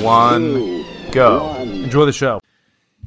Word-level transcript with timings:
One, 0.00 0.86
go. 1.10 1.54
Enjoy 1.56 2.06
the 2.06 2.12
show. 2.12 2.40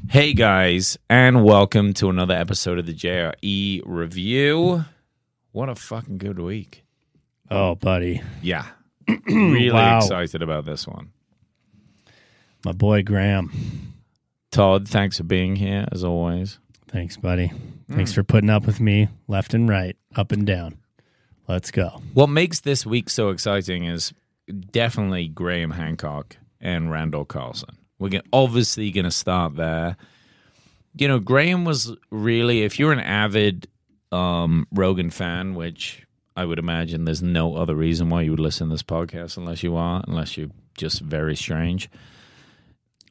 Hey 0.09 0.33
guys, 0.33 0.95
and 1.09 1.43
welcome 1.43 1.91
to 1.93 2.07
another 2.07 2.35
episode 2.35 2.77
of 2.77 2.85
the 2.85 2.93
JRE 2.93 3.81
Review. 3.83 4.85
What 5.53 5.69
a 5.69 5.75
fucking 5.75 6.19
good 6.19 6.37
week. 6.37 6.83
Oh, 7.49 7.73
buddy. 7.73 8.21
Yeah. 8.43 8.67
really 9.27 9.71
Wow. 9.71 9.97
excited 9.97 10.43
about 10.43 10.65
this 10.65 10.85
one. 10.85 11.09
My 12.63 12.73
boy 12.73 13.01
Graham. 13.01 13.95
Todd, 14.51 14.87
thanks 14.87 15.17
for 15.17 15.23
being 15.23 15.55
here 15.55 15.87
as 15.91 16.03
always. 16.03 16.59
Thanks, 16.89 17.17
buddy. 17.17 17.51
Thanks 17.89 18.11
mm. 18.11 18.15
for 18.15 18.23
putting 18.23 18.51
up 18.51 18.67
with 18.67 18.79
me 18.79 19.07
left 19.27 19.55
and 19.55 19.67
right, 19.67 19.97
up 20.15 20.31
and 20.31 20.45
down. 20.45 20.77
Let's 21.47 21.71
go. 21.71 22.03
What 22.13 22.29
makes 22.29 22.59
this 22.59 22.85
week 22.85 23.09
so 23.09 23.29
exciting 23.29 23.85
is 23.85 24.13
definitely 24.71 25.27
Graham 25.27 25.71
Hancock 25.71 26.37
and 26.63 26.89
Randall 26.89 27.25
Carlson. 27.25 27.77
We're 27.99 28.21
obviously 28.31 28.89
going 28.89 29.03
to 29.03 29.11
start 29.11 29.55
there. 29.55 29.97
You 30.95 31.07
know, 31.07 31.19
Graham 31.19 31.65
was 31.65 31.95
really, 32.09 32.63
if 32.63 32.79
you're 32.79 32.91
an 32.91 32.99
avid 32.99 33.67
um, 34.11 34.67
Rogan 34.71 35.09
fan, 35.11 35.53
which 35.53 36.05
I 36.35 36.45
would 36.45 36.59
imagine 36.59 37.05
there's 37.05 37.21
no 37.21 37.55
other 37.55 37.75
reason 37.75 38.09
why 38.09 38.21
you 38.21 38.31
would 38.31 38.39
listen 38.39 38.69
to 38.69 38.73
this 38.73 38.83
podcast 38.83 39.37
unless 39.37 39.61
you 39.61 39.75
are, 39.75 40.03
unless 40.07 40.37
you're 40.37 40.49
just 40.77 41.01
very 41.01 41.35
strange. 41.35 41.89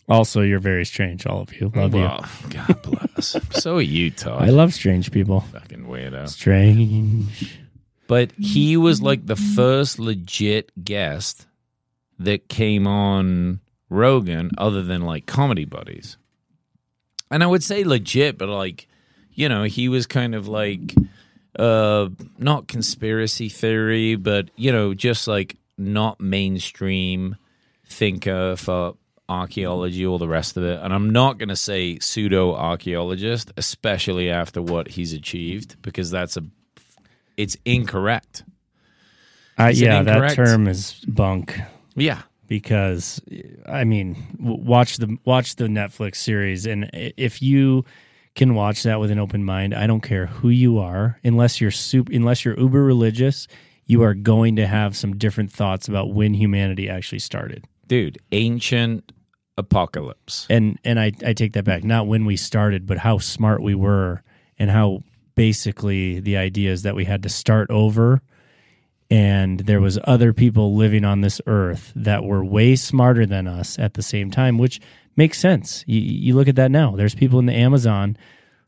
Also, 0.08 0.40
you're 0.40 0.58
very 0.58 0.84
strange, 0.84 1.26
all 1.26 1.42
of 1.42 1.52
you. 1.54 1.70
Love 1.74 1.94
well, 1.94 2.26
God 2.50 2.82
bless. 2.82 3.36
so 3.62 3.76
are 3.76 3.82
you, 3.82 4.04
you. 4.04 4.10
Todd. 4.10 4.42
I 4.42 4.50
love 4.50 4.74
strange 4.74 5.12
people. 5.12 5.40
fucking 5.40 5.84
weirdo. 5.84 6.28
Strange. 6.28 7.58
But 8.08 8.32
he 8.32 8.76
was 8.76 9.00
like 9.00 9.26
the 9.26 9.36
first 9.36 9.98
legit 9.98 10.84
guest 10.84 11.46
that 12.24 12.48
came 12.48 12.86
on 12.86 13.60
Rogan 13.88 14.50
other 14.58 14.82
than 14.82 15.02
like 15.02 15.26
comedy 15.26 15.64
buddies. 15.64 16.16
And 17.30 17.42
I 17.42 17.46
would 17.46 17.62
say 17.62 17.84
legit, 17.84 18.38
but 18.38 18.48
like, 18.48 18.88
you 19.32 19.48
know, 19.48 19.64
he 19.64 19.88
was 19.88 20.06
kind 20.06 20.34
of 20.34 20.48
like 20.48 20.94
uh 21.58 22.08
not 22.38 22.68
conspiracy 22.68 23.48
theory, 23.48 24.16
but 24.16 24.50
you 24.56 24.72
know, 24.72 24.94
just 24.94 25.28
like 25.28 25.56
not 25.76 26.20
mainstream 26.20 27.36
thinker 27.86 28.56
for 28.56 28.94
archaeology 29.28 30.04
or 30.04 30.18
the 30.18 30.28
rest 30.28 30.56
of 30.56 30.64
it. 30.64 30.80
And 30.82 30.92
I'm 30.92 31.10
not 31.10 31.38
going 31.38 31.48
to 31.48 31.56
say 31.56 31.98
pseudo 31.98 32.54
archaeologist, 32.54 33.52
especially 33.56 34.30
after 34.30 34.60
what 34.60 34.88
he's 34.88 35.12
achieved 35.12 35.80
because 35.82 36.10
that's 36.10 36.36
a 36.36 36.44
it's 37.36 37.56
incorrect. 37.64 38.44
Uh, 39.58 39.70
yeah, 39.74 40.02
that 40.02 40.14
incorrect? 40.14 40.36
term 40.36 40.66
is 40.66 40.94
bunk 41.06 41.58
Yeah. 41.94 42.22
because 42.46 43.20
I 43.66 43.84
mean, 43.84 44.16
watch 44.38 44.98
the 44.98 45.16
watch 45.24 45.56
the 45.56 45.66
Netflix 45.66 46.16
series, 46.16 46.66
and 46.66 46.90
if 46.92 47.40
you 47.42 47.84
can 48.34 48.54
watch 48.54 48.82
that 48.84 48.98
with 49.00 49.10
an 49.10 49.18
open 49.18 49.44
mind, 49.44 49.74
I 49.74 49.86
don't 49.86 50.00
care 50.00 50.26
who 50.26 50.48
you 50.48 50.78
are, 50.78 51.18
unless 51.22 51.60
you're 51.60 51.70
super, 51.70 52.12
unless 52.12 52.44
you're 52.44 52.58
uber 52.58 52.82
religious, 52.82 53.46
you 53.86 54.02
are 54.02 54.14
going 54.14 54.56
to 54.56 54.66
have 54.66 54.96
some 54.96 55.16
different 55.16 55.52
thoughts 55.52 55.88
about 55.88 56.14
when 56.14 56.32
humanity 56.34 56.88
actually 56.88 57.18
started. 57.18 57.64
Dude, 57.86 58.18
ancient 58.32 59.12
apocalypse. 59.58 60.46
and 60.48 60.78
and 60.82 60.98
I, 60.98 61.12
I 61.24 61.34
take 61.34 61.52
that 61.52 61.64
back 61.64 61.84
not 61.84 62.06
when 62.06 62.24
we 62.24 62.36
started 62.36 62.86
but 62.86 62.96
how 62.96 63.18
smart 63.18 63.62
we 63.62 63.74
were 63.74 64.22
and 64.58 64.70
how 64.70 65.02
basically 65.34 66.20
the 66.20 66.38
idea 66.38 66.72
is 66.72 66.84
that 66.84 66.94
we 66.94 67.04
had 67.04 67.22
to 67.24 67.28
start 67.28 67.70
over 67.70 68.22
and 69.12 69.60
there 69.60 69.80
was 69.80 69.98
other 70.04 70.32
people 70.32 70.74
living 70.74 71.04
on 71.04 71.20
this 71.20 71.40
earth 71.46 71.92
that 71.94 72.24
were 72.24 72.42
way 72.44 72.74
smarter 72.76 73.26
than 73.26 73.46
us 73.46 73.78
at 73.78 73.94
the 73.94 74.02
same 74.02 74.30
time 74.30 74.56
which 74.58 74.80
makes 75.16 75.38
sense 75.38 75.84
you, 75.86 76.00
you 76.00 76.34
look 76.34 76.48
at 76.48 76.56
that 76.56 76.70
now 76.70 76.96
there's 76.96 77.14
people 77.14 77.38
in 77.38 77.46
the 77.46 77.54
amazon 77.54 78.16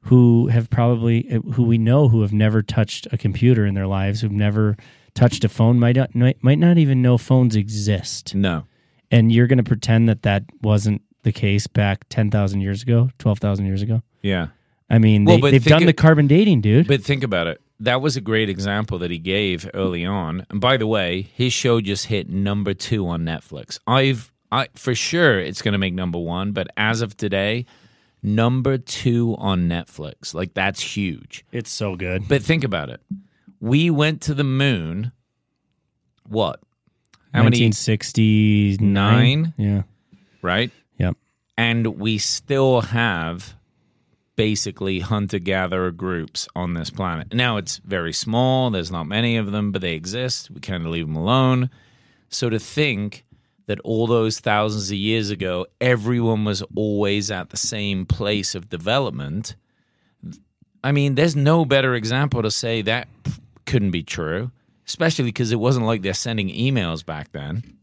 who 0.02 0.48
have 0.48 0.68
probably 0.68 1.40
who 1.54 1.62
we 1.62 1.78
know 1.78 2.08
who 2.08 2.20
have 2.20 2.32
never 2.32 2.62
touched 2.62 3.06
a 3.12 3.16
computer 3.16 3.64
in 3.64 3.74
their 3.74 3.86
lives 3.86 4.20
who've 4.20 4.30
never 4.32 4.76
touched 5.14 5.44
a 5.44 5.48
phone 5.48 5.78
might 5.78 5.96
not, 5.96 6.14
might 6.42 6.58
not 6.58 6.76
even 6.76 7.00
know 7.00 7.16
phones 7.16 7.56
exist 7.56 8.34
No. 8.34 8.64
and 9.10 9.32
you're 9.32 9.46
going 9.46 9.58
to 9.58 9.64
pretend 9.64 10.08
that 10.08 10.22
that 10.22 10.44
wasn't 10.60 11.00
the 11.22 11.32
case 11.32 11.66
back 11.66 12.04
10,000 12.10 12.60
years 12.60 12.82
ago, 12.82 13.08
12,000 13.18 13.64
years 13.64 13.80
ago. 13.80 14.02
Yeah. 14.20 14.48
I 14.90 14.98
mean, 14.98 15.24
Well, 15.24 15.38
they, 15.40 15.52
they've 15.52 15.64
done 15.64 15.84
of- 15.84 15.86
the 15.86 15.94
carbon 15.94 16.26
dating, 16.26 16.60
dude. 16.60 16.86
But 16.86 17.02
think 17.02 17.24
about 17.24 17.46
it. 17.46 17.62
That 17.80 18.00
was 18.00 18.16
a 18.16 18.20
great 18.20 18.48
example 18.48 18.98
that 19.00 19.10
he 19.10 19.18
gave 19.18 19.68
early 19.74 20.04
on. 20.04 20.46
And 20.50 20.60
by 20.60 20.76
the 20.76 20.86
way, 20.86 21.22
his 21.22 21.52
show 21.52 21.80
just 21.80 22.06
hit 22.06 22.28
number 22.28 22.72
two 22.74 23.06
on 23.08 23.22
Netflix. 23.24 23.78
I've 23.86 24.32
I 24.52 24.68
for 24.74 24.94
sure 24.94 25.40
it's 25.40 25.60
gonna 25.62 25.78
make 25.78 25.94
number 25.94 26.18
one, 26.18 26.52
but 26.52 26.68
as 26.76 27.02
of 27.02 27.16
today, 27.16 27.66
number 28.22 28.78
two 28.78 29.34
on 29.38 29.68
Netflix. 29.68 30.32
Like 30.34 30.54
that's 30.54 30.80
huge. 30.96 31.44
it's 31.52 31.70
so 31.72 31.96
good. 31.96 32.28
But 32.28 32.42
think 32.42 32.62
about 32.64 32.90
it. 32.90 33.00
We 33.60 33.90
went 33.90 34.20
to 34.22 34.34
the 34.34 34.44
moon. 34.44 35.12
What? 36.28 36.60
How 37.32 37.42
many? 37.42 37.64
1969? 37.66 38.92
Nine? 38.92 39.54
Yeah. 39.56 39.82
Right? 40.42 40.70
Yep. 40.98 41.16
and 41.58 41.86
we 41.98 42.18
still 42.18 42.82
have 42.82 43.56
basically 44.36 45.00
hunter 45.00 45.38
gatherer 45.38 45.90
groups 45.90 46.48
on 46.56 46.74
this 46.74 46.90
planet. 46.90 47.32
Now 47.32 47.56
it's 47.56 47.78
very 47.78 48.12
small, 48.12 48.70
there's 48.70 48.90
not 48.90 49.06
many 49.06 49.36
of 49.36 49.52
them, 49.52 49.72
but 49.72 49.82
they 49.82 49.94
exist. 49.94 50.50
We 50.50 50.60
kind 50.60 50.84
of 50.84 50.90
leave 50.90 51.06
them 51.06 51.16
alone. 51.16 51.70
So 52.28 52.50
to 52.50 52.58
think 52.58 53.24
that 53.66 53.80
all 53.80 54.06
those 54.06 54.40
thousands 54.40 54.90
of 54.90 54.96
years 54.96 55.30
ago, 55.30 55.66
everyone 55.80 56.44
was 56.44 56.62
always 56.74 57.30
at 57.30 57.50
the 57.50 57.56
same 57.56 58.06
place 58.06 58.54
of 58.54 58.68
development, 58.68 59.56
I 60.82 60.92
mean, 60.92 61.14
there's 61.14 61.34
no 61.34 61.64
better 61.64 61.94
example 61.94 62.42
to 62.42 62.50
say 62.50 62.82
that 62.82 63.08
couldn't 63.64 63.92
be 63.92 64.02
true, 64.02 64.50
especially 64.86 65.24
because 65.24 65.50
it 65.50 65.56
wasn't 65.56 65.86
like 65.86 66.02
they're 66.02 66.12
sending 66.12 66.48
emails 66.48 67.04
back 67.04 67.32
then. 67.32 67.78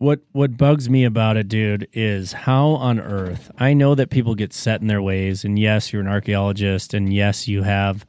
What 0.00 0.20
what 0.32 0.56
bugs 0.56 0.88
me 0.88 1.04
about 1.04 1.36
it, 1.36 1.46
dude, 1.46 1.86
is 1.92 2.32
how 2.32 2.68
on 2.68 2.98
earth 2.98 3.50
I 3.58 3.74
know 3.74 3.94
that 3.94 4.08
people 4.08 4.34
get 4.34 4.54
set 4.54 4.80
in 4.80 4.86
their 4.86 5.02
ways, 5.02 5.44
and 5.44 5.58
yes, 5.58 5.92
you're 5.92 6.00
an 6.00 6.08
archaeologist, 6.08 6.94
and 6.94 7.12
yes, 7.12 7.46
you 7.46 7.64
have 7.64 8.06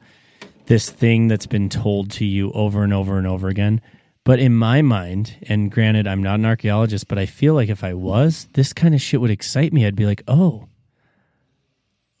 this 0.68 0.88
thing 0.88 1.28
that's 1.28 1.44
been 1.44 1.68
told 1.68 2.10
to 2.12 2.24
you 2.24 2.50
over 2.52 2.82
and 2.82 2.94
over 2.94 3.18
and 3.18 3.26
over 3.26 3.48
again. 3.48 3.82
But 4.24 4.38
in 4.38 4.54
my 4.54 4.80
mind, 4.80 5.36
and 5.42 5.70
granted, 5.70 6.06
I'm 6.06 6.22
not 6.22 6.38
an 6.38 6.46
archaeologist, 6.46 7.08
but 7.08 7.18
I 7.18 7.26
feel 7.26 7.52
like 7.52 7.68
if 7.68 7.84
I 7.84 7.92
was, 7.92 8.48
this 8.54 8.72
kind 8.72 8.94
of 8.94 9.02
shit 9.02 9.20
would 9.20 9.30
excite 9.30 9.74
me. 9.74 9.84
I'd 9.84 9.94
be 9.94 10.06
like, 10.06 10.22
oh, 10.26 10.68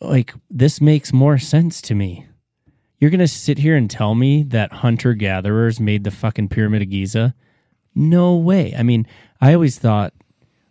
like 0.02 0.34
this 0.50 0.82
makes 0.82 1.14
more 1.14 1.38
sense 1.38 1.80
to 1.82 1.94
me. 1.94 2.26
You're 2.98 3.10
gonna 3.10 3.26
sit 3.26 3.56
here 3.56 3.76
and 3.76 3.88
tell 3.88 4.14
me 4.14 4.42
that 4.42 4.70
hunter 4.70 5.14
gatherers 5.14 5.80
made 5.80 6.04
the 6.04 6.10
fucking 6.10 6.50
Pyramid 6.50 6.82
of 6.82 6.90
Giza? 6.90 7.34
No 7.94 8.36
way. 8.36 8.74
I 8.76 8.82
mean, 8.82 9.06
I 9.42 9.54
always 9.54 9.76
thought 9.76 10.14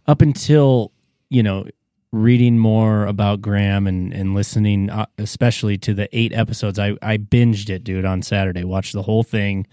up 0.08 0.22
until, 0.22 0.94
you 1.30 1.44
know, 1.44 1.66
reading 2.14 2.58
more 2.58 3.06
about 3.06 3.42
Graham 3.42 3.86
and, 3.86 4.14
and 4.14 4.34
listening, 4.34 4.90
uh, 4.90 5.08
especially 5.18 5.78
to 5.80 5.94
the 5.94 6.08
eight 6.18 6.32
episodes, 6.34 6.80
I, 6.80 6.96
I 7.02 7.18
binged 7.18 7.70
it, 7.70 7.84
dude, 7.84 8.06
on 8.06 8.22
Saturday, 8.22 8.64
watched 8.64 8.94
the 8.94 9.02
whole 9.02 9.24
thing, 9.24 9.68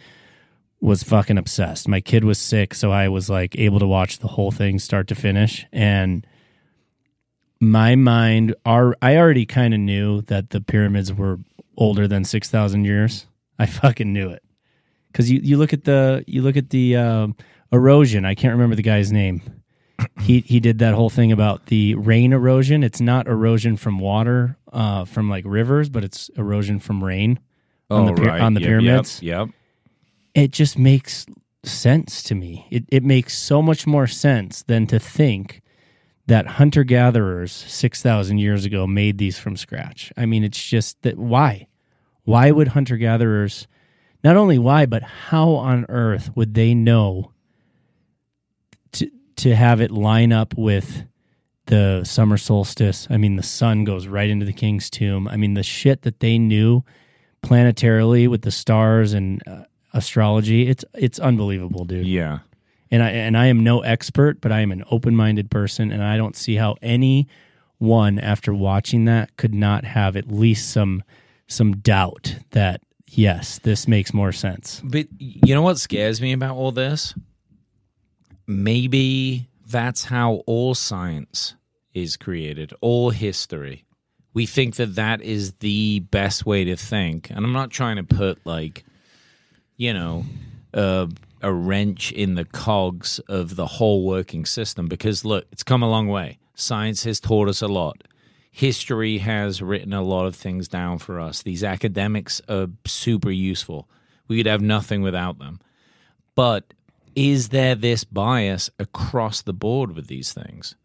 was 0.81 1.05
fucking 1.05 1.39
obsessed. 1.39 1.87
My 1.87 2.00
kid 2.00 2.25
was 2.25 2.39
sick, 2.39 2.75
so 2.75 2.91
I 2.91 3.09
was 3.09 3.31
like 3.31 3.56
able 3.56 3.79
to 3.79 3.87
watch 3.87 4.19
the 4.19 4.29
whole 4.29 4.50
thing 4.50 4.81
start 4.81 5.06
to 5.09 5.15
finish. 5.15 5.65
And 5.73 6.27
my 7.61 7.94
mind, 7.94 8.56
are 8.67 8.97
I 9.01 9.17
already 9.17 9.47
kind 9.47 9.75
of 9.75 9.81
knew 9.81 10.23
that 10.23 10.51
the 10.51 10.61
pyramids 10.61 11.12
were 11.12 11.39
older 11.77 12.09
than 12.09 12.25
6,000 12.25 12.85
years. 12.85 13.27
I 13.61 13.67
fucking 13.67 14.12
knew 14.12 14.31
it 14.31 14.43
because 15.12 15.31
you, 15.31 15.41
you 15.43 15.56
look 15.56 15.73
at 15.73 15.85
the 15.85 16.25
you 16.27 16.43
look 16.43 16.56
at 16.56 16.71
the 16.71 16.97
um, 16.97 17.37
erosion. 17.73 18.25
I 18.25 18.35
can't 18.35 18.53
remember 18.53 18.76
the 18.76 18.82
guy's 18.82 19.12
name. 19.12 19.43
He 20.20 20.41
he 20.41 20.61
did 20.61 20.79
that 20.79 20.94
whole 20.94 21.11
thing 21.11 21.32
about 21.32 21.67
the 21.67 21.94
rain 21.97 22.32
erosion. 22.32 22.85
It's 22.85 23.00
not 23.00 23.26
erosion 23.26 23.76
from 23.76 23.99
water, 23.99 24.56
uh, 24.73 25.05
from 25.05 25.29
like 25.29 25.44
rivers, 25.47 25.88
but 25.88 26.05
it's 26.05 26.29
erosion 26.37 26.79
from 26.79 27.03
rain 27.03 27.41
on 27.91 28.06
the 28.06 28.12
pyra- 28.12 28.41
on 28.43 28.55
the 28.55 28.61
Oh, 28.61 28.62
Yep, 28.62 28.69
pyramids. 28.69 29.23
Yep. 29.23 29.47
yep. 29.47 29.55
It 30.35 30.53
just 30.53 30.79
makes 30.79 31.26
sense 31.65 32.23
to 32.25 32.35
me. 32.37 32.67
It 32.70 32.85
it 32.93 33.03
makes 33.03 33.37
so 33.37 33.61
much 33.61 33.87
more 33.88 34.06
sense 34.06 34.62
than 34.62 34.87
to 34.87 35.00
think 35.00 35.62
that 36.29 36.47
hunter 36.47 36.85
gatherers 36.85 37.50
6,000 37.50 38.37
years 38.38 38.65
ago 38.67 38.87
made 38.87 39.17
these 39.19 39.38
from 39.38 39.56
scratch. 39.56 40.12
I 40.17 40.26
mean, 40.26 40.44
it's 40.44 40.62
just 40.62 41.00
that 41.03 41.17
why? 41.19 41.67
Why 42.25 42.50
would 42.50 42.69
hunter 42.69 42.99
gatherers, 42.99 43.67
not 44.23 44.37
only 44.37 44.59
why, 44.59 44.85
but 44.87 45.03
how 45.03 45.53
on 45.53 45.87
earth 45.88 46.31
would 46.37 46.53
they 46.55 46.75
know 46.75 47.32
to, 49.38 49.49
to 49.50 49.56
have 49.56 49.81
it 49.81 49.90
line 49.90 50.32
up 50.32 50.55
with 50.56 51.05
the 51.67 52.05
summer 52.05 52.37
solstice? 52.37 53.06
I 53.11 53.17
mean, 53.17 53.37
the 53.37 53.43
sun 53.43 53.85
goes 53.85 54.06
right 54.06 54.29
into 54.31 54.46
the 54.46 54.52
king's 54.52 54.90
tomb. 54.90 55.26
I 55.29 55.37
mean, 55.37 55.55
the 55.55 55.62
shit 55.62 56.02
that 56.02 56.20
they 56.20 56.38
knew 56.38 56.82
planetarily 57.43 58.29
with 58.29 58.43
the 58.43 58.50
stars 58.50 59.12
and 59.12 59.43
uh, 59.46 59.62
astrology, 59.94 60.69
it's, 60.69 60.85
it's 60.94 61.19
unbelievable, 61.19 61.85
dude 61.85 62.06
Yeah. 62.06 62.40
and 62.90 63.02
I 63.02 63.11
and 63.11 63.37
I 63.37 63.46
am 63.46 63.62
no 63.64 63.81
expert, 63.81 64.40
but 64.40 64.52
I 64.52 64.61
am 64.61 64.73
an 64.73 64.85
open-minded 64.90 65.50
person, 65.50 65.91
and 65.93 66.02
I 66.02 66.17
don't 66.17 66.37
see 66.37 66.56
how 66.56 66.76
any 66.82 67.29
one 67.79 68.19
after 68.19 68.52
watching 68.52 69.05
that 69.05 69.37
could 69.37 69.55
not 69.55 69.84
have 69.84 70.17
at 70.17 70.29
least 70.32 70.70
some 70.70 71.02
some 71.46 71.76
doubt 71.76 72.37
that 72.50 72.81
yes, 73.06 73.58
this 73.61 73.87
makes 73.88 74.12
more 74.12 74.32
sense. 74.32 74.82
But 74.84 75.06
you 75.19 75.55
know 75.55 75.62
what 75.62 75.79
scares 75.79 76.20
me 76.20 76.32
about 76.32 76.56
all 76.56 76.73
this? 76.73 77.14
Maybe 78.49 79.49
that's 79.65 80.05
how 80.05 80.43
all 80.47 80.75
science 80.75 81.55
is 81.95 82.17
created, 82.17 82.73
all 82.81 83.11
history. 83.11 83.85
We 84.35 84.47
think 84.47 84.77
that 84.77 84.97
that 84.97 85.23
is 85.23 85.53
the 85.61 86.00
best 86.00 86.45
way 86.45 86.65
to 86.65 86.77
think. 86.77 87.31
And 87.31 87.45
I'm 87.45 87.53
not 87.53 87.71
trying 87.71 87.97
to 87.97 88.05
put, 88.05 88.45
like, 88.45 88.85
you 89.77 89.93
know, 89.93 90.25
a 90.75 91.09
wrench 91.43 92.11
in 92.11 92.35
the 92.35 92.45
cogs 92.45 93.21
of 93.29 93.55
the 93.55 93.67
whole 93.67 94.05
working 94.05 94.45
system 94.45 94.89
because, 94.89 95.25
look, 95.25 95.47
it's 95.53 95.62
come 95.62 95.83
a 95.83 95.89
long 95.91 96.09
way. 96.09 96.39
Science 96.55 97.05
has 97.05 97.21
taught 97.21 97.49
us 97.49 97.62
a 97.62 97.69
lot 97.69 98.03
history 98.59 99.19
has 99.19 99.62
written 99.62 99.93
a 99.93 100.03
lot 100.03 100.27
of 100.27 100.35
things 100.35 100.67
down 100.67 100.99
for 100.99 101.21
us. 101.21 101.43
These 101.43 101.62
academics 101.62 102.43
are 102.49 102.67
super 102.85 103.31
useful. 103.31 103.89
We 104.27 104.37
could 104.37 104.47
have 104.47 104.61
nothing 104.61 105.01
without 105.01 105.39
them. 105.39 105.61
But 106.35 106.75
is 107.19 107.49
there 107.49 107.75
this 107.75 108.05
bias 108.05 108.70
across 108.79 109.43
the 109.43 109.53
board 109.53 109.91
with 109.97 110.06
these 110.06 110.32
things? 110.32 110.76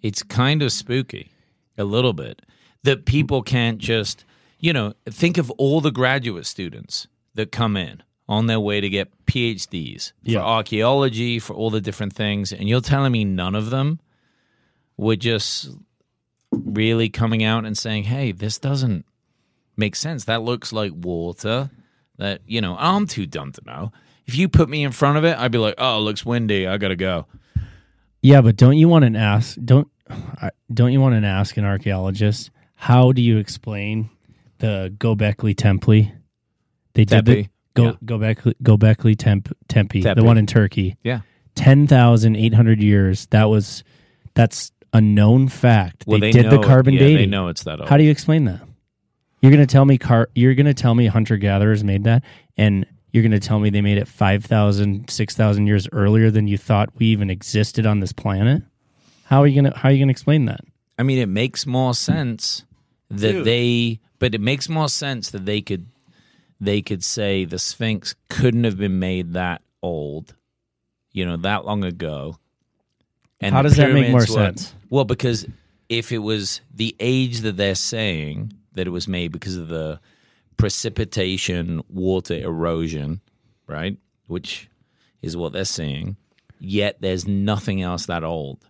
It's 0.00 0.22
kind 0.22 0.62
of 0.62 0.72
spooky, 0.72 1.30
a 1.76 1.84
little 1.84 2.14
bit, 2.14 2.40
that 2.82 3.04
people 3.04 3.42
can't 3.42 3.76
just, 3.76 4.24
you 4.58 4.72
know, 4.72 4.94
think 5.06 5.36
of 5.36 5.50
all 5.52 5.82
the 5.82 5.90
graduate 5.90 6.46
students 6.46 7.08
that 7.34 7.52
come 7.52 7.76
in 7.76 8.02
on 8.26 8.46
their 8.46 8.58
way 8.58 8.80
to 8.80 8.88
get 8.88 9.12
PhDs 9.26 10.12
Yeah. 10.22 10.38
for 10.40 10.46
archaeology, 10.46 11.38
for 11.38 11.52
all 11.52 11.68
the 11.68 11.80
different 11.82 12.14
things, 12.14 12.52
and 12.54 12.70
you're 12.70 12.80
telling 12.80 13.12
me 13.12 13.26
none 13.26 13.54
of 13.54 13.68
them 13.68 14.00
were 14.96 15.16
just 15.16 15.68
really 16.50 17.10
coming 17.10 17.44
out 17.44 17.66
and 17.66 17.76
saying, 17.76 18.04
"Hey, 18.04 18.32
this 18.32 18.58
doesn't 18.58 19.04
make 19.76 19.94
sense. 19.94 20.24
That 20.24 20.42
looks 20.42 20.72
like 20.72 20.92
water." 20.94 21.70
That 22.16 22.40
you 22.46 22.60
know, 22.62 22.76
I'm 22.78 23.06
too 23.06 23.26
dumb 23.26 23.52
to 23.52 23.62
know. 23.66 23.92
If 24.26 24.36
you 24.36 24.48
put 24.48 24.68
me 24.68 24.84
in 24.84 24.92
front 24.92 25.18
of 25.18 25.24
it, 25.24 25.36
I'd 25.36 25.52
be 25.52 25.58
like, 25.58 25.74
"Oh, 25.78 25.98
it 25.98 26.00
looks 26.02 26.24
windy. 26.24 26.66
I 26.66 26.76
gotta 26.78 26.96
go." 26.96 27.26
Yeah, 28.22 28.40
but 28.40 28.56
don't 28.56 28.76
you 28.78 28.88
want 28.88 29.04
to 29.04 29.18
ask? 29.18 29.56
Don't 29.64 29.88
don't 30.72 30.92
you 30.92 31.00
want 31.00 31.20
to 31.20 31.26
ask 31.26 31.56
an 31.56 31.64
archaeologist 31.64 32.50
how 32.74 33.12
do 33.12 33.22
you 33.22 33.38
explain 33.38 34.10
the 34.58 34.94
Gobekli 34.98 35.56
Temple? 35.56 36.06
They 36.94 37.04
did 37.04 37.24
the 37.24 37.48
Go 37.74 37.84
yeah. 37.84 37.92
Gobekli 38.04 38.54
Gobekli 38.62 39.16
Temp, 39.16 39.54
Tempe, 39.68 40.02
Tepe. 40.02 40.16
the 40.16 40.24
one 40.24 40.36
in 40.36 40.46
Turkey. 40.46 40.96
Yeah. 41.02 41.20
ten 41.54 41.86
thousand 41.86 42.36
eight 42.36 42.54
hundred 42.54 42.82
years. 42.82 43.26
That 43.26 43.44
was 43.44 43.82
that's 44.34 44.72
a 44.92 45.00
known 45.00 45.48
fact. 45.48 46.04
Well, 46.06 46.20
they, 46.20 46.32
they 46.32 46.42
did 46.42 46.50
the 46.50 46.60
it- 46.60 46.66
carbon 46.66 46.94
yeah, 46.94 47.00
dating. 47.00 47.16
They 47.16 47.26
know 47.26 47.48
it's 47.48 47.64
that 47.64 47.80
old. 47.80 47.88
How 47.88 47.96
do 47.96 48.04
you 48.04 48.10
explain 48.10 48.44
that? 48.44 48.60
You're 49.40 49.52
gonna 49.52 49.66
tell 49.66 49.84
me 49.84 49.96
car. 49.96 50.28
You're 50.34 50.54
gonna 50.54 50.74
tell 50.74 50.94
me 50.94 51.06
hunter 51.06 51.36
gatherers 51.36 51.82
made 51.82 52.04
that, 52.04 52.24
and 52.56 52.86
you're 53.12 53.22
gonna 53.22 53.38
tell 53.38 53.60
me 53.60 53.70
they 53.70 53.80
made 53.82 53.98
it 53.98 54.08
5,000, 54.08 55.08
6,000 55.08 55.66
years 55.66 55.88
earlier 55.92 56.30
than 56.30 56.48
you 56.48 56.58
thought 56.58 56.88
we 56.96 57.06
even 57.06 57.30
existed 57.30 57.86
on 57.86 58.00
this 58.00 58.12
planet. 58.12 58.62
How 59.24 59.42
are 59.42 59.46
you 59.46 59.62
gonna 59.62 59.76
How 59.76 59.88
are 59.88 59.92
you 59.92 60.00
gonna 60.00 60.10
explain 60.10 60.46
that? 60.46 60.60
I 60.98 61.02
mean, 61.04 61.18
it 61.18 61.28
makes 61.28 61.66
more 61.66 61.94
sense 61.94 62.64
that 63.10 63.44
they, 63.44 64.00
but 64.18 64.34
it 64.34 64.40
makes 64.40 64.68
more 64.68 64.88
sense 64.88 65.30
that 65.30 65.44
they 65.44 65.60
could, 65.60 65.86
they 66.60 66.80
could 66.82 67.02
say 67.04 67.44
the 67.44 67.58
Sphinx 67.58 68.14
couldn't 68.28 68.64
have 68.64 68.78
been 68.78 68.98
made 68.98 69.32
that 69.32 69.62
old, 69.82 70.34
you 71.12 71.24
know, 71.26 71.36
that 71.38 71.64
long 71.64 71.84
ago. 71.84 72.38
And 73.40 73.54
How 73.54 73.62
does 73.62 73.76
that 73.76 73.92
make 73.92 74.10
more 74.10 74.20
were- 74.20 74.26
sense? 74.26 74.74
Well, 74.88 75.04
because 75.04 75.46
if 75.88 76.12
it 76.12 76.18
was 76.18 76.60
the 76.72 76.94
age 77.00 77.40
that 77.40 77.56
they're 77.56 77.74
saying 77.74 78.52
that 78.72 78.86
it 78.86 78.90
was 78.90 79.08
made 79.08 79.32
because 79.32 79.56
of 79.56 79.68
the 79.68 80.00
precipitation, 80.62 81.82
water 81.88 82.34
erosion, 82.36 83.20
right, 83.66 83.96
which 84.28 84.70
is 85.20 85.36
what 85.36 85.52
they're 85.52 85.64
seeing. 85.64 86.16
yet 86.60 86.96
there's 87.00 87.26
nothing 87.26 87.82
else 87.82 88.06
that 88.06 88.22
old. 88.22 88.64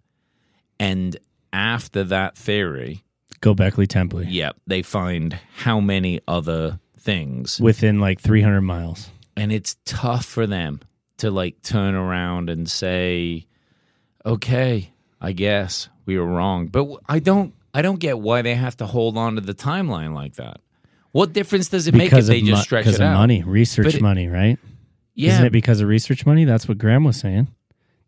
And 0.80 1.14
after 1.52 2.02
that 2.04 2.38
theory, 2.38 3.04
Gobekli 3.42 3.86
Temple 3.86 4.22
yep, 4.22 4.56
they 4.66 4.80
find 4.80 5.38
how 5.54 5.80
many 5.80 6.22
other 6.26 6.80
things. 6.98 7.60
within 7.60 8.00
like 8.00 8.22
300 8.22 8.62
miles. 8.62 9.10
And 9.36 9.52
it's 9.52 9.76
tough 9.84 10.24
for 10.24 10.46
them 10.46 10.80
to 11.18 11.30
like 11.30 11.60
turn 11.60 11.94
around 11.94 12.48
and 12.48 12.70
say, 12.70 13.46
okay, 14.24 14.92
I 15.20 15.32
guess 15.32 15.90
we 16.06 16.18
were 16.18 16.24
wrong. 16.24 16.68
But 16.68 16.88
I 17.06 17.18
don't, 17.18 17.52
I 17.74 17.82
don't 17.82 18.00
get 18.00 18.18
why 18.18 18.40
they 18.40 18.54
have 18.54 18.78
to 18.78 18.86
hold 18.86 19.18
on 19.18 19.34
to 19.34 19.42
the 19.42 19.54
timeline 19.54 20.14
like 20.14 20.36
that. 20.36 20.62
What 21.12 21.32
difference 21.32 21.68
does 21.68 21.86
it 21.86 21.94
make 21.94 22.12
if 22.12 22.26
they 22.26 22.40
just 22.40 22.50
mo- 22.50 22.60
stretch 22.62 22.84
because 22.86 23.00
of 23.00 23.12
money, 23.12 23.42
research 23.42 23.94
it- 23.94 24.02
money, 24.02 24.28
right? 24.28 24.58
Yeah, 25.14 25.34
Isn't 25.34 25.46
it 25.46 25.52
because 25.52 25.82
of 25.82 25.88
research 25.88 26.24
money? 26.24 26.46
That's 26.46 26.66
what 26.66 26.78
Graham 26.78 27.04
was 27.04 27.18
saying. 27.18 27.48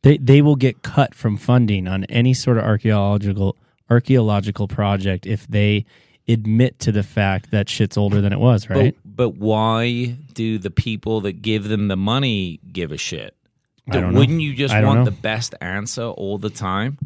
They 0.02 0.16
they 0.16 0.40
will 0.42 0.56
get 0.56 0.82
cut 0.82 1.14
from 1.14 1.36
funding 1.36 1.86
on 1.86 2.04
any 2.04 2.32
sort 2.34 2.56
of 2.56 2.64
archaeological 2.64 3.56
archaeological 3.90 4.68
project 4.68 5.26
if 5.26 5.46
they 5.46 5.84
admit 6.26 6.78
to 6.80 6.92
the 6.92 7.02
fact 7.02 7.50
that 7.50 7.68
shit's 7.68 7.98
older 7.98 8.22
than 8.22 8.32
it 8.32 8.40
was, 8.40 8.70
right? 8.70 8.96
But, 9.04 9.16
but 9.16 9.28
why 9.36 10.16
do 10.32 10.58
the 10.58 10.70
people 10.70 11.20
that 11.22 11.42
give 11.42 11.68
them 11.68 11.88
the 11.88 11.96
money 11.96 12.60
give 12.72 12.90
a 12.90 12.96
shit? 12.96 13.34
I 13.88 14.00
don't 14.00 14.14
know. 14.14 14.18
Wouldn't 14.18 14.40
you 14.40 14.54
just 14.54 14.74
want 14.74 15.00
know. 15.00 15.04
the 15.04 15.10
best 15.10 15.54
answer 15.60 16.04
all 16.04 16.38
the 16.38 16.50
time? 16.50 16.98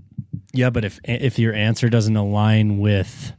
yeah, 0.52 0.70
but 0.70 0.84
if 0.84 1.00
if 1.04 1.38
your 1.38 1.54
answer 1.54 1.88
doesn't 1.88 2.16
align 2.16 2.78
with 2.78 3.32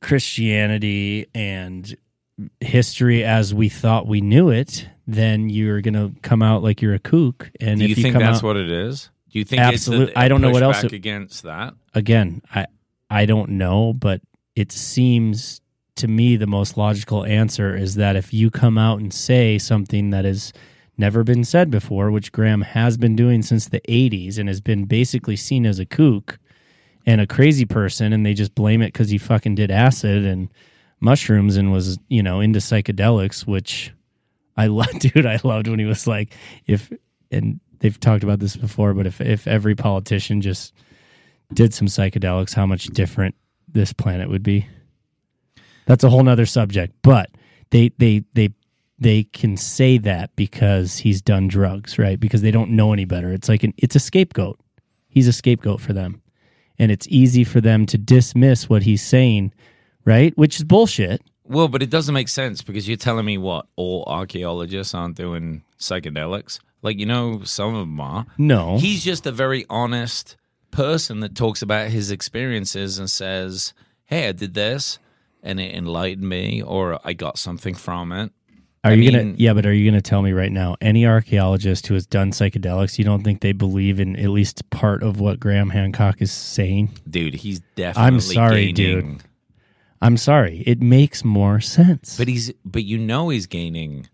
Christianity 0.00 1.26
and 1.34 1.96
history 2.60 3.24
as 3.24 3.52
we 3.54 3.68
thought 3.68 4.06
we 4.06 4.20
knew 4.20 4.50
it, 4.50 4.88
then 5.06 5.48
you're 5.50 5.80
gonna 5.80 6.12
come 6.22 6.42
out 6.42 6.62
like 6.62 6.80
you're 6.82 6.94
a 6.94 6.98
kook. 6.98 7.50
And 7.60 7.78
do 7.78 7.84
if 7.84 7.90
you 7.90 7.96
you, 7.96 8.02
think 8.02 8.12
come 8.14 8.22
that's 8.22 8.38
out, 8.38 8.44
what 8.44 8.56
it 8.56 8.70
is? 8.70 9.10
Do 9.30 9.38
you 9.38 9.44
think 9.44 9.60
Absolute- 9.62 10.02
it's 10.02 10.12
the, 10.12 10.18
I 10.18 10.28
don't 10.28 10.40
know 10.40 10.50
what 10.50 10.62
else 10.62 10.84
it- 10.84 10.92
against 10.92 11.42
that? 11.44 11.74
again, 11.94 12.42
I 12.54 12.66
I 13.10 13.24
don't 13.26 13.50
know, 13.50 13.92
but 13.92 14.20
it 14.54 14.70
seems 14.70 15.60
to 15.96 16.06
me 16.08 16.36
the 16.36 16.46
most 16.46 16.76
logical 16.76 17.24
answer 17.24 17.74
is 17.74 17.94
that 17.96 18.14
if 18.16 18.32
you 18.32 18.50
come 18.50 18.78
out 18.78 19.00
and 19.00 19.12
say 19.12 19.58
something 19.58 20.10
that 20.10 20.24
has 20.24 20.52
never 20.96 21.24
been 21.24 21.42
said 21.44 21.70
before, 21.70 22.10
which 22.10 22.32
Graham 22.32 22.60
has 22.62 22.96
been 22.96 23.16
doing 23.16 23.40
since 23.42 23.68
the 23.68 23.80
80s 23.88 24.38
and 24.38 24.48
has 24.48 24.60
been 24.60 24.84
basically 24.84 25.36
seen 25.36 25.64
as 25.66 25.78
a 25.78 25.86
kook 25.86 26.38
and 27.08 27.22
a 27.22 27.26
crazy 27.26 27.64
person 27.64 28.12
and 28.12 28.26
they 28.26 28.34
just 28.34 28.54
blame 28.54 28.82
it 28.82 28.92
cuz 28.92 29.08
he 29.08 29.16
fucking 29.16 29.54
did 29.54 29.70
acid 29.70 30.24
and 30.24 30.48
mushrooms 31.00 31.56
and 31.56 31.72
was, 31.72 31.98
you 32.08 32.22
know, 32.22 32.40
into 32.40 32.58
psychedelics, 32.58 33.46
which 33.46 33.92
I 34.56 34.66
love 34.66 34.90
dude, 34.98 35.24
I 35.24 35.38
loved 35.42 35.68
when 35.68 35.78
he 35.78 35.86
was 35.86 36.06
like 36.06 36.34
if 36.66 36.92
and 37.30 37.60
they've 37.78 37.98
talked 37.98 38.24
about 38.24 38.40
this 38.40 38.56
before, 38.56 38.92
but 38.92 39.06
if 39.06 39.20
if 39.20 39.46
every 39.46 39.74
politician 39.74 40.42
just 40.42 40.74
did 41.54 41.72
some 41.72 41.88
psychedelics, 41.88 42.54
how 42.54 42.66
much 42.66 42.86
different 42.88 43.34
this 43.66 43.92
planet 43.92 44.28
would 44.28 44.42
be. 44.42 44.66
That's 45.86 46.04
a 46.04 46.10
whole 46.10 46.22
nother 46.22 46.46
subject. 46.46 46.94
But 47.02 47.30
they 47.70 47.90
they 47.96 48.24
they 48.34 48.50
they 48.98 49.24
can 49.24 49.56
say 49.56 49.96
that 49.98 50.34
because 50.36 50.98
he's 50.98 51.22
done 51.22 51.48
drugs, 51.48 51.98
right? 51.98 52.20
Because 52.20 52.42
they 52.42 52.50
don't 52.50 52.72
know 52.72 52.92
any 52.92 53.06
better. 53.06 53.32
It's 53.32 53.48
like 53.48 53.62
an 53.62 53.72
it's 53.78 53.96
a 53.96 54.00
scapegoat. 54.00 54.60
He's 55.08 55.28
a 55.28 55.32
scapegoat 55.32 55.80
for 55.80 55.94
them. 55.94 56.20
And 56.78 56.92
it's 56.92 57.08
easy 57.08 57.44
for 57.44 57.60
them 57.60 57.86
to 57.86 57.98
dismiss 57.98 58.68
what 58.68 58.82
he's 58.82 59.02
saying, 59.02 59.52
right? 60.04 60.36
Which 60.38 60.56
is 60.56 60.64
bullshit. 60.64 61.22
Well, 61.44 61.68
but 61.68 61.82
it 61.82 61.90
doesn't 61.90 62.14
make 62.14 62.28
sense 62.28 62.62
because 62.62 62.86
you're 62.86 62.96
telling 62.96 63.24
me 63.24 63.38
what 63.38 63.66
all 63.76 64.04
archaeologists 64.06 64.94
aren't 64.94 65.16
doing 65.16 65.64
psychedelics. 65.78 66.60
Like 66.82 66.98
you 66.98 67.06
know, 67.06 67.42
some 67.44 67.74
of 67.74 67.80
them 67.80 68.00
are. 68.00 68.26
No. 68.36 68.78
He's 68.78 69.02
just 69.02 69.26
a 69.26 69.32
very 69.32 69.64
honest 69.68 70.36
person 70.70 71.20
that 71.20 71.34
talks 71.34 71.62
about 71.62 71.88
his 71.88 72.10
experiences 72.10 72.98
and 72.98 73.10
says, 73.10 73.72
"Hey, 74.04 74.28
I 74.28 74.32
did 74.32 74.54
this, 74.54 74.98
and 75.42 75.58
it 75.58 75.74
enlightened 75.74 76.28
me, 76.28 76.62
or 76.62 77.00
I 77.02 77.14
got 77.14 77.38
something 77.38 77.74
from 77.74 78.12
it." 78.12 78.30
Are 78.84 78.92
I 78.92 78.94
you 78.94 79.10
gonna? 79.10 79.34
Yeah, 79.36 79.54
but 79.54 79.66
are 79.66 79.72
you 79.72 79.90
gonna 79.90 80.00
tell 80.00 80.22
me 80.22 80.32
right 80.32 80.52
now? 80.52 80.76
Any 80.80 81.04
archaeologist 81.04 81.86
who 81.88 81.94
has 81.94 82.06
done 82.06 82.30
psychedelics, 82.30 82.98
you 82.98 83.04
don't 83.04 83.22
think 83.22 83.40
they 83.40 83.52
believe 83.52 83.98
in 83.98 84.16
at 84.16 84.28
least 84.28 84.68
part 84.70 85.02
of 85.02 85.20
what 85.20 85.40
Graham 85.40 85.70
Hancock 85.70 86.22
is 86.22 86.30
saying? 86.30 86.90
dude, 87.08 87.34
he's 87.34 87.60
definitely. 87.74 88.06
I'm 88.06 88.20
sorry, 88.20 88.72
dude. 88.72 89.22
I'm 90.00 90.16
sorry. 90.16 90.62
It 90.64 90.80
makes 90.80 91.24
more 91.24 91.60
sense. 91.60 92.16
But 92.16 92.28
he's, 92.28 92.52
but 92.64 92.84
you 92.84 92.98
know, 92.98 93.30
he's 93.30 93.46
gaining. 93.46 94.08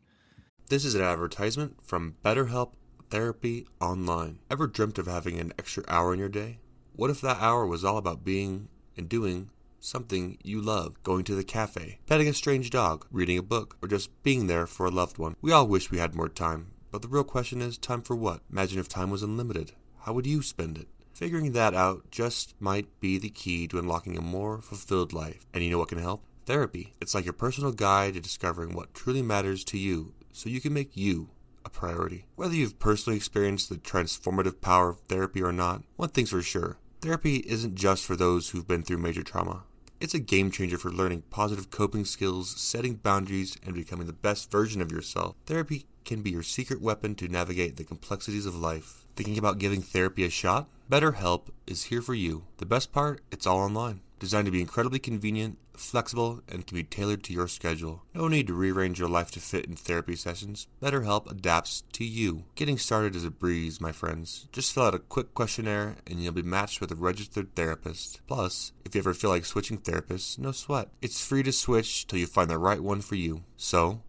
This 0.71 0.87
is 0.87 0.94
an 0.94 1.02
advertisement 1.02 1.76
from 1.83 2.16
BetterHelp 2.25 2.73
Therapy 3.11 3.66
Online. 3.83 4.38
Ever 4.50 4.66
dreamt 4.66 4.99
of 4.99 5.06
having 5.06 5.38
an 5.38 5.52
extra 5.59 5.85
hour 5.87 6.14
in 6.14 6.18
your 6.18 6.30
day? 6.30 6.59
What 6.97 7.11
if 7.11 7.21
that 7.21 7.37
hour 7.40 7.66
was 7.66 7.85
all 7.85 7.99
about 7.99 8.25
being 8.25 8.68
and 8.97 9.11
doing 9.11 9.50
something 9.84 10.38
you 10.42 10.60
love? 10.60 11.02
Going 11.02 11.24
to 11.24 11.34
the 11.34 11.44
cafe, 11.44 11.98
petting 12.06 12.28
a 12.28 12.32
strange 12.32 12.70
dog, 12.70 13.06
reading 13.10 13.38
a 13.38 13.42
book, 13.42 13.76
or 13.82 13.88
just 13.88 14.10
being 14.22 14.46
there 14.46 14.66
for 14.66 14.86
a 14.86 14.90
loved 14.90 15.18
one? 15.18 15.36
We 15.42 15.52
all 15.52 15.66
wish 15.66 15.90
we 15.90 15.98
had 15.98 16.14
more 16.14 16.28
time, 16.28 16.72
but 16.90 17.02
the 17.02 17.08
real 17.08 17.24
question 17.24 17.60
is 17.60 17.76
time 17.76 18.02
for 18.02 18.16
what? 18.16 18.40
Imagine 18.50 18.78
if 18.78 18.88
time 18.88 19.10
was 19.10 19.22
unlimited. 19.22 19.72
How 20.00 20.12
would 20.12 20.26
you 20.26 20.42
spend 20.42 20.78
it? 20.78 20.88
Figuring 21.12 21.52
that 21.52 21.74
out 21.74 22.10
just 22.10 22.54
might 22.58 22.88
be 23.00 23.18
the 23.18 23.30
key 23.30 23.68
to 23.68 23.78
unlocking 23.78 24.16
a 24.16 24.22
more 24.22 24.60
fulfilled 24.60 25.12
life. 25.12 25.46
And 25.52 25.62
you 25.62 25.70
know 25.70 25.78
what 25.78 25.88
can 25.88 25.98
help? 25.98 26.24
Therapy. 26.46 26.94
It's 27.00 27.14
like 27.14 27.24
your 27.24 27.32
personal 27.32 27.72
guide 27.72 28.14
to 28.14 28.20
discovering 28.20 28.74
what 28.74 28.94
truly 28.94 29.22
matters 29.22 29.64
to 29.64 29.78
you 29.78 30.14
so 30.32 30.48
you 30.48 30.60
can 30.60 30.72
make 30.72 30.96
you 30.96 31.30
a 31.64 31.70
priority. 31.70 32.26
Whether 32.36 32.54
you've 32.54 32.78
personally 32.78 33.16
experienced 33.16 33.68
the 33.68 33.76
transformative 33.76 34.60
power 34.60 34.90
of 34.90 35.00
therapy 35.08 35.42
or 35.42 35.52
not, 35.52 35.82
one 35.96 36.08
thing's 36.08 36.30
for 36.30 36.42
sure 36.42 36.78
therapy 37.04 37.44
isn't 37.46 37.74
just 37.74 38.02
for 38.06 38.16
those 38.16 38.48
who've 38.48 38.66
been 38.66 38.82
through 38.82 38.96
major 38.96 39.22
trauma. 39.22 39.62
It's 40.04 40.12
a 40.12 40.18
game 40.18 40.50
changer 40.50 40.76
for 40.76 40.92
learning 40.92 41.23
positive 41.30 41.70
coping 41.70 42.04
skills, 42.04 42.50
setting 42.61 42.96
boundaries, 42.96 43.56
and 43.64 43.75
becoming 43.75 44.06
the 44.06 44.12
best 44.12 44.50
version 44.50 44.82
of 44.82 44.92
yourself. 44.92 45.34
Therapy 45.46 45.87
can 46.04 46.20
be 46.20 46.28
your 46.28 46.42
secret 46.42 46.82
weapon 46.82 47.14
to 47.14 47.26
navigate 47.26 47.76
the 47.76 47.84
complexities 47.84 48.44
of 48.44 48.54
life. 48.54 49.06
Thinking 49.16 49.38
about 49.38 49.58
giving 49.58 49.80
therapy 49.80 50.26
a 50.26 50.28
shot? 50.28 50.68
BetterHelp 50.90 51.46
is 51.66 51.84
here 51.84 52.02
for 52.02 52.12
you. 52.12 52.44
The 52.58 52.66
best 52.66 52.92
part, 52.92 53.23
it's 53.32 53.46
all 53.46 53.61
online. 53.61 54.02
Designed 54.18 54.47
to 54.47 54.52
be 54.52 54.61
incredibly 54.61 54.99
convenient, 54.99 55.59
flexible, 55.76 56.40
and 56.49 56.66
can 56.66 56.76
be 56.76 56.85
tailored 56.85 57.23
to 57.25 57.33
your 57.33 57.49
schedule. 57.49 58.02
No 58.14 58.28
need 58.28 58.47
to 58.47 58.54
rearrange 58.54 58.99
your 58.99 59.09
life 59.09 59.30
to 59.33 59.40
fit 59.40 59.66
in 59.66 59.76
therapy 59.76 60.16
sessions. 60.16 60.66
BetterHelp 60.83 61.30
adapts 61.30 61.83
to 61.92 62.04
you. 62.04 62.44
Getting 62.54 62.78
started 62.78 63.16
is 63.16 63.25
a 63.25 63.30
breeze, 63.30 63.80
my 63.80 63.92
friends. 63.92 64.49
Just 64.52 64.73
fill 64.73 64.85
out 64.85 64.94
a 64.94 64.99
quick 64.99 65.35
questionnaire 65.35 65.97
and 66.06 66.23
you'll 66.23 66.33
be 66.33 66.42
matched 66.42 66.80
with 66.80 66.90
a 66.90 66.97
registered 66.97 67.54
therapist. 67.54 68.21
Plus, 68.26 68.73
if 68.85 68.94
you 68.94 69.00
ever 69.00 69.14
feel 69.14 69.30
like 69.30 69.44
switching 69.44 69.78
therapists, 69.78 70.38
no 70.38 70.52
sweat. 70.52 70.88
It's 71.02 71.25
free 71.25 71.42
to 71.42 71.52
switch 71.52 72.06
till 72.06 72.18
you 72.18 72.26
find 72.26 72.50
the 72.50 72.59
right 72.59 72.80
one 72.80 73.00
for 73.00 73.16
you. 73.16 73.44
So, 73.56 74.02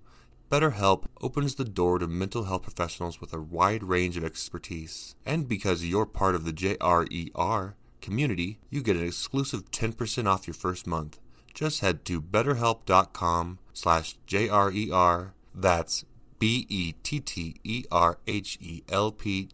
BetterHelp 0.52 1.06
opens 1.22 1.56
the 1.56 1.66
door 1.66 1.98
to 1.98 2.08
mental 2.08 2.44
health 2.44 2.62
professionals 2.62 3.20
with 3.20 3.34
a 3.34 3.42
wide 3.42 3.84
range 3.84 4.16
of 4.16 4.24
expertise. 4.24 5.16
And 5.26 5.50
because 5.50 5.84
you're 5.84 6.06
part 6.06 6.36
of 6.36 6.46
the 6.46 6.54
JRER 6.54 7.74
community, 8.06 8.60
you 8.70 8.82
get 8.82 8.96
an 8.96 9.06
exclusive 9.06 9.72
10% 9.72 10.28
off 10.28 10.48
your 10.48 10.54
first 10.54 10.86
month. 10.88 11.20
Just 11.54 11.82
head 11.82 12.06
to 12.06 12.22
betterhelp.com 12.22 13.60
slash 13.74 14.16
JRER. 14.28 15.32
That's 15.54 16.04
E 16.04 16.64
B-E-T-T-E-R-H-E-L-P 16.68 17.50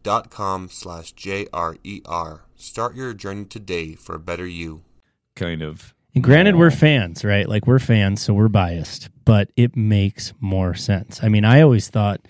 dot 0.03 0.29
com 0.29 0.67
slash 0.70 1.12
J-R-E-R. 1.13 2.46
Start 2.55 2.96
your 2.96 3.13
journey 3.13 3.46
today 3.46 3.93
for 3.93 4.15
a 4.15 4.20
better 4.20 4.48
you. 4.48 4.84
Kind 5.36 5.62
of. 5.62 5.93
And 6.13 6.24
granted, 6.24 6.55
we're 6.58 6.72
fans, 6.72 7.24
right? 7.24 7.48
Like 7.48 7.65
we're 7.67 7.79
fans, 7.79 8.22
so 8.22 8.34
we're 8.34 8.50
biased, 8.50 9.10
but 9.24 9.51
it 9.55 9.77
makes 9.77 10.34
more 10.41 10.74
sense. 10.74 11.24
I 11.24 11.29
mean, 11.29 11.46
I 11.46 11.62
always 11.62 11.88
thought 11.88 12.27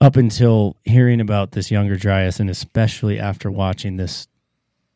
up 0.00 0.16
until 0.16 0.76
hearing 0.82 1.20
about 1.20 1.52
this 1.52 1.70
younger 1.70 1.96
Dryas, 1.96 2.40
and 2.40 2.50
especially 2.50 3.18
after 3.18 3.50
watching 3.50 3.96
this 3.96 4.26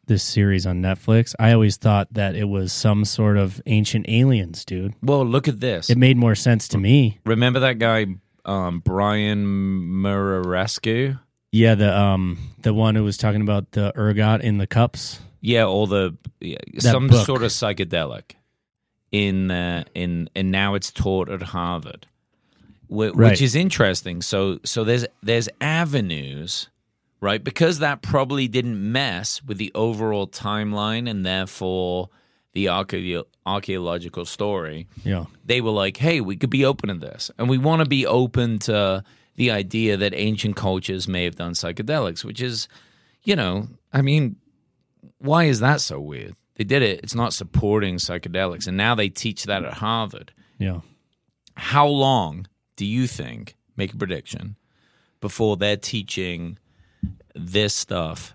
this 0.09 0.23
series 0.25 0.67
on 0.67 0.83
Netflix, 0.83 1.35
I 1.39 1.53
always 1.53 1.77
thought 1.77 2.09
that 2.15 2.35
it 2.35 2.45
was 2.49 2.73
some 2.73 3.05
sort 3.05 3.37
of 3.39 3.63
ancient 3.67 4.07
aliens, 4.09 4.65
dude. 4.65 4.95
Well, 5.03 5.25
look 5.25 5.47
at 5.49 5.61
this. 5.61 5.89
It 5.89 5.97
made 5.99 6.17
more 6.17 6.35
sense 6.35 6.67
to 6.69 6.79
me. 6.79 7.21
Remember 7.25 7.61
that 7.61 7.79
guy, 7.79 8.07
um, 8.45 8.81
Brian 8.81 9.45
Muraresku? 10.03 11.19
Yeah, 11.53 11.75
the 11.77 11.97
um 11.99 12.39
the 12.63 12.75
one 12.75 12.95
who 12.95 13.05
was 13.05 13.17
talking 13.17 13.41
about 13.41 13.73
the 13.73 13.93
ergot 13.99 14.43
in 14.43 14.59
the 14.59 14.67
cups. 14.67 15.21
Yeah, 15.41 15.65
or 15.65 15.87
the 15.87 16.17
yeah, 16.41 16.59
some 16.79 17.07
book. 17.09 17.25
sort 17.25 17.43
of 17.43 17.51
psychedelic 17.51 18.33
in 19.13 19.51
uh, 19.51 19.85
in 19.95 20.29
and 20.35 20.51
now 20.51 20.75
it's 20.75 20.91
taught 20.91 21.31
at 21.31 21.43
Harvard, 21.43 22.07
Wh- 22.89 23.13
Right. 23.15 23.31
which 23.31 23.41
is 23.41 23.55
interesting. 23.57 24.21
So 24.21 24.61
so 24.65 24.85
there's 24.85 25.07
there's 25.23 25.49
avenues, 25.61 26.69
right? 27.21 27.43
Because 27.43 27.79
that 27.81 28.03
probably 28.03 28.49
didn't 28.49 28.93
mess 28.93 29.43
with 29.43 29.59
the 29.59 29.73
overall 29.75 30.27
timeline 30.27 31.09
and 31.09 31.25
therefore 31.25 32.11
the 32.53 32.67
archae- 32.67 33.25
archaeological 33.47 34.25
story. 34.25 34.87
Yeah. 35.05 35.27
They 35.45 35.61
were 35.61 35.71
like, 35.71 35.97
"Hey, 35.99 36.21
we 36.21 36.37
could 36.37 36.51
be 36.51 36.65
open 36.65 36.89
to 36.89 36.95
this, 36.95 37.31
and 37.39 37.49
we 37.49 37.59
want 37.59 37.83
to 37.83 37.89
be 37.89 38.07
open 38.07 38.59
to 38.61 39.05
the 39.37 39.51
idea 39.51 39.97
that 39.97 40.15
ancient 40.15 40.57
cultures 40.57 41.07
may 41.07 41.25
have 41.25 41.37
done 41.37 41.53
psychedelics," 41.53 42.25
which 42.25 42.41
is, 42.41 42.69
you 43.23 43.37
know, 43.37 43.69
I 43.93 44.03
mean, 44.03 44.37
why 45.19 45.45
is 45.45 45.61
that 45.61 45.81
so 45.81 46.01
weird? 46.01 46.35
They 46.57 46.65
did 46.65 46.83
it. 46.83 47.01
It's 47.03 47.15
not 47.15 47.33
supporting 47.33 47.97
psychedelics, 47.97 48.67
and 48.67 48.77
now 48.77 48.95
they 48.95 49.09
teach 49.09 49.45
that 49.45 49.65
at 49.65 49.75
Harvard. 49.75 50.33
Yeah. 50.59 50.81
How 51.55 51.87
long 51.87 52.47
do 52.77 52.85
you 52.85 53.07
think? 53.07 53.57
Make 53.77 53.95
a 53.95 53.97
prediction 53.97 54.57
before 55.21 55.57
they're 55.57 55.77
teaching 55.77 56.59
this 57.35 57.75
stuff 57.75 58.35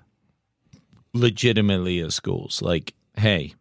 legitimately 1.13 2.00
at 2.01 2.13
schools. 2.13 2.62
Like, 2.62 2.93
hey, 3.17 3.53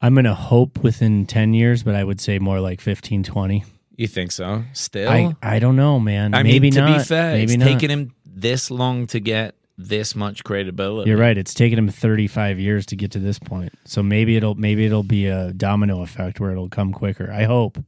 I'm 0.00 0.14
going 0.14 0.24
to 0.24 0.34
hope 0.34 0.82
within 0.82 1.26
10 1.26 1.54
years, 1.54 1.82
but 1.82 1.94
I 1.94 2.04
would 2.04 2.20
say 2.20 2.38
more 2.38 2.60
like 2.60 2.80
15, 2.80 3.22
20. 3.22 3.64
you 3.96 4.06
think 4.06 4.32
so? 4.32 4.64
Still, 4.72 5.08
I, 5.10 5.34
I 5.42 5.58
don't 5.58 5.76
know, 5.76 5.98
man. 6.00 6.34
I 6.34 6.42
Maybe 6.42 6.60
mean, 6.66 6.72
to 6.72 6.80
not. 6.80 6.98
be 6.98 7.04
fair, 7.04 7.32
Maybe 7.32 7.54
it's 7.54 7.56
not. 7.60 7.64
taken 7.66 7.90
him 7.90 8.14
this 8.26 8.70
long 8.70 9.06
to 9.08 9.20
get 9.20 9.54
this 9.78 10.14
much 10.14 10.44
credibility. 10.44 11.08
You're 11.10 11.18
right. 11.18 11.36
It's 11.36 11.54
taken 11.54 11.78
him 11.78 11.88
35 11.88 12.58
years 12.60 12.86
to 12.86 12.96
get 12.96 13.12
to 13.12 13.18
this 13.18 13.38
point. 13.38 13.72
So 13.84 14.02
maybe 14.02 14.36
it'll 14.36 14.54
maybe 14.54 14.84
it'll 14.84 15.02
be 15.02 15.26
a 15.26 15.52
domino 15.52 16.02
effect 16.02 16.38
where 16.38 16.52
it'll 16.52 16.68
come 16.68 16.92
quicker. 16.92 17.30
I 17.32 17.44
hope. 17.44 17.78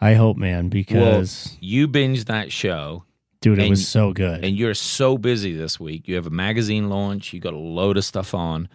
I 0.00 0.14
hope, 0.14 0.36
man, 0.36 0.64
Well, 0.64 0.68
because 0.70 1.56
you 1.60 1.88
binged 1.88 2.26
that 2.26 2.52
show, 2.52 3.04
dude, 3.40 3.58
it 3.58 3.62
and- 3.62 3.70
was 3.70 3.86
so 3.88 4.12
good. 4.12 4.44
and 4.44 4.56
you're 4.56 4.74
so 4.74 5.18
busy 5.18 5.54
this 5.56 5.78
week. 5.80 6.08
You 6.08 6.14
have 6.16 6.26
a 6.26 6.30
magazine 6.30 6.88
launch. 6.88 7.32
You 7.32 7.40
got 7.40 7.54
a 7.54 7.58
load 7.58 7.96
of 7.96 8.04
stuff 8.04 8.34
on. 8.34 8.68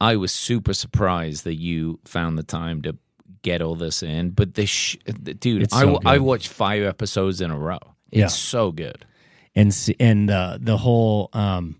I 0.00 0.16
was 0.16 0.32
super 0.32 0.74
surprised 0.74 1.44
that 1.44 1.54
you 1.54 2.00
found 2.04 2.36
the 2.38 2.42
time 2.42 2.82
to 2.82 2.96
get 3.42 3.62
all 3.62 3.74
this 3.74 4.02
in. 4.02 4.30
But 4.30 4.54
this, 4.54 4.68
sh- 4.70 4.96
dude, 5.38 5.62
It's 5.62 5.72
I, 5.74 5.82
so 5.82 6.00
I 6.04 6.18
watched 6.18 6.48
five 6.48 6.82
episodes 6.82 7.40
in 7.40 7.50
a 7.50 7.58
row. 7.58 7.78
It's 8.10 8.18
Yeah. 8.20 8.26
so 8.28 8.72
good. 8.72 9.04
and 9.56 9.72
and 10.00 10.30
uh, 10.30 10.58
the 10.60 10.76
whole 10.76 11.30
um 11.32 11.76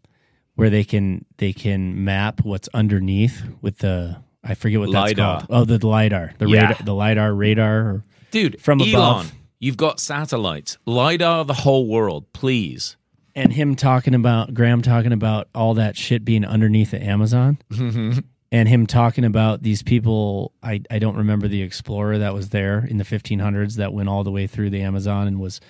where 0.55 0.71
they 0.71 0.85
can 0.85 1.25
they 1.39 1.53
can 1.53 2.05
map 2.05 2.45
what's 2.45 2.69
underneath 2.73 3.43
with 3.63 3.79
the 3.79 4.17
I 4.45 4.55
forget 4.55 4.79
what 4.79 4.93
that's 4.93 5.11
LiDAR. 5.11 5.41
called. 5.41 5.47
Oh, 5.51 5.65
the 5.65 5.85
lidar, 5.87 6.35
the 6.39 6.47
Yeah. 6.47 6.69
radar, 6.69 6.85
the 6.85 6.95
lidar 6.95 7.35
radar. 7.35 7.79
Or, 7.81 8.05
Dude, 8.31 8.61
From 8.61 8.81
Elon, 8.81 8.95
above. 8.95 9.33
You've 9.65 9.77
got 9.77 9.99
satellites. 9.99 10.77
LiDAR 10.87 11.45
the 11.47 11.55
whole 11.55 11.87
world, 11.87 12.31
please. 12.33 12.97
and 13.35 13.53
him 13.53 13.75
talking 13.75 14.15
about 14.15 14.55
Graham 14.55 14.83
talking 14.83 15.13
about 15.13 15.49
all 15.55 15.75
that 15.75 15.97
shit 15.97 16.25
being 16.25 16.45
underneath 16.45 16.91
the 16.93 17.03
Amazon, 17.03 17.59
mm-hmm. 17.71 18.21
and 18.53 18.69
him 18.69 18.87
talking 18.87 19.25
about 19.25 19.63
these 19.63 19.83
people. 19.83 20.53
I 20.63 20.83
I 20.91 20.99
don't 20.99 21.17
remember 21.17 21.49
the 21.49 21.63
explorer 21.63 22.19
that 22.19 22.35
was 22.35 22.51
there 22.51 22.85
in 22.85 22.99
the 22.99 23.05
1500s 23.05 23.77
that 23.77 23.93
went 23.93 24.09
all 24.09 24.23
the 24.23 24.31
way 24.31 24.47
through 24.47 24.71
the 24.71 24.83
Amazon 24.83 25.27
and 25.27 25.41
was 25.41 25.61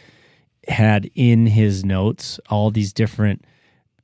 had 0.66 1.10
in 1.14 1.46
his 1.46 1.84
notes 1.84 2.40
all 2.50 2.70
these 2.70 2.92
different 2.92 3.44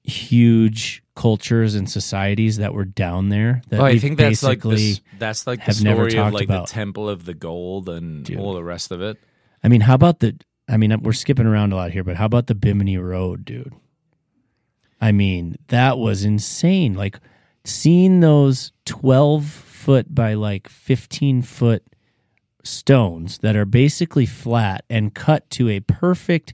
huge 0.04 1.02
cultures 1.14 1.74
and 1.74 1.90
societies 1.90 2.58
that 2.58 2.72
were 2.74 2.84
down 2.84 3.28
there. 3.28 3.62
That 3.68 3.80
Oh, 3.80 3.84
I 3.84 3.98
think 3.98 4.18
that's 4.18 4.42
like 4.42 4.62
this, 4.62 5.00
that's 5.18 5.46
like 5.46 5.58
the 5.58 5.64
have 5.66 5.82
never 5.82 6.08
story 6.08 6.26
of 6.26 6.32
like 6.32 6.44
about. 6.44 6.68
the 6.68 6.72
Temple 6.72 7.08
of 7.08 7.24
the 7.24 7.34
Gold 7.34 7.88
and 7.88 8.24
Dude. 8.24 8.38
all 8.38 8.54
the 8.54 8.64
rest 8.64 8.92
of 8.92 9.02
it. 9.02 9.18
I 9.62 9.68
mean, 9.68 9.82
how 9.82 9.94
about 9.94 10.20
the? 10.20 10.36
I 10.68 10.76
mean, 10.76 10.94
we're 11.02 11.12
skipping 11.12 11.46
around 11.46 11.72
a 11.72 11.76
lot 11.76 11.90
here, 11.90 12.04
but 12.04 12.16
how 12.16 12.26
about 12.26 12.46
the 12.46 12.54
Bimini 12.54 12.96
Road, 12.96 13.44
dude? 13.44 13.72
I 15.00 15.12
mean, 15.12 15.56
that 15.68 15.98
was 15.98 16.24
insane. 16.24 16.94
Like 16.94 17.18
seeing 17.64 18.20
those 18.20 18.72
twelve 18.84 19.46
foot 19.46 20.14
by 20.14 20.34
like 20.34 20.68
fifteen 20.68 21.42
foot 21.42 21.82
stones 22.62 23.38
that 23.38 23.56
are 23.56 23.64
basically 23.64 24.26
flat 24.26 24.84
and 24.90 25.14
cut 25.14 25.48
to 25.50 25.68
a 25.70 25.80
perfect 25.80 26.52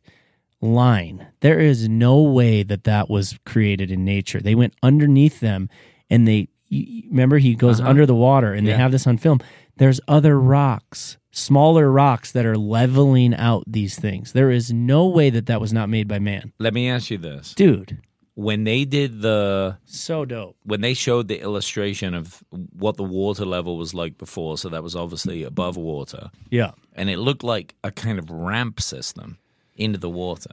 line. 0.60 1.26
There 1.40 1.58
is 1.60 1.88
no 1.88 2.22
way 2.22 2.62
that 2.62 2.84
that 2.84 3.10
was 3.10 3.38
created 3.44 3.90
in 3.90 4.04
nature. 4.04 4.40
They 4.40 4.54
went 4.54 4.74
underneath 4.82 5.40
them, 5.40 5.68
and 6.10 6.26
they. 6.26 6.48
Remember, 6.68 7.38
he 7.38 7.54
goes 7.54 7.80
Uh-huh. 7.80 7.88
under 7.90 8.06
the 8.06 8.14
water, 8.14 8.52
and 8.52 8.66
Yeah. 8.66 8.72
they 8.72 8.78
have 8.82 8.90
this 8.90 9.06
on 9.06 9.18
film. 9.18 9.38
There's 9.76 10.00
other 10.08 10.40
rocks 10.40 11.16
smaller 11.36 11.90
rocks 11.90 12.32
that 12.32 12.46
are 12.46 12.56
leveling 12.56 13.34
out 13.34 13.62
these 13.66 13.98
things. 13.98 14.32
There 14.32 14.50
is 14.50 14.72
no 14.72 15.06
way 15.06 15.28
that 15.30 15.46
that 15.46 15.60
was 15.60 15.72
not 15.72 15.88
made 15.88 16.08
by 16.08 16.18
man. 16.18 16.52
Let 16.58 16.72
me 16.74 16.88
ask 16.88 17.10
you 17.10 17.18
this: 17.18 17.54
Dude, 17.54 17.98
when 18.34 18.64
they 18.64 18.84
did 18.84 19.20
the 19.20 19.76
so 19.84 20.24
dope. 20.24 20.56
when 20.64 20.80
they 20.80 20.94
showed 20.94 21.28
the 21.28 21.40
illustration 21.40 22.14
of 22.14 22.42
what 22.72 22.96
the 22.96 23.04
water 23.04 23.44
level 23.44 23.76
was 23.76 23.92
like 23.94 24.16
before, 24.18 24.56
so 24.58 24.68
that 24.70 24.82
was 24.82 24.96
obviously 24.96 25.42
above 25.42 25.76
water, 25.76 26.30
Yeah. 26.50 26.72
and 26.94 27.10
it 27.10 27.18
looked 27.18 27.44
like 27.44 27.74
a 27.84 27.90
kind 27.90 28.18
of 28.18 28.30
ramp 28.30 28.80
system 28.80 29.38
into 29.76 29.98
the 29.98 30.10
water. 30.10 30.52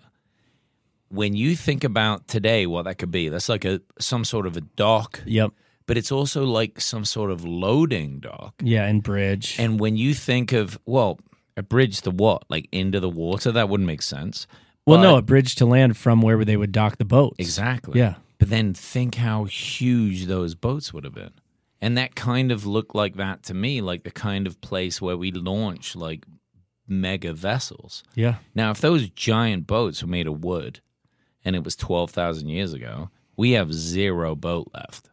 When 1.09 1.35
you 1.35 1.55
think 1.55 1.83
about 1.83 2.27
today, 2.27 2.65
what 2.65 2.83
that 2.85 2.97
could 2.97 3.11
be, 3.11 3.29
that's 3.29 3.47
like 3.49 3.65
a 3.65 3.81
some 3.99 4.25
sort 4.25 4.47
of 4.47 4.57
a 4.57 4.61
dock, 4.61 5.21
Yep. 5.25 5.51
But 5.85 5.97
it's 5.97 6.11
also 6.11 6.43
like 6.43 6.79
some 6.81 7.05
sort 7.05 7.31
of 7.31 7.43
loading 7.45 8.19
dock. 8.19 8.53
Yeah, 8.61 8.85
and 8.85 9.03
bridge. 9.03 9.55
And 9.59 9.79
when 9.79 9.97
you 9.97 10.13
think 10.13 10.51
of 10.51 10.79
well, 10.85 11.19
a 11.57 11.63
bridge 11.63 12.01
to 12.01 12.11
what, 12.11 12.43
like 12.49 12.67
into 12.71 12.99
the 12.99 13.09
water, 13.09 13.51
that 13.51 13.69
wouldn't 13.69 13.87
make 13.87 14.01
sense. 14.01 14.47
well, 14.85 15.01
no, 15.01 15.17
a 15.17 15.21
bridge 15.21 15.55
to 15.55 15.65
land 15.65 15.97
from 15.97 16.21
where 16.21 16.43
they 16.43 16.57
would 16.57 16.71
dock 16.71 16.97
the 16.97 17.05
boats. 17.05 17.35
Exactly. 17.39 17.99
Yeah. 17.99 18.15
But 18.39 18.49
then 18.49 18.73
think 18.73 19.15
how 19.15 19.45
huge 19.45 20.25
those 20.25 20.55
boats 20.55 20.93
would 20.93 21.03
have 21.05 21.13
been. 21.13 21.31
And 21.79 21.97
that 21.97 22.15
kind 22.15 22.51
of 22.51 22.65
looked 22.65 22.95
like 22.95 23.15
that 23.15 23.43
to 23.43 23.53
me, 23.53 23.81
like 23.81 24.03
the 24.03 24.11
kind 24.11 24.47
of 24.47 24.59
place 24.61 25.01
where 25.01 25.17
we 25.17 25.31
launch 25.31 25.95
like 25.95 26.25
mega 26.87 27.33
vessels. 27.33 28.03
Yeah. 28.15 28.35
Now, 28.55 28.71
if 28.71 28.81
those 28.81 29.09
giant 29.09 29.67
boats 29.67 30.01
were 30.01 30.09
made 30.09 30.27
of 30.27 30.43
wood 30.43 30.79
and 31.45 31.55
it 31.55 31.63
was 31.63 31.75
12,000 31.75 32.49
years 32.49 32.73
ago, 32.73 33.09
we 33.35 33.51
have 33.51 33.73
zero 33.73 34.35
boat 34.35 34.71
left. 34.73 35.09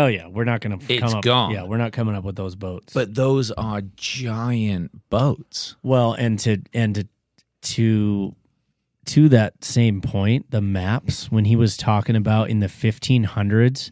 Oh 0.00 0.06
yeah, 0.06 0.28
we're 0.28 0.44
not 0.44 0.60
going 0.60 0.78
to 0.78 0.92
It's 0.92 1.00
come 1.02 1.14
up. 1.14 1.24
gone. 1.24 1.50
Yeah, 1.52 1.64
we're 1.64 1.76
not 1.78 1.92
coming 1.92 2.14
up 2.14 2.22
with 2.24 2.36
those 2.36 2.54
boats. 2.54 2.92
But 2.94 3.14
those 3.14 3.50
are 3.50 3.82
giant 3.96 4.92
boats. 5.10 5.74
well, 5.82 6.12
and 6.12 6.38
to 6.40 6.62
and 6.72 6.94
to 6.94 7.06
to 7.62 8.34
to 9.06 9.28
that 9.30 9.64
same 9.64 10.00
point, 10.00 10.50
the 10.50 10.60
maps 10.60 11.30
when 11.32 11.44
he 11.46 11.56
was 11.56 11.76
talking 11.76 12.14
about 12.16 12.50
in 12.50 12.60
the 12.60 12.66
1500s 12.66 13.90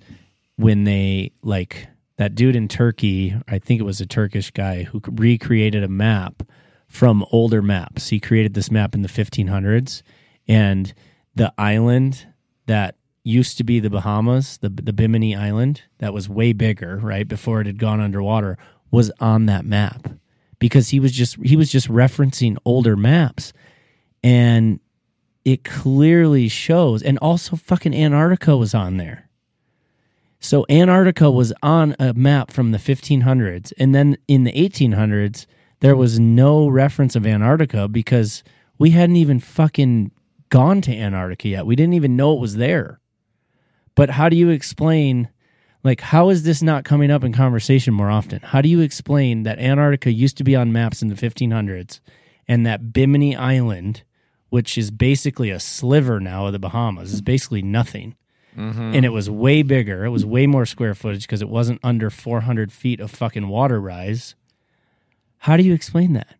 when 0.56 0.84
they 0.84 1.32
like 1.42 1.88
that 2.18 2.34
dude 2.34 2.54
in 2.56 2.68
Turkey, 2.68 3.34
I 3.48 3.58
think 3.58 3.80
it 3.80 3.84
was 3.84 4.00
a 4.00 4.06
Turkish 4.06 4.50
guy 4.50 4.84
who 4.84 5.00
recreated 5.10 5.82
a 5.82 5.88
map 5.88 6.42
from 6.88 7.24
older 7.32 7.60
maps. 7.62 8.08
He 8.08 8.20
created 8.20 8.54
this 8.54 8.70
map 8.70 8.94
in 8.94 9.02
the 9.02 9.08
1500s 9.08 10.02
and 10.48 10.94
the 11.34 11.52
island 11.58 12.26
that 12.66 12.94
used 13.26 13.58
to 13.58 13.64
be 13.64 13.80
the 13.80 13.90
Bahamas, 13.90 14.58
the 14.58 14.68
the 14.68 14.92
Bimini 14.92 15.34
Island, 15.34 15.82
that 15.98 16.14
was 16.14 16.28
way 16.28 16.52
bigger, 16.52 16.98
right, 16.98 17.26
before 17.26 17.60
it 17.60 17.66
had 17.66 17.78
gone 17.78 18.00
underwater, 18.00 18.56
was 18.90 19.10
on 19.20 19.46
that 19.46 19.64
map. 19.64 20.08
Because 20.58 20.90
he 20.90 21.00
was 21.00 21.12
just 21.12 21.36
he 21.44 21.56
was 21.56 21.70
just 21.70 21.88
referencing 21.88 22.56
older 22.64 22.96
maps. 22.96 23.52
And 24.22 24.80
it 25.44 25.64
clearly 25.64 26.48
shows 26.48 27.02
and 27.02 27.18
also 27.18 27.56
fucking 27.56 27.94
Antarctica 27.94 28.56
was 28.56 28.74
on 28.74 28.96
there. 28.96 29.28
So 30.40 30.64
Antarctica 30.68 31.30
was 31.30 31.52
on 31.62 31.94
a 31.98 32.14
map 32.14 32.50
from 32.50 32.70
the 32.72 32.78
1500s 32.78 33.72
and 33.78 33.94
then 33.94 34.16
in 34.28 34.44
the 34.44 34.52
1800s 34.52 35.46
there 35.80 35.96
was 35.96 36.18
no 36.18 36.68
reference 36.68 37.14
of 37.14 37.26
Antarctica 37.26 37.86
because 37.86 38.42
we 38.78 38.90
hadn't 38.90 39.16
even 39.16 39.40
fucking 39.40 40.10
gone 40.48 40.80
to 40.80 40.96
Antarctica 40.96 41.48
yet. 41.48 41.66
We 41.66 41.76
didn't 41.76 41.94
even 41.94 42.16
know 42.16 42.34
it 42.34 42.40
was 42.40 42.56
there. 42.56 43.00
But 43.96 44.10
how 44.10 44.28
do 44.28 44.36
you 44.36 44.50
explain 44.50 45.28
like 45.82 46.00
how 46.00 46.30
is 46.30 46.42
this 46.42 46.62
not 46.62 46.84
coming 46.84 47.10
up 47.10 47.22
in 47.22 47.32
conversation 47.32 47.94
more 47.94 48.10
often? 48.10 48.40
How 48.40 48.60
do 48.60 48.68
you 48.68 48.80
explain 48.80 49.44
that 49.44 49.58
Antarctica 49.58 50.12
used 50.12 50.36
to 50.38 50.44
be 50.44 50.56
on 50.56 50.72
maps 50.72 51.00
in 51.00 51.08
the 51.08 51.14
1500s 51.14 52.00
and 52.48 52.66
that 52.66 52.92
Bimini 52.92 53.36
Island, 53.36 54.02
which 54.48 54.76
is 54.76 54.90
basically 54.90 55.50
a 55.50 55.60
sliver 55.60 56.20
now 56.20 56.46
of 56.46 56.52
the 56.52 56.58
Bahamas, 56.58 57.12
is 57.12 57.20
basically 57.20 57.62
nothing. 57.62 58.16
Mm-hmm. 58.56 58.94
And 58.96 59.04
it 59.04 59.10
was 59.10 59.30
way 59.30 59.62
bigger. 59.62 60.04
It 60.04 60.10
was 60.10 60.24
way 60.24 60.46
more 60.46 60.66
square 60.66 60.94
footage 60.94 61.22
because 61.22 61.42
it 61.42 61.48
wasn't 61.48 61.80
under 61.84 62.10
400 62.10 62.72
feet 62.72 63.00
of 63.00 63.10
fucking 63.10 63.48
water 63.48 63.80
rise. 63.80 64.34
How 65.38 65.56
do 65.56 65.62
you 65.62 65.74
explain 65.74 66.14
that? 66.14 66.34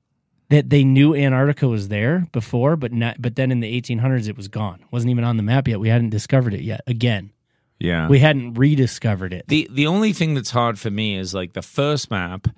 That 0.49 0.71
they 0.71 0.83
knew 0.83 1.15
Antarctica 1.15 1.69
was 1.69 1.89
there 1.89 2.27
before, 2.33 2.77
but 2.77 2.93
not, 2.93 3.21
but 3.21 3.37
then 3.37 3.53
in 3.53 3.61
the 3.61 3.81
1800s 3.81 4.29
it 4.29 4.37
was 4.37 4.49
gone. 4.49 4.85
wasn't 4.91 5.11
even 5.11 5.25
on 5.25 5.37
the 5.37 5.43
map 5.43 5.69
yet. 5.69 5.81
We 5.81 5.89
hadn't 5.89 6.11
discovered 6.11 6.55
it 6.55 6.63
yet. 6.63 6.81
Again, 6.87 7.33
Yeah. 7.79 8.09
we 8.09 8.21
hadn't 8.21 8.55
rediscovered 8.55 9.33
it. 9.33 9.47
The 9.49 9.69
the 9.71 9.87
only 9.87 10.13
thing 10.13 10.35
that's 10.35 10.51
hard 10.51 10.79
for 10.79 10.91
me 10.91 11.17
is 11.17 11.35
like 11.35 11.53
the 11.53 11.63
first 11.63 12.11
map 12.11 12.49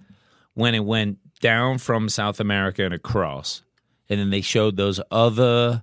when 0.54 0.74
it 0.74 0.84
went 0.84 1.18
down 1.40 1.78
from 1.78 2.08
South 2.08 2.40
America 2.40 2.84
and 2.84 2.94
across, 2.94 3.62
and 4.08 4.20
then 4.20 4.30
they 4.30 4.40
showed 4.40 4.76
those 4.76 5.00
other, 5.10 5.82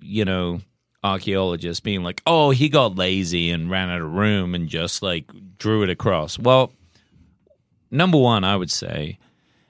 you 0.00 0.24
know, 0.24 0.60
archaeologists 1.02 1.80
being 1.80 2.02
like, 2.02 2.22
"Oh, 2.26 2.50
he 2.50 2.68
got 2.68 2.96
lazy 2.96 3.50
and 3.50 3.70
ran 3.70 3.90
out 3.90 4.00
of 4.00 4.12
room 4.12 4.54
and 4.54 4.68
just 4.68 5.02
like 5.02 5.30
drew 5.58 5.82
it 5.82 5.90
across." 5.90 6.38
Well, 6.38 6.72
number 7.90 8.18
one, 8.18 8.44
I 8.44 8.56
would 8.56 8.70
say 8.70 9.18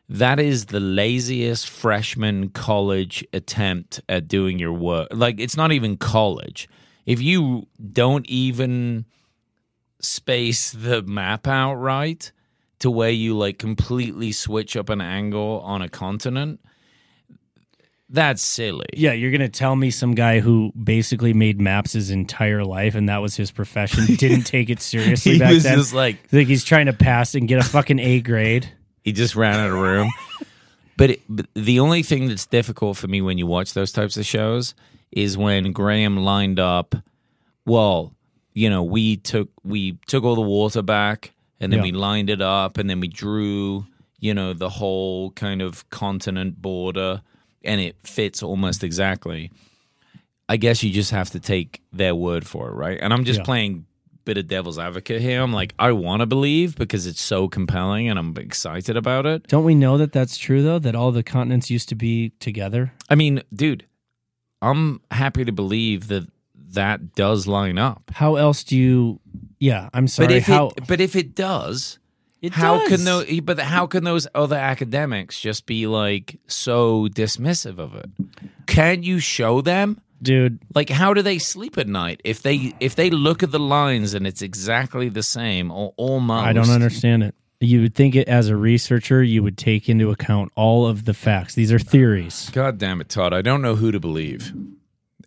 that 0.08 0.40
is 0.40 0.66
the 0.66 0.80
laziest 0.80 1.68
freshman 1.68 2.48
college 2.50 3.24
attempt 3.32 4.00
at 4.08 4.28
doing 4.28 4.58
your 4.58 4.72
work. 4.72 5.08
Like 5.12 5.38
it's 5.38 5.56
not 5.56 5.72
even 5.72 5.96
college. 5.96 6.68
If 7.08 7.22
you 7.22 7.66
don't 7.92 8.26
even 8.28 9.06
space 10.00 10.70
the 10.72 11.00
map 11.02 11.46
out 11.46 11.74
right 11.76 12.30
to 12.80 12.90
where 12.90 13.08
you 13.10 13.34
like 13.36 13.58
completely 13.58 14.30
switch 14.30 14.76
up 14.76 14.90
an 14.90 15.00
angle 15.00 15.60
on 15.64 15.80
a 15.80 15.88
continent, 15.88 16.60
that's 18.10 18.42
silly. 18.42 18.84
Yeah, 18.92 19.12
you're 19.12 19.30
gonna 19.30 19.48
tell 19.48 19.74
me 19.74 19.90
some 19.90 20.14
guy 20.14 20.40
who 20.40 20.70
basically 20.72 21.32
made 21.32 21.60
maps 21.60 21.92
his 21.94 22.10
entire 22.10 22.62
life 22.62 22.94
and 22.94 23.08
that 23.08 23.18
was 23.22 23.36
his 23.36 23.50
profession 23.50 24.04
didn't 24.16 24.42
take 24.44 24.68
it 24.68 24.80
seriously 24.80 25.32
He 25.32 25.38
back 25.38 25.54
was 25.54 25.62
then. 25.62 25.76
just 25.78 25.94
like 25.94 26.16
like 26.30 26.46
he's 26.46 26.62
trying 26.64 26.86
to 26.86 26.92
pass 26.92 27.34
and 27.34 27.48
get 27.48 27.58
a 27.58 27.64
fucking 27.68 27.98
A 27.98 28.20
grade. 28.20 28.68
he 29.02 29.12
just 29.12 29.34
ran 29.34 29.54
out 29.58 29.70
of 29.70 29.78
room. 29.78 30.10
but, 30.98 31.10
it, 31.12 31.20
but 31.28 31.46
the 31.54 31.80
only 31.80 32.02
thing 32.02 32.28
that's 32.28 32.46
difficult 32.46 32.96
for 32.98 33.08
me 33.08 33.22
when 33.22 33.38
you 33.38 33.46
watch 33.46 33.72
those 33.72 33.92
types 33.92 34.16
of 34.18 34.26
shows 34.26 34.74
is 35.12 35.36
when 35.38 35.72
Graham 35.72 36.16
lined 36.18 36.58
up. 36.60 36.94
Well, 37.66 38.14
you 38.54 38.68
know, 38.70 38.82
we 38.82 39.16
took 39.16 39.48
we 39.64 39.98
took 40.06 40.24
all 40.24 40.34
the 40.34 40.40
water 40.40 40.82
back, 40.82 41.32
and 41.60 41.72
then 41.72 41.78
Yeah. 41.80 41.84
we 41.84 41.92
lined 41.92 42.30
it 42.30 42.40
up, 42.40 42.78
and 42.78 42.88
then 42.88 43.00
we 43.00 43.08
drew, 43.08 43.86
you 44.20 44.34
know, 44.34 44.52
the 44.52 44.68
whole 44.70 45.30
kind 45.32 45.62
of 45.62 45.88
continent 45.90 46.60
border, 46.60 47.22
and 47.64 47.80
it 47.80 47.96
fits 48.02 48.42
almost 48.42 48.82
exactly. 48.82 49.50
I 50.48 50.56
guess 50.56 50.82
you 50.82 50.90
just 50.90 51.10
have 51.10 51.30
to 51.30 51.40
take 51.40 51.82
their 51.92 52.14
word 52.14 52.46
for 52.46 52.70
it, 52.70 52.74
right? 52.74 52.98
And 53.00 53.12
I'm 53.12 53.24
just 53.24 53.40
Yeah. 53.40 53.44
playing 53.44 53.84
bit 54.24 54.36
of 54.38 54.46
devil's 54.46 54.78
advocate 54.78 55.22
here. 55.22 55.40
I'm 55.42 55.52
like, 55.54 55.74
I 55.78 55.92
want 55.92 56.20
to 56.20 56.26
believe 56.26 56.76
because 56.76 57.06
it's 57.06 57.20
so 57.22 57.48
compelling 57.48 58.08
and 58.10 58.18
I'm 58.18 58.36
excited 58.36 58.94
about 58.94 59.24
it. 59.24 59.46
Don't 59.48 59.64
we 59.64 59.74
know 59.74 59.96
that 59.96 60.12
that's 60.12 60.36
true 60.36 60.62
though? 60.62 60.78
That 60.78 60.94
all 60.94 61.12
the 61.12 61.22
continents 61.22 61.70
used 61.70 61.88
to 61.90 61.94
be 61.94 62.32
together. 62.38 62.92
I 63.08 63.14
mean, 63.14 63.42
dude, 63.54 63.84
I'm 64.60 65.00
happy 65.10 65.44
to 65.44 65.52
believe 65.52 66.08
that 66.08 66.28
that 66.72 67.14
does 67.14 67.46
line 67.46 67.78
up. 67.78 68.10
How 68.12 68.36
else 68.36 68.64
do 68.64 68.76
you? 68.76 69.20
Yeah, 69.58 69.88
I'm 69.92 70.08
sorry. 70.08 70.28
but 70.28 70.36
if 70.36 70.46
how 70.46 70.66
it, 70.76 70.86
but 70.86 71.00
if 71.00 71.16
it 71.16 71.34
does, 71.34 71.98
it 72.42 72.52
how 72.52 72.78
does. 72.78 72.88
can 72.88 73.04
those? 73.04 73.40
But 73.40 73.58
how 73.60 73.86
can 73.86 74.04
those 74.04 74.26
other 74.34 74.56
academics 74.56 75.40
just 75.40 75.66
be 75.66 75.86
like 75.86 76.38
so 76.46 77.08
dismissive 77.08 77.78
of 77.78 77.94
it? 77.94 78.10
Can 78.66 79.02
you 79.02 79.18
show 79.18 79.60
them? 79.60 80.00
dude? 80.22 80.58
Like, 80.74 80.90
how 80.90 81.14
do 81.14 81.22
they 81.22 81.38
sleep 81.38 81.78
at 81.78 81.88
night 81.88 82.20
if 82.24 82.42
they 82.42 82.74
if 82.80 82.94
they 82.94 83.10
look 83.10 83.42
at 83.42 83.50
the 83.50 83.58
lines 83.58 84.14
and 84.14 84.26
it's 84.26 84.42
exactly 84.42 85.08
the 85.08 85.22
same 85.22 85.70
or 85.70 85.94
almost? 85.96 86.46
I 86.46 86.52
don't 86.52 86.70
understand 86.70 87.22
it. 87.22 87.34
You 87.60 87.80
would 87.82 87.94
think 87.94 88.14
it 88.14 88.28
as 88.28 88.48
a 88.48 88.56
researcher, 88.56 89.22
you 89.22 89.42
would 89.42 89.58
take 89.58 89.88
into 89.88 90.10
account 90.10 90.52
all 90.54 90.86
of 90.86 91.04
the 91.06 91.14
facts. 91.14 91.54
These 91.54 91.72
are 91.72 91.78
theories. 91.78 92.50
God 92.52 92.78
damn 92.78 93.00
it, 93.00 93.08
Todd! 93.08 93.34
I 93.34 93.42
don't 93.42 93.62
know 93.62 93.74
who 93.74 93.90
to 93.90 93.98
believe 93.98 94.52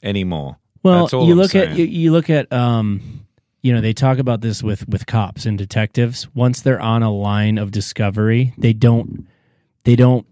anymore. 0.02 0.58
Well, 0.84 1.10
you 1.12 1.20
I'm 1.20 1.30
look 1.38 1.56
at 1.56 1.68
saying. 1.68 1.78
you, 1.78 1.86
you 1.86 2.12
look 2.12 2.30
at 2.30 2.52
um, 2.54 3.26
you 3.62 3.74
know, 3.74 3.82
they 3.82 3.94
talk 3.94 4.18
about 4.18 4.42
this 4.42 4.64
with 4.64 4.88
with 4.88 5.06
cops 5.06 5.46
and 5.46 5.58
detectives. 5.58 6.34
Once 6.34 6.62
they're 6.62 6.80
on 6.82 7.04
a 7.04 7.12
line 7.12 7.58
of 7.58 7.72
discovery, 7.72 8.54
they 8.58 8.74
don't 8.74 9.28
they 9.84 9.96
don't 9.96 10.26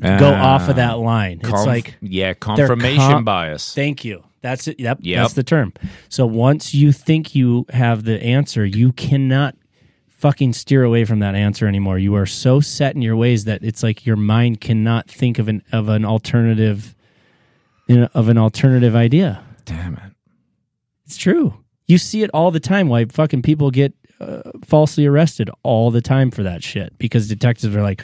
go 0.00 0.32
off 0.32 0.68
of 0.68 0.76
that 0.76 0.98
line. 0.98 1.40
It's 1.42 1.66
like 1.66 1.96
yeah, 2.00 2.34
confirmation 2.34 2.98
com- 2.98 3.24
bias. 3.24 3.74
Thank 3.74 4.04
you. 4.04 4.22
That's 4.40 4.66
it. 4.68 4.80
Yep, 4.80 4.98
Yep. 5.02 5.22
That's 5.22 5.34
the 5.34 5.42
term. 5.44 5.72
So 6.08 6.26
once 6.26 6.74
you 6.74 6.92
think 6.92 7.34
you 7.34 7.64
have 7.70 8.04
the 8.04 8.20
answer, 8.22 8.64
you 8.64 8.92
cannot 8.92 9.56
fucking 10.22 10.52
steer 10.52 10.84
away 10.84 11.04
from 11.04 11.18
that 11.18 11.34
answer 11.34 11.66
anymore. 11.66 11.98
You 11.98 12.14
are 12.14 12.26
so 12.26 12.60
set 12.60 12.94
in 12.94 13.02
your 13.02 13.16
ways 13.16 13.44
that 13.44 13.64
it's 13.64 13.82
like 13.82 14.06
your 14.06 14.16
mind 14.16 14.60
cannot 14.60 15.10
think 15.10 15.40
of 15.40 15.48
an 15.48 15.62
of 15.72 15.88
an 15.88 16.04
alternative 16.04 16.94
you 17.88 17.96
know, 17.98 18.08
of 18.14 18.28
an 18.28 18.38
alternative 18.38 18.94
idea. 18.94 19.42
Damn 19.64 19.94
it. 19.94 20.12
It's 21.04 21.16
true. 21.16 21.54
You 21.86 21.98
see 21.98 22.22
it 22.22 22.30
all 22.32 22.52
the 22.52 22.60
time. 22.60 22.88
Why 22.88 23.04
fucking 23.04 23.42
people 23.42 23.72
get 23.72 23.92
uh, 24.20 24.42
falsely 24.64 25.06
arrested 25.06 25.50
all 25.64 25.90
the 25.90 26.00
time 26.00 26.30
for 26.30 26.44
that 26.44 26.62
shit 26.62 26.96
because 26.98 27.26
detectives 27.28 27.74
are 27.74 27.82
like, 27.82 28.02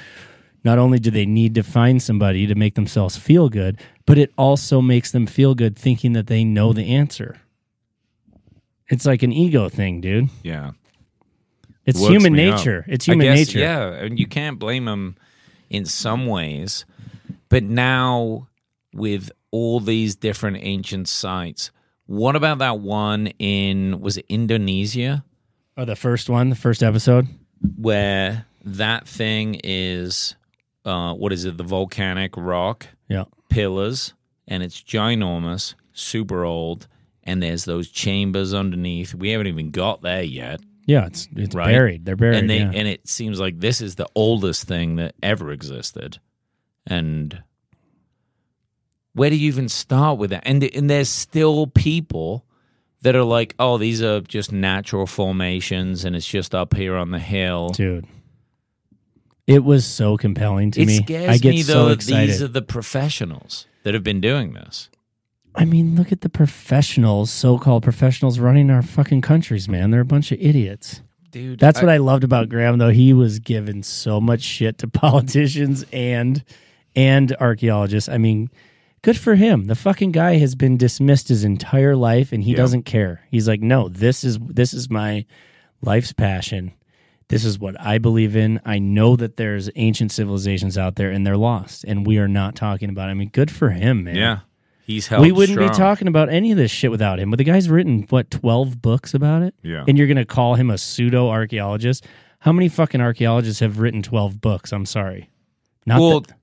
not 0.65 0.79
only 0.79 0.99
do 0.99 1.13
they 1.13 1.25
need 1.25 1.55
to 1.55 1.63
find 1.63 2.03
somebody 2.03 2.49
to 2.49 2.57
make 2.57 2.75
themselves 2.75 3.17
feel 3.17 3.49
good, 3.49 3.81
but 4.05 4.19
it 4.19 4.33
also 4.37 4.81
makes 4.81 5.13
them 5.13 5.27
feel 5.27 5.55
good 5.55 5.79
thinking 5.79 6.15
that 6.15 6.27
they 6.27 6.43
know 6.43 6.73
the 6.73 6.93
answer. 6.93 7.41
It's 8.89 9.07
like 9.07 9.23
an 9.23 9.33
ego 9.33 9.69
thing, 9.69 10.01
dude. 10.01 10.29
Yeah. 10.43 10.73
It's 11.89 12.07
human 12.07 12.33
me 12.35 12.49
up. 12.49 12.59
nature. 12.59 12.85
It's 12.89 13.09
I 13.09 13.13
human 13.13 13.27
guess, 13.27 13.39
nature. 13.49 13.59
Yeah, 13.61 13.89
and 13.93 14.19
you 14.19 14.27
can't 14.27 14.59
blame 14.59 14.85
them 14.85 15.17
in 15.71 15.85
some 15.85 16.27
ways. 16.27 16.85
But 17.49 17.63
now, 17.65 18.49
with 18.93 19.31
all 19.51 19.81
these 19.81 20.15
different 20.17 20.59
ancient 20.61 21.09
sites, 21.09 21.71
what 22.07 22.37
about 22.37 22.59
that 22.59 22.81
one 22.81 23.29
in, 23.39 24.01
was 24.01 24.17
it 24.19 24.27
Indonesia? 24.29 25.25
Oh, 25.77 25.85
the 25.85 25.97
first 25.97 26.29
one, 26.29 26.51
the 26.51 26.57
first 26.57 26.83
episode. 26.83 27.27
Where 27.77 28.47
that 28.65 29.07
thing 29.09 29.61
is, 29.65 30.35
uh, 30.85 31.15
what 31.15 31.33
is 31.33 31.45
it, 31.45 31.57
the 31.57 31.65
volcanic 31.65 32.37
rock 32.37 32.87
Yeah. 33.09 33.25
pillars, 33.49 34.13
and 34.47 34.63
it's 34.63 34.81
ginormous, 34.83 35.75
super 35.93 36.45
old, 36.45 36.87
and 37.25 37.43
there's 37.43 37.65
those 37.65 37.89
chambers 37.89 38.53
underneath. 38.55 39.15
We 39.15 39.31
haven't 39.31 39.47
even 39.49 39.71
got 39.71 40.03
there 40.03 40.23
yet. 40.23 40.61
Yeah, 40.89 41.07
it's 41.07 41.29
it's 41.37 41.55
Right. 41.55 41.67
buried. 41.71 42.05
They're 42.07 42.17
buried. 42.17 42.39
and 42.39 42.49
they 42.51 42.59
yeah. 42.59 42.71
and 42.75 42.89
it 42.89 43.07
seems 43.07 43.39
like 43.39 43.61
this 43.61 43.81
is 43.81 43.95
the 43.97 44.09
oldest 44.17 44.65
thing 44.67 44.97
that 44.97 45.15
ever 45.23 45.53
existed 45.53 46.19
and 46.87 47.43
where 49.13 49.31
do 49.31 49.37
you 49.37 49.49
even 49.49 49.69
start 49.69 50.19
with 50.19 50.31
that 50.31 50.43
and 50.47 50.63
and 50.65 50.89
there's 50.89 51.09
still 51.11 51.67
people 51.67 52.47
that 53.03 53.15
are 53.15 53.25
like 53.25 53.55
oh 53.59 53.77
these 53.79 54.03
are 54.03 54.21
just 54.23 54.51
natural 54.53 55.07
formations 55.07 56.05
and 56.05 56.17
it's 56.17 56.27
just 56.27 56.55
up 56.55 56.75
here 56.75 56.97
on 56.97 57.11
the 57.11 57.19
hill 57.19 57.69
Dude. 57.69 58.07
It 59.47 59.65
was 59.65 59.87
so 59.87 60.17
compelling 60.19 60.71
to 60.73 60.83
it 60.83 60.87
me. 60.87 60.97
scares 60.97 61.29
I 61.31 61.39
get 61.39 61.51
me 61.51 61.63
so 61.63 61.73
though 61.73 61.85
that 61.89 61.95
excited. 61.97 62.29
these 62.31 62.43
are 62.43 62.49
the 62.49 62.63
professionals 62.63 63.67
that 63.83 63.95
have 63.95 64.03
been 64.05 64.21
doing 64.21 64.53
this 64.55 64.89
I 65.59 65.65
mean, 65.65 65.97
look 65.97 66.13
at 66.13 66.21
the 66.21 66.29
professionals, 66.29 67.31
so-called 67.31 67.83
professionals 67.83 68.39
running 68.39 68.71
our 68.71 68.83
fucking 68.83 69.23
countries, 69.23 69.69
man. 69.69 69.91
They're 69.91 70.01
a 70.01 70.05
bunch 70.05 70.31
of 70.33 70.39
idiots. 70.41 71.03
dude 71.31 71.59
That's 71.59 71.81
what 71.81 71.91
I 71.91 71.97
loved 71.99 72.25
about 72.25 72.49
Graham, 72.49 72.79
though. 72.79 72.91
He 72.91 73.13
was 73.13 73.39
giving 73.39 73.83
so 73.83 74.21
much 74.21 74.43
shit 74.43 74.79
to 74.79 74.89
politicians 74.89 75.85
and 75.93 76.43
and 76.97 77.35
archaeologists. 77.41 78.09
I 78.09 78.19
mean, 78.19 78.51
good 79.03 79.19
for 79.19 79.35
him. 79.35 79.65
The 79.67 79.75
fucking 79.75 80.13
guy 80.13 80.39
has 80.39 80.55
been 80.55 80.77
dismissed 80.77 81.29
his 81.29 81.45
entire 81.45 81.95
life, 81.97 82.33
and 82.33 82.43
he 82.43 82.53
Yeah. 82.53 82.57
doesn't 82.59 82.85
care. 82.85 83.23
He's 83.31 83.47
like, 83.49 83.61
no, 83.61 83.89
this 83.89 84.25
is 84.25 84.39
this 84.41 84.73
is 84.73 84.89
my 84.91 85.27
life's 85.83 86.13
passion. 86.13 86.73
This 87.29 87.45
is 87.45 87.59
what 87.59 87.79
I 87.79 87.99
believe 87.99 88.37
in. 88.37 88.59
I 88.65 88.79
know 88.79 89.15
that 89.17 89.37
there's 89.37 89.69
ancient 89.77 90.13
civilizations 90.13 90.79
out 90.79 90.97
there, 90.97 91.11
and 91.11 91.27
they're 91.27 91.37
lost, 91.37 91.85
and 91.85 92.07
we 92.07 92.17
are 92.19 92.29
not 92.29 92.55
talking 92.57 92.89
about. 92.89 93.09
It. 93.09 93.13
I 93.13 93.15
mean, 93.15 93.29
good 93.29 93.51
for 93.51 93.71
him, 93.71 94.05
man. 94.05 94.15
yeah 94.17 94.39
he's 94.89 95.07
held 95.07 95.23
we 95.23 95.31
wouldn't 95.31 95.59
be 95.59 95.69
talking 95.69 96.09
about 96.09 96.29
any 96.29 96.51
of 96.51 96.57
this 96.59 96.73
shit 96.73 96.91
without 96.91 97.21
him. 97.21 97.31
But 97.31 97.37
the 97.37 97.45
guy's 97.45 97.69
written 97.69 98.07
what 98.09 98.29
twelve 98.33 98.83
books 98.83 99.15
about 99.15 99.43
it. 99.43 99.55
Yeah. 99.63 99.85
and 99.87 99.97
you're 99.97 100.09
gonna 100.09 100.25
call 100.25 100.57
him 100.57 100.69
a 100.71 100.79
pseudo 100.79 101.29
archaeologist? 101.29 102.05
How 102.41 102.51
many 102.53 102.69
fucking 102.69 103.01
archaeologists 103.01 103.61
have 103.61 103.79
written 103.79 104.03
twelve 104.03 104.41
books? 104.41 104.73
I'm 104.73 104.87
sorry, 104.87 105.31
not 105.87 106.01
well 106.01 106.21
that- 106.23 106.35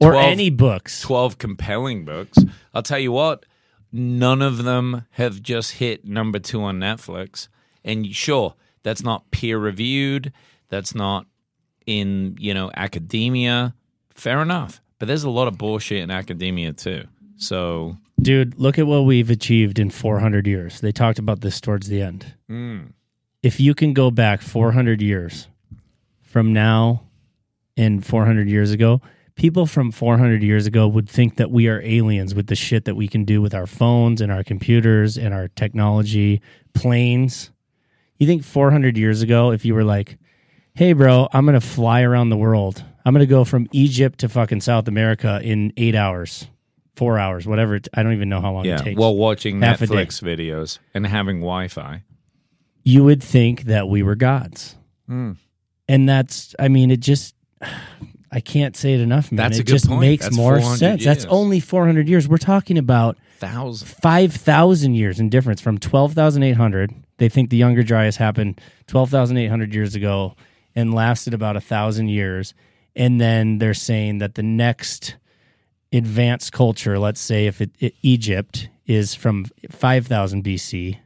or 0.00 0.12
12 0.12 0.24
any 0.24 0.50
books. 0.50 1.00
12 1.02 1.38
compelling 1.38 2.04
books. 2.04 2.38
I'll 2.72 2.82
tell 2.84 3.00
you 3.00 3.10
what, 3.10 3.44
none 3.92 4.40
of 4.40 4.62
them 4.62 5.04
have 5.12 5.42
just 5.42 5.72
hit 5.72 6.04
number 6.04 6.38
two 6.38 6.62
on 6.62 6.78
Netflix. 6.78 7.48
And 7.84 8.06
sure, 8.14 8.54
that's 8.84 9.02
not 9.02 9.28
peer 9.32 9.58
reviewed, 9.58 10.32
that's 10.68 10.94
not 10.94 11.26
in, 11.86 12.36
you 12.38 12.54
know, 12.54 12.70
academia. 12.76 13.74
Fair 14.14 14.40
enough. 14.42 14.80
But 15.00 15.08
there's 15.08 15.24
a 15.24 15.30
lot 15.30 15.48
of 15.48 15.58
bullshit 15.58 15.98
in 16.02 16.10
academia 16.10 16.72
too. 16.72 17.04
So, 17.38 17.96
Dude, 18.20 18.58
look 18.58 18.78
at 18.78 18.86
what 18.86 19.02
we've 19.04 19.30
achieved 19.30 19.78
in 19.78 19.90
400 19.90 20.46
years. 20.46 20.80
They 20.80 20.92
talked 20.92 21.18
about 21.18 21.40
this 21.40 21.60
towards 21.60 21.88
the 21.88 22.02
end. 22.02 22.34
mm, 22.50 22.92
If 23.42 23.60
you 23.60 23.74
can 23.74 23.92
go 23.94 24.10
back 24.10 24.42
400 24.42 25.00
years 25.00 25.46
from 26.20 26.52
now 26.52 27.04
and 27.76 28.04
400 28.04 28.48
years 28.48 28.72
ago, 28.72 29.00
people 29.36 29.66
from 29.66 29.92
400 29.92 30.42
years 30.42 30.66
ago 30.66 30.88
would 30.88 31.08
think 31.08 31.36
that 31.36 31.50
we 31.52 31.68
are 31.68 31.80
aliens 31.82 32.34
with 32.34 32.48
the 32.48 32.56
shit 32.56 32.84
that 32.86 32.96
we 32.96 33.06
can 33.06 33.24
do 33.24 33.40
with 33.40 33.54
our 33.54 33.66
phones 33.68 34.20
and 34.20 34.32
our 34.32 34.42
computers 34.42 35.16
and 35.16 35.32
our 35.32 35.46
technology, 35.46 36.42
planes. 36.74 37.52
You 38.18 38.26
think 38.26 38.42
400 38.42 38.98
years 38.98 39.22
ago, 39.22 39.52
if 39.52 39.64
you 39.64 39.74
were 39.74 39.84
like, 39.84 40.18
hey, 40.74 40.92
bro, 40.92 41.28
I'm 41.32 41.44
going 41.46 41.54
to 41.58 41.64
fly 41.64 42.02
around 42.02 42.30
the 42.30 42.36
world, 42.36 42.82
I'm 43.04 43.14
going 43.14 43.24
to 43.24 43.30
go 43.30 43.44
from 43.44 43.68
Egypt 43.70 44.18
to 44.20 44.28
fucking 44.28 44.60
South 44.60 44.88
America 44.88 45.40
in 45.42 45.72
eight 45.76 45.94
hours, 45.94 46.48
four 46.98 47.18
hours, 47.18 47.46
whatever. 47.46 47.76
It, 47.76 47.88
I 47.94 48.02
don't 48.02 48.12
even 48.12 48.28
know 48.28 48.40
how 48.40 48.52
long 48.52 48.66
it 48.66 48.68
yeah, 48.68 48.76
takes. 48.78 48.98
while 48.98 49.16
watching 49.16 49.60
Half 49.62 49.80
a 49.82 49.86
day. 49.86 49.94
Netflix 49.94 50.22
videos 50.22 50.78
and 50.92 51.06
having 51.06 51.38
Wi 51.40 51.68
Fi. 51.68 52.02
you 52.84 53.04
would 53.04 53.22
think 53.22 53.62
that 53.64 53.88
we 53.88 54.02
were 54.02 54.14
gods. 54.16 54.76
Hmm. 55.06 55.32
And 55.88 56.06
that's, 56.08 56.54
I 56.58 56.68
mean, 56.68 56.90
it 56.90 57.00
just, 57.00 57.34
I 58.30 58.40
can't 58.40 58.76
say 58.76 58.92
it 58.94 59.00
enough, 59.00 59.32
man. 59.32 59.36
That's 59.38 59.56
it 59.58 59.62
a 59.62 59.64
good 59.64 59.72
just 59.72 59.88
point. 59.88 60.00
makes 60.02 60.24
That's 60.24 60.36
more 60.36 60.58
400 60.58 60.76
sense. 60.78 61.04
That's 61.04 61.24
years. 61.24 61.32
only 61.32 61.60
400 61.60 62.08
years. 62.08 62.28
We're 62.28 62.36
talking 62.36 62.76
about 62.76 63.16
Thousand. 63.38 63.86
5,000 63.88 64.94
years 64.94 65.18
in 65.20 65.28
difference 65.30 65.60
from 65.62 65.78
12,800. 65.78 66.92
They 67.18 67.28
think 67.28 67.50
the 67.50 67.56
Younger 67.56 67.82
Dryas 67.82 68.16
happened 68.16 68.60
12,800 68.88 69.72
years 69.72 69.94
ago 69.94 70.34
and 70.74 70.92
lasted 70.92 71.32
about 71.34 71.56
a 71.56 71.60
thousand 71.60 72.08
years. 72.08 72.52
And 72.94 73.20
then 73.20 73.58
they're 73.58 73.74
saying 73.74 74.18
that 74.18 74.34
the 74.34 74.42
next 74.42 75.16
advanced 75.92 76.52
culture, 76.52 76.98
let's 76.98 77.20
say 77.20 77.46
if 77.46 77.60
it, 77.60 77.70
it 77.78 77.94
Egypt, 78.02 78.68
is 78.86 79.14
from 79.14 79.46
5,000 79.70 80.44
BC. 80.44 80.98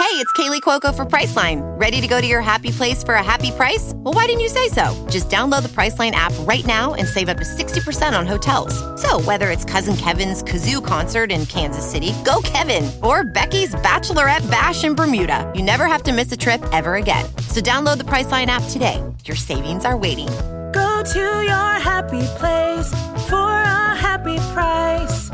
Hey, 0.00 0.16
it's 0.16 0.32
Kaley 0.32 0.62
Cuoco 0.62 0.94
for 0.94 1.04
Priceline. 1.04 1.60
Ready 1.78 2.00
to 2.00 2.08
go 2.08 2.22
to 2.22 2.26
your 2.26 2.40
happy 2.40 2.70
place 2.70 3.04
for 3.04 3.14
a 3.14 3.22
happy 3.22 3.50
price? 3.50 3.92
Well, 3.96 4.14
why 4.14 4.24
didn't 4.24 4.40
you 4.40 4.48
say 4.48 4.68
so? 4.68 5.06
Just 5.10 5.28
download 5.28 5.62
the 5.62 5.68
Priceline 5.68 6.12
app 6.12 6.32
right 6.40 6.64
now 6.64 6.94
and 6.94 7.06
save 7.06 7.28
up 7.28 7.36
to 7.36 7.44
60% 7.44 8.18
on 8.18 8.26
hotels. 8.26 8.74
So, 9.00 9.20
whether 9.20 9.50
it's 9.50 9.64
Cousin 9.64 9.96
Kevin's 9.96 10.42
Kazoo 10.42 10.84
concert 10.84 11.30
in 11.30 11.44
Kansas 11.46 11.88
City, 11.88 12.14
go 12.24 12.40
Kevin, 12.42 12.90
or 13.02 13.24
Becky's 13.24 13.74
Bachelorette 13.76 14.50
Bash 14.50 14.84
in 14.84 14.94
Bermuda, 14.94 15.52
you 15.54 15.62
never 15.62 15.84
have 15.84 16.02
to 16.04 16.12
miss 16.12 16.32
a 16.32 16.36
trip 16.36 16.64
ever 16.72 16.94
again. 16.94 17.26
So, 17.48 17.60
download 17.60 17.98
the 17.98 18.04
Priceline 18.04 18.46
app 18.46 18.64
today. 18.70 19.04
Your 19.26 19.36
savings 19.36 19.84
are 19.84 19.98
waiting. 19.98 20.28
Go 20.72 21.02
to 21.02 21.18
your 21.18 21.72
happy 21.80 22.22
place 22.38 22.90
for 23.28 23.50
a 23.50 23.94
happy 23.96 24.36
price. 24.52 25.28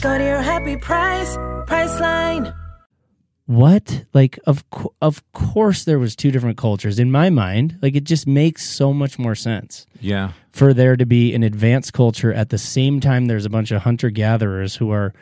Go 0.00 0.18
to 0.18 0.24
your 0.24 0.40
happy 0.42 0.76
price, 0.76 1.36
Priceline. 1.66 2.54
what 3.46 4.04
like 4.14 4.38
of 4.46 4.68
co- 4.70 4.94
of 5.00 5.22
course 5.32 5.84
there 5.84 5.98
was 5.98 6.14
two 6.16 6.30
different 6.30 6.56
cultures 6.58 6.98
in 6.98 7.10
my 7.10 7.28
mind 7.30 7.76
like 7.82 7.94
it 7.96 8.04
just 8.04 8.26
makes 8.26 8.64
so 8.68 8.92
much 8.92 9.18
more 9.18 9.34
sense 9.34 9.86
Yeah. 10.00 10.32
for 10.52 10.72
there 10.74 10.96
to 10.96 11.04
be 11.06 11.34
an 11.34 11.42
advanced 11.42 11.92
culture 11.92 12.32
at 12.32 12.50
the 12.50 12.58
same 12.58 13.00
time 13.00 13.26
there's 13.26 13.44
a 13.44 13.50
bunch 13.50 13.70
of 13.72 13.82
hunter 13.82 14.10
gatherers 14.10 14.76
who 14.76 14.90
are 14.90 15.12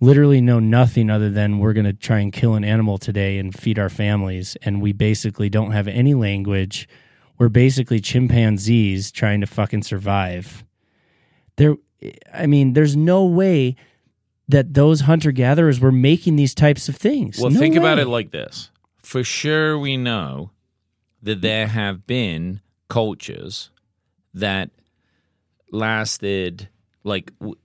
literally 0.00 0.40
know 0.40 0.58
nothing 0.60 1.10
other 1.10 1.28
than 1.30 1.58
we're 1.58 1.72
going 1.74 1.86
to 1.86 1.92
try 1.92 2.20
and 2.20 2.32
kill 2.32 2.54
an 2.54 2.64
animal 2.64 2.96
today 2.98 3.38
and 3.38 3.54
feed 3.58 3.78
our 3.78 3.90
families 3.90 4.56
and 4.62 4.80
we 4.80 4.92
basically 4.92 5.48
don't 5.50 5.72
have 5.72 5.88
any 5.88 6.14
language 6.14 6.88
we're 7.38 7.48
basically 7.48 8.00
chimpanzees 8.00 9.10
trying 9.12 9.40
to 9.40 9.46
fucking 9.46 9.82
survive 9.82 10.64
there 11.56 11.76
i 12.34 12.46
mean 12.46 12.72
there's 12.74 12.96
no 12.96 13.24
way 13.24 13.74
that 14.48 14.74
those 14.74 15.02
hunter 15.02 15.30
gatherers 15.32 15.78
were 15.80 15.92
making 15.92 16.36
these 16.36 16.54
types 16.54 16.88
of 16.88 16.96
things 16.96 17.38
Well, 17.38 17.50
No 17.50 17.58
think 17.60 17.76
about 17.76 17.98
it 17.98 18.08
like 18.08 18.30
this. 18.30 18.70
For 19.02 19.22
sure, 19.24 19.78
we 19.78 19.96
know 19.96 20.50
that 21.22 21.40
there 21.42 21.66
have 21.66 22.06
been 22.06 22.60
cultures 22.88 23.70
that 24.34 24.70
lasted, 25.72 26.68
like, 27.04 27.32
w- 27.38 27.56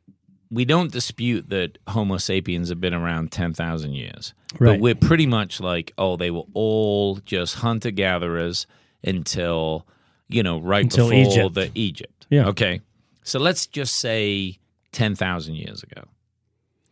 we 0.50 0.66
don't 0.66 0.92
dispute 0.92 1.50
that 1.50 1.78
Homo 1.88 2.18
sapiens 2.18 2.70
have 2.70 2.80
been 2.80 2.94
around 2.94 3.32
10,000 3.32 3.94
years. 3.94 4.34
But 4.60 4.80
we're 4.82 4.96
pretty 4.96 5.26
much 5.26 5.60
like, 5.60 5.94
oh, 5.98 6.16
they 6.16 6.32
were 6.32 6.44
all 6.54 7.16
just 7.18 7.56
hunter 7.56 7.92
gatherers 7.92 8.68
until, 9.04 9.86
you 10.30 10.44
know, 10.44 10.60
right 10.60 10.84
Until 10.84 11.10
before 11.10 11.32
Egypt. 11.32 11.56
the 11.56 11.72
Egypt. 11.76 12.28
Yeah. 12.30 12.48
Okay. 12.48 12.82
So 13.24 13.40
let's 13.40 13.68
just 13.68 13.96
say 13.96 14.58
10,000 14.92 15.56
years 15.56 15.84
ago, 15.84 16.04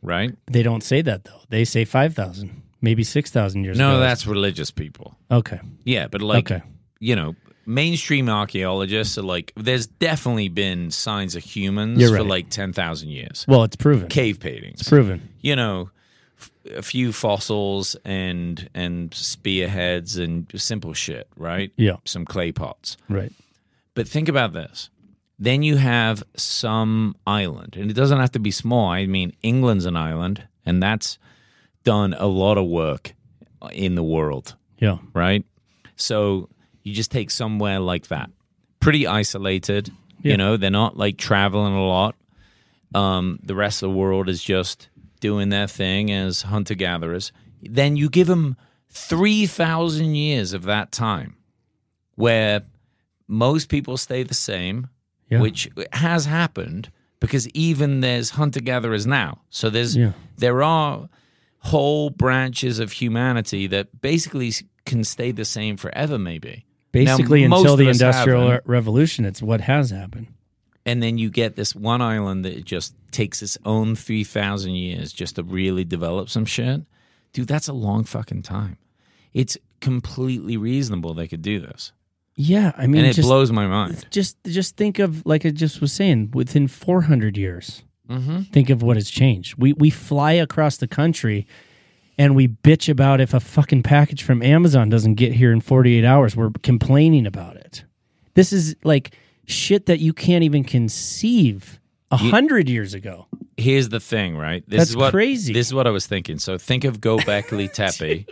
right? 0.02 0.36
They 0.48 0.64
don't 0.64 0.84
say 0.84 1.02
that 1.02 1.24
though. 1.26 1.42
They 1.50 1.66
say 1.66 1.86
five 1.86 2.14
thousand, 2.16 2.62
maybe 2.82 3.04
six 3.04 3.32
thousand 3.32 3.64
years 3.64 3.78
ago. 3.78 3.88
No, 3.90 3.96
ago. 3.96 4.00
that's 4.02 4.26
religious 4.28 4.72
people. 4.72 5.16
okay. 5.30 5.60
Yeah, 5.84 6.08
but 6.08 6.22
like 6.22 6.52
Okay. 6.52 6.64
you 7.00 7.16
know, 7.16 7.36
mainstream 7.66 8.30
archaeologists 8.30 9.18
are 9.18 9.24
like 9.24 9.52
there's 9.56 9.88
definitely 9.88 10.50
been 10.50 10.90
signs 10.92 11.36
of 11.36 11.44
humans 11.44 12.00
You're 12.00 12.10
for 12.12 12.24
right. 12.24 12.28
like 12.46 12.50
10,000 12.50 13.10
years. 13.10 13.46
Well, 13.48 13.64
it's 13.64 13.76
proven. 13.76 14.08
Cave 14.10 14.40
paintings. 14.40 14.82
It's 14.82 14.90
proven. 14.90 15.30
You 15.42 15.56
know, 15.56 15.90
a 16.76 16.82
few 16.82 17.12
fossils 17.12 17.96
and 18.06 18.70
and 18.74 19.14
spearheads 19.14 20.18
and 20.18 20.48
simple 20.56 20.94
shit, 20.94 21.28
right? 21.36 21.72
Yeah. 21.76 21.98
Some 22.06 22.26
clay 22.26 22.52
pots. 22.52 22.98
Right. 23.10 23.32
But 23.94 24.08
think 24.08 24.30
about 24.30 24.54
this. 24.54 24.90
Then 25.40 25.64
you 25.64 25.78
have 25.78 26.24
some 26.36 27.16
island, 27.26 27.76
and 27.76 27.90
it 27.90 27.96
doesn't 27.96 28.20
have 28.20 28.32
to 28.34 28.40
be 28.40 28.52
small. 28.52 28.90
I 28.90 29.08
mean, 29.08 29.34
England's 29.42 29.86
an 29.86 29.96
island, 29.96 30.48
and 30.66 30.82
that's 30.84 31.18
done 31.84 32.14
a 32.14 32.28
lot 32.28 32.60
of 32.60 32.68
work 32.68 33.14
in 33.72 33.96
the 33.96 34.04
world, 34.04 34.56
Yeah. 34.80 35.00
right? 35.14 35.44
So 35.96 36.48
you 36.84 36.94
just 36.94 37.10
take 37.12 37.32
somewhere 37.32 37.80
like 37.80 38.08
that, 38.10 38.30
pretty 38.80 39.08
isolated. 39.08 39.90
Yeah. 40.22 40.32
You 40.34 40.38
know, 40.38 40.58
they're 40.58 40.70
not 40.70 40.96
like 40.96 41.18
traveling 41.18 41.74
a 41.74 41.86
lot. 41.88 42.16
Um, 42.94 43.40
the 43.42 43.56
rest 43.56 43.82
of 43.82 43.90
the 43.90 43.96
world 43.98 44.30
is 44.30 44.44
just 44.44 44.90
doing 45.22 45.48
their 45.50 45.68
thing 45.68 46.12
as 46.12 46.42
hunter 46.44 46.76
gatherers. 46.76 47.32
Then 47.62 47.96
you 47.96 48.10
give 48.10 48.28
them 48.28 48.58
3,000 48.90 50.16
years 50.16 50.52
of 50.54 50.64
that 50.64 50.92
time 50.92 51.38
where 52.16 52.62
most 53.28 53.70
people 53.70 53.96
stay 53.98 54.24
the 54.24 54.34
same, 54.34 54.88
Yeah. 55.30 55.40
which 55.40 55.70
has 55.94 56.26
happened 56.26 56.92
because 57.22 57.48
even 57.50 58.02
there's 58.02 58.32
hunter 58.32 58.60
gatherers 58.60 59.08
now. 59.08 59.42
So 59.50 59.70
there's 59.70 59.96
Yeah. 59.96 60.12
there 60.38 60.62
are 60.64 61.08
whole 61.60 62.10
branches 62.10 62.80
of 62.80 62.92
humanity 62.94 63.68
that 63.68 64.02
basically 64.02 64.52
can 64.86 65.04
stay 65.04 65.32
the 65.32 65.46
same 65.46 65.78
forever 65.78 66.18
maybe. 66.18 66.66
Basically, 66.92 67.48
most 67.48 67.60
until 67.62 67.78
the 67.78 67.88
Industrial 67.88 68.50
haven't. 68.50 68.68
Revolution, 68.68 69.24
it's 69.24 69.42
what 69.42 69.62
has 69.62 69.92
happened. 69.92 70.28
And 70.86 71.02
then 71.02 71.18
you 71.18 71.30
get 71.30 71.56
this 71.56 71.76
one 71.76 72.02
island 72.02 72.44
that 72.46 72.66
just 72.66 72.96
takes 73.12 73.42
its 73.42 73.58
own 73.66 73.96
3000 73.96 74.72
years 74.72 75.14
just 75.14 75.36
to 75.36 75.44
really 75.44 75.84
develop 75.84 76.30
some 76.30 76.46
shit 76.46 76.82
dude 77.34 77.48
that's 77.48 77.68
a 77.68 77.74
long 77.74 78.04
fucking 78.04 78.42
time 78.42 78.78
it's 79.34 79.58
completely 79.80 80.58
reasonable 80.58 81.14
they 81.14 81.28
could 81.28 81.42
do 81.42 81.60
this 81.60 81.92
Yeah, 82.36 82.72
I 82.78 82.88
mean, 82.88 83.00
and 83.00 83.08
it 83.08 83.14
just, 83.14 83.28
blows 83.28 83.52
my 83.52 83.68
mind 83.68 84.06
just 84.10 84.38
just 84.46 84.78
think 84.78 85.00
of 85.00 85.26
like 85.26 85.46
I 85.46 85.50
just 85.50 85.82
was 85.82 85.92
saying, 85.92 86.32
within 86.34 86.68
400 86.68 87.38
years, 87.38 87.84
mm-hmm. 88.10 88.42
think 88.54 88.70
of 88.70 88.82
what 88.82 88.96
has 88.96 89.10
changed. 89.10 89.56
We 89.58 89.74
we 89.74 89.90
fly 89.90 90.34
across 90.34 90.78
the 90.78 90.88
country, 90.88 91.46
and 92.18 92.36
we 92.36 92.48
bitch 92.48 92.90
about 92.90 93.20
if 93.22 93.34
a 93.34 93.40
fucking 93.40 93.84
package 93.84 94.24
from 94.24 94.42
Amazon 94.42 94.90
doesn't 94.90 95.16
get 95.16 95.34
here 95.34 95.52
in 95.52 95.62
48 95.62 96.06
hours. 96.06 96.36
We're 96.36 96.52
complaining 96.64 97.26
about 97.26 97.58
it. 97.58 97.84
This 98.34 98.54
is 98.54 98.76
like 98.84 99.16
shit 99.52 99.86
that 99.88 100.00
you 100.00 100.14
can't 100.14 100.44
even 100.44 100.64
conceive 100.64 101.80
a 102.12 102.18
hundred 102.18 102.68
years 102.70 102.94
ago. 102.94 103.28
here's 103.58 103.90
the 103.90 104.00
thing 104.00 104.36
right 104.38 104.64
this 104.68 104.78
That's 104.80 104.90
is 104.92 104.98
what 104.98 105.12
crazy. 105.14 105.54
this 105.54 105.68
is 105.68 105.74
what 105.74 105.88
i 105.88 105.90
was 105.92 106.08
thinking 106.08 106.40
so 106.40 106.58
think 106.58 106.84
of 106.84 107.00
gobekli 107.00 107.72
tepe 107.74 108.28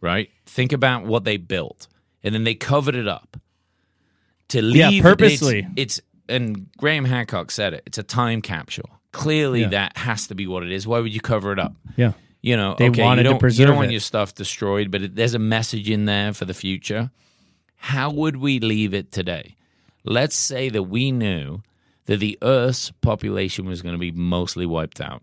right 0.00 0.28
think 0.44 0.72
about 0.72 1.04
what 1.06 1.24
they 1.24 1.36
built 1.36 1.88
and 2.22 2.34
then 2.34 2.44
they 2.44 2.54
covered 2.54 2.94
it 2.94 3.08
up 3.08 3.36
to 4.48 4.62
leave 4.62 4.76
Yeah, 4.76 4.88
it's- 4.90 5.02
purposely. 5.02 5.66
it's, 5.76 6.00
and 6.28 6.68
graham 6.78 7.04
hancock 7.04 7.50
said 7.50 7.74
it 7.74 7.82
it's 7.86 7.98
a 7.98 8.02
time 8.02 8.42
capsule 8.42 8.90
clearly 9.12 9.62
Yeah. 9.62 9.68
that 9.70 9.96
has 9.96 10.26
to 10.28 10.34
be 10.34 10.46
what 10.46 10.62
it 10.62 10.70
is 10.72 10.86
why 10.86 11.00
would 11.00 11.12
you 11.14 11.20
cover 11.20 11.52
it 11.52 11.58
up 11.58 11.74
Yeah, 11.96 12.12
You 12.42 12.56
know, 12.56 12.76
They 12.78 12.90
okay, 12.90 13.02
wanted 13.02 13.26
you 13.26 13.32
to 13.32 13.38
preserve 13.38 13.60
you 13.60 13.66
don't 13.66 13.76
want 13.76 13.88
it. 13.88 13.92
your 13.92 14.00
stuff 14.00 14.34
destroyed, 14.34 14.90
but 14.92 15.02
it, 15.02 15.16
there's 15.16 15.34
a 15.34 15.38
message 15.40 15.88
in 15.90 16.04
there 16.04 16.32
for 16.32 16.44
the 16.44 16.54
future. 16.54 17.10
How 17.76 18.10
would 18.10 18.36
we 18.36 18.60
leave 18.60 18.94
it 18.94 19.10
today? 19.10 19.55
Let's 20.06 20.36
say 20.36 20.68
that 20.70 20.84
we 20.84 21.10
knew 21.12 21.62
that 22.06 22.18
the 22.18 22.38
Earth's 22.40 22.90
population 23.00 23.66
was 23.66 23.82
going 23.82 23.94
to 23.94 23.98
be 23.98 24.12
mostly 24.12 24.64
wiped 24.66 25.00
out. 25.00 25.22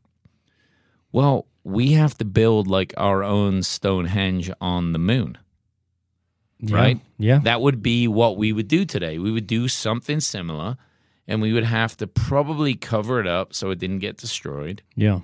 Well, 1.12 1.46
we 1.64 1.94
have 1.94 2.18
to 2.18 2.26
build 2.26 2.68
like 2.68 2.94
our 2.98 3.24
own 3.24 3.64
Stonehenge 3.64 4.52
on 4.60 4.92
the 4.94 5.00
moon, 5.00 5.38
Yeah. 6.60 6.76
right? 6.76 7.00
Yeah, 7.18 7.40
That 7.44 7.62
would 7.62 7.82
be 7.82 8.08
what 8.08 8.38
we 8.38 8.52
would 8.52 8.68
do 8.68 8.84
today. 8.86 9.18
We 9.20 9.32
would 9.32 9.48
do 9.48 9.68
something 9.70 10.20
similar, 10.20 10.76
and 11.28 11.42
we 11.42 11.54
would 11.54 11.64
have 11.64 11.96
to 11.98 12.08
probably 12.08 12.76
cover 12.76 13.20
it 13.22 13.28
up 13.28 13.54
so 13.54 13.70
it 13.70 13.80
didn't 13.80 14.00
get 14.00 14.18
destroyed. 14.18 14.82
yeah. 14.96 15.20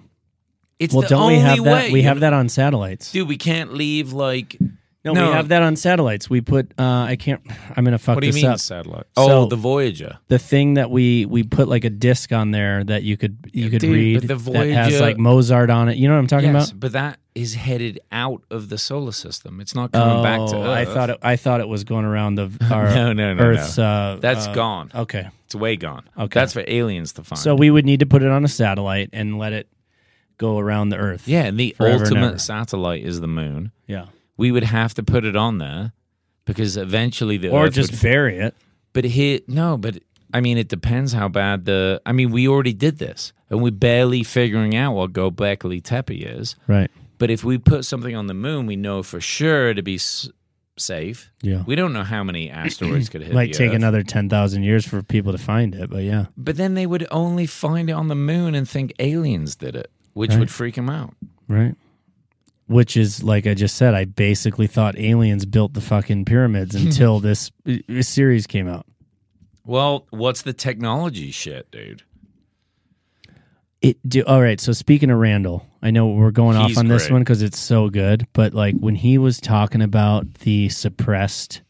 It's 0.77 0.93
Well, 0.93 1.01
the 1.01 1.09
don't 1.09 1.21
only 1.23 1.33
we 1.35 1.39
have 1.41 1.63
that? 1.65 1.73
way. 1.73 1.91
we 1.91 2.03
have 2.03 2.21
that 2.21 2.31
on 2.31 2.47
satellites. 2.47 3.11
Dude, 3.11 3.27
we 3.27 3.35
can't 3.35 3.73
leave 3.73 4.13
like 4.13 4.55
No, 5.05 5.13
No. 5.13 5.27
we 5.29 5.33
have 5.33 5.47
that 5.47 5.61
on 5.63 5.77
satellites. 5.77 6.29
We 6.29 6.41
put. 6.41 6.73
Uh, 6.77 6.83
I 7.07 7.15
can't. 7.15 7.41
I'm 7.77 7.85
gonna 7.85 7.97
fuck 7.97 8.15
What 8.15 8.21
do 8.21 8.27
you 8.27 8.33
this 8.33 8.43
mean 8.43 8.51
up. 8.51 8.59
satellite? 8.59 9.05
So- 9.17 9.43
oh, 9.43 9.45
the 9.45 9.55
Voyager. 9.55 10.17
The 10.27 10.37
thing 10.39 10.73
that 10.73 10.91
we 10.91 11.25
we 11.25 11.43
put 11.43 11.69
like 11.69 11.85
a 11.85 11.89
disc 11.89 12.33
on 12.33 12.51
there 12.51 12.83
that 12.83 13.03
you 13.03 13.15
could 13.15 13.37
you 13.53 13.69
could 13.69 13.79
dude, 13.79 13.93
read 13.95 14.27
but 14.27 14.43
the 14.43 14.51
that 14.51 14.67
has 14.67 14.87
Voyager- 14.89 14.99
like 15.05 15.17
Mozart 15.17 15.69
on 15.69 15.87
it. 15.87 15.95
You 15.95 16.09
know 16.09 16.15
what 16.15 16.19
I'm 16.19 16.27
talking 16.27 16.53
yes, 16.53 16.71
about? 16.71 16.79
but 16.81 16.91
that 16.91 17.17
is 17.33 17.53
headed 17.53 18.01
out 18.11 18.43
of 18.51 18.67
the 18.67 18.77
solar 18.77 19.13
system. 19.13 19.61
It's 19.61 19.73
not 19.73 19.93
coming 19.93 20.17
oh, 20.17 20.23
back 20.23 20.39
to 20.49 20.57
Earth. 20.57 20.67
I 20.67 20.83
thought 20.85 21.09
it, 21.11 21.17
I 21.21 21.35
thought 21.37 21.61
it 21.61 21.69
was 21.69 21.85
going 21.85 22.03
around 22.03 22.35
the 22.35 22.51
our 22.69 22.93
No, 22.93 23.13
no, 23.13 23.33
no, 23.33 23.41
Earth's. 23.41 23.77
no. 23.77 23.85
Uh, 23.85 24.15
That's 24.17 24.47
uh, 24.47 24.53
gone. 24.53 24.91
Okay, 24.93 25.29
it's 25.45 25.55
way 25.55 25.77
gone. 25.77 26.03
Okay. 26.17 26.37
that's 26.37 26.51
for 26.51 26.63
aliens 26.67 27.13
to 27.13 27.23
find. 27.23 27.39
so 27.39 27.55
we 27.55 27.69
would 27.71 27.85
need 27.85 28.01
to 28.01 28.05
put 28.05 28.21
it 28.21 28.27
on 28.29 28.43
a 28.43 28.49
satellite 28.49 29.11
and 29.13 29.37
let 29.37 29.53
it 29.53 29.69
go 30.37 30.59
around 30.59 30.89
the 30.89 30.97
Earth. 30.97 31.25
yeah, 31.25 31.43
and 31.45 31.57
the 31.57 31.73
Forever 31.77 31.93
and 31.93 32.03
ultimate 32.03 32.27
ever. 32.27 32.37
satellite 32.39 33.05
is 33.05 33.21
the 33.21 33.27
moon. 33.29 33.71
yeah. 33.87 34.07
We 34.39 34.51
would 34.51 34.63
have 34.63 34.93
to 34.95 35.03
put 35.03 35.23
it 35.25 35.35
on 35.35 35.57
there 35.59 35.91
because 36.45 36.77
eventually 36.77 37.37
the 37.37 37.49
Or 37.49 37.65
Earth 37.65 37.73
just 37.75 37.91
would, 37.91 38.01
bury 38.01 38.39
it. 38.39 38.55
But 38.93 39.03
here, 39.05 39.39
no, 39.47 39.77
but 39.77 39.99
I 40.33 40.41
mean, 40.41 40.57
it 40.57 40.67
depends 40.67 41.13
how 41.13 41.27
bad 41.27 41.65
the. 41.65 42.01
I 42.05 42.11
mean, 42.11 42.31
we 42.31 42.47
already 42.47 42.73
did 42.73 42.97
this, 42.97 43.33
and 43.49 43.61
we're 43.61 43.71
barely 43.71 44.23
figuring 44.23 44.75
out 44.75 44.93
what 44.95 45.13
Gobekli 45.13 45.83
Tepe 45.83 46.15
is. 46.23 46.55
Right. 46.67 46.89
But 47.19 47.29
if 47.29 47.43
we 47.43 47.57
put 47.57 47.83
something 47.85 48.15
on 48.15 48.27
the 48.27 48.33
moon, 48.33 48.65
we 48.65 48.75
know 48.75 49.03
for 49.03 49.19
sure 49.19 49.73
to 49.73 49.81
be 49.83 49.95
s- 49.95 50.29
safe. 50.77 51.31
Yeah. 51.41 51.63
We 51.67 51.75
don't 51.75 51.91
know 51.91 52.03
how 52.03 52.23
many 52.23 52.49
asteroids 52.49 53.09
could 53.09 53.21
hit. 53.21 53.33
Might 53.33 53.51
the 53.51 53.57
take 53.57 53.69
Earth. 53.71 53.75
another 53.75 54.03
ten 54.03 54.29
thousand 54.29 54.63
years 54.63 54.85
for 54.87 55.03
people 55.03 55.33
to 55.33 55.37
find 55.37 55.75
it, 55.75 55.89
but 55.89 56.03
yeah. 56.03 56.27
But 56.37 56.55
then 56.55 56.75
they 56.75 56.85
would 56.85 57.05
only 57.11 57.45
find 57.45 57.89
it 57.89 57.93
on 57.93 58.07
the 58.07 58.15
moon 58.15 58.55
and 58.55 58.67
think 58.69 58.93
aliens 58.99 59.55
did 59.57 59.75
it, 59.75 59.91
which 60.13 60.31
Right. 60.31 60.39
would 60.39 60.49
freak 60.51 60.75
them 60.75 60.89
out. 60.89 61.13
Right. 61.49 61.75
Which 62.69 62.95
is 62.95 63.23
like 63.23 63.47
I 63.47 63.55
just 63.55 63.75
said, 63.75 63.95
I 63.95 64.05
basically 64.05 64.67
thought 64.67 64.97
aliens 64.97 65.45
built 65.45 65.73
the 65.73 65.81
fucking 65.81 66.25
pyramids 66.25 66.75
until 66.75 67.19
this 67.19 67.49
uh, 67.67 68.01
series 68.01 68.45
came 68.45 68.67
out. 68.67 68.85
Well, 69.65 70.05
what's 70.11 70.43
the 70.43 70.53
technology 70.53 71.31
shit, 71.31 71.69
dude? 71.71 72.03
It 73.81 73.97
do 74.07 74.23
all 74.25 74.41
right. 74.41 74.59
So 74.59 74.71
speaking 74.73 75.09
of 75.09 75.17
Randall, 75.17 75.65
I 75.81 75.89
know 75.89 76.07
we're 76.09 76.31
going 76.31 76.57
off 76.57 76.67
He's 76.67 76.77
on 76.77 76.87
this 76.89 77.03
great. 77.03 77.13
one 77.13 77.21
because 77.21 77.41
it's 77.41 77.57
so 77.59 77.89
good. 77.89 78.27
But 78.33 78.53
like 78.53 78.75
when 78.77 78.95
he 78.95 79.17
was 79.17 79.39
talking 79.39 79.81
about 79.81 80.31
the 80.39 80.69
suppressed 80.69 81.61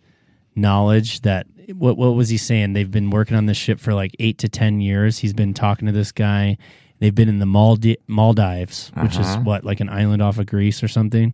knowledge 0.55 1.21
that 1.21 1.47
what 1.75 1.97
what 1.97 2.15
was 2.15 2.29
he 2.29 2.37
saying? 2.37 2.73
They've 2.73 2.89
been 2.89 3.09
working 3.09 3.37
on 3.37 3.45
this 3.45 3.57
ship 3.57 3.79
for 3.79 3.93
like 3.93 4.15
eight 4.19 4.37
to 4.39 4.49
ten 4.49 4.81
years. 4.81 5.19
He's 5.19 5.33
been 5.33 5.53
talking 5.53 5.85
to 5.85 5.91
this 5.91 6.11
guy. 6.11 6.57
They've 6.99 7.15
been 7.15 7.29
in 7.29 7.39
the 7.39 7.45
Maldi- 7.45 7.97
Maldives, 8.07 8.91
which 9.01 9.13
is 9.13 9.25
uh-huh. 9.25 9.41
what 9.41 9.63
like 9.63 9.79
an 9.79 9.89
island 9.89 10.21
off 10.21 10.37
of 10.37 10.45
Greece 10.45 10.83
or 10.83 10.87
something, 10.87 11.33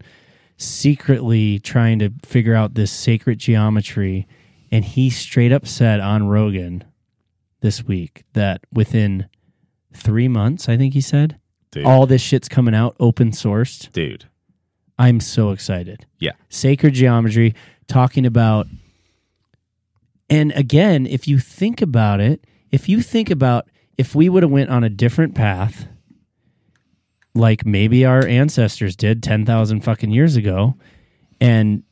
secretly 0.58 1.60
trying 1.60 2.00
to 2.00 2.12
figure 2.24 2.56
out 2.56 2.76
this 2.76 2.92
sacred 2.92 3.40
geometry. 3.40 4.28
And 4.72 4.86
he 4.86 5.10
straight 5.10 5.52
up 5.52 5.68
said 5.68 6.00
on 6.00 6.28
Rogan 6.28 6.84
this 7.62 7.84
week 7.84 8.24
that 8.34 8.62
within 8.72 9.28
three 9.94 10.28
months, 10.28 10.70
I 10.70 10.78
think 10.78 10.94
he 10.94 11.02
said, 11.02 11.40
Dude. 11.72 11.86
all 11.86 12.06
this 12.06 12.22
shit's 12.22 12.48
coming 12.48 12.76
out 12.76 12.96
open 13.00 13.32
sourced. 13.32 13.92
Dude. 13.92 14.26
I'm 14.98 15.20
so 15.20 15.52
excited. 15.52 16.06
Yeah. 16.20 16.34
Sacred 16.50 16.94
geometry, 16.94 17.56
talking 17.88 18.26
about, 18.26 18.68
and 20.30 20.52
again, 20.54 21.06
if 21.06 21.28
you 21.28 21.40
think 21.40 21.82
about 21.82 22.20
it, 22.20 22.46
if 22.72 22.88
you 22.88 23.02
think 23.02 23.30
about 23.30 23.68
if 23.98 24.16
we 24.16 24.30
would 24.30 24.44
have 24.44 24.52
went 24.52 24.70
on 24.70 24.84
a 24.84 24.90
different 24.90 25.36
path, 25.36 25.88
like 27.34 27.66
maybe 27.66 28.06
our 28.06 28.26
ancestors 28.26 28.96
did 28.96 29.22
10,000 29.22 29.82
fucking 29.82 30.12
years 30.12 30.36
ago, 30.36 30.76
and 31.42 31.84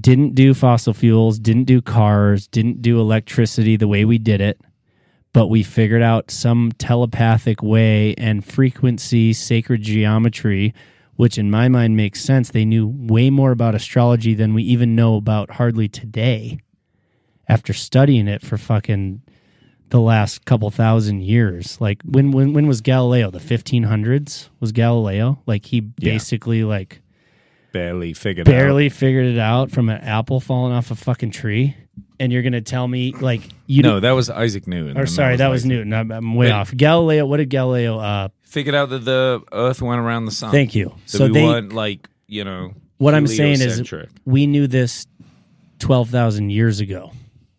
didn't 0.00 0.34
do 0.34 0.54
fossil 0.54 0.94
fuels, 0.94 1.38
didn't 1.38 1.64
do 1.64 1.82
cars, 1.82 2.46
didn't 2.46 2.80
do 2.80 3.00
electricity 3.00 3.76
the 3.76 3.88
way 3.88 4.04
we 4.04 4.18
did 4.18 4.40
it, 4.40 4.60
but 5.32 5.48
we 5.48 5.62
figured 5.62 6.02
out 6.02 6.30
some 6.30 6.72
telepathic 6.78 7.62
way 7.62 8.14
and 8.16 8.44
frequency, 8.44 9.32
sacred 9.32 9.82
geometry, 9.82 10.72
which 11.16 11.36
in 11.36 11.50
my 11.50 11.68
mind 11.68 11.96
makes 11.96 12.22
sense. 12.22 12.50
They 12.50 12.64
knew 12.64 12.86
way 12.86 13.28
more 13.30 13.50
about 13.50 13.74
astrology 13.74 14.34
than 14.34 14.54
we 14.54 14.62
even 14.62 14.94
know 14.94 15.16
about 15.16 15.52
hardly 15.52 15.88
today 15.88 16.60
after 17.48 17.72
studying 17.72 18.28
it 18.28 18.42
for 18.42 18.56
fucking 18.56 19.22
the 19.90 20.00
last 20.00 20.44
couple 20.44 20.70
thousand 20.70 21.22
years. 21.22 21.80
Like 21.80 22.02
when 22.04 22.30
when 22.32 22.52
when 22.52 22.66
was 22.66 22.80
Galileo? 22.80 23.30
The 23.30 23.38
1500s 23.38 24.48
was 24.60 24.72
Galileo? 24.72 25.40
Like 25.46 25.64
he 25.66 25.76
Yeah. 25.98 26.12
basically 26.12 26.64
like 26.64 27.00
Barely 27.72 28.12
figured 28.14 28.46
barely 28.46 28.88
figured 28.88 29.26
it 29.26 29.38
out 29.38 29.70
from 29.70 29.88
an 29.90 30.00
apple 30.00 30.40
falling 30.40 30.72
off 30.72 30.90
a 30.90 30.94
fucking 30.94 31.30
tree. 31.30 31.76
And 32.20 32.32
you're 32.32 32.42
gonna 32.42 32.60
tell 32.62 32.88
me 32.88 33.12
like 33.12 33.42
you 33.66 33.82
No, 33.82 34.00
that 34.00 34.12
was 34.12 34.28
Isaac 34.30 34.66
Newton. 34.66 34.98
or 34.98 35.06
sorry, 35.06 35.36
that 35.36 35.48
was 35.48 35.62
Isaac- 35.62 35.68
Newton. 35.68 35.92
I'm, 35.94 36.10
I'm 36.10 36.34
way 36.34 36.46
But- 36.48 36.52
off. 36.54 36.74
Galileo, 36.76 37.26
what 37.26 37.36
did 37.36 37.50
Galileo? 37.50 37.98
Uh, 37.98 38.28
Figured 38.42 38.74
out 38.74 38.88
that 38.88 39.04
the 39.04 39.42
Earth 39.52 39.82
went 39.82 40.00
around 40.00 40.24
the 40.24 40.30
sun. 40.32 40.50
thank 40.50 40.74
you. 40.74 40.94
So, 41.06 41.18
So 41.18 41.26
we 41.26 41.32
they, 41.34 41.44
weren't 41.44 41.72
like 41.74 42.08
you 42.26 42.44
know. 42.44 42.72
what 42.96 43.14
I'm 43.14 43.26
saying 43.26 43.60
is, 43.60 43.82
we 44.24 44.46
knew 44.46 44.66
this 44.66 45.06
twelve 45.78 46.08
thousand 46.10 46.50
years 46.50 46.80
ago. 46.80 47.12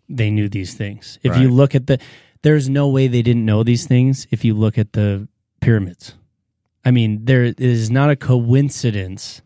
They 0.09 0.29
knew 0.31 0.49
these 0.49 0.73
things. 0.73 1.19
If 1.23 1.37
you 1.37 1.49
look 1.49 1.75
at 1.75 1.87
the, 1.87 1.99
there's 2.41 2.67
no 2.69 2.87
way 2.89 3.07
they 3.07 3.21
didn't 3.21 3.45
know 3.45 3.63
these 3.63 3.85
things. 3.87 4.27
If 4.31 4.43
you 4.43 4.53
look 4.53 4.77
at 4.77 4.93
the 4.93 5.27
pyramids, 5.61 6.15
I 6.83 6.91
mean, 6.91 7.25
there 7.25 7.43
is 7.57 7.91
not 7.91 8.09
a 8.09 8.15
coincidence 8.15 9.41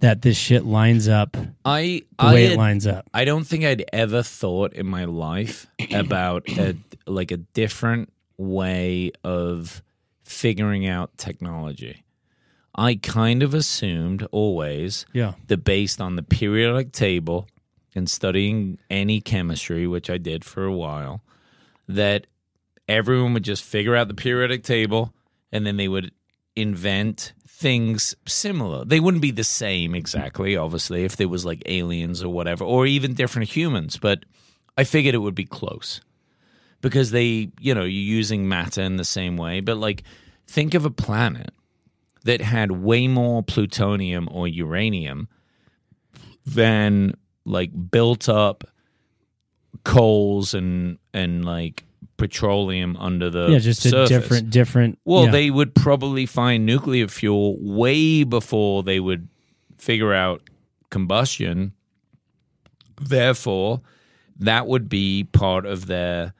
that 0.00 0.22
this 0.22 0.36
shit 0.36 0.64
lines 0.64 1.06
up 1.08 1.32
the 1.32 1.52
I 1.64 2.02
I 2.18 2.34
way 2.34 2.46
it 2.46 2.56
lines 2.56 2.86
up. 2.88 3.08
I 3.14 3.24
don't 3.24 3.44
think 3.44 3.64
I'd 3.64 3.84
ever 3.92 4.22
thought 4.22 4.72
in 4.72 4.86
my 4.86 5.04
life 5.04 5.66
about 5.92 6.48
a 6.48 6.76
like 7.06 7.30
a 7.30 7.36
different 7.36 8.12
way 8.36 9.12
of 9.22 9.82
figuring 10.24 10.86
out 10.86 11.16
technology. 11.18 12.04
I 12.74 12.94
kind 12.96 13.42
of 13.42 13.52
assumed 13.54 14.26
always 14.32 15.04
Yeah. 15.12 15.34
that 15.48 15.58
based 15.58 16.00
on 16.00 16.16
the 16.16 16.22
periodic 16.22 16.90
table 16.92 17.46
and 17.94 18.08
studying 18.08 18.78
any 18.90 19.20
chemistry, 19.20 19.86
which 19.86 20.08
I 20.08 20.18
did 20.18 20.44
for 20.44 20.64
a 20.64 20.72
while, 20.72 21.22
that 21.88 22.26
everyone 22.88 23.34
would 23.34 23.44
just 23.44 23.64
figure 23.64 23.96
out 23.96 24.08
the 24.08 24.14
periodic 24.14 24.62
table 24.64 25.14
and 25.50 25.66
then 25.66 25.76
they 25.76 25.88
would 25.88 26.12
invent 26.56 27.32
things 27.46 28.14
similar. 28.26 28.84
They 28.84 29.00
wouldn't 29.00 29.22
be 29.22 29.30
the 29.30 29.44
same 29.44 29.94
exactly, 29.94 30.56
obviously, 30.56 31.04
if 31.04 31.16
there 31.16 31.28
was 31.28 31.44
like 31.44 31.62
aliens 31.66 32.22
or 32.22 32.28
whatever, 32.28 32.64
or 32.64 32.86
even 32.86 33.14
different 33.14 33.50
humans, 33.50 33.98
but 33.98 34.24
I 34.76 34.84
figured 34.84 35.14
it 35.14 35.18
would 35.18 35.34
be 35.34 35.44
close 35.44 36.00
because 36.80 37.10
they, 37.10 37.50
you 37.60 37.74
know, 37.74 37.82
you're 37.82 38.16
using 38.16 38.48
matter 38.48 38.82
in 38.82 38.96
the 38.96 39.04
same 39.04 39.36
way. 39.36 39.60
But 39.60 39.76
like, 39.76 40.02
think 40.46 40.74
of 40.74 40.84
a 40.84 40.90
planet 40.90 41.50
that 42.24 42.40
had 42.40 42.72
way 42.72 43.08
more 43.08 43.42
plutonium 43.42 44.28
or 44.30 44.48
uranium 44.48 45.28
than 46.44 47.14
like 47.44 47.70
built 47.90 48.28
up 48.28 48.64
coals 49.84 50.54
and 50.54 50.98
and 51.12 51.44
like 51.44 51.84
petroleum 52.16 52.96
under 52.98 53.30
the 53.30 53.48
yeah, 53.50 53.58
just 53.58 53.84
a 53.86 54.06
different, 54.06 54.50
different. 54.50 54.98
Well, 55.04 55.24
yeah. 55.24 55.30
they 55.32 55.50
would 55.50 55.74
probably 55.74 56.26
find 56.26 56.64
nuclear 56.64 57.08
fuel 57.08 57.56
way 57.60 58.22
before 58.22 58.82
they 58.82 59.00
would 59.00 59.28
figure 59.78 60.12
out 60.12 60.42
combustion. 60.90 61.72
Therefore, 63.00 63.80
that 64.38 64.66
would 64.68 64.88
be 64.88 65.24
part 65.24 65.66
of 65.66 65.86
their 65.86 66.34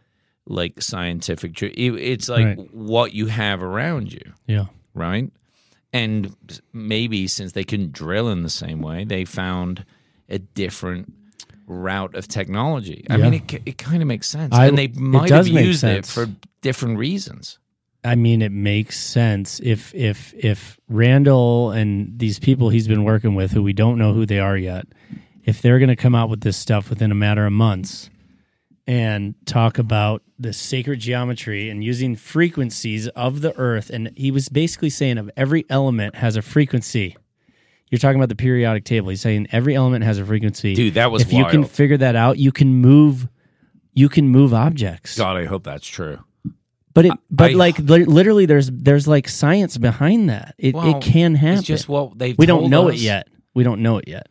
like 0.47 0.81
scientific. 0.81 1.61
It's 1.61 2.29
like 2.29 2.59
Right. 2.59 2.75
what 2.75 3.13
you 3.13 3.27
have 3.27 3.63
around 3.63 4.13
you, 4.13 4.33
yeah. 4.47 4.67
right? 4.95 5.31
And 5.93 6.35
maybe 6.73 7.27
since 7.27 7.53
they 7.53 7.65
couldn't 7.65 7.93
drill 7.93 8.29
in 8.29 8.43
the 8.43 8.51
same 8.51 8.81
way, 8.81 9.05
they 9.05 9.25
found 9.25 9.85
a 10.33 10.39
different 10.39 11.13
route 11.67 12.15
of 12.15 12.27
technology. 12.29 13.05
I 13.09 13.17
Yeah. 13.17 13.31
mean, 13.31 13.35
it, 13.49 13.63
it 13.67 13.79
kind 13.79 14.03
of 14.03 14.09
makes 14.09 14.29
sense, 14.29 14.55
I- 14.55 14.67
and 14.67 14.77
they 14.77 14.89
might 14.89 15.31
have 15.31 15.47
used 15.49 15.85
it 15.85 16.07
for 16.07 16.29
different 16.61 16.99
reasons. 16.99 17.59
I 18.05 18.17
mean, 18.17 18.43
it 18.43 18.51
makes 18.51 18.99
sense 18.99 19.61
if 19.63 19.95
if 19.95 20.35
if 20.37 20.77
Randall 20.89 21.71
and 21.71 22.19
these 22.19 22.41
people 22.41 22.69
he's 22.71 22.89
been 22.89 23.05
working 23.05 23.37
with, 23.37 23.53
who 23.53 23.63
we 23.63 23.73
don't 23.73 23.97
know 23.97 24.13
who 24.13 24.27
they 24.27 24.41
are 24.41 24.57
yet, 24.57 24.87
if 25.45 25.63
they're 25.63 25.79
going 25.79 25.89
to 25.89 25.95
come 25.97 26.15
out 26.17 26.29
with 26.29 26.41
this 26.41 26.57
stuff 26.57 26.91
within 26.91 27.13
a 27.13 27.15
matter 27.15 27.47
of 27.47 27.53
months 27.53 28.11
and 28.89 29.35
talk 29.47 29.79
about 29.79 30.23
the 30.37 30.53
sacred 30.53 30.99
geometry 30.99 31.71
and 31.71 31.85
using 31.85 32.17
frequencies 32.17 33.07
of 33.09 33.41
the 33.41 33.57
earth, 33.57 33.89
and 33.89 34.11
he 34.17 34.33
was 34.33 34.49
basically 34.49 34.91
saying 34.91 35.17
of 35.19 35.31
every 35.37 35.65
element 35.71 36.17
has 36.17 36.35
a 36.37 36.43
frequency. 36.43 37.17
You're 37.93 37.99
talking 37.99 38.17
about 38.17 38.31
the 38.31 38.35
periodic 38.37 38.85
table. 38.85 39.11
He's 39.11 39.21
saying 39.21 39.49
every 39.53 39.77
element 39.77 40.03
has 40.03 40.19
a 40.19 40.25
frequency. 40.25 40.75
Dude, 40.75 40.95
that 40.95 41.11
was 41.13 41.21
if 41.21 41.31
you 41.33 41.45
can 41.45 41.65
figure 41.65 41.99
that 41.99 42.17
out, 42.17 42.39
you 42.39 42.51
can 42.51 42.75
move. 42.75 43.29
You 43.93 44.09
can 44.09 44.29
move 44.31 44.55
objects. 44.55 45.19
God, 45.19 45.37
I 45.37 45.45
hope 45.45 45.65
that's 45.65 45.87
true. 45.87 46.19
But 46.95 47.05
it, 47.05 47.13
but 47.31 47.51
I- 47.51 47.55
like 47.55 47.79
li- 47.79 48.07
literally, 48.07 48.47
there's 48.47 48.71
there's 48.71 49.07
like 49.07 49.29
science 49.29 49.77
behind 49.77 50.31
that. 50.31 50.55
It 50.57 50.75
Well, 50.75 50.97
it 50.97 51.03
can 51.03 51.35
happen. 51.35 51.59
It's 51.59 51.67
just 51.67 51.87
what 51.87 52.19
they've. 52.19 52.37
we 52.39 52.47
don't 52.47 52.71
know 52.71 52.89
us. 52.89 52.95
it 52.95 53.01
yet. 53.01 53.29
We 53.53 53.63
don't 53.63 53.83
know 53.83 53.99
it 53.99 54.09
yet. 54.09 54.29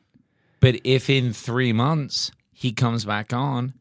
But 0.60 0.80
if 0.84 1.08
in 1.08 1.32
three 1.32 1.71
months 1.71 2.32
he 2.52 2.71
comes 2.71 3.06
back 3.06 3.32
on, 3.32 3.76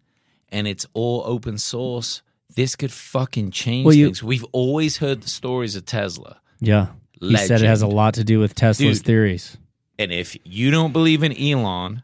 and 0.51 0.69
it's 0.69 0.85
all 0.93 1.23
open 1.25 1.57
source, 1.57 2.21
this 2.55 2.77
could 2.77 2.93
fucking 2.93 3.51
change 3.53 3.87
Well, 3.87 3.95
you- 3.95 4.09
things. 4.09 4.23
We've 4.23 4.45
always 4.53 4.99
heard 4.99 5.23
the 5.23 5.31
stories 5.31 5.75
of 5.75 5.87
Tesla, 5.87 6.37
Yeah, 6.61 6.89
he 7.19 7.35
said 7.39 7.63
it 7.63 7.67
has 7.67 7.81
a 7.81 7.87
lot 7.87 8.13
to 8.15 8.25
do 8.25 8.39
with 8.41 8.55
Tesla's 8.55 8.99
Dude. 8.99 9.07
theories. 9.07 9.57
And 10.01 10.13
if 10.13 10.37
you 10.45 10.71
don't 10.71 10.93
believe 10.93 11.23
in 11.23 11.33
Elon, 11.37 12.03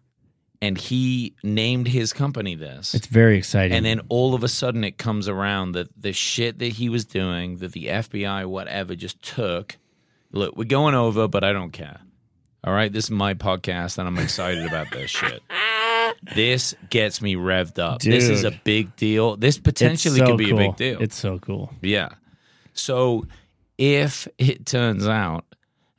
and 0.63 0.79
he 0.79 1.35
named 1.43 1.89
his 1.89 2.13
company 2.13 2.55
this, 2.55 2.95
It's 2.95 3.07
very 3.07 3.37
exciting. 3.39 3.77
and 3.77 3.85
then 3.85 4.01
all 4.09 4.35
of 4.35 4.43
a 4.45 4.49
sudden 4.49 4.85
it 4.85 4.99
comes 4.99 5.29
around 5.29 5.73
that 5.73 5.89
the 6.01 6.13
shit 6.13 6.59
that 6.59 6.73
he 6.75 6.89
was 6.89 7.05
doing, 7.05 7.59
that 7.59 7.73
the 7.73 7.87
FBI, 7.87 8.47
whatever, 8.47 8.95
just 8.95 9.23
took. 9.23 9.77
Look, 10.33 10.57
we're 10.57 10.65
going 10.65 10.95
over, 10.95 11.29
but 11.29 11.45
I 11.45 11.53
don't 11.53 11.73
care. 11.73 12.01
All 12.65 12.73
right, 12.73 12.93
this 12.93 13.05
is 13.05 13.11
my 13.11 13.35
podcast, 13.35 13.99
and 13.99 14.09
I'm 14.09 14.19
excited 14.19 14.65
about 14.67 14.91
this 14.91 15.11
shit. 15.11 15.43
This 16.35 16.75
gets 16.89 17.21
me 17.21 17.35
revved 17.35 17.79
up. 17.79 18.01
This 18.01 18.29
is 18.29 18.45
a 18.45 18.51
big 18.65 18.95
deal. 18.97 19.37
This 19.37 19.59
potentially 19.59 20.19
so 20.19 20.27
could 20.27 20.39
be 20.39 20.51
cool. 20.51 20.59
a 20.59 20.69
big 20.69 20.77
deal. 20.77 21.03
It's 21.03 21.17
so 21.17 21.39
cool. 21.39 21.73
Yeah. 21.83 22.11
So 22.73 23.27
if 23.77 24.27
it 24.39 24.67
turns 24.67 25.07
out 25.07 25.45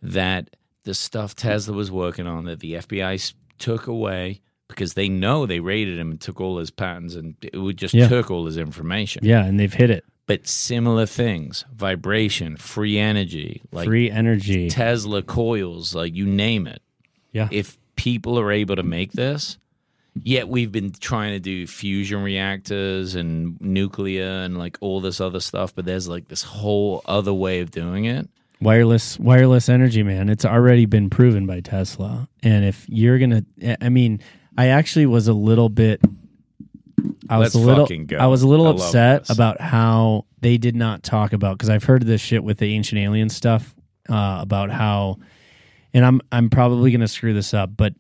that 0.01 0.55
the 0.87 0.93
stuff 0.93 1.35
Tesla 1.35 1.75
was 1.75 1.91
working 1.91 2.25
on 2.27 2.45
that 2.45 2.61
the 2.61 2.73
FBI 2.75 3.33
took 3.59 3.87
away 3.87 4.39
because 4.69 4.93
they 4.93 5.09
know 5.09 5.45
they 5.45 5.59
raided 5.59 5.99
him 5.99 6.11
and 6.11 6.21
took 6.21 6.39
all 6.41 6.57
his 6.59 6.71
patents 6.71 7.13
and 7.15 7.35
it 7.41 7.57
would 7.57 7.77
just 7.77 7.93
Yeah. 7.93 8.07
took 8.07 8.31
all 8.31 8.45
his 8.45 8.57
information. 8.57 9.23
Yeah, 9.25 9.43
and 9.45 9.59
they've 9.59 9.73
hit 9.73 9.89
it. 9.89 10.05
But 10.27 10.47
similar 10.47 11.05
things, 11.05 11.65
vibration, 11.75 12.55
free 12.57 12.97
energy, 12.97 13.61
like 13.71 13.85
Free 13.85 14.09
energy. 14.09 14.69
Tesla 14.69 15.21
coils, 15.21 15.93
like 15.95 16.13
you 16.15 16.25
name 16.25 16.67
it. 16.67 16.81
yeah, 17.33 17.49
If 17.51 17.77
people 17.95 18.39
are 18.39 18.51
able 18.51 18.75
to 18.77 18.83
make 18.83 19.11
this, 19.13 19.57
yet 20.23 20.47
we've 20.49 20.71
been 20.71 20.91
trying 20.91 21.31
to 21.33 21.39
do 21.39 21.67
fusion 21.67 22.21
reactors 22.23 23.15
and 23.15 23.59
nuclear 23.61 24.27
and 24.43 24.57
like 24.57 24.77
all 24.81 24.99
this 25.01 25.19
other 25.21 25.39
stuff, 25.41 25.73
but 25.75 25.85
there's 25.85 26.07
like 26.07 26.27
this 26.29 26.43
whole 26.43 27.01
other 27.05 27.33
way 27.33 27.59
of 27.59 27.71
doing 27.71 28.05
it. 28.05 28.27
Wireless 28.61 29.19
wireless 29.19 29.69
energy, 29.69 30.03
man. 30.03 30.29
It's 30.29 30.45
already 30.45 30.85
been 30.85 31.09
proven 31.09 31.45
by 31.45 31.59
Tesla. 31.61 32.27
And 32.43 32.65
if 32.65 32.85
you're 32.89 33.19
gonna, 33.19 33.43
I 33.81 33.89
mean, 33.89 34.21
I 34.57 34.67
actually 34.67 35.05
was 35.05 35.27
a 35.27 35.33
little 35.33 35.69
bit. 35.69 36.01
I 37.29 37.37
was 37.37 37.53
Let's 37.53 37.55
a 37.55 37.67
little. 37.67 37.87
I 38.19 38.27
was 38.27 38.41
a 38.41 38.47
little 38.47 38.67
I 38.67 38.71
upset 38.71 39.29
about 39.29 39.61
how 39.61 40.25
they 40.41 40.57
did 40.57 40.75
not 40.75 41.03
talk 41.03 41.33
about 41.33 41.57
because 41.57 41.69
I've 41.69 41.83
heard 41.83 42.03
this 42.03 42.21
shit 42.21 42.43
with 42.43 42.57
the 42.57 42.73
ancient 42.73 42.99
alien 42.99 43.29
stuff 43.29 43.75
uh, 44.09 44.39
about 44.41 44.71
how, 44.71 45.17
and 45.93 46.03
I'm 46.05 46.21
I'm 46.31 46.49
probably 46.49 46.91
gonna 46.91 47.07
screw 47.07 47.33
this 47.33 47.53
up, 47.53 47.71
but 47.77 47.93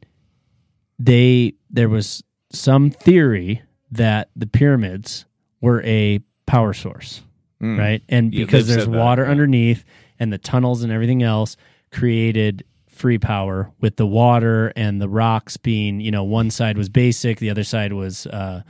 they 0.99 1.53
there 1.69 1.89
was 1.89 2.23
some 2.51 2.89
theory 2.89 3.61
that 3.91 4.29
the 4.35 4.47
pyramids 4.47 5.25
were 5.61 5.81
a 5.83 6.19
power 6.45 6.73
source, 6.73 7.21
Mm. 7.61 7.77
right? 7.79 8.03
And 8.09 8.31
because 8.31 8.67
they've 8.67 8.75
there's 8.75 8.85
said 8.85 8.93
that, 8.93 8.99
water 8.99 9.23
yeah. 9.23 9.31
underneath 9.31 9.83
and 10.19 10.31
the 10.31 10.37
tunnels 10.37 10.83
and 10.83 10.91
everything 10.91 11.23
else 11.23 11.57
created 11.91 12.63
free 12.87 13.17
power 13.17 13.71
with 13.79 13.95
the 13.97 14.07
water 14.07 14.73
and 14.75 14.99
the 15.01 15.07
rocks 15.09 15.57
being, 15.57 15.99
you 15.99 16.11
know, 16.11 16.23
one 16.23 16.49
side 16.49 16.77
was 16.77 16.89
basic, 16.89 17.39
the 17.39 17.49
other 17.49 17.63
side 17.63 17.93
was 17.93 18.27
uh 18.27 18.61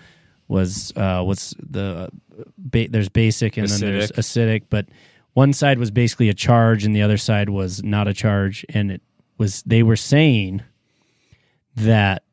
was 0.47 0.93
uh 0.95 1.21
what's 1.23 1.53
the 1.59 2.09
ba- 2.57 2.87
there's 2.89 3.09
basic 3.09 3.57
and 3.57 3.67
then 3.67 3.79
there's 3.79 4.11
acidic, 4.13 4.63
but 4.69 4.87
one 5.33 5.53
side 5.53 5.79
was 5.79 5.91
basically 5.91 6.29
a 6.29 6.33
charge 6.33 6.83
and 6.83 6.95
the 6.95 7.01
other 7.01 7.17
side 7.17 7.49
was 7.49 7.83
not 7.83 8.07
a 8.07 8.13
charge. 8.13 8.65
And 8.69 8.91
it 8.91 9.01
was 9.37 9.63
they 9.63 9.83
were 9.83 9.95
saying 9.95 10.63
that 11.75 12.23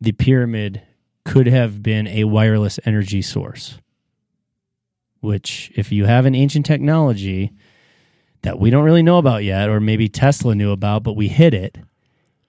the 0.00 0.12
pyramid 0.12 0.82
could 1.24 1.46
have 1.46 1.82
been 1.82 2.06
a 2.06 2.24
wireless 2.24 2.78
energy 2.84 3.22
source 3.22 3.78
which 5.20 5.72
if 5.74 5.90
you 5.90 6.04
have 6.04 6.26
an 6.26 6.34
ancient 6.34 6.64
technology 6.64 7.52
that 8.42 8.58
we 8.58 8.70
don't 8.70 8.84
really 8.84 9.02
know 9.02 9.18
about 9.18 9.44
yet 9.44 9.68
or 9.68 9.80
maybe 9.80 10.08
Tesla 10.08 10.54
knew 10.54 10.70
about 10.70 11.02
but 11.02 11.14
we 11.14 11.28
hit 11.28 11.54
it 11.54 11.78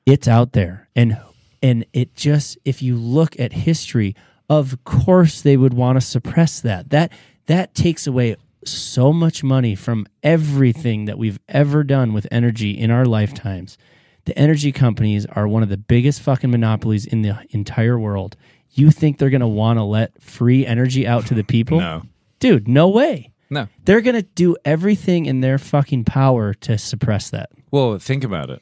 it's 0.09 0.27
out 0.27 0.53
there. 0.53 0.89
And 0.95 1.19
and 1.61 1.85
it 1.93 2.15
just 2.15 2.57
if 2.65 2.81
you 2.81 2.95
look 2.95 3.39
at 3.39 3.53
history 3.53 4.15
of 4.49 4.83
course 4.83 5.41
they 5.41 5.57
would 5.57 5.73
want 5.73 5.97
to 5.97 6.01
suppress 6.05 6.59
that. 6.61 6.89
That 6.89 7.11
that 7.45 7.75
takes 7.75 8.07
away 8.07 8.35
so 8.65 9.13
much 9.13 9.43
money 9.43 9.75
from 9.75 10.07
everything 10.23 11.05
that 11.05 11.17
we've 11.17 11.39
ever 11.47 11.83
done 11.83 12.13
with 12.13 12.27
energy 12.31 12.71
in 12.71 12.91
our 12.91 13.05
lifetimes. 13.05 13.77
The 14.25 14.37
energy 14.37 14.71
companies 14.71 15.25
are 15.27 15.47
one 15.47 15.63
of 15.63 15.69
the 15.69 15.77
biggest 15.77 16.21
fucking 16.21 16.51
monopolies 16.51 17.05
in 17.05 17.21
the 17.21 17.39
entire 17.51 17.97
world. 17.97 18.35
You 18.71 18.91
think 18.91 19.17
they're 19.17 19.29
going 19.29 19.41
to 19.41 19.47
want 19.47 19.79
to 19.79 19.83
let 19.83 20.21
free 20.21 20.65
energy 20.65 21.07
out 21.07 21.25
to 21.27 21.33
the 21.33 21.43
people? 21.43 21.79
No. 21.79 22.03
dude 22.39 22.67
no 22.67 22.87
way 22.87 23.31
No. 23.49 23.67
they're 23.85 24.01
going 24.01 24.15
to 24.15 24.27
do 24.35 24.55
everything 24.65 25.25
in 25.25 25.41
their 25.41 25.57
fucking 25.57 26.03
power 26.05 26.53
to 26.55 26.77
suppress 26.77 27.29
that 27.31 27.49
Well, 27.71 27.97
think 27.99 28.23
about 28.23 28.49
it. 28.49 28.61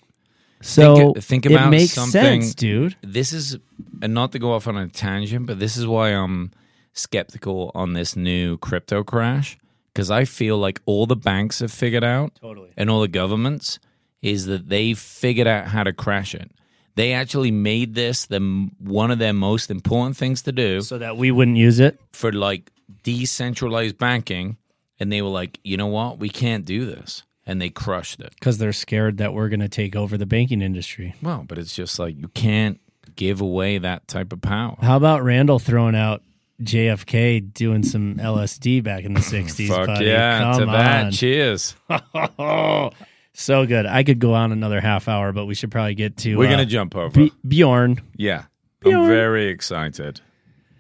so 0.62 1.14
think, 1.14 1.24
think 1.24 1.46
about 1.46 1.68
it 1.68 1.72
makes 1.72 1.94
something. 1.94 2.42
sense, 2.42 2.56
dude. 2.56 2.96
This 3.02 3.34
is 3.34 3.58
and 4.02 4.14
not 4.14 4.32
to 4.32 4.40
go 4.40 4.54
off 4.54 4.68
on 4.68 4.78
a 4.78 4.88
tangent, 4.88 5.46
but 5.48 5.60
this 5.60 5.76
is 5.78 5.86
why 5.88 6.10
I'm 6.10 6.52
skeptical 6.94 7.72
on 7.76 7.94
this 7.94 8.16
new 8.16 8.58
crypto 8.58 9.04
crash 9.04 9.58
because 9.94 10.10
I 10.12 10.26
feel 10.26 10.58
like 10.58 10.80
all 10.86 11.06
the 11.08 11.16
banks 11.16 11.60
have 11.60 11.72
figured 11.72 12.04
out, 12.04 12.34
Totally. 12.42 12.70
and 12.78 12.90
all 12.90 13.02
the 13.02 13.08
governments 13.08 13.80
is 14.22 14.46
that 14.46 14.70
they 14.70 14.94
figured 14.94 15.48
out 15.48 15.68
how 15.70 15.84
to 15.84 15.92
crash 15.94 16.34
it. 16.36 16.52
They 16.96 17.14
actually 17.14 17.52
made 17.52 17.94
this 17.96 18.26
the 18.26 18.40
one 18.80 19.12
of 19.12 19.20
their 19.20 19.34
most 19.34 19.70
important 19.72 20.18
things 20.18 20.42
to 20.44 20.52
do 20.52 20.82
So 20.82 20.98
that 20.98 21.18
we 21.18 21.30
wouldn't 21.32 21.58
use 21.58 21.80
it. 21.80 22.00
for 22.12 22.32
like 22.32 22.72
decentralized 23.04 23.98
banking, 23.98 24.58
and 25.00 25.12
they 25.12 25.22
were 25.22 25.30
like, 25.30 25.60
you 25.64 25.78
know 25.78 25.88
what, 25.88 26.20
we 26.20 26.30
can't 26.30 26.66
do 26.66 26.86
this, 26.86 27.24
and 27.46 27.62
they 27.62 27.70
crushed 27.70 28.20
it. 28.20 28.34
because 28.40 28.58
they're 28.58 28.74
scared 28.74 29.18
that 29.18 29.34
we're 29.34 29.50
going 29.50 29.60
to 29.60 29.70
take 29.70 29.96
over 29.96 30.18
the 30.18 30.26
banking 30.26 30.62
industry. 30.62 31.16
Well, 31.22 31.46
but 31.48 31.58
it's 31.58 31.76
just 31.76 32.00
like 32.00 32.18
you 32.18 32.28
can't 32.30 32.80
give 33.16 33.42
away 33.42 33.78
that 33.80 34.08
type 34.08 34.32
of 34.34 34.42
power. 34.42 34.78
How 34.82 34.98
about 34.98 35.24
Randall 35.24 35.60
throwing 35.60 35.96
out 35.96 36.22
JFK 36.62 37.54
doing 37.54 37.84
some 37.84 38.16
LSD 38.16 38.84
back 38.84 39.04
in 39.06 39.14
the 39.14 39.20
60s? 39.22 39.68
Fuck 39.68 39.88
buddy? 39.88 40.06
yeah, 40.06 40.52
to 40.54 40.60
Come 40.60 40.72
that. 40.72 41.06
on. 41.06 41.12
Cheers. 41.12 41.76
so 43.34 43.66
good. 43.66 43.86
I 43.86 44.04
could 44.04 44.20
go 44.20 44.34
on 44.34 44.52
another 44.52 44.82
half 44.82 45.08
hour, 45.08 45.32
but 45.32 45.46
we 45.46 45.56
should 45.56 45.72
probably 45.72 45.96
get 45.96 46.18
to 46.18 46.36
We're 46.38 46.48
uh, 46.48 46.52
gonna 46.52 46.66
jump 46.66 46.96
over. 46.96 47.10
B- 47.10 47.32
Bjorn. 47.48 48.02
yeah, 48.16 48.46
Bjorn. 48.82 49.02
I'm 49.04 49.08
very 49.08 49.48
excited. 49.48 50.22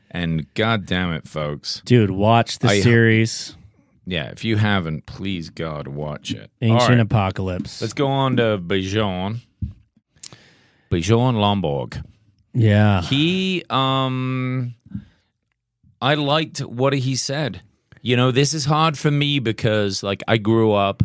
And 0.10 0.52
god 0.54 0.86
damn 0.86 1.12
it, 1.14 1.28
folks. 1.28 1.82
Dude, 1.86 2.10
watch 2.12 2.60
the 2.60 2.70
I- 2.70 2.80
series 2.82 3.56
Yeah, 4.10 4.30
if 4.30 4.46
you 4.46 4.56
haven't, 4.56 5.06
please 5.06 5.50
God, 5.50 5.90
watch 5.90 6.32
it. 6.32 6.50
Ancient 6.62 6.90
right, 6.90 7.00
Apocalypse. 7.02 7.82
let's 7.82 7.92
go 7.94 8.08
on 8.08 8.38
to 8.38 8.58
Bjorn. 8.58 9.42
Bjorn 10.90 11.36
Lomborg. 11.36 12.02
yeah. 12.54 13.02
He 13.02 13.64
um 13.70 14.76
I 16.02 16.14
liked 16.16 16.60
what 16.60 16.94
he 16.94 17.16
said. 17.18 17.62
You 18.02 18.16
know, 18.16 18.32
this 18.32 18.54
is 18.54 18.64
hard 18.66 18.98
for 18.98 19.12
me 19.12 19.40
because 19.40 20.04
like 20.04 20.24
I 20.28 20.38
grew 20.38 20.72
up 20.72 21.04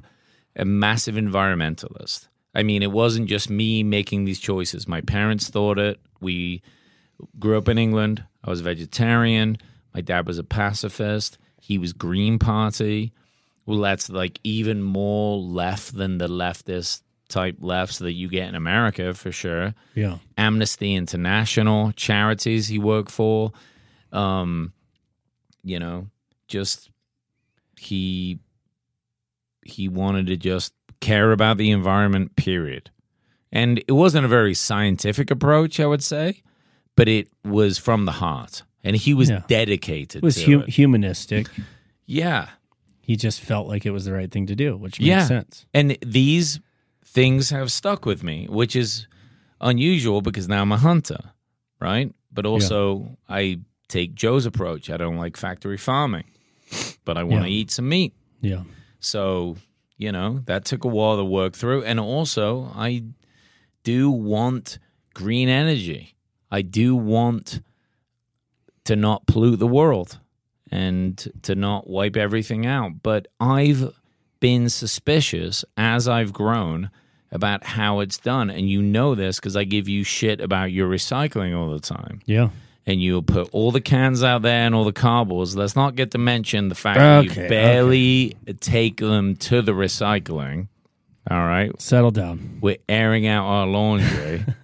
a 0.54 0.64
massive 0.64 1.16
environmentalist. 1.16 2.28
I 2.54 2.62
mean, 2.62 2.82
it 2.82 2.92
wasn't 2.92 3.28
just 3.28 3.50
me 3.50 3.82
making 3.82 4.26
these 4.26 4.38
choices. 4.38 4.86
My 4.86 5.00
parents 5.00 5.48
thought 5.48 5.78
it. 5.78 5.98
We 6.20 6.62
grew 7.40 7.58
up 7.58 7.68
in 7.68 7.78
England. 7.78 8.22
I 8.44 8.50
was 8.50 8.60
vegetarian. 8.60 9.56
My 9.94 10.02
dad 10.02 10.26
was 10.26 10.38
a 10.38 10.44
pacifist. 10.44 11.38
He 11.62 11.78
was 11.78 11.92
Green 11.92 12.40
Party. 12.40 13.12
Well, 13.66 13.78
that's 13.78 14.10
like 14.10 14.40
even 14.42 14.82
more 14.82 15.38
left 15.38 15.94
than 15.94 16.18
the 16.18 16.26
leftist 16.26 17.02
type 17.28 17.58
lefts 17.60 17.98
that 17.98 18.12
you 18.12 18.28
get 18.28 18.48
in 18.48 18.56
America 18.56 19.14
for 19.14 19.30
sure. 19.30 19.72
Yeah. 19.94 20.18
Amnesty 20.36 20.94
International 20.96 21.92
charities 21.92 22.66
he 22.66 22.80
worked 22.80 23.12
for. 23.12 23.52
Um, 24.10 24.72
you 25.62 25.78
know, 25.78 26.08
just 26.48 26.90
he 27.78 28.40
he 29.64 29.88
wanted 29.88 30.26
to 30.26 30.36
just 30.36 30.74
care 31.00 31.30
about 31.30 31.58
the 31.58 31.70
environment. 31.70 32.34
Period. 32.34 32.90
And 33.52 33.78
it 33.86 33.92
wasn't 33.92 34.24
a 34.24 34.28
very 34.28 34.54
scientific 34.54 35.30
approach, 35.30 35.78
I 35.78 35.86
would 35.86 36.02
say, 36.02 36.42
but 36.96 37.06
it 37.06 37.28
was 37.44 37.78
from 37.78 38.06
the 38.06 38.12
heart, 38.12 38.64
and 38.84 38.96
he 38.96 39.14
was 39.14 39.30
Yeah. 39.30 39.42
dedicated 39.48 40.16
It 40.16 40.22
was 40.22 40.36
to 40.36 40.44
hu- 40.44 40.60
it. 40.60 40.68
humanistic. 40.70 41.48
Yeah, 42.06 42.48
He 43.04 43.16
just 43.16 43.40
felt 43.40 43.66
like 43.66 43.84
it 43.84 43.90
was 43.90 44.04
the 44.04 44.12
right 44.12 44.30
thing 44.30 44.46
to 44.46 44.54
do, 44.54 44.76
which 44.76 45.00
makes 45.00 45.08
Yeah. 45.08 45.26
sense. 45.26 45.66
And 45.74 45.98
these 46.06 46.60
things 47.04 47.50
have 47.50 47.72
stuck 47.72 48.06
with 48.06 48.22
me, 48.22 48.46
which 48.48 48.76
is 48.76 49.08
unusual 49.60 50.22
because 50.22 50.48
now 50.48 50.62
I'm 50.62 50.70
a 50.70 50.76
hunter, 50.78 51.32
right? 51.80 52.14
But 52.32 52.46
also, 52.46 53.18
I 53.28 53.58
take 53.88 54.14
Joe's 54.14 54.46
approach. 54.46 54.88
I 54.88 54.96
don't 54.96 55.16
like 55.16 55.36
factory 55.36 55.76
farming, 55.76 56.24
but 57.04 57.18
I 57.18 57.24
want 57.24 57.44
to 57.44 57.50
Yeah. 57.50 57.56
eat 57.60 57.70
some 57.72 57.88
meat. 57.88 58.14
Yeah. 58.40 58.62
So, 59.00 59.56
you 59.98 60.12
know, 60.12 60.38
that 60.46 60.64
took 60.64 60.84
a 60.84 60.88
while 60.88 61.16
to 61.16 61.24
work 61.24 61.54
through. 61.54 61.82
And 61.84 61.98
also, 61.98 62.70
I 62.74 63.02
do 63.82 64.10
want 64.12 64.78
green 65.12 65.48
energy. 65.48 66.14
I 66.52 66.62
do 66.62 66.94
want 66.94 67.62
to 68.84 68.96
not 68.96 69.26
pollute 69.26 69.56
the 69.58 69.66
world 69.66 70.18
and 70.70 71.30
to 71.42 71.54
not 71.54 71.88
wipe 71.88 72.16
everything 72.16 72.66
out. 72.66 73.02
But 73.02 73.28
I've 73.40 73.94
been 74.40 74.68
suspicious 74.68 75.64
as 75.76 76.08
I've 76.08 76.32
grown 76.32 76.90
about 77.30 77.64
how 77.64 78.00
it's 78.00 78.18
done. 78.18 78.50
And 78.50 78.68
you 78.68 78.82
know 78.82 79.14
this 79.14 79.36
because 79.38 79.56
I 79.56 79.64
give 79.64 79.88
you 79.88 80.02
shit 80.04 80.40
about 80.40 80.72
your 80.72 80.88
recycling 80.88 81.56
all 81.56 81.70
the 81.70 81.80
time 81.80 82.20
Yeah. 82.26 82.48
and 82.86 83.00
you'll 83.02 83.22
put 83.22 83.48
all 83.52 83.70
the 83.70 83.80
cans 83.80 84.22
out 84.24 84.42
there 84.42 84.66
and 84.66 84.74
all 84.74 84.84
the 84.84 84.92
cardboards. 84.92 85.56
Let's 85.56 85.76
not 85.76 85.94
get 85.94 86.10
to 86.10 86.18
mention 86.18 86.68
the 86.68 86.74
fact 86.74 86.98
that 86.98 87.24
you 87.24 87.48
barely 87.48 88.36
take 88.60 88.96
them 88.98 89.36
to 89.36 89.62
the 89.62 89.72
recycling. 89.72 90.68
All 91.30 91.38
right, 91.46 91.70
Settle 91.80 92.10
down. 92.10 92.58
we're 92.60 92.78
airing 92.88 93.26
out 93.28 93.46
our 93.46 93.66
laundry. 93.66 94.44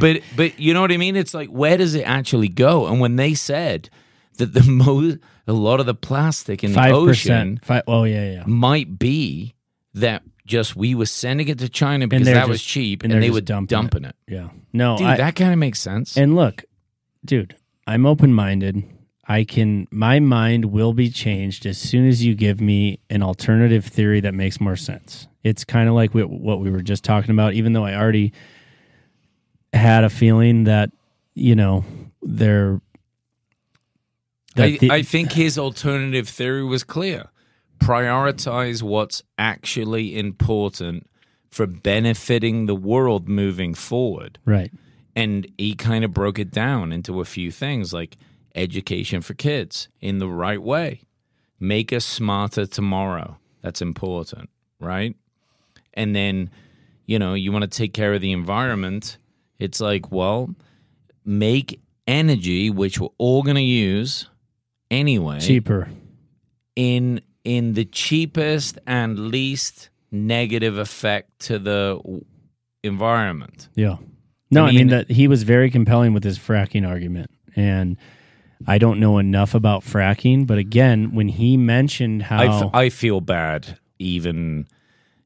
but 0.00 0.22
but 0.36 0.58
you 0.58 0.74
know 0.74 0.80
what 0.80 0.92
I 0.92 0.96
mean? 0.96 1.16
It's 1.16 1.34
like 1.34 1.48
where 1.48 1.76
does 1.76 1.94
it 1.94 2.02
actually 2.02 2.48
go? 2.48 2.86
And 2.86 3.00
when 3.00 3.16
they 3.16 3.34
said 3.34 3.90
that 4.38 4.52
the 4.52 4.62
most 4.70 5.18
a 5.46 5.52
lot 5.52 5.80
of 5.80 5.86
the 5.86 5.94
plastic 5.94 6.64
in 6.64 6.72
the 6.72 6.76
Five 6.76 6.94
ocean 6.94 7.08
percent. 7.08 7.64
Five, 7.64 7.82
oh 7.86 8.04
yeah, 8.04 8.32
yeah. 8.32 8.44
might 8.46 8.98
be 8.98 9.54
that 9.94 10.22
just 10.46 10.76
we 10.76 10.94
were 10.94 11.06
sending 11.06 11.48
it 11.48 11.58
to 11.58 11.68
China 11.68 12.06
because 12.06 12.26
that 12.26 12.48
was 12.48 12.62
cheap 12.62 13.02
and 13.02 13.12
and, 13.12 13.22
they 13.22 13.30
were 13.30 13.40
dumping 13.40 13.76
dumping, 13.76 14.04
it. 14.04 14.16
Yeah. 14.28 14.48
No, 14.72 14.96
Dude, 14.96 15.06
I, 15.06 15.16
that 15.16 15.36
kind 15.36 15.52
of 15.52 15.58
makes 15.58 15.80
sense. 15.80 16.16
and 16.16 16.34
look, 16.34 16.64
dude, 17.24 17.56
I'm 17.86 18.06
open 18.06 18.34
minded. 18.34 18.82
I 19.26 19.44
can 19.44 19.86
my 19.90 20.20
mind 20.20 20.66
will 20.66 20.92
be 20.92 21.08
changed 21.08 21.64
as 21.64 21.78
soon 21.78 22.06
as 22.06 22.24
you 22.24 22.34
give 22.34 22.60
me 22.60 23.00
an 23.08 23.22
alternative 23.22 23.86
theory 23.86 24.20
that 24.20 24.34
makes 24.34 24.60
more 24.60 24.76
sense. 24.76 25.28
It's 25.42 25.64
kind 25.64 25.88
of 25.88 25.94
like 25.94 26.14
we, 26.14 26.24
what 26.24 26.60
we 26.60 26.70
were 26.70 26.82
just 26.82 27.04
talking 27.04 27.30
about. 27.30 27.54
Even 27.54 27.72
though 27.72 27.84
I 27.84 27.94
already 27.94 28.32
had 29.74 30.04
a 30.04 30.10
feeling 30.10 30.64
that 30.64 30.90
you 31.34 31.54
know 31.54 31.84
they're. 32.22 32.80
I, 34.56 34.76
the- 34.78 34.90
I 34.90 35.02
think 35.02 35.32
his 35.32 35.58
alternative 35.58 36.28
theory 36.28 36.64
was 36.64 36.84
clear. 36.84 37.26
Prioritize 37.80 38.82
what's 38.82 39.22
actually 39.36 40.16
important 40.18 41.08
for 41.50 41.66
benefiting 41.66 42.66
the 42.66 42.74
world 42.74 43.28
moving 43.28 43.74
forward. 43.74 44.38
right. 44.44 44.72
And 45.16 45.46
he 45.58 45.74
kind 45.76 46.04
of 46.04 46.12
broke 46.12 46.40
it 46.40 46.50
down 46.50 46.90
into 46.90 47.20
a 47.20 47.24
few 47.24 47.52
things 47.52 47.92
like 47.92 48.16
education 48.56 49.20
for 49.20 49.34
kids 49.34 49.88
in 50.00 50.18
the 50.18 50.28
right 50.28 50.60
way, 50.60 51.02
make 51.60 51.92
us 51.92 52.04
smarter 52.04 52.66
tomorrow. 52.66 53.38
That's 53.62 53.80
important, 53.80 54.50
right? 54.80 55.14
And 55.92 56.16
then, 56.16 56.50
you 57.06 57.20
know, 57.20 57.34
you 57.34 57.52
want 57.52 57.62
to 57.62 57.68
take 57.68 57.92
care 57.92 58.12
of 58.14 58.22
the 58.22 58.32
environment. 58.32 59.18
It's 59.64 59.80
like, 59.80 60.12
well, 60.12 60.54
make 61.24 61.80
energy, 62.06 62.70
which 62.70 63.00
we're 63.00 63.08
all 63.18 63.42
going 63.42 63.56
to 63.56 63.62
use 63.62 64.28
anyway, 64.90 65.40
Cheaper. 65.40 65.88
in 66.76 67.20
in 67.44 67.74
the 67.74 67.84
cheapest 67.84 68.78
and 68.86 69.18
least 69.18 69.90
negative 70.10 70.78
effect 70.78 71.38
to 71.40 71.58
the 71.58 72.00
environment. 72.82 73.68
Yeah. 73.74 73.96
No, 74.50 74.64
I 74.64 74.68
I 74.68 74.70
mean, 74.70 74.76
mean- 74.78 74.86
that 74.88 75.10
he 75.10 75.28
was 75.28 75.42
very 75.42 75.70
compelling 75.70 76.12
with 76.12 76.24
his 76.24 76.38
fracking 76.38 76.86
argument, 76.88 77.30
and 77.56 77.96
I 78.66 78.78
don't 78.78 79.00
know 79.00 79.18
enough 79.18 79.54
about 79.54 79.82
fracking, 79.82 80.46
but 80.46 80.58
again, 80.58 81.14
when 81.14 81.28
he 81.28 81.56
mentioned 81.56 82.22
how 82.24 82.38
I, 82.38 82.46
f- 82.64 82.70
I 82.74 82.88
feel 82.90 83.20
bad 83.20 83.78
even 83.98 84.66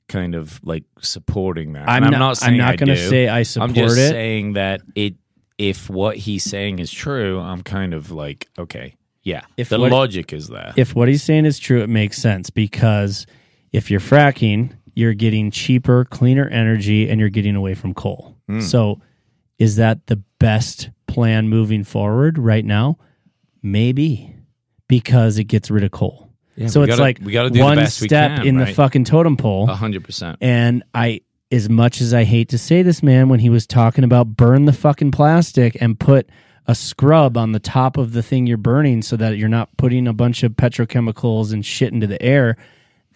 kind 0.09 0.35
of 0.35 0.61
like 0.65 0.85
supporting 1.01 1.73
that. 1.75 1.89
I'm 1.89 2.03
not- 2.11 2.15
I'm 2.23 2.35
saying 2.35 2.57
not 2.59 2.77
gonna 2.79 2.97
say 2.97 3.29
I 3.29 3.43
support 3.43 3.71
I'm 3.71 3.75
just 3.75 3.99
it. 3.99 4.09
saying 4.11 4.53
that 4.55 4.81
it 4.95 5.15
if 5.59 5.91
what 5.91 6.17
he's 6.17 6.45
saying 6.45 6.79
is 6.79 6.91
true, 6.91 7.39
I'm 7.41 7.63
kind 7.63 7.93
of 7.95 8.11
like 8.11 8.49
okay, 8.59 8.95
yeah, 9.23 9.43
If 9.57 9.69
the 9.69 9.79
what- 9.79 9.91
logic 9.93 10.33
is 10.33 10.49
there. 10.49 10.73
if 10.77 10.95
what 10.95 11.09
he's 11.09 11.23
saying 11.23 11.45
is 11.47 11.59
true, 11.59 11.83
it 11.83 11.89
makes 11.89 12.17
sense 12.19 12.49
because 12.51 13.27
if 13.73 13.91
you're 13.91 14.01
fracking, 14.01 14.73
you're 14.95 15.15
getting 15.15 15.51
cheaper, 15.51 16.05
cleaner 16.05 16.49
energy, 16.49 17.09
and 17.09 17.21
you're 17.21 17.29
getting 17.29 17.55
away 17.57 17.75
from 17.75 17.93
coal. 17.95 18.37
Hmm. 18.49 18.61
So, 18.61 19.01
is 19.59 19.77
that 19.77 20.07
the 20.07 20.23
best 20.39 20.91
plan 21.07 21.49
moving 21.49 21.85
forward 21.85 22.39
right 22.39 22.65
now? 22.65 22.97
Maybe 23.63 24.35
because 24.89 25.39
it 25.39 25.45
gets 25.45 25.71
rid 25.71 25.85
of 25.85 25.91
coal. 25.91 26.28
Yeah, 26.59 26.67
so 26.67 26.83
it's 26.83 26.91
gotta- 26.91 27.03
like 27.03 27.21
we 27.23 27.33
gotta 27.33 27.51
do 27.51 27.59
the 27.61 27.65
one 27.65 27.87
step 27.87 28.39
can, 28.39 28.47
in 28.47 28.57
the 28.59 28.67
fucking 28.67 29.05
totem 29.05 29.37
pole. 29.37 29.69
A 29.71 29.75
hundred 29.75 30.05
percent. 30.05 30.39
And 30.41 30.83
I, 30.93 31.21
as 31.53 31.69
much 31.71 32.01
as 32.01 32.13
I 32.13 32.25
hate 32.25 32.49
to 32.51 32.59
say 32.59 32.83
this, 32.83 33.03
man, 33.03 33.29
when 33.29 33.41
he 33.41 33.49
was 33.49 33.67
talking 33.67 34.05
about 34.05 34.37
burn 34.37 34.65
the 34.65 34.73
fucking 34.73 35.13
plastic 35.13 35.81
and 35.81 35.99
put 35.99 36.29
a 36.67 36.75
scrub 36.75 37.37
on 37.37 37.53
the 37.53 37.61
top 37.61 37.97
of 37.97 38.13
the 38.13 38.23
thing 38.23 38.47
you're 38.47 38.57
burning 38.59 39.01
so 39.03 39.17
that 39.17 39.39
you're 39.39 39.49
not 39.49 39.75
putting 39.79 40.07
a 40.07 40.13
bunch 40.13 40.43
of 40.43 40.53
petrochemicals 40.53 41.53
and 41.53 41.65
shit 41.65 41.93
into 41.93 42.07
the 42.07 42.21
air, 42.21 42.57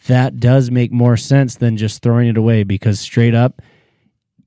that 0.06 0.38
does 0.40 0.70
make 0.70 0.90
more 0.92 1.16
sense 1.16 1.56
than 1.56 1.76
just 1.76 2.00
throwing 2.02 2.28
it 2.28 2.36
away 2.36 2.62
because 2.62 2.98
straight 3.00 3.34
up, 3.34 3.60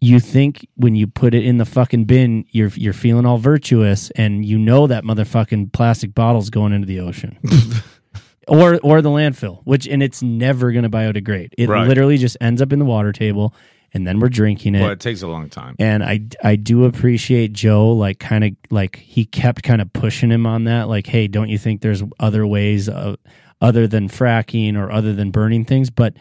you 0.02 0.20
think 0.20 0.68
when 0.76 0.96
you 0.96 1.06
put 1.08 1.34
it 1.34 1.46
in 1.46 1.58
the 1.58 1.66
fucking 1.66 2.06
bin, 2.06 2.46
you're 2.50 2.70
you're 2.76 2.94
feeling 2.94 3.26
all 3.26 3.38
virtuous, 3.38 4.10
and 4.12 4.46
you 4.46 4.58
know 4.58 4.88
that 4.88 5.04
motherfucking 5.04 5.72
plastic 5.74 6.14
bottle's 6.16 6.50
going 6.50 6.74
into 6.74 6.88
the 6.88 7.00
ocean. 7.00 7.38
Or, 8.48 8.80
or 8.84 9.02
the 9.02 9.10
landfill, 9.10 9.62
which 9.64 9.88
and 9.88 10.04
it's 10.04 10.22
never 10.22 10.72
going 10.72 10.84
to 10.84 10.90
biodegrade. 10.90 11.50
It 11.58 11.68
Right. 11.68 11.88
literally 11.88 12.18
just 12.18 12.38
ends 12.40 12.62
up 12.62 12.72
in 12.72 12.78
the 12.80 12.86
water 12.86 13.12
table, 13.12 13.56
and 13.92 14.06
then 14.06 14.20
we're 14.20 14.30
drinking 14.30 14.76
it. 14.76 14.82
Well, 14.82 14.92
it 14.92 15.00
takes 15.00 15.24
a 15.24 15.28
long 15.28 15.50
time. 15.50 15.76
And 15.80 16.04
I 16.04 16.22
I 16.44 16.56
do 16.56 16.86
appreciate 16.86 17.54
Joe 17.54 17.92
like 17.94 18.20
kind 18.20 18.44
of 18.44 18.52
like 18.70 18.98
he 18.98 19.26
kept 19.26 19.64
kind 19.64 19.82
of 19.82 19.92
pushing 19.94 20.30
him 20.30 20.46
on 20.46 20.66
that 20.66 20.88
like 20.90 21.08
hey 21.08 21.28
don't 21.28 21.50
you 21.50 21.58
think 21.58 21.82
there's 21.82 22.04
other 22.20 22.46
ways 22.46 22.88
of, 22.88 23.18
other 23.62 23.88
than 23.88 24.10
fracking 24.10 24.76
or 24.78 24.92
other 24.92 25.14
than 25.14 25.32
burning 25.32 25.66
things 25.66 25.90
but 25.90 26.14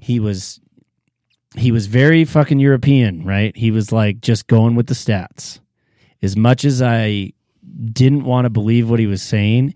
he 0.00 0.18
was 0.20 0.60
he 1.56 1.70
was 1.70 1.86
very 1.86 2.24
fucking 2.24 2.58
European 2.58 3.24
right 3.24 3.56
he 3.56 3.70
was 3.70 3.90
like 3.92 4.20
just 4.20 4.48
going 4.48 4.74
with 4.74 4.88
the 4.88 4.94
stats 4.94 5.60
as 6.20 6.36
much 6.36 6.64
as 6.64 6.82
I 6.82 7.32
didn't 7.92 8.24
want 8.24 8.44
to 8.44 8.50
believe 8.50 8.90
what 8.90 8.98
he 8.98 9.06
was 9.06 9.22
saying 9.22 9.72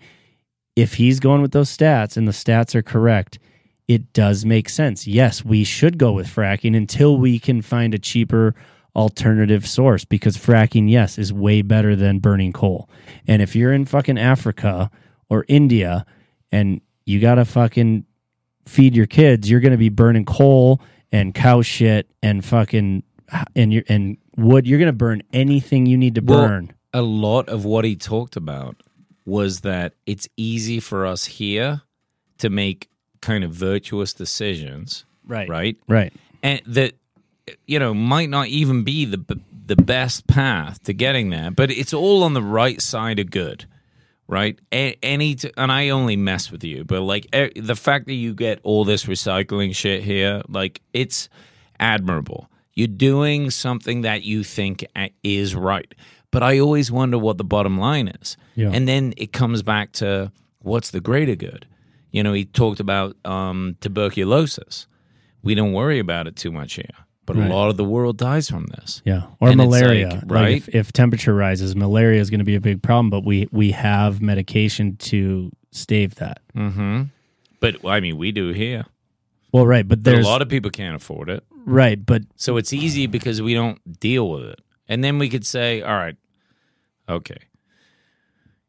if 0.83 0.95
he's 0.95 1.19
going 1.21 1.43
with 1.43 1.53
those 1.53 1.75
stats 1.77 2.17
and 2.17 2.27
the 2.29 2.33
stats 2.33 2.75
are 2.75 2.83
correct 2.83 3.39
it 3.89 4.13
does 4.13 4.45
make 4.45 4.69
sense. 4.69 5.07
Yes, 5.07 5.43
we 5.43 5.65
should 5.65 5.97
go 5.97 6.13
with 6.13 6.27
fracking 6.29 6.77
until 6.77 7.17
we 7.17 7.39
can 7.39 7.63
find 7.63 7.95
a 7.95 7.99
cheaper 7.99 8.55
alternative 8.95 9.67
source 9.67 10.05
because 10.05 10.37
fracking, 10.37 10.91
yes, 10.91 11.17
is 11.17 11.33
way 11.33 11.63
better 11.63 11.97
than 11.97 12.19
burning 12.19 12.53
coal. 12.53 12.91
And 13.27 13.41
if 13.41 13.57
you're 13.57 13.73
in 13.73 13.87
fucking 13.87 14.19
Africa 14.19 14.91
or 15.31 15.47
India 15.49 16.05
and 16.53 16.83
you 17.07 17.19
got 17.19 17.37
to 17.37 17.47
fucking 17.47 18.05
feed 18.67 18.95
your 18.95 19.07
kids, 19.07 19.49
you're 19.51 19.61
going 19.61 19.73
to 19.73 19.79
be 19.79 19.89
burning 19.89 20.27
coal 20.27 20.83
and 21.11 21.35
cow 21.35 21.63
shit 21.63 22.11
and 22.23 22.45
fucking 22.45 23.03
and 23.57 23.73
you 23.73 23.83
and 23.89 24.19
wood. 24.37 24.67
You're 24.67 24.79
going 24.79 24.89
to 24.89 24.93
burn 24.93 25.23
anything 25.33 25.87
you 25.87 25.97
need 25.97 26.15
to 26.17 26.21
Well, 26.21 26.47
burn. 26.47 26.75
a 26.93 27.01
lot 27.01 27.49
of 27.49 27.65
what 27.65 27.87
he 27.87 27.97
talked 27.97 28.37
about 28.37 28.77
was 29.29 29.61
that 29.61 29.95
it's 30.07 30.29
easy 30.37 30.81
for 30.81 31.07
us 31.07 31.27
here 31.27 31.83
to 32.39 32.51
make 32.51 32.89
kind 33.21 33.45
of 33.45 33.53
virtuous 33.53 34.13
decisions, 34.13 35.05
right. 35.27 35.49
right? 35.49 35.77
Right. 35.87 36.13
And 36.43 36.63
that 36.67 36.95
you 37.67 37.79
know 37.79 37.95
might 37.95 38.31
not 38.31 38.49
even 38.49 38.85
be 38.85 39.05
the 39.05 39.41
the 39.67 39.77
best 39.77 40.27
path 40.27 40.83
to 40.85 40.95
getting 40.95 41.31
there, 41.31 41.51
but 41.51 41.71
it's 41.71 41.93
all 41.93 42.23
on 42.23 42.33
the 42.33 42.43
right 42.43 42.81
side 42.81 43.19
of 43.19 43.31
good, 43.31 43.67
right? 44.27 44.59
Any 44.73 45.35
t- 45.35 45.53
and 45.57 45.71
I 45.71 45.91
only 45.91 46.17
mess 46.17 46.51
with 46.51 46.65
you, 46.65 46.85
but 46.85 47.03
like 47.03 47.31
the 47.31 47.77
fact 47.77 48.07
that 48.07 48.15
you 48.15 48.35
get 48.35 48.61
all 48.63 48.85
this 48.85 49.05
recycling 49.05 49.75
shit 49.75 50.03
here, 50.03 50.43
like 50.49 50.81
it's 50.93 51.29
admirable. 51.79 52.49
You're 52.75 52.87
doing 52.87 53.51
something 53.51 54.03
that 54.03 54.23
you 54.23 54.45
think 54.45 54.87
is 55.23 55.55
right. 55.55 55.93
But 56.31 56.43
I 56.43 56.59
always 56.59 56.93
wonder 56.93 57.19
what 57.19 57.39
the 57.39 57.45
bottom 57.45 57.79
line 57.79 58.09
is. 58.09 58.37
Yeah. 58.55 58.71
And 58.73 58.87
then 58.87 59.15
it 59.17 59.33
comes 59.33 59.63
back 59.63 59.93
to 59.93 60.31
what's 60.61 60.91
the 60.91 61.01
greater 61.01 61.35
good? 61.35 61.67
You 62.11 62.23
know, 62.23 62.33
he 62.35 62.45
talked 62.45 62.81
about 62.81 63.17
um, 63.25 63.77
tuberculosis. 63.81 64.87
We 65.43 65.55
don't 65.55 65.73
worry 65.73 65.99
about 65.99 66.27
it 66.27 66.37
too 66.37 66.51
much 66.53 66.75
here, 66.75 66.91
but 67.25 67.37
Right. 67.37 67.51
a 67.51 67.55
lot 67.55 67.69
of 67.71 67.77
the 67.77 67.85
world 67.85 68.17
dies 68.19 68.49
from 68.51 68.67
this. 68.67 69.03
Yeah, 69.05 69.25
or 69.41 69.49
And 69.49 69.57
malaria. 69.59 70.09
like, 70.09 70.15
Like, 70.23 70.31
right? 70.31 70.57
if, 70.57 70.69
if 70.75 70.93
temperature 70.93 71.35
rises, 71.35 71.75
malaria 71.77 72.21
is 72.21 72.29
going 72.31 72.41
to 72.41 72.45
be 72.45 72.57
a 72.57 72.61
big 72.61 72.83
problem. 72.83 73.09
But 73.11 73.25
we 73.25 73.49
we 73.53 73.71
have 73.73 74.21
medication 74.21 74.97
to 74.97 75.51
stave 75.71 76.17
that. 76.17 76.41
hmm 76.55 77.03
But 77.61 77.85
I 77.87 78.01
mean, 78.01 78.17
we 78.19 78.33
do 78.33 78.53
here. 78.53 78.85
Well, 79.53 79.67
right, 79.67 79.87
but 79.89 80.03
But 80.03 80.11
there's 80.13 80.27
a 80.27 80.29
lot 80.29 80.43
of 80.43 80.49
people 80.49 80.71
can't 80.71 80.97
afford 80.97 81.31
it. 81.31 81.43
right, 81.65 82.05
but 82.05 82.23
So 82.37 82.57
it's 82.59 82.73
easy 82.73 83.07
because 83.07 83.41
we 83.41 83.55
don't 83.55 83.79
deal 84.01 84.29
with 84.31 84.45
it. 84.45 84.61
And 84.89 85.05
then 85.05 85.19
we 85.19 85.29
could 85.29 85.47
say, 85.47 85.83
all 85.83 85.95
right, 85.95 86.17
okay, 87.09 87.39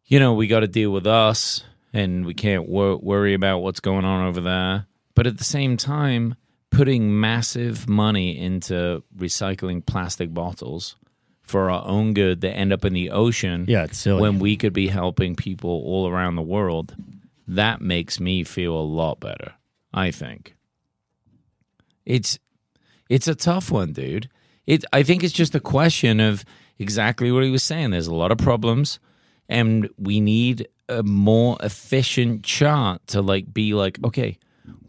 you 0.05 0.20
know, 0.20 0.34
we 0.34 0.47
got 0.47 0.61
to 0.61 0.67
deal 0.67 0.91
with 0.91 1.07
us 1.07 1.63
and 1.93 2.26
we 2.26 2.34
can't 2.34 2.67
wor- 2.67 2.97
worry 2.97 3.34
about 3.34 3.59
what's 3.59 3.80
going 3.80 4.05
on 4.05 4.28
over 4.28 4.41
there. 4.41 4.88
But 5.15 5.28
at 5.28 5.38
the 5.38 5.43
same 5.43 5.78
time, 5.78 6.36
putting 6.72 7.20
massive 7.20 7.88
money 7.89 8.38
into 8.38 9.03
recycling 9.15 9.86
plastic 9.86 10.34
bottles 10.34 10.95
for 11.43 11.72
our 11.72 11.86
own 11.86 12.13
good 12.13 12.41
that 12.41 12.51
end 12.51 12.72
up 12.72 12.86
in 12.86 12.93
the 12.93 13.09
ocean 13.09 13.65
yeah, 13.67 13.86
it's 13.86 13.97
silly. 13.97 14.22
when 14.22 14.38
we 14.38 14.55
could 14.55 14.74
be 14.74 14.88
helping 14.88 15.36
people 15.36 15.70
all 15.70 16.07
around 16.07 16.36
the 16.36 16.43
world, 16.43 16.95
that 17.47 17.82
makes 17.82 18.20
me 18.20 18.43
feel 18.43 18.76
a 18.76 18.82
lot 18.82 19.20
better. 19.20 19.53
I 19.91 20.11
think 20.11 20.55
it's 22.05 22.38
it's 23.09 23.28
a 23.28 23.34
tough 23.34 23.72
one, 23.72 23.93
dude. 23.93 24.30
It 24.70 24.86
I 24.93 25.01
think 25.03 25.24
it's 25.24 25.34
just 25.34 25.55
a 25.55 25.59
question 25.59 26.20
of 26.20 26.45
exactly 26.78 27.32
what 27.32 27.43
he 27.43 27.49
was 27.49 27.63
saying. 27.63 27.89
There's 27.89 28.05
a 28.07 28.13
lot 28.13 28.32
of 28.32 28.38
problems, 28.38 28.99
and 29.49 29.89
we 29.97 30.22
need 30.22 30.67
a 30.88 31.01
more 31.01 31.57
efficient 31.61 32.43
chart 32.43 33.01
to 33.07 33.22
like 33.22 33.51
be 33.51 33.74
like, 33.74 33.97
okay, 34.05 34.38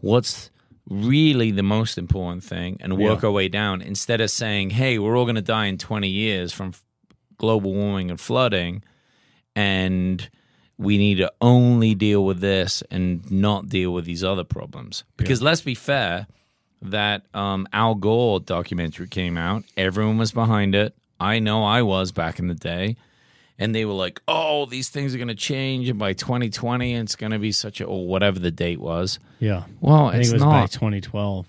what's 0.01 0.51
really 0.87 1.49
the 1.49 1.63
most 1.63 1.97
important 1.97 2.43
thing, 2.43 2.77
and 2.79 2.93
work 2.97 3.23
our 3.23 3.31
way 3.31 3.47
down 3.47 3.81
instead 3.81 4.21
of 4.21 4.29
saying, 4.29 4.69
hey, 4.69 4.99
we're 4.99 5.17
all 5.17 5.25
going 5.25 5.35
to 5.35 5.41
die 5.41 5.65
in 5.65 5.77
20 5.79 6.07
years 6.07 6.53
from 6.53 6.69
f- 6.69 6.83
global 7.37 7.73
warming 7.73 8.11
and 8.11 8.19
flooding, 8.19 8.83
and 9.55 10.29
we 10.77 10.97
need 10.97 11.15
to 11.15 11.31
only 11.41 11.95
deal 11.95 12.23
with 12.23 12.39
this 12.39 12.83
and 12.91 13.29
not 13.31 13.67
deal 13.67 13.91
with 13.93 14.05
these 14.05 14.23
other 14.23 14.43
problems. 14.43 15.03
Because 15.17 15.41
let's 15.41 15.61
be 15.61 15.75
fair, 15.75 16.27
that 16.81 17.23
um, 17.33 17.67
Al 17.73 17.95
Gore 17.95 18.39
documentary 18.39 19.07
came 19.07 19.37
out. 19.37 19.63
Everyone 19.77 20.17
was 20.17 20.31
behind 20.31 20.75
it. 20.75 20.95
I 21.19 21.39
know 21.39 21.63
I 21.63 21.81
was 21.83 22.11
back 22.11 22.39
in 22.39 22.47
the 22.47 22.55
day. 22.55 22.95
And 23.59 23.75
they 23.75 23.85
were 23.85 23.93
like, 23.93 24.19
oh, 24.27 24.65
these 24.65 24.89
things 24.89 25.13
are 25.13 25.19
going 25.19 25.27
to 25.27 25.35
change. 25.35 25.87
And 25.87 25.99
by 25.99 26.13
2020, 26.13 26.95
it's 26.95 27.15
going 27.15 27.31
to 27.31 27.37
be 27.37 27.51
such 27.51 27.79
a, 27.79 27.85
or 27.85 28.07
whatever 28.07 28.39
the 28.39 28.49
date 28.49 28.79
was. 28.79 29.19
yeah, 29.39 29.65
Well, 29.81 30.07
I 30.07 30.13
think 30.13 30.21
it's 30.23 30.29
it 30.31 30.35
was 30.35 30.43
by 30.43 30.61
not. 30.61 30.71
2012. 30.71 31.45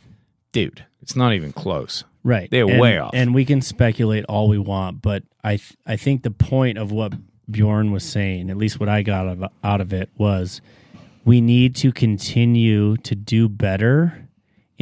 Dude, 0.53 0.85
it's 1.01 1.17
not 1.17 1.33
even 1.33 1.55
close. 1.55 2.05
Right, 2.25 2.51
They're 2.51 2.69
and, 2.69 2.79
way 2.79 2.99
off. 2.99 3.13
and 3.15 3.35
we 3.35 3.45
can 3.47 3.63
speculate 3.63 4.25
all 4.27 4.49
we 4.49 4.59
want, 4.59 5.03
but 5.03 5.25
I 5.43 5.57
th- 5.57 5.73
I 5.87 5.97
think 5.97 6.23
the 6.23 6.31
point 6.31 6.79
of 6.79 6.93
what 6.93 7.15
Bjorn 7.51 7.91
was 7.91 8.05
saying, 8.05 8.49
at 8.49 8.57
least 8.57 8.79
what 8.79 8.89
I 8.89 9.03
got 9.03 9.51
out 9.65 9.81
of 9.81 9.93
it, 9.93 10.09
was 10.17 10.61
we 11.25 11.41
need 11.41 11.75
to 11.77 11.91
continue 11.91 12.97
to 12.99 13.15
do 13.17 13.49
better 13.49 14.29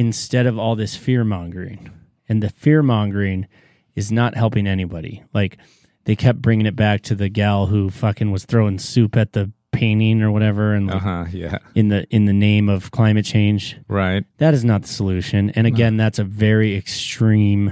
instead 0.01 0.47
of 0.47 0.57
all 0.57 0.75
this 0.75 0.95
fear 0.95 1.23
mongering. 1.23 1.91
And 2.27 2.41
the 2.41 2.49
fear 2.49 2.81
mongering 2.81 3.47
is 3.95 4.11
not 4.11 4.35
helping 4.35 4.65
anybody. 4.65 5.23
Like 5.33 5.57
they 6.05 6.15
kept 6.15 6.41
bringing 6.41 6.65
it 6.65 6.75
back 6.75 7.01
to 7.03 7.15
the 7.15 7.29
gal 7.29 7.67
who 7.67 7.89
fucking 7.91 8.31
was 8.31 8.45
throwing 8.45 8.79
soup 8.79 9.15
at 9.15 9.33
the 9.33 9.51
painting 9.71 10.21
or 10.23 10.31
whatever, 10.31 10.73
and 10.73 10.89
uh-huh, 10.89 11.25
Yeah. 11.31 11.59
in 11.75 11.89
the 11.89 12.05
in 12.09 12.25
the 12.25 12.33
name 12.33 12.67
of 12.67 12.89
climate 12.91 13.25
change. 13.25 13.77
Right. 13.87 14.25
That 14.37 14.53
is 14.55 14.65
not 14.65 14.81
the 14.81 14.87
solution. 14.87 15.51
And 15.51 15.67
again, 15.67 15.97
that's 15.97 16.17
a 16.19 16.23
very 16.23 16.75
extreme, 16.75 17.71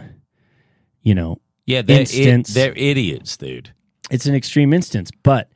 you 1.01 1.15
know, 1.15 1.41
Yeah. 1.65 1.81
They're, 1.81 2.01
Instance. 2.01 2.53
they're 2.53 2.73
idiots, 2.77 3.37
dude. 3.37 3.73
it's 4.11 4.27
an 4.27 4.35
extreme 4.35 4.71
instance. 4.71 5.09
But 5.23 5.49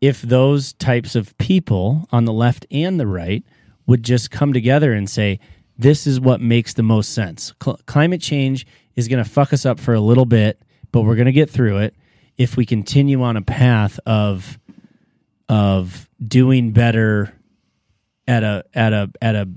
if 0.00 0.20
those 0.22 0.72
types 0.74 1.14
of 1.14 1.36
people 1.38 2.06
on 2.10 2.24
the 2.24 2.32
left 2.32 2.66
and 2.70 2.98
the 2.98 3.06
right 3.06 3.44
would 3.86 4.02
just 4.02 4.30
come 4.30 4.52
together 4.52 4.92
and 4.92 5.08
say, 5.10 5.38
this 5.76 6.06
is 6.06 6.20
what 6.20 6.40
makes 6.40 6.74
the 6.74 6.82
most 6.82 7.12
sense. 7.12 7.52
Cl- 7.62 7.80
climate 7.86 8.20
change 8.20 8.66
is 8.96 9.08
going 9.08 9.22
to 9.22 9.28
fuck 9.28 9.52
us 9.52 9.66
up 9.66 9.80
for 9.80 9.94
a 9.94 10.00
little 10.00 10.26
bit, 10.26 10.62
but 10.92 11.02
we're 11.02 11.16
going 11.16 11.26
to 11.26 11.32
get 11.32 11.50
through 11.50 11.78
it 11.78 11.94
if 12.36 12.56
we 12.56 12.66
continue 12.66 13.22
on 13.22 13.36
a 13.36 13.42
path 13.42 13.98
of 14.06 14.58
of 15.48 16.08
doing 16.26 16.72
better 16.72 17.38
at 18.26 18.42
a 18.42 18.64
at 18.74 18.92
a 18.92 19.10
at 19.20 19.34
a 19.34 19.48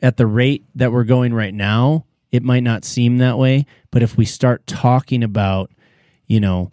at 0.00 0.16
the 0.16 0.26
rate 0.26 0.64
that 0.74 0.92
we're 0.92 1.04
going 1.04 1.32
right 1.32 1.54
now, 1.54 2.04
it 2.30 2.42
might 2.42 2.62
not 2.62 2.84
seem 2.84 3.18
that 3.18 3.38
way, 3.38 3.64
but 3.90 4.02
if 4.02 4.16
we 4.16 4.24
start 4.24 4.66
talking 4.66 5.24
about, 5.24 5.70
you 6.26 6.40
know, 6.40 6.70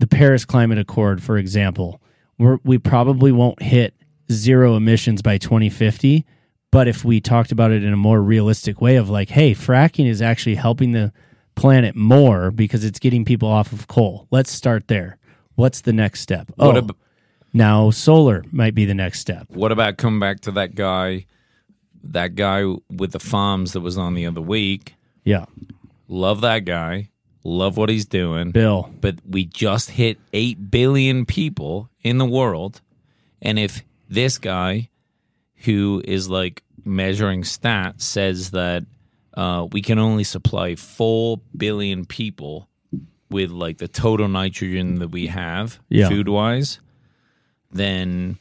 the 0.00 0.06
Paris 0.08 0.44
Climate 0.44 0.78
Accord, 0.78 1.22
for 1.22 1.38
example, 1.38 2.02
we're, 2.38 2.58
we 2.64 2.76
probably 2.76 3.30
won't 3.30 3.62
hit 3.62 3.94
zero 4.30 4.76
emissions 4.76 5.22
by 5.22 5.38
2050. 5.38 6.24
But 6.70 6.88
if 6.88 7.04
we 7.04 7.20
talked 7.20 7.52
about 7.52 7.70
it 7.70 7.84
in 7.84 7.92
a 7.92 7.96
more 7.98 8.22
realistic 8.22 8.80
way 8.80 8.96
of 8.96 9.10
like, 9.10 9.28
hey, 9.28 9.52
fracking 9.52 10.06
is 10.06 10.22
actually 10.22 10.54
helping 10.54 10.92
the 10.92 11.12
planet 11.54 11.94
more 11.94 12.50
because 12.50 12.84
it's 12.84 12.98
getting 12.98 13.24
people 13.24 13.48
off 13.48 13.72
of 13.72 13.88
coal. 13.88 14.26
Let's 14.30 14.50
start 14.50 14.88
there. 14.88 15.18
What's 15.54 15.82
the 15.82 15.92
next 15.92 16.20
step? 16.20 16.50
Oh, 16.58 16.76
ab- 16.76 16.96
now 17.52 17.90
solar 17.90 18.42
might 18.50 18.74
be 18.74 18.86
the 18.86 18.94
next 18.94 19.20
step. 19.20 19.46
What 19.50 19.72
about 19.72 19.98
coming 19.98 20.18
back 20.18 20.40
to 20.40 20.52
that 20.52 20.74
guy, 20.74 21.26
that 22.04 22.34
guy 22.34 22.64
with 22.90 23.12
the 23.12 23.20
farms 23.20 23.74
that 23.74 23.80
was 23.80 23.98
on 23.98 24.14
the 24.14 24.26
other 24.26 24.40
week? 24.40 24.94
Yeah. 25.24 25.44
Love 26.08 26.40
that 26.40 26.60
guy. 26.60 27.10
Love 27.44 27.76
what 27.76 27.88
he's 27.88 28.06
doing. 28.06 28.50
Bill. 28.50 28.90
But 29.00 29.16
we 29.28 29.44
just 29.44 29.90
hit 29.90 30.18
8 30.32 30.70
billion 30.70 31.26
people 31.26 31.90
in 32.02 32.18
the 32.18 32.24
world. 32.24 32.80
And 33.42 33.58
if 33.58 33.82
this 34.12 34.38
guy, 34.38 34.88
who 35.64 36.02
is 36.04 36.28
like 36.28 36.62
measuring 36.84 37.42
stats, 37.42 38.02
says 38.02 38.50
that 38.52 38.84
uh, 39.34 39.66
we 39.70 39.80
can 39.82 39.98
only 39.98 40.24
supply 40.24 40.74
four 40.74 41.40
billion 41.56 42.04
people 42.04 42.68
with 43.30 43.50
like 43.50 43.78
the 43.78 43.88
total 43.88 44.28
nitrogen 44.28 44.98
that 44.98 45.08
we 45.08 45.28
have 45.28 45.78
Yeah. 45.88 46.08
food 46.08 46.28
wise, 46.28 46.80
then 47.70 48.38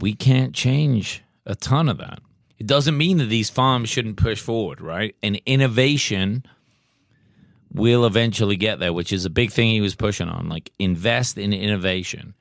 we 0.00 0.14
can't 0.14 0.52
change 0.54 1.22
a 1.44 1.54
ton 1.54 1.88
of 1.88 1.98
that. 1.98 2.20
It 2.58 2.66
doesn't 2.66 2.96
mean 2.96 3.18
that 3.18 3.26
these 3.26 3.50
farms 3.50 3.88
shouldn't 3.88 4.16
push 4.16 4.40
forward, 4.40 4.80
right? 4.80 5.14
And 5.22 5.40
innovation 5.46 6.44
will 7.72 8.06
eventually 8.06 8.56
get 8.56 8.78
there, 8.78 8.92
which 8.92 9.12
is 9.12 9.24
a 9.24 9.30
big 9.30 9.52
thing 9.52 9.70
he 9.70 9.80
was 9.80 9.94
pushing 9.94 10.28
on. 10.28 10.48
Like 10.48 10.72
invest 10.78 11.38
in 11.38 11.52
innovation. 11.52 12.34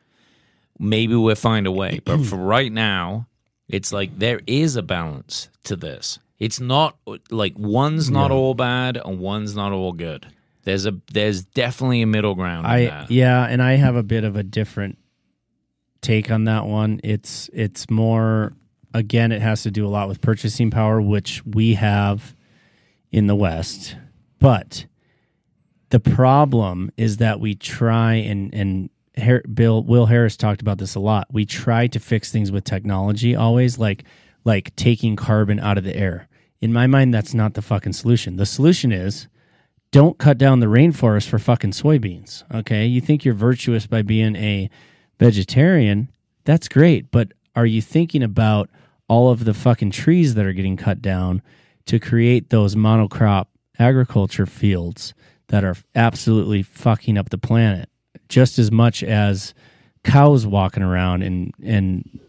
Maybe 0.79 1.15
we'll 1.15 1.35
find 1.35 1.67
a 1.67 1.71
way. 1.71 1.99
But 2.05 2.25
for 2.25 2.37
right 2.37 2.71
now, 2.71 3.27
it's 3.67 3.91
like 3.91 4.17
there 4.19 4.41
is 4.45 4.75
a 4.75 4.83
balance 4.83 5.49
to 5.65 5.75
this. 5.75 6.19
It's 6.37 6.59
not 6.59 6.97
like 7.29 7.53
one's 7.57 8.11
not 8.11 8.31
all 8.31 8.53
bad 8.53 8.97
and 8.97 9.19
one's 9.19 9.55
not 9.55 9.71
all 9.71 9.93
good. 9.93 10.27
There's 10.63 10.85
a 10.85 10.99
there's 11.11 11.43
definitely 11.43 12.01
a 12.01 12.07
middle 12.07 12.35
ground. 12.35 12.65
in 12.65 12.71
I 12.71 12.85
that. 12.85 13.11
yeah, 13.11 13.45
and 13.45 13.61
I 13.61 13.73
have 13.75 13.95
a 13.95 14.03
bit 14.03 14.23
of 14.23 14.35
a 14.35 14.43
different 14.43 14.97
take 16.01 16.29
on 16.31 16.45
that 16.45 16.65
one. 16.65 16.99
It's 17.03 17.49
it's 17.53 17.89
more 17.89 18.53
again, 18.93 19.31
it 19.31 19.41
has 19.41 19.63
to 19.63 19.71
do 19.71 19.85
a 19.85 19.89
lot 19.89 20.07
with 20.07 20.21
purchasing 20.21 20.71
power, 20.71 21.01
which 21.01 21.45
we 21.45 21.75
have 21.75 22.35
in 23.11 23.27
the 23.27 23.35
West. 23.35 23.95
But 24.39 24.85
the 25.89 25.99
problem 25.99 26.91
is 26.97 27.17
that 27.17 27.39
we 27.39 27.55
try 27.55 28.15
and 28.15 28.53
and 28.53 28.89
Har- 29.17 29.43
Bill 29.51 29.83
Will 29.83 30.07
Harris 30.07 30.37
talked 30.37 30.61
about 30.61 30.77
this 30.77 30.95
a 30.95 30.99
lot. 30.99 31.27
We 31.31 31.45
try 31.45 31.87
to 31.87 31.99
fix 31.99 32.31
things 32.31 32.51
with 32.51 32.63
technology 32.63 33.35
always, 33.35 33.77
like 33.77 34.03
like 34.43 34.75
taking 34.75 35.15
carbon 35.15 35.59
out 35.59 35.77
of 35.77 35.83
the 35.83 35.95
air. 35.95 36.27
In 36.61 36.71
my 36.71 36.87
mind, 36.87 37.13
that's 37.13 37.33
not 37.33 37.53
the 37.53 37.61
fucking 37.61 37.93
solution. 37.93 38.37
The 38.37 38.45
solution 38.45 38.91
is 38.91 39.27
don't 39.91 40.17
cut 40.17 40.37
down 40.37 40.59
the 40.59 40.65
rainforest 40.65 41.27
for 41.27 41.39
fucking 41.39 41.71
soybeans. 41.71 42.43
Okay. 42.53 42.85
You 42.85 43.01
think 43.01 43.23
you're 43.23 43.33
virtuous 43.33 43.87
by 43.87 44.01
being 44.01 44.35
a 44.35 44.69
vegetarian. 45.19 46.09
That's 46.43 46.67
great. 46.67 47.11
But 47.11 47.31
are 47.55 47.65
you 47.65 47.81
thinking 47.81 48.23
about 48.23 48.69
all 49.07 49.29
of 49.29 49.45
the 49.45 49.53
fucking 49.53 49.91
trees 49.91 50.33
that 50.35 50.45
are 50.45 50.53
getting 50.53 50.77
cut 50.77 51.01
down 51.01 51.41
to 51.85 51.99
create 51.99 52.49
those 52.49 52.75
monocrop 52.75 53.45
agriculture 53.77 54.45
fields 54.45 55.13
that 55.47 55.63
are 55.63 55.75
absolutely 55.93 56.63
fucking 56.63 57.17
up 57.17 57.29
the 57.29 57.37
planet 57.37 57.89
just 58.29 58.59
as 58.59 58.71
much 58.71 59.03
as 59.03 59.53
cows 60.03 60.45
walking 60.45 60.83
around 60.83 61.23
and, 61.23 61.53
and 61.63 62.19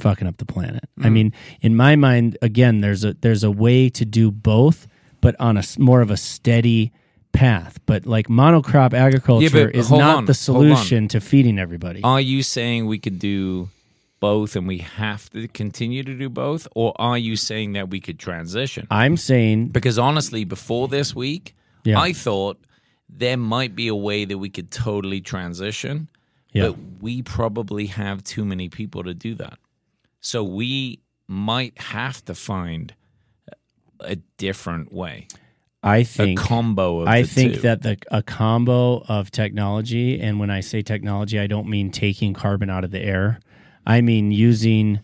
fucking 0.00 0.26
up 0.26 0.36
the 0.38 0.44
planet. 0.44 0.84
I 0.98 1.08
mm. 1.08 1.12
mean, 1.12 1.34
in 1.60 1.76
my 1.76 1.96
mind, 1.96 2.38
again, 2.42 2.80
there's 2.80 3.04
a 3.04 3.14
there's 3.14 3.44
a 3.44 3.50
way 3.50 3.88
to 3.90 4.04
do 4.04 4.30
both, 4.30 4.86
but 5.20 5.34
on 5.40 5.56
a 5.56 5.62
more 5.78 6.00
of 6.00 6.10
a 6.10 6.16
steady 6.16 6.92
path. 7.32 7.78
But 7.86 8.06
like 8.06 8.28
monocrop 8.28 8.94
agriculture 8.94 9.66
but 9.66 9.74
is 9.74 9.90
not 9.90 10.18
on, 10.18 10.24
the 10.26 10.34
solution 10.34 11.08
to 11.08 11.20
feeding 11.20 11.58
everybody. 11.58 12.02
Are 12.02 12.20
you 12.20 12.42
saying 12.42 12.86
we 12.86 12.98
could 12.98 13.18
do 13.18 13.68
both 14.20 14.56
and 14.56 14.66
we 14.66 14.78
have 14.78 15.30
to 15.30 15.48
continue 15.48 16.02
to 16.02 16.14
do 16.14 16.28
both? 16.28 16.66
Or 16.74 16.92
are 16.96 17.18
you 17.18 17.36
saying 17.36 17.72
that 17.72 17.90
we 17.90 18.00
could 18.00 18.18
transition? 18.18 18.86
I'm 18.90 19.16
saying, 19.16 19.68
Because 19.68 19.98
honestly, 19.98 20.44
before 20.44 20.88
this 20.88 21.14
week, 21.14 21.54
Yeah. 21.84 22.00
I 22.00 22.12
thought 22.12 22.58
there 23.08 23.36
might 23.36 23.74
be 23.74 23.88
a 23.88 23.94
way 23.94 24.24
that 24.24 24.38
we 24.38 24.50
could 24.50 24.70
totally 24.70 25.20
transition, 25.20 26.08
yeah, 26.52 26.68
but 26.68 26.76
we 27.00 27.22
probably 27.22 27.86
have 27.86 28.22
too 28.24 28.44
many 28.44 28.68
people 28.68 29.04
to 29.04 29.14
do 29.14 29.34
that. 29.36 29.58
So 30.20 30.42
we 30.42 31.00
might 31.26 31.78
have 31.78 32.24
to 32.26 32.34
find 32.34 32.94
a 34.00 34.16
different 34.36 34.92
way, 34.92 35.26
I 35.82 36.02
think 36.02 36.40
a 36.40 36.42
combo 36.42 37.00
of 37.00 37.08
I 37.08 37.22
think 37.22 37.54
two. 37.54 37.60
that 37.60 37.82
the 37.82 37.96
a 38.10 38.22
combo 38.22 39.04
of 39.08 39.30
technology, 39.30 40.20
and 40.20 40.40
when 40.40 40.50
I 40.50 40.60
say 40.60 40.82
technology, 40.82 41.38
I 41.38 41.46
don't 41.46 41.68
mean 41.68 41.90
taking 41.90 42.34
carbon 42.34 42.68
out 42.68 42.84
of 42.84 42.90
the 42.90 43.00
air. 43.00 43.40
I 43.86 44.00
mean 44.00 44.32
using 44.32 45.00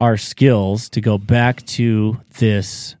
our 0.00 0.16
skills 0.16 0.88
to 0.90 1.00
go 1.00 1.18
back 1.18 1.64
to 1.66 2.20
this. 2.38 2.94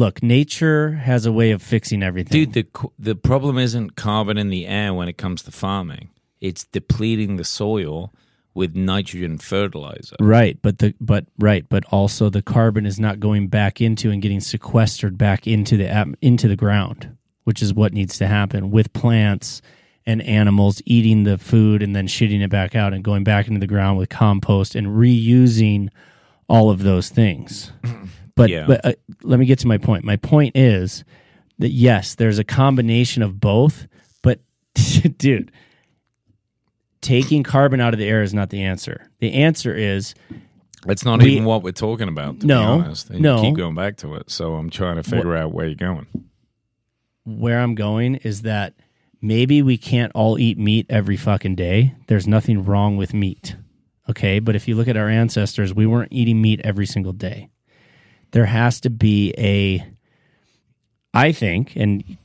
Look, 0.00 0.22
nature 0.22 0.92
has 0.92 1.26
a 1.26 1.30
way 1.30 1.50
of 1.50 1.60
fixing 1.60 2.02
everything. 2.02 2.46
Dude, 2.46 2.54
the 2.54 2.88
the 2.98 3.14
problem 3.14 3.58
isn't 3.58 3.96
carbon 3.96 4.38
in 4.38 4.48
the 4.48 4.66
air 4.66 4.94
when 4.94 5.08
it 5.08 5.18
comes 5.18 5.42
to 5.42 5.50
farming. 5.50 6.08
It's 6.40 6.64
depleting 6.64 7.36
the 7.36 7.44
soil 7.44 8.10
with 8.54 8.74
nitrogen 8.74 9.36
fertilizer. 9.36 10.16
Right, 10.18 10.58
but 10.62 10.78
the 10.78 10.94
but 11.02 11.26
right, 11.38 11.66
but 11.68 11.84
also 11.90 12.30
the 12.30 12.40
carbon 12.40 12.86
is 12.86 12.98
not 12.98 13.20
going 13.20 13.48
back 13.48 13.82
into 13.82 14.10
and 14.10 14.22
getting 14.22 14.40
sequestered 14.40 15.18
back 15.18 15.46
into 15.46 15.76
the 15.76 16.14
into 16.22 16.48
the 16.48 16.56
ground, 16.56 17.14
which 17.44 17.60
is 17.60 17.74
what 17.74 17.92
needs 17.92 18.16
to 18.16 18.26
happen 18.26 18.70
with 18.70 18.94
plants 18.94 19.60
and 20.06 20.22
animals 20.22 20.80
eating 20.86 21.24
the 21.24 21.36
food 21.36 21.82
and 21.82 21.94
then 21.94 22.06
shitting 22.06 22.40
it 22.40 22.48
back 22.48 22.74
out 22.74 22.94
and 22.94 23.04
going 23.04 23.22
back 23.22 23.48
into 23.48 23.60
the 23.60 23.66
ground 23.66 23.98
with 23.98 24.08
compost 24.08 24.74
and 24.74 24.86
reusing 24.86 25.90
all 26.48 26.70
of 26.70 26.84
those 26.84 27.10
things. 27.10 27.70
But 28.40 28.50
Yeah. 28.50 28.66
but 28.66 28.84
uh, 28.84 28.92
let 29.22 29.38
me 29.40 29.46
get 29.46 29.58
to 29.60 29.66
my 29.68 29.78
point. 29.78 30.04
My 30.04 30.16
point 30.16 30.56
is 30.56 31.04
that 31.58 31.70
yes, 31.70 32.14
there's 32.14 32.38
a 32.38 32.44
combination 32.44 33.22
of 33.22 33.38
both, 33.40 33.86
but 34.22 34.40
dude, 35.18 35.52
taking 37.00 37.42
carbon 37.42 37.80
out 37.80 37.94
of 37.94 37.98
the 37.98 38.06
air 38.08 38.22
is 38.22 38.34
not 38.34 38.50
the 38.50 38.62
answer. 38.62 39.08
The 39.20 39.32
answer 39.34 39.74
is 39.74 40.14
it's 40.88 41.04
not 41.04 41.22
We- 41.22 41.32
even 41.32 41.44
what 41.44 41.62
we're 41.62 41.72
talking 41.72 42.08
about, 42.08 42.40
to 42.40 42.46
No, 42.46 42.60
be 42.60 42.64
honest. 42.84 43.10
And 43.10 43.20
no. 43.20 43.36
you 43.36 43.42
keep 43.50 43.56
going 43.56 43.74
back 43.74 43.96
to 43.98 44.14
it. 44.16 44.30
So 44.30 44.54
I'm 44.54 44.70
trying 44.70 44.96
to 44.96 45.02
figure 45.02 45.36
out 45.36 45.52
where 45.52 45.66
you're 45.66 45.74
going. 45.74 46.06
where 47.24 47.60
I'm 47.60 47.74
going 47.74 48.16
is 48.16 48.42
that 48.42 48.74
maybe 49.20 49.60
we 49.62 49.76
can't 49.76 50.10
all 50.14 50.38
eat 50.38 50.58
meat 50.58 50.86
every 50.88 51.16
fucking 51.18 51.54
day. 51.54 51.94
There's 52.06 52.26
nothing 52.26 52.64
wrong 52.64 52.96
with 52.96 53.12
meat. 53.14 53.56
Okay. 54.08 54.38
But 54.40 54.56
if 54.56 54.66
you 54.66 54.74
look 54.74 54.88
at 54.88 54.96
our 54.96 55.08
ancestors, 55.08 55.72
we 55.74 55.86
weren't 55.86 56.12
eating 56.12 56.40
meat 56.40 56.60
every 56.64 56.86
single 56.86 57.12
day. 57.12 57.50
There 58.32 58.46
has 58.46 58.80
to 58.80 58.90
be 58.90 59.34
a, 59.36 59.86
I 61.12 61.32
think, 61.32 61.76
and 61.76 62.16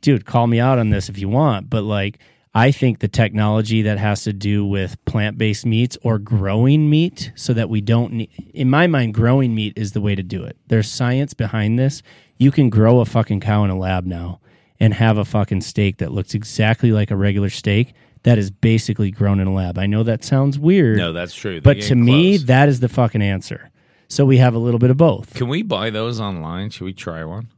dude, 0.00 0.24
call 0.24 0.46
me 0.46 0.60
out 0.60 0.78
on 0.78 0.90
this 0.90 1.08
if 1.08 1.18
you 1.18 1.28
want, 1.28 1.68
but 1.70 1.82
like, 1.82 2.18
I 2.52 2.72
think 2.72 2.98
the 2.98 3.08
technology 3.08 3.82
that 3.82 3.98
has 3.98 4.24
to 4.24 4.32
do 4.32 4.64
with 4.64 5.02
plant 5.04 5.38
based 5.38 5.64
meats 5.64 5.96
or 6.02 6.18
growing 6.18 6.90
meat 6.90 7.30
so 7.36 7.52
that 7.52 7.68
we 7.68 7.80
don't 7.80 8.12
need, 8.12 8.30
in 8.52 8.68
my 8.68 8.88
mind, 8.88 9.14
growing 9.14 9.54
meat 9.54 9.74
is 9.76 9.92
the 9.92 10.00
way 10.00 10.16
to 10.16 10.22
do 10.22 10.42
it. 10.42 10.56
There's 10.66 10.90
science 10.90 11.32
behind 11.32 11.78
this. 11.78 12.02
You 12.38 12.50
can 12.50 12.68
grow 12.68 13.00
a 13.00 13.04
fucking 13.04 13.40
cow 13.40 13.62
in 13.64 13.70
a 13.70 13.78
lab 13.78 14.04
now 14.04 14.40
and 14.80 14.94
have 14.94 15.16
a 15.16 15.24
fucking 15.24 15.60
steak 15.60 15.98
that 15.98 16.10
looks 16.10 16.34
exactly 16.34 16.90
like 16.90 17.12
a 17.12 17.16
regular 17.16 17.50
steak 17.50 17.92
that 18.24 18.36
is 18.36 18.50
basically 18.50 19.10
grown 19.10 19.38
in 19.38 19.46
a 19.46 19.52
lab. 19.52 19.78
I 19.78 19.86
know 19.86 20.02
that 20.02 20.24
sounds 20.24 20.58
weird, 20.58 20.96
No, 20.96 21.12
that's 21.12 21.34
true. 21.34 21.60
They're 21.60 21.60
but 21.60 21.74
to 21.74 21.88
getting 21.88 22.04
me, 22.04 22.36
that 22.38 22.68
is 22.68 22.80
the 22.80 22.88
fucking 22.88 23.22
answer. 23.22 23.69
So 24.10 24.26
we 24.26 24.36
have 24.38 24.54
a 24.54 24.58
little 24.58 24.78
bit 24.78 24.90
of 24.90 24.96
both. 24.96 25.32
can 25.34 25.48
we 25.48 25.62
buy 25.62 25.88
those 25.90 26.20
online? 26.20 26.68
Should 26.70 26.84
we 26.84 26.92
try 26.92 27.24
one? 27.24 27.48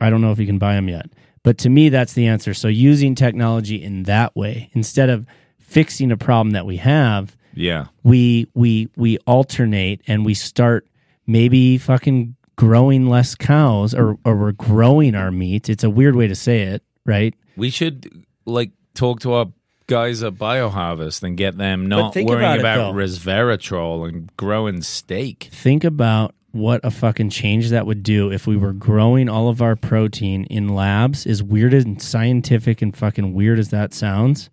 I 0.00 0.08
don't 0.08 0.20
know 0.22 0.30
if 0.32 0.38
you 0.38 0.46
can 0.46 0.58
buy 0.58 0.74
them 0.74 0.88
yet. 0.88 1.06
But 1.42 1.58
to 1.58 1.68
me, 1.68 1.88
that's 1.90 2.12
the 2.14 2.26
answer. 2.26 2.54
So 2.54 2.68
using 2.68 3.14
technology 3.14 3.82
in 3.82 4.04
that 4.04 4.34
way, 4.36 4.70
instead 4.72 5.10
of 5.10 5.26
fixing 5.58 6.10
a 6.12 6.16
problem 6.16 6.52
that 6.52 6.64
we 6.64 6.76
have, 6.76 7.36
Yeah. 7.54 7.86
we 8.04 8.46
we 8.54 8.88
we 8.96 9.18
alternate 9.26 10.00
and 10.06 10.24
we 10.24 10.34
start 10.34 10.86
maybe 11.26 11.76
fucking 11.78 12.36
growing 12.56 13.08
less 13.08 13.34
cows 13.34 13.92
or 13.94 14.16
or 14.24 14.36
we're 14.36 14.52
growing 14.52 15.14
our 15.16 15.30
meat. 15.32 15.68
It's 15.68 15.84
a 15.84 15.90
weird 15.90 16.14
way 16.14 16.28
to 16.28 16.34
say 16.36 16.62
it, 16.62 16.82
right? 17.04 17.34
We 17.56 17.70
should 17.70 18.24
like 18.44 18.70
talk 18.94 19.20
to 19.20 19.32
our 19.32 19.46
guys 19.86 20.22
at 20.22 20.34
Bioharvest 20.34 21.22
and 21.22 21.36
get 21.36 21.56
them 21.56 21.86
not 21.86 22.14
worrying 22.14 22.58
about 22.58 22.60
about 22.60 22.94
resveratrol 22.94 24.08
and 24.08 24.34
growing 24.36 24.82
steak. 24.82 25.48
Think 25.52 25.84
about 25.84 26.34
what 26.52 26.80
a 26.84 26.90
fucking 26.90 27.30
change 27.30 27.70
that 27.70 27.86
would 27.86 28.02
do 28.02 28.32
if 28.32 28.46
we 28.46 28.56
were 28.56 28.72
growing 28.72 29.28
all 29.28 29.48
of 29.48 29.60
our 29.60 29.76
protein 29.76 30.44
in 30.44 30.68
labs. 30.68 31.26
As 31.26 31.42
weird 31.42 31.74
and 31.74 32.00
scientific 32.00 32.82
and 32.82 32.96
fucking 32.96 33.34
weird 33.34 33.58
as 33.58 33.68
that 33.70 33.92
sounds, 33.92 34.50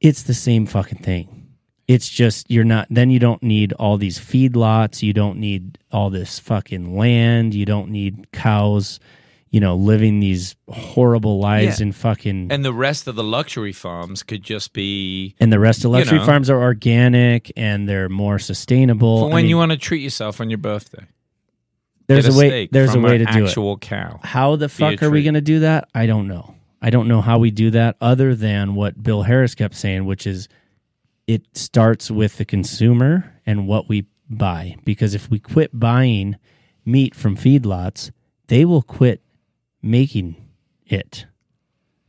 it's 0.00 0.22
the 0.22 0.34
same 0.34 0.66
fucking 0.66 0.98
thing. 0.98 1.48
It's 1.88 2.08
just 2.08 2.48
you're 2.50 2.64
not. 2.64 2.86
Then 2.88 3.10
you 3.10 3.18
don't 3.18 3.42
need 3.42 3.72
all 3.72 3.96
these 3.96 4.18
feedlots. 4.18 5.02
You 5.02 5.12
don't 5.12 5.38
need 5.38 5.78
all 5.90 6.08
this 6.10 6.38
fucking 6.38 6.96
land. 6.96 7.54
You 7.54 7.66
don't 7.66 7.90
need 7.90 8.30
cows. 8.30 9.00
You 9.50 9.58
know, 9.58 9.74
living 9.74 10.20
these 10.20 10.54
horrible 10.68 11.40
lives 11.40 11.80
Yeah. 11.80 11.86
in 11.86 11.92
fucking. 11.92 12.52
And 12.52 12.64
the 12.64 12.72
rest 12.72 13.08
of 13.08 13.16
the 13.16 13.24
luxury 13.24 13.72
farms 13.72 14.22
could 14.22 14.44
just 14.44 14.72
be 14.72 15.34
and 15.40 15.52
the 15.52 15.58
rest 15.58 15.84
of 15.84 15.90
luxury 15.90 16.18
know. 16.18 16.24
farms 16.26 16.48
are 16.48 16.62
organic 16.62 17.50
and 17.56 17.88
they're 17.88 18.08
more 18.08 18.38
sustainable. 18.38 19.22
for 19.22 19.30
I 19.30 19.34
when 19.34 19.42
mean, 19.42 19.50
you 19.50 19.56
want 19.56 19.72
to 19.72 19.76
treat 19.78 20.02
yourself 20.02 20.40
on 20.40 20.50
your 20.50 20.58
birthday. 20.58 21.04
there's 22.06 22.26
Get 22.26 22.34
a 22.34 22.38
way. 22.38 22.68
There's 22.70 22.94
a 22.94 23.00
way 23.00 23.18
to 23.18 23.24
do 23.24 23.44
it. 23.44 23.48
actual 23.48 23.76
cow. 23.76 24.20
How 24.22 24.54
the 24.56 24.68
fuck 24.68 25.02
are 25.02 25.10
we 25.10 25.22
going 25.24 25.34
to 25.34 25.40
do 25.40 25.60
that? 25.60 25.88
I 25.94 26.06
don't 26.06 26.28
know. 26.28 26.54
I 26.82 26.90
don't 26.90 27.08
know 27.08 27.20
how 27.20 27.38
we 27.38 27.50
do 27.50 27.70
that 27.72 27.96
other 28.00 28.34
than 28.36 28.74
what 28.76 29.02
Bill 29.02 29.22
Harris 29.22 29.54
kept 29.56 29.74
saying, 29.74 30.04
which 30.06 30.26
is 30.28 30.48
it 31.26 31.42
starts 31.56 32.08
with 32.10 32.36
the 32.38 32.44
consumer 32.44 33.32
and 33.46 33.66
what 33.68 33.88
we 33.88 34.06
buy. 34.28 34.76
Because 34.84 35.14
if 35.14 35.28
we 35.30 35.38
quit 35.40 35.70
buying 35.78 36.36
meat 36.84 37.14
from 37.14 37.36
feedlots, 37.36 38.10
they 38.46 38.64
will 38.64 38.82
quit 38.82 39.20
making 39.82 40.36
it 40.86 41.26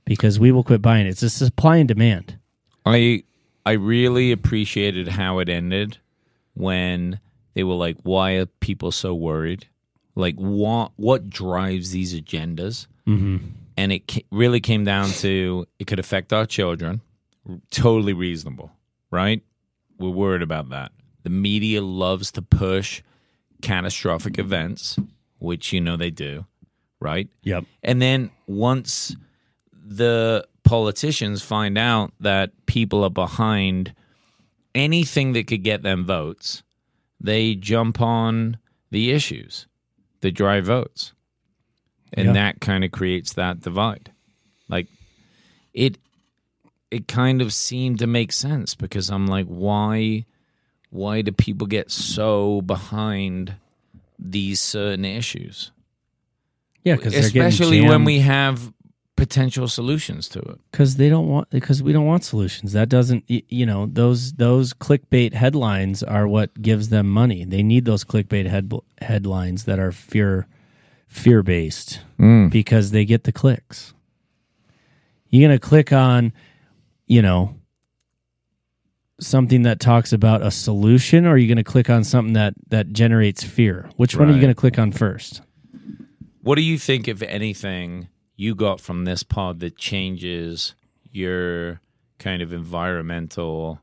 because 0.06 0.40
we 0.40 0.52
will 0.52 0.64
quit 0.64 0.82
buying 0.82 1.06
it. 1.06 1.10
It's 1.10 1.24
a 1.24 1.30
supply 1.30 1.78
and 1.78 1.88
demand. 1.88 2.38
I 2.86 3.24
I 3.66 3.74
really 3.74 4.32
appreciated 4.32 5.08
how 5.08 5.40
it 5.40 5.50
ended 5.50 6.00
when 6.54 7.20
they 7.54 7.64
were 7.64 7.76
like, 7.76 7.98
"Why 8.04 8.34
are 8.34 8.46
people 8.46 8.92
so 8.92 9.14
worried? 9.14 9.68
Like, 10.16 10.36
what 10.36 10.92
what 10.96 11.30
drives 11.30 11.92
these 11.92 12.20
agendas?" 12.20 12.88
Mm-hmm. 13.08 13.38
And 13.78 13.92
it 13.92 14.08
ca- 14.08 14.26
really 14.32 14.60
came 14.60 14.84
down 14.84 15.10
to 15.22 15.66
it 15.80 15.88
could 15.88 16.00
affect 16.00 16.34
our 16.34 16.46
children. 16.46 17.02
Totally 17.72 18.14
reasonable, 18.14 18.72
right? 19.10 19.42
We're 19.98 20.10
worried 20.10 20.42
about 20.42 20.70
that. 20.70 20.92
The 21.24 21.30
media 21.30 21.82
loves 21.82 22.32
to 22.34 22.42
push 22.42 23.02
catastrophic 23.62 24.40
events, 24.40 24.98
which 25.40 25.72
you 25.72 25.82
know 25.82 25.98
they 25.98 26.10
do, 26.10 26.46
right? 27.02 27.28
Yep. 27.44 27.66
And 27.84 28.02
then 28.02 28.32
once 28.48 29.16
the 29.74 30.48
politicians 30.64 31.42
find 31.42 31.78
out 31.78 32.14
that 32.22 32.52
people 32.68 33.04
are 33.04 33.10
behind 33.10 33.94
anything 34.74 35.34
that 35.34 35.48
could 35.48 35.64
get 35.64 35.82
them 35.84 36.06
votes, 36.06 36.64
they 37.20 37.56
jump 37.56 38.00
on 38.00 38.58
the 38.92 39.12
issues 39.12 39.68
that 40.22 40.32
drive 40.32 40.66
votes. 40.66 41.12
And 42.14 42.28
Yeah. 42.28 42.34
that 42.34 42.62
kind 42.62 42.84
of 42.84 42.92
creates 42.92 43.34
that 43.34 43.62
divide. 43.62 44.12
Like 44.70 44.88
it 45.74 45.98
it 46.92 47.08
kind 47.08 47.42
of 47.42 47.54
seemed 47.54 48.00
to 48.00 48.08
make 48.08 48.32
sense 48.34 48.76
because 48.76 49.10
I'm 49.10 49.26
like 49.28 49.48
why 49.48 50.26
why 50.90 51.22
do 51.22 51.32
people 51.32 51.68
get 51.68 51.90
so 51.90 52.62
behind 52.62 53.56
these 54.20 54.60
certain 54.62 55.06
issues? 55.06 55.72
Yeah, 56.84 56.96
because 56.96 57.16
especially 57.16 57.82
when 57.82 58.04
we 58.04 58.20
have 58.20 58.74
potential 59.22 59.68
solutions 59.68 60.28
to 60.28 60.40
it. 60.40 60.60
because 60.72 60.96
they 60.96 61.08
don't 61.08 61.28
want 61.28 61.48
because 61.52 61.84
we 61.84 61.94
don't 61.94 62.08
want 62.08 62.24
solutions. 62.24 62.74
That 62.74 62.90
doesn't 62.90 63.24
you 63.28 63.68
know 63.68 63.86
those 63.86 64.34
those 64.34 64.74
clickbait 64.74 65.34
headlines 65.34 66.02
are 66.02 66.28
what 66.28 66.60
gives 66.60 66.90
them 66.90 67.08
money. 67.08 67.46
They 67.46 67.62
need 67.62 67.86
those 67.86 68.04
clickbait 68.04 68.48
head, 68.48 68.74
headlines 69.00 69.66
that 69.66 69.78
are 69.78 69.92
fear 69.92 70.48
fear 71.08 71.44
based 71.44 72.00
mm. 72.20 72.50
because 72.50 72.90
they 72.90 73.06
get 73.06 73.26
the 73.26 73.32
clicks. 73.32 73.94
You're 75.30 75.48
gonna 75.48 75.60
click 75.60 75.94
on, 75.94 76.34
you 77.06 77.22
know, 77.22 77.56
something 79.20 79.62
that 79.62 79.80
talks 79.80 80.14
about 80.14 80.42
a 80.42 80.50
solution, 80.50 81.28
or 81.28 81.34
are 81.34 81.38
you 81.38 81.48
gonna 81.48 81.64
click 81.64 81.92
on 81.92 82.04
something 82.04 82.34
that 82.34 82.56
that 82.70 82.92
generates 82.92 83.44
fear? 83.44 83.88
Which 83.98 84.16
one 84.16 84.32
are 84.32 84.34
you 84.34 84.42
gonna 84.42 84.56
click 84.56 84.80
on 84.80 84.92
first? 84.92 85.44
What 86.42 86.56
do 86.56 86.62
you 86.62 86.78
think, 86.78 87.08
if 87.08 87.22
anything, 87.22 88.08
you 88.36 88.56
got 88.56 88.82
from 88.82 89.06
this 89.06 89.24
pod 89.24 89.60
that 89.60 89.78
changes 89.78 90.74
your 91.12 91.80
kind 92.20 92.42
of 92.42 92.52
environmental 92.52 93.80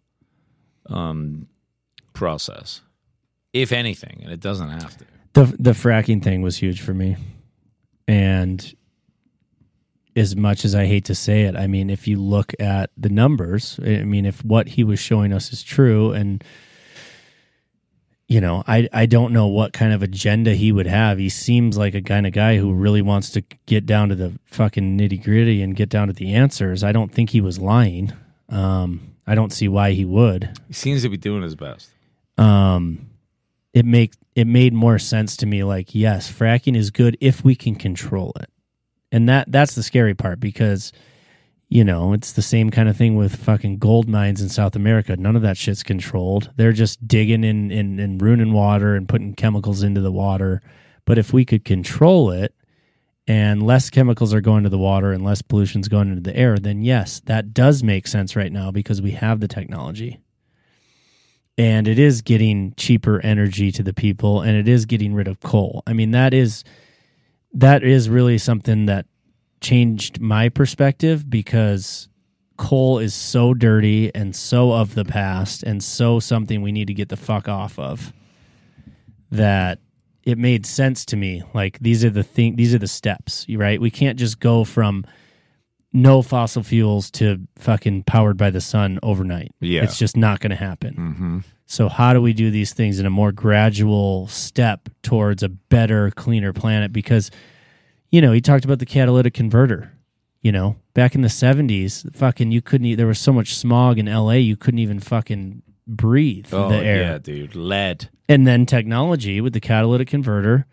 um, 0.87 1.49
process? 2.13 2.81
If 3.53 3.73
anything, 3.73 4.21
and 4.23 4.33
it 4.33 4.41
doesn't 4.41 4.69
have 4.69 4.97
to. 4.99 5.05
the 5.35 5.57
the 5.59 5.71
fracking 5.71 6.23
thing 6.23 6.43
was 6.43 6.57
huge 6.57 6.81
for 6.81 6.95
me 6.95 7.17
and 8.07 8.75
as 10.17 10.35
much 10.35 10.65
as 10.65 10.75
i 10.75 10.87
hate 10.87 11.05
to 11.05 11.15
say 11.15 11.43
it 11.43 11.55
i 11.57 11.67
mean 11.67 11.91
if 11.91 12.09
you 12.09 12.17
look 12.21 12.53
at 12.59 12.91
the 12.97 13.09
numbers 13.11 13.79
i 13.85 14.03
mean 14.05 14.25
if 14.27 14.45
what 14.45 14.69
he 14.69 14.83
was 14.83 14.99
showing 14.99 15.33
us 15.33 15.53
is 15.53 15.63
true 15.63 16.13
and 16.13 16.43
you 18.29 18.41
know 18.41 18.63
i 18.67 18.87
i 18.93 19.07
don't 19.07 19.33
know 19.33 19.47
what 19.47 19.73
kind 19.73 19.93
of 19.93 20.03
agenda 20.03 20.55
he 20.55 20.71
would 20.71 20.87
have. 20.87 21.19
He 21.19 21.29
seems 21.31 21.77
like 21.79 21.95
a 21.95 22.03
kind 22.03 22.27
of 22.27 22.33
guy 22.33 22.59
who 22.59 22.73
really 22.75 23.03
wants 23.03 23.31
to 23.31 23.41
get 23.67 23.87
down 23.87 24.11
to 24.11 24.15
the 24.15 24.39
fucking 24.45 24.99
nitty 24.99 25.23
gritty 25.25 25.63
and 25.63 25.75
get 25.75 25.89
down 25.89 26.09
to 26.09 26.13
the 26.13 26.35
answers. 26.35 26.85
I 26.85 26.93
don't 26.93 27.13
think 27.13 27.31
he 27.31 27.41
was 27.41 27.59
lying. 27.59 28.13
Um 28.49 29.15
i 29.27 29.35
don't 29.35 29.53
see 29.53 29.69
why 29.69 29.93
he 29.93 30.05
would. 30.05 30.51
He 30.69 30.75
seems 30.75 31.03
to 31.03 31.09
be 31.09 31.17
doing 31.17 31.43
his 31.43 31.57
best. 31.57 31.91
um 32.37 33.11
it 33.75 33.85
make 33.85 34.13
it 34.35 34.47
made 34.47 34.73
more 34.73 34.99
sense 34.99 35.37
to 35.39 35.47
me 35.47 35.65
like 35.65 35.95
yes 35.95 36.31
fracking 36.31 36.77
is 36.77 36.91
good 36.91 37.17
if 37.21 37.43
we 37.45 37.55
can 37.57 37.75
control 37.75 38.33
it. 38.41 38.51
And 39.11 39.29
that 39.29 39.51
that's 39.51 39.75
the 39.75 39.83
scary 39.83 40.15
part 40.15 40.39
because 40.39 40.93
you 41.69 41.85
know 41.85 42.15
it's 42.15 42.33
the 42.33 42.43
same 42.43 42.71
kind 42.71 42.89
of 42.89 42.97
thing 42.97 43.17
with 43.17 43.37
fucking 43.37 43.79
gold 43.79 44.09
mines 44.09 44.41
in 44.41 44.49
south 44.49 44.75
america. 44.75 45.17
None 45.17 45.37
of 45.37 45.43
that 45.43 45.57
shit's 45.57 45.83
controlled. 45.83 46.51
They're 46.57 46.73
just 46.73 47.07
digging 47.07 47.45
in 47.45 47.71
and, 47.71 48.01
and 48.01 48.21
ruining 48.21 48.53
water 48.53 48.95
and 48.95 49.09
putting 49.09 49.35
chemicals 49.35 49.83
into 49.83 50.01
the 50.01 50.13
water. 50.13 50.63
But 51.05 51.19
if 51.19 51.33
we 51.33 51.45
could 51.45 51.65
control 51.65 52.31
it 52.31 52.55
and 53.27 53.63
less 53.63 53.91
chemicals 53.91 54.33
are 54.33 54.41
going 54.41 54.65
to 54.65 54.71
the 54.71 54.79
water 54.79 55.13
and 55.13 55.25
less 55.25 55.43
pollution's 55.43 55.89
going 55.89 56.09
into 56.09 56.23
the 56.23 56.37
air 56.37 56.57
then 56.59 56.83
yes 56.83 57.21
that 57.27 57.53
does 57.53 57.83
make 57.83 58.07
sense 58.07 58.35
right 58.35 58.53
now 58.53 58.71
because 58.71 59.03
we 59.03 59.13
have 59.13 59.41
the 59.41 59.49
technology. 59.49 60.21
And 61.59 61.89
it 61.89 61.99
is 61.99 62.23
getting 62.23 62.73
cheaper 62.77 63.21
energy 63.21 63.73
to 63.73 63.83
the 63.83 63.93
people 63.93 64.43
and 64.43 64.57
it 64.57 64.69
is 64.69 64.87
getting 64.87 65.13
rid 65.13 65.29
of 65.29 65.41
coal. 65.41 65.83
I 65.87 65.93
mean 65.93 66.13
that 66.13 66.33
is 66.33 66.65
that 67.53 67.83
is 67.83 68.09
really 68.09 68.39
something 68.39 68.87
that 68.87 69.07
changed 69.61 70.21
my 70.21 70.49
perspective 70.49 71.29
because 71.29 72.09
coal 72.57 72.99
is 72.99 73.15
so 73.15 73.55
dirty 73.55 74.13
and 74.15 74.35
so 74.35 74.73
of 74.73 74.95
the 74.95 75.05
past 75.05 75.63
and 75.63 75.83
so 75.83 76.19
something 76.21 76.61
we 76.63 76.73
need 76.73 76.87
to 76.89 76.95
get 76.95 77.09
the 77.09 77.17
fuck 77.17 77.49
off 77.49 77.79
of 77.79 78.13
that 79.31 79.79
it 80.25 80.39
made 80.39 80.67
sense 80.67 81.05
to 81.07 81.17
me 81.17 81.43
like 81.55 81.79
these 81.81 82.05
are 82.05 82.11
the 82.11 82.23
thing 82.23 82.57
these 82.57 82.75
are 82.75 82.79
the 82.79 82.89
steps 82.89 83.47
right 83.51 83.81
we 83.81 83.91
can't 83.91 84.19
just 84.19 84.41
go 84.41 84.65
from 84.65 85.05
no 85.93 86.21
fossil 86.23 86.63
fuels 86.63 87.11
to 87.11 87.39
fucking 87.57 88.03
powered 88.03 88.37
by 88.37 88.51
the 88.51 88.61
sun 88.61 88.99
overnight 89.03 89.51
Yeah. 89.61 89.83
it's 89.85 89.99
just 89.99 90.17
not 90.17 90.41
going 90.41 90.51
to 90.51 90.57
happen 90.57 90.95
Mm-hmm. 90.95 91.39
so 91.67 91.89
how 91.89 92.13
do 92.13 92.21
we 92.21 92.33
do 92.33 92.51
these 92.51 92.73
things 92.75 92.99
in 92.99 93.07
a 93.07 93.11
more 93.11 93.33
gradual 93.33 94.27
step 94.29 94.89
towards 95.03 95.43
a 95.43 95.49
better, 95.49 96.11
cleaner 96.11 96.53
planet? 96.53 96.93
Because, 96.93 97.31
you 98.11 98.21
know, 98.21 98.33
he 98.33 98.41
talked 98.41 98.65
about 98.65 98.79
the 98.79 98.87
catalytic 98.87 99.35
converter. 99.35 99.93
You 100.41 100.53
know, 100.53 100.77
back 100.95 101.17
in 101.17 101.23
the 101.23 101.29
seventies, 101.29 102.07
fucking 102.13 102.53
you 102.53 102.63
couldn't. 102.63 102.97
There 102.97 103.09
was 103.09 103.19
so 103.19 103.33
much 103.33 103.57
smog 103.57 103.99
in 103.99 104.07
L.A. 104.07 104.39
You 104.39 104.57
couldn't 104.57 104.79
even 104.79 105.01
fucking 105.01 105.63
breathe 105.87 106.47
Oh 106.53 106.69
the 106.69 106.77
air. 106.77 107.01
yeah, 107.03 107.19
dude, 107.19 107.57
lead. 107.57 108.09
And 108.29 108.47
then 108.47 108.65
technology 108.65 109.41
with 109.41 109.53
the 109.53 109.61
catalytic 109.61 110.07
converter 110.09 110.65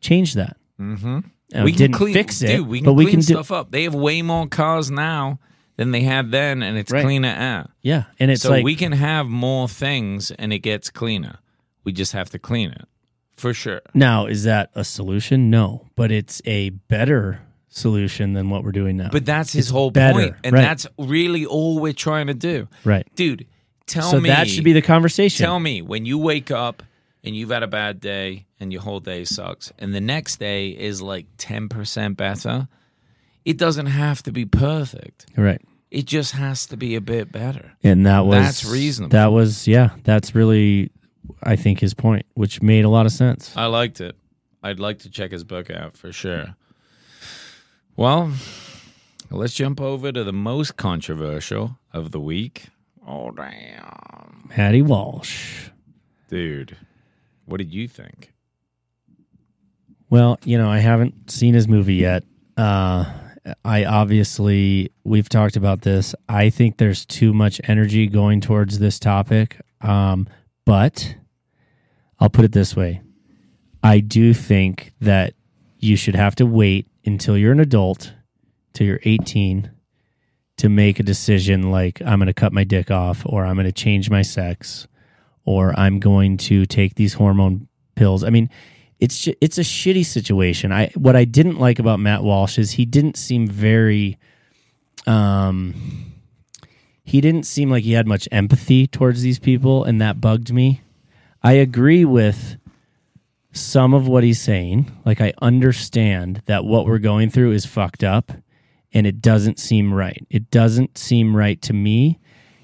changed 0.00 0.36
that. 0.36 0.56
Mm-hmm. 0.80 1.18
Now, 1.52 1.64
we 1.64 1.72
didn't 1.72 1.96
clean, 1.96 2.14
fix 2.14 2.40
it, 2.40 2.46
dude, 2.56 2.66
we 2.68 2.78
can 2.78 2.84
but 2.86 2.92
we 2.94 3.04
clean 3.04 3.12
can 3.16 3.20
do. 3.20 3.34
stuff 3.34 3.52
up. 3.52 3.72
They 3.72 3.82
have 3.82 3.94
way 3.94 4.22
more 4.22 4.46
cars 4.46 4.90
now 4.90 5.38
than 5.76 5.90
they 5.90 6.00
had 6.02 6.30
then, 6.30 6.62
and 6.62 6.78
it's 6.78 6.90
Right. 6.90 7.02
cleaner 7.04 7.28
air. 7.36 7.66
Yeah, 7.82 8.04
and 8.18 8.30
it's 8.30 8.42
so 8.42 8.50
like 8.50 8.64
we 8.64 8.74
can 8.76 8.92
have 8.92 9.26
more 9.28 9.68
things, 9.68 10.30
and 10.30 10.50
it 10.52 10.60
gets 10.60 10.88
cleaner. 10.90 11.38
We 11.84 11.92
just 11.92 12.12
have 12.12 12.30
to 12.30 12.38
clean 12.38 12.70
it 12.70 12.86
for 13.40 13.54
sure. 13.54 13.80
now 13.94 14.26
is 14.26 14.44
that 14.44 14.70
a 14.74 14.84
solution? 14.84 15.50
No, 15.50 15.86
but 15.96 16.10
it's 16.12 16.40
a 16.44 16.70
better 16.70 17.40
solution 17.68 18.32
than 18.34 18.50
what 18.50 18.64
we're 18.64 18.72
doing 18.72 18.96
now. 18.96 19.08
But 19.10 19.24
that's 19.26 19.52
his 19.52 19.66
It's 19.66 19.70
whole 19.70 19.90
better, 19.90 20.18
point, 20.18 20.36
and 20.44 20.52
right. 20.54 20.62
that's 20.62 20.86
really 20.98 21.46
all 21.46 21.78
we're 21.78 21.92
trying 21.92 22.26
to 22.28 22.34
do, 22.34 22.68
right. 22.84 23.06
dude. 23.14 23.46
Tell 23.86 24.10
so 24.10 24.20
me 24.20 24.28
that 24.28 24.48
should 24.48 24.62
be 24.64 24.72
the 24.72 24.82
conversation. 24.82 25.44
Tell 25.44 25.58
me 25.58 25.82
when 25.82 26.04
you 26.04 26.16
wake 26.18 26.50
up 26.52 26.82
and 27.24 27.34
you've 27.34 27.50
had 27.50 27.62
a 27.64 27.66
bad 27.68 28.00
day 28.00 28.46
and 28.60 28.72
your 28.72 28.82
whole 28.82 29.00
day 29.00 29.24
sucks, 29.24 29.72
and 29.78 29.92
the 29.94 30.00
next 30.00 30.38
day 30.38 30.68
is 30.70 31.00
like 31.02 31.26
10% 31.38 32.16
better. 32.16 32.68
It 33.44 33.56
doesn't 33.56 33.86
have 33.86 34.22
to 34.24 34.32
be 34.32 34.44
perfect. 34.44 35.26
right. 35.36 35.60
It 35.90 36.04
just 36.06 36.32
has 36.32 36.66
to 36.66 36.76
be 36.76 36.94
a 36.94 37.00
bit 37.00 37.32
better. 37.32 37.72
and 37.82 38.06
that 38.06 38.20
was 38.24 38.36
That's 38.44 38.64
reasonable. 38.64 39.10
That 39.10 39.32
was 39.32 39.66
yeah, 39.66 39.90
that's 40.04 40.36
really 40.36 40.92
I 41.42 41.56
think 41.56 41.80
his 41.80 41.94
point, 41.94 42.26
which 42.34 42.62
made 42.62 42.84
a 42.84 42.88
lot 42.88 43.06
of 43.06 43.12
sense. 43.12 43.56
I 43.56 43.66
liked 43.66 44.00
it. 44.00 44.16
I'd 44.62 44.80
like 44.80 45.00
to 45.00 45.10
check 45.10 45.32
his 45.32 45.44
book 45.44 45.70
out 45.70 45.96
for 45.96 46.12
sure. 46.12 46.56
Well, 47.96 48.32
let's 49.30 49.54
jump 49.54 49.80
over 49.80 50.12
to 50.12 50.24
the 50.24 50.32
most 50.32 50.76
controversial 50.76 51.78
of 51.92 52.10
the 52.10 52.20
week. 52.20 52.66
Oh, 53.06 53.30
damn. 53.30 54.50
Matty 54.56 54.82
Walsh. 54.82 55.70
Dude, 56.28 56.76
what 57.46 57.58
did 57.58 57.72
you 57.72 57.88
think? 57.88 58.32
Well, 60.08 60.38
you 60.44 60.58
know, 60.58 60.68
I 60.68 60.78
haven't 60.78 61.30
seen 61.30 61.54
his 61.54 61.68
movie 61.68 61.96
yet. 61.96 62.24
Uh 62.56 63.04
I 63.64 63.84
obviously 63.84 64.92
we've 65.04 65.28
talked 65.28 65.56
about 65.56 65.82
this. 65.82 66.14
I 66.28 66.50
think 66.50 66.76
there's 66.76 67.06
too 67.06 67.32
much 67.32 67.60
energy 67.64 68.06
going 68.06 68.40
towards 68.40 68.78
this 68.78 68.98
topic. 68.98 69.60
Um, 69.80 70.28
but 70.64 71.14
I'll 72.20 72.30
put 72.30 72.44
it 72.44 72.52
this 72.52 72.76
way. 72.76 73.02
I 73.82 74.00
do 74.00 74.34
think 74.34 74.92
that 75.00 75.34
you 75.78 75.96
should 75.96 76.14
have 76.14 76.34
to 76.36 76.46
wait 76.46 76.86
until 77.04 77.36
you're 77.36 77.52
an 77.52 77.60
adult, 77.60 78.12
till 78.74 78.86
you're 78.86 79.00
18 79.04 79.70
to 80.58 80.68
make 80.68 81.00
a 81.00 81.02
decision 81.02 81.70
like 81.70 82.02
I'm 82.02 82.18
going 82.18 82.26
to 82.26 82.34
cut 82.34 82.52
my 82.52 82.64
dick 82.64 82.90
off 82.90 83.22
or 83.24 83.46
I'm 83.46 83.54
going 83.54 83.64
to 83.64 83.72
change 83.72 84.10
my 84.10 84.20
sex 84.20 84.86
or 85.46 85.72
I'm 85.78 85.98
going 85.98 86.36
to 86.36 86.66
take 86.66 86.96
these 86.96 87.14
hormone 87.14 87.66
pills. 87.94 88.22
I 88.22 88.28
mean, 88.28 88.50
it's 88.98 89.20
ju- 89.20 89.34
it's 89.40 89.56
a 89.56 89.62
shitty 89.62 90.04
situation. 90.04 90.70
I 90.70 90.88
what 90.94 91.16
I 91.16 91.24
didn't 91.24 91.58
like 91.58 91.78
about 91.78 91.98
Matt 91.98 92.22
Walsh 92.22 92.58
is 92.58 92.72
he 92.72 92.84
didn't 92.84 93.16
seem 93.16 93.46
very 93.46 94.18
um 95.06 96.12
he 97.02 97.22
didn't 97.22 97.44
seem 97.44 97.70
like 97.70 97.84
he 97.84 97.92
had 97.92 98.06
much 98.06 98.28
empathy 98.30 98.86
towards 98.86 99.22
these 99.22 99.38
people 99.38 99.84
and 99.84 99.98
that 100.02 100.20
bugged 100.20 100.52
me. 100.52 100.82
I 101.42 101.52
agree 101.52 102.04
with 102.04 102.56
some 103.52 103.94
of 103.94 104.06
what 104.06 104.24
he's 104.24 104.40
saying. 104.40 104.90
Like 105.04 105.20
I 105.20 105.32
understand 105.40 106.42
that 106.46 106.64
what 106.64 106.86
we're 106.86 106.98
going 106.98 107.30
through 107.30 107.52
is 107.52 107.66
fucked 107.66 108.04
up 108.04 108.32
and 108.92 109.06
it 109.06 109.20
doesn't 109.20 109.58
seem 109.58 109.92
right. 109.92 110.24
It 110.30 110.50
doesn't 110.50 110.98
seem 110.98 111.36
right 111.36 111.60
to 111.62 111.72
me. 111.72 112.18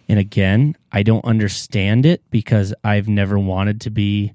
And 0.08 0.18
again, 0.18 0.76
I 0.92 1.02
don't 1.02 1.24
understand 1.24 2.06
it 2.06 2.22
because 2.30 2.74
I've 2.84 3.08
never 3.08 3.38
wanted 3.38 3.80
to 3.82 3.90
be 3.90 4.34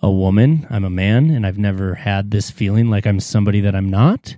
a 0.00 0.10
woman. 0.10 0.66
I'm 0.70 0.84
a 0.84 0.90
man 0.90 1.30
and 1.30 1.46
I've 1.46 1.58
never 1.58 1.94
had 1.94 2.30
this 2.30 2.50
feeling 2.50 2.88
like 2.88 3.06
I'm 3.06 3.20
somebody 3.20 3.60
that 3.60 3.74
I'm 3.74 3.90
not. 3.90 4.36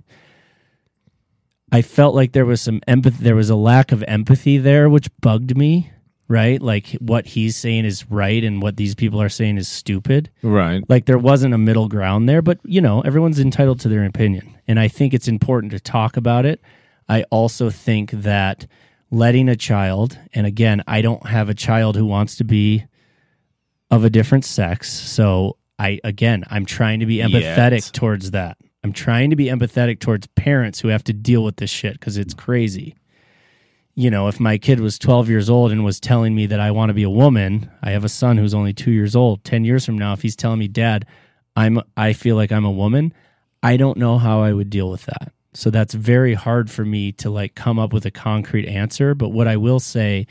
I 1.71 1.81
felt 1.81 2.13
like 2.13 2.33
there 2.33 2.45
was 2.45 2.61
some 2.61 2.81
empathy 2.87 3.23
there 3.23 3.35
was 3.35 3.49
a 3.49 3.55
lack 3.55 3.91
of 3.91 4.03
empathy 4.03 4.57
there 4.57 4.89
which 4.89 5.09
bugged 5.21 5.57
me, 5.57 5.91
right? 6.33 6.59
Like 6.59 6.87
what 6.93 7.27
he's 7.27 7.55
saying 7.55 7.85
is 7.85 8.09
right 8.09 8.43
and 8.43 8.59
what 8.59 8.75
these 8.75 8.95
people 8.95 9.21
are 9.21 9.29
saying 9.29 9.57
is 9.57 9.67
stupid. 9.67 10.31
Right. 10.41 10.83
Like 10.89 11.05
there 11.05 11.19
wasn't 11.19 11.53
a 11.53 11.59
middle 11.59 11.87
ground 11.87 12.27
there, 12.27 12.41
but 12.41 12.57
you 12.63 12.81
know, 12.81 13.01
everyone's 13.01 13.39
entitled 13.39 13.79
to 13.81 13.87
their 13.87 14.03
opinion. 14.03 14.57
And 14.67 14.79
I 14.79 14.87
think 14.87 15.13
it's 15.13 15.27
important 15.27 15.71
to 15.73 15.79
talk 15.79 16.17
about 16.17 16.47
it. 16.47 16.59
I 17.07 17.23
also 17.29 17.69
think 17.69 18.09
that 18.11 18.65
letting 19.11 19.47
a 19.47 19.55
child, 19.55 20.17
and 20.33 20.47
again, 20.47 20.83
I 20.87 21.03
don't 21.03 21.27
have 21.27 21.49
a 21.49 21.53
child 21.53 21.95
who 21.95 22.05
wants 22.05 22.35
to 22.37 22.43
be 22.43 22.85
of 23.91 24.03
a 24.03 24.09
different 24.09 24.43
sex. 24.43 24.91
So 24.91 25.57
I 25.77 25.99
again, 26.03 26.45
I'm 26.49 26.65
trying 26.65 26.99
to 27.01 27.05
be 27.05 27.17
empathetic 27.17 27.85
Yet. 27.85 27.91
towards 27.93 28.31
that. 28.31 28.57
I'm 28.83 28.91
trying 28.91 29.29
to 29.29 29.35
be 29.35 29.45
empathetic 29.45 29.99
towards 29.99 30.25
parents 30.27 30.79
who 30.79 30.87
have 30.87 31.03
to 31.03 31.13
deal 31.13 31.43
with 31.43 31.57
this 31.57 31.69
shit 31.69 31.99
cuz 32.01 32.17
it's 32.17 32.33
crazy. 32.33 32.95
You 33.95 34.09
know, 34.09 34.27
if 34.27 34.39
my 34.39 34.57
kid 34.57 34.79
was 34.79 34.97
12 34.97 35.29
years 35.29 35.49
old 35.49 35.71
and 35.71 35.85
was 35.85 35.99
telling 35.99 36.33
me 36.33 36.47
that 36.47 36.59
I 36.59 36.71
want 36.71 36.89
to 36.89 36.93
be 36.95 37.03
a 37.03 37.09
woman, 37.09 37.69
I 37.83 37.91
have 37.91 38.03
a 38.03 38.09
son 38.09 38.37
who's 38.37 38.53
only 38.53 38.73
2 38.73 38.89
years 38.91 39.15
old. 39.15 39.43
10 39.43 39.65
years 39.65 39.85
from 39.85 39.97
now 39.97 40.13
if 40.13 40.23
he's 40.23 40.35
telling 40.35 40.59
me, 40.59 40.67
"Dad, 40.67 41.05
I'm 41.55 41.79
I 41.95 42.13
feel 42.13 42.35
like 42.35 42.51
I'm 42.51 42.65
a 42.65 42.71
woman," 42.71 43.13
I 43.61 43.77
don't 43.77 43.97
know 43.99 44.17
how 44.17 44.41
I 44.41 44.51
would 44.51 44.71
deal 44.71 44.89
with 44.89 45.05
that. 45.05 45.31
So 45.53 45.69
that's 45.69 45.93
very 45.93 46.33
hard 46.33 46.71
for 46.71 46.83
me 46.83 47.11
to 47.13 47.29
like 47.29 47.53
come 47.53 47.77
up 47.77 47.93
with 47.93 48.05
a 48.07 48.11
concrete 48.11 48.67
answer, 48.67 49.13
but 49.13 49.29
what 49.29 49.47
I 49.47 49.57
will 49.57 49.79
say 49.79 50.25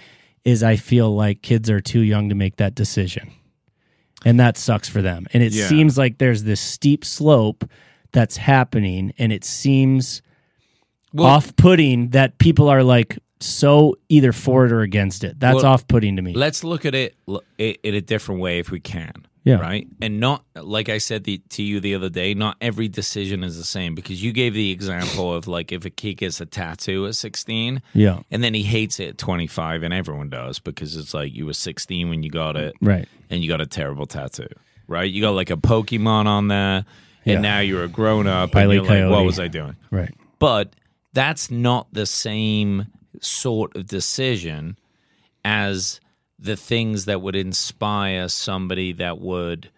is 0.44 0.64
I 0.64 0.74
feel 0.74 1.14
like 1.14 1.42
kids 1.42 1.70
are 1.70 1.80
too 1.80 2.00
young 2.00 2.28
to 2.30 2.34
make 2.34 2.56
that 2.56 2.74
decision. 2.74 3.30
And 4.24 4.40
that 4.40 4.56
sucks 4.58 4.88
for 4.88 5.00
them. 5.02 5.26
And 5.32 5.40
it 5.42 5.52
Yeah. 5.52 5.68
seems 5.68 5.96
like 5.96 6.18
there's 6.18 6.42
this 6.42 6.60
steep 6.60 7.04
slope 7.04 7.64
that's 8.10 8.38
happening 8.38 9.12
and 9.18 9.32
it 9.32 9.44
seems 9.44 10.20
Well- 11.12 11.28
off-putting 11.28 12.08
that 12.08 12.38
people 12.38 12.68
are 12.68 12.82
like 12.82 13.18
so 13.42 13.96
either 14.08 14.32
for 14.32 14.66
it 14.66 14.72
or 14.72 14.80
against 14.82 15.24
it. 15.24 15.38
That's 15.40 15.56
Well, 15.62 15.66
off-putting 15.72 16.16
to 16.16 16.22
me. 16.22 16.32
Let's 16.34 16.64
look 16.64 16.84
at 16.86 16.94
it 16.94 17.16
in 17.58 17.94
a 17.94 18.00
different 18.00 18.40
way 18.40 18.58
if 18.58 18.70
we 18.70 18.80
can. 18.80 19.26
Yeah. 19.44 19.56
Right. 19.56 19.88
And 20.00 20.20
not 20.20 20.44
like 20.54 20.88
I 20.88 20.98
said 20.98 21.24
the, 21.24 21.38
to 21.48 21.64
you 21.64 21.80
the 21.80 21.96
other 21.96 22.08
day. 22.08 22.32
Not 22.32 22.56
every 22.60 22.86
decision 22.86 23.42
is 23.42 23.56
the 23.56 23.64
same 23.64 23.96
because 23.96 24.22
you 24.22 24.32
gave 24.32 24.54
the 24.54 24.70
example 24.70 25.34
of 25.34 25.48
like 25.48 25.72
if 25.72 25.84
a 25.84 25.90
kid 25.90 26.14
gets 26.18 26.40
a 26.40 26.46
tattoo 26.46 27.06
at 27.08 27.16
sixteen, 27.16 27.82
yeah. 27.92 28.20
and 28.30 28.44
then 28.44 28.54
he 28.54 28.62
hates 28.62 29.00
it 29.00 29.08
at 29.08 29.18
twenty 29.18 29.48
five, 29.48 29.82
and 29.82 29.92
everyone 29.92 30.28
does 30.30 30.60
because 30.60 30.94
it's 30.96 31.12
like 31.12 31.34
you 31.34 31.44
were 31.46 31.54
sixteen 31.54 32.08
when 32.08 32.22
you 32.22 32.30
got 32.30 32.54
it, 32.56 32.72
Right. 32.80 33.08
and 33.30 33.42
you 33.42 33.48
got 33.48 33.60
a 33.60 33.66
terrible 33.66 34.06
tattoo, 34.06 34.46
right? 34.86 35.10
You 35.10 35.20
got 35.20 35.32
like 35.32 35.50
a 35.50 35.56
Pokemon 35.56 36.26
on 36.26 36.46
there, 36.46 36.76
and 36.76 36.84
Yeah. 37.24 37.40
now 37.40 37.58
you're 37.58 37.82
a 37.82 37.88
grown 37.88 38.28
up, 38.28 38.54
and 38.54 38.72
you're 38.72 38.84
like, 38.84 39.10
what 39.10 39.24
was 39.24 39.40
I 39.40 39.48
doing? 39.48 39.74
Right. 39.90 40.14
But 40.38 40.76
that's 41.14 41.50
not 41.50 41.92
the 41.92 42.06
same 42.06 42.86
sort 43.24 43.76
of 43.76 43.86
decision 43.86 44.78
as 45.44 46.00
the 46.38 46.56
things 46.56 47.04
that 47.04 47.22
would 47.22 47.36
inspire 47.36 48.28
somebody 48.28 48.92
that 48.92 49.20
would 49.20 49.70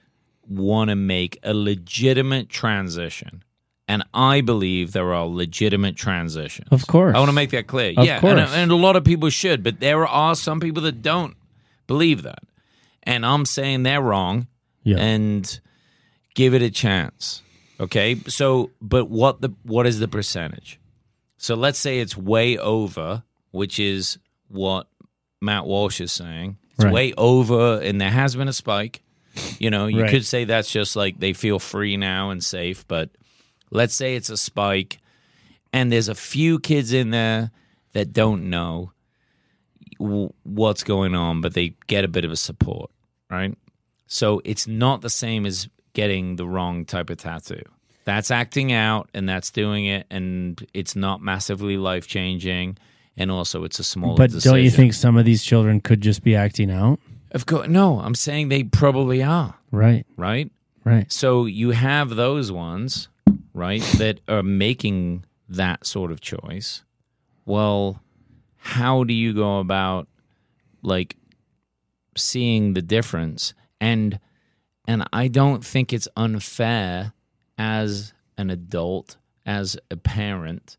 want 0.48 0.90
to 0.90 0.96
make 0.96 1.38
a 1.42 1.54
legitimate 1.54 2.48
transition. 2.48 3.42
And 3.86 4.02
I 4.14 4.40
believe 4.40 4.92
there 4.92 5.12
are 5.12 5.26
legitimate 5.26 5.96
transitions. 5.96 6.68
Of 6.70 6.86
course. 6.86 7.14
I 7.14 7.18
want 7.18 7.28
to 7.28 7.34
make 7.34 7.50
that 7.50 7.66
clear. 7.66 7.92
Of 7.96 8.06
yeah, 8.06 8.18
course. 8.20 8.32
And, 8.32 8.50
and 8.50 8.70
a 8.70 8.76
lot 8.76 8.96
of 8.96 9.04
people 9.04 9.28
should, 9.28 9.62
but 9.62 9.80
there 9.80 10.06
are 10.06 10.34
some 10.34 10.58
people 10.58 10.82
that 10.84 11.02
don't 11.02 11.36
believe 11.86 12.22
that. 12.22 12.42
And 13.02 13.26
I'm 13.26 13.44
saying 13.44 13.82
they're 13.82 14.00
wrong 14.00 14.46
Yeah. 14.84 14.96
and 14.96 15.60
give 16.34 16.54
it 16.54 16.62
a 16.62 16.70
chance. 16.70 17.42
Okay? 17.78 18.16
So, 18.26 18.70
but 18.80 19.10
what 19.10 19.42
the 19.42 19.52
what 19.64 19.86
is 19.86 19.98
the 19.98 20.08
percentage? 20.08 20.80
So 21.36 21.54
let's 21.54 21.78
say 21.78 22.00
it's 22.00 22.16
way 22.16 22.56
over, 22.56 23.22
which 23.54 23.78
is 23.78 24.18
what 24.48 24.88
Matt 25.40 25.64
Walsh 25.64 26.00
is 26.00 26.10
saying. 26.10 26.58
It's 26.72 26.84
Right. 26.84 26.92
way 26.92 27.12
over 27.16 27.80
and 27.80 28.00
there 28.00 28.10
has 28.10 28.34
been 28.34 28.48
a 28.48 28.52
spike. 28.52 29.02
You 29.60 29.70
know, 29.70 29.86
you 29.86 30.02
Right. 30.02 30.10
could 30.10 30.26
say 30.26 30.44
that's 30.44 30.70
just 30.72 30.96
like 30.96 31.20
they 31.20 31.32
feel 31.32 31.60
free 31.60 31.96
now 31.96 32.30
and 32.30 32.42
safe, 32.42 32.84
but 32.88 33.10
let's 33.70 33.94
say 33.94 34.16
it's 34.16 34.28
a 34.28 34.36
spike 34.36 34.98
and 35.72 35.92
there's 35.92 36.08
a 36.08 36.14
few 36.16 36.58
kids 36.58 36.92
in 36.92 37.10
there 37.10 37.52
that 37.92 38.12
don't 38.12 38.50
know 38.50 38.90
w- 40.00 40.32
what's 40.42 40.82
going 40.82 41.14
on, 41.14 41.40
but 41.40 41.54
they 41.54 41.76
get 41.86 42.04
a 42.04 42.08
bit 42.08 42.24
of 42.24 42.32
a 42.32 42.36
support, 42.36 42.90
right? 43.30 43.56
So 44.08 44.40
it's 44.44 44.66
not 44.66 45.00
the 45.00 45.10
same 45.10 45.46
as 45.46 45.68
getting 45.92 46.36
the 46.36 46.46
wrong 46.46 46.84
type 46.84 47.08
of 47.10 47.18
tattoo. 47.18 47.62
That's 48.04 48.30
acting 48.32 48.72
out 48.72 49.08
and 49.14 49.28
that's 49.28 49.50
doing 49.50 49.86
it, 49.86 50.06
and 50.10 50.64
it's 50.74 50.94
not 50.96 51.22
massively 51.22 51.76
life 51.76 52.06
changing. 52.08 52.76
And 53.16 53.30
also, 53.30 53.62
it's 53.64 53.78
a 53.78 53.84
smaller 53.84 54.16
But 54.16 54.30
decision. 54.30 54.52
don't 54.56 54.64
you 54.64 54.70
think 54.70 54.92
some 54.92 55.16
of 55.16 55.24
these 55.24 55.44
children 55.44 55.80
could 55.80 56.00
just 56.00 56.22
be 56.24 56.34
acting 56.34 56.70
out? 56.70 56.98
Of 57.30 57.46
course, 57.46 57.68
no. 57.68 58.00
I'm 58.00 58.14
saying 58.14 58.48
they 58.48 58.64
probably 58.64 59.22
are, 59.22 59.54
Right. 59.70 60.04
right? 60.16 60.50
Right. 60.84 61.10
So 61.12 61.46
you 61.46 61.70
have 61.70 62.10
those 62.16 62.50
ones, 62.52 63.08
right, 63.52 63.82
that 63.98 64.20
are 64.28 64.42
making 64.42 65.24
that 65.48 65.86
sort 65.86 66.10
of 66.10 66.20
choice. 66.20 66.82
Well, 67.46 68.00
how 68.56 69.04
do 69.04 69.14
you 69.14 69.32
go 69.32 69.58
about 69.60 70.08
like 70.82 71.16
seeing 72.16 72.74
the 72.74 72.82
difference? 72.82 73.54
And 73.80 74.18
and 74.86 75.04
I 75.12 75.28
don't 75.28 75.64
think 75.64 75.92
it's 75.92 76.08
unfair 76.16 77.12
as 77.56 78.12
an 78.36 78.50
adult, 78.50 79.16
as 79.46 79.78
a 79.90 79.96
parent, 79.96 80.76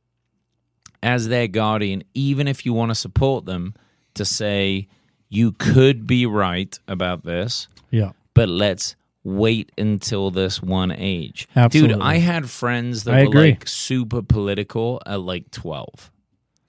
as 1.05 1.27
their 1.29 1.47
guardian, 1.47 2.03
even 2.13 2.47
if 2.47 2.65
you 2.65 2.73
want 2.73 2.89
to 2.91 2.95
support 2.95 3.45
them, 3.45 3.73
to 4.15 4.25
say 4.25 4.87
you 5.29 5.51
could 5.53 6.05
be 6.07 6.25
right 6.25 6.77
about 6.87 7.23
this 7.23 7.67
Yeah. 7.91 8.11
but 8.33 8.49
let's 8.49 8.95
wait 9.23 9.71
until 9.77 10.31
this 10.31 10.61
one 10.61 10.91
age. 10.91 11.47
Absolutely. 11.55 11.95
Dude, 11.95 12.01
I 12.03 12.17
had 12.17 12.49
friends 12.49 13.03
that 13.05 13.13
I 13.15 13.21
were 13.23 13.29
agree. 13.29 13.49
like 13.51 13.67
super 13.67 14.21
political 14.21 15.01
at 15.05 15.19
like 15.21 15.49
12. 15.51 16.11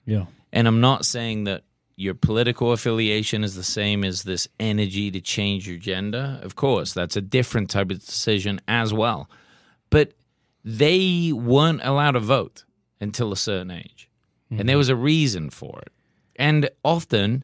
Yeah. 0.05 0.25
And 0.51 0.67
I'm 0.67 0.81
not 0.81 1.05
saying 1.05 1.43
that 1.45 1.63
your 1.95 2.13
political 2.15 2.71
affiliation 2.71 3.43
is 3.43 3.55
the 3.55 3.63
same 3.63 4.03
as 4.03 4.23
this 4.23 4.47
energy 4.59 5.09
to 5.11 5.21
change 5.21 5.67
your 5.67 5.77
gender. 5.77 6.39
Of 6.43 6.55
course, 6.55 6.93
that's 6.93 7.15
a 7.15 7.21
different 7.21 7.69
type 7.69 7.91
of 7.91 7.99
decision 8.05 8.59
as 8.67 8.91
well. 8.93 9.29
But 9.89 10.13
they 10.63 11.31
weren't 11.31 11.81
allowed 11.83 12.11
to 12.11 12.19
vote 12.19 12.65
until 12.99 13.31
a 13.31 13.37
certain 13.37 13.71
age. 13.71 14.06
And 14.49 14.59
mm-hmm. 14.59 14.67
there 14.67 14.77
was 14.77 14.89
a 14.89 14.95
reason 14.95 15.49
for 15.49 15.79
it. 15.85 15.91
And 16.35 16.69
often, 16.83 17.43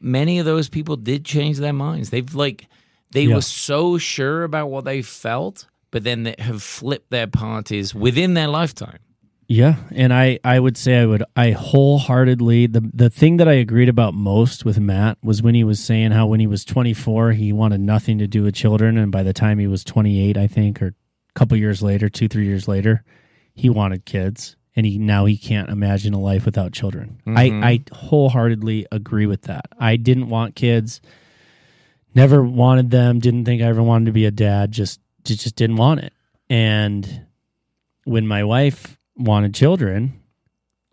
many 0.00 0.38
of 0.38 0.46
those 0.46 0.68
people 0.68 0.96
did 0.96 1.24
change 1.24 1.58
their 1.58 1.72
minds. 1.72 2.10
They've 2.10 2.34
like, 2.34 2.66
they 3.12 3.24
Yeah. 3.24 3.36
were 3.36 3.42
so 3.42 3.98
sure 3.98 4.44
about 4.44 4.70
what 4.70 4.84
they 4.84 5.02
felt, 5.02 5.66
but 5.90 6.04
then 6.04 6.24
they 6.24 6.34
have 6.38 6.62
flipped 6.62 7.10
their 7.10 7.26
parties 7.26 7.94
within 7.94 8.34
their 8.34 8.48
lifetime. 8.48 8.98
Yeah, 9.46 9.76
and 9.90 10.12
I 10.12 10.38
I 10.42 10.58
would 10.58 10.76
say 10.78 11.00
I 11.00 11.06
would 11.06 11.22
I 11.36 11.50
wholeheartedly 11.50 12.66
the 12.66 12.90
the 12.94 13.10
thing 13.10 13.36
that 13.36 13.46
I 13.46 13.52
agreed 13.52 13.90
about 13.90 14.14
most 14.14 14.64
with 14.64 14.80
Matt 14.80 15.18
was 15.22 15.42
when 15.42 15.54
he 15.54 15.64
was 15.64 15.80
saying 15.80 16.12
how 16.12 16.26
when 16.26 16.40
he 16.40 16.46
was 16.46 16.64
24 16.64 17.32
he 17.32 17.52
wanted 17.52 17.80
nothing 17.80 18.16
to 18.18 18.26
do 18.26 18.42
with 18.42 18.54
children 18.54 18.96
and 18.96 19.12
by 19.12 19.22
the 19.22 19.34
time 19.34 19.58
he 19.58 19.66
was 19.66 19.84
28 19.84 20.38
I 20.38 20.46
think 20.46 20.80
or 20.80 20.86
a 20.88 21.38
couple 21.38 21.58
years 21.58 21.82
later, 21.82 22.08
2 22.08 22.26
3 22.26 22.46
years 22.46 22.66
later, 22.68 23.04
he 23.54 23.68
wanted 23.68 24.06
kids 24.06 24.56
and 24.76 24.84
he 24.86 24.98
now 24.98 25.24
he 25.24 25.36
can't 25.36 25.70
imagine 25.70 26.14
a 26.14 26.20
life 26.20 26.44
without 26.44 26.72
children. 26.72 27.20
I 27.26 27.48
mm-hmm. 27.48 27.64
I 27.64 27.84
wholeheartedly 27.92 28.86
agree 28.90 29.26
with 29.26 29.42
that. 29.42 29.66
I 29.78 29.96
didn't 29.96 30.28
want 30.28 30.56
kids. 30.56 31.00
Never 32.14 32.42
wanted 32.42 32.90
them, 32.90 33.18
didn't 33.18 33.44
think 33.44 33.62
I 33.62 33.66
ever 33.66 33.82
wanted 33.82 34.06
to 34.06 34.12
be 34.12 34.24
a 34.24 34.30
dad, 34.30 34.72
just 34.72 35.00
just, 35.24 35.40
just 35.42 35.56
didn't 35.56 35.76
want 35.76 36.00
it. 36.00 36.12
And 36.50 37.26
when 38.04 38.26
my 38.26 38.44
wife 38.44 38.98
wanted 39.16 39.54
children, 39.54 40.20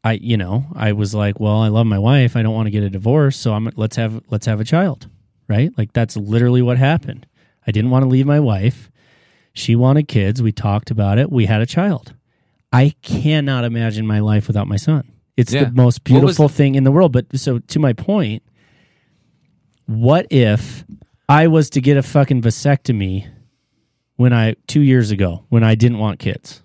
I 0.03 0.13
you 0.13 0.37
know, 0.37 0.65
I 0.75 0.91
was 0.93 1.13
like, 1.13 1.39
well, 1.39 1.61
I 1.61 1.67
love 1.67 1.85
my 1.85 1.99
wife. 1.99 2.35
I 2.35 2.43
don't 2.43 2.53
want 2.55 2.67
to 2.67 2.71
get 2.71 2.83
a 2.83 2.89
divorce, 2.89 3.37
so 3.37 3.53
I'm 3.53 3.69
let's 3.75 3.95
have 3.95 4.21
let's 4.29 4.45
have 4.45 4.59
a 4.59 4.65
child. 4.65 5.07
Right? 5.47 5.71
Like 5.77 5.91
that's 5.93 6.15
literally 6.15 6.61
what 6.61 6.77
happened. 6.77 7.27
I 7.67 7.71
didn't 7.71 7.91
want 7.91 8.03
to 8.03 8.09
leave 8.09 8.25
my 8.25 8.39
wife. 8.39 8.89
She 9.53 9.75
wanted 9.75 10.07
kids. 10.07 10.41
We 10.41 10.51
talked 10.51 10.91
about 10.91 11.17
it. 11.17 11.31
We 11.31 11.45
had 11.45 11.61
a 11.61 11.65
child. 11.65 12.13
I 12.71 12.93
cannot 13.01 13.63
imagine 13.65 14.07
my 14.07 14.19
life 14.19 14.47
without 14.47 14.67
my 14.67 14.77
son. 14.77 15.11
It's 15.37 15.53
Yeah. 15.53 15.65
the 15.65 15.71
most 15.71 15.95
was 15.95 15.99
beautiful 15.99 16.47
thing 16.49 16.75
in 16.75 16.83
the 16.83 16.91
world. 16.91 17.11
But 17.11 17.37
so 17.37 17.59
to 17.59 17.79
my 17.79 17.93
point, 17.93 18.43
what 19.85 20.27
if 20.29 20.83
I 21.27 21.47
was 21.47 21.69
to 21.71 21.81
get 21.81 21.97
a 21.97 22.03
fucking 22.03 22.41
vasectomy 22.41 23.27
when 24.15 24.33
I 24.33 24.55
two 24.67 24.81
years 24.81 25.11
ago 25.11 25.45
when 25.49 25.63
I 25.63 25.75
didn't 25.75 25.97
want 25.99 26.19
kids? 26.19 26.61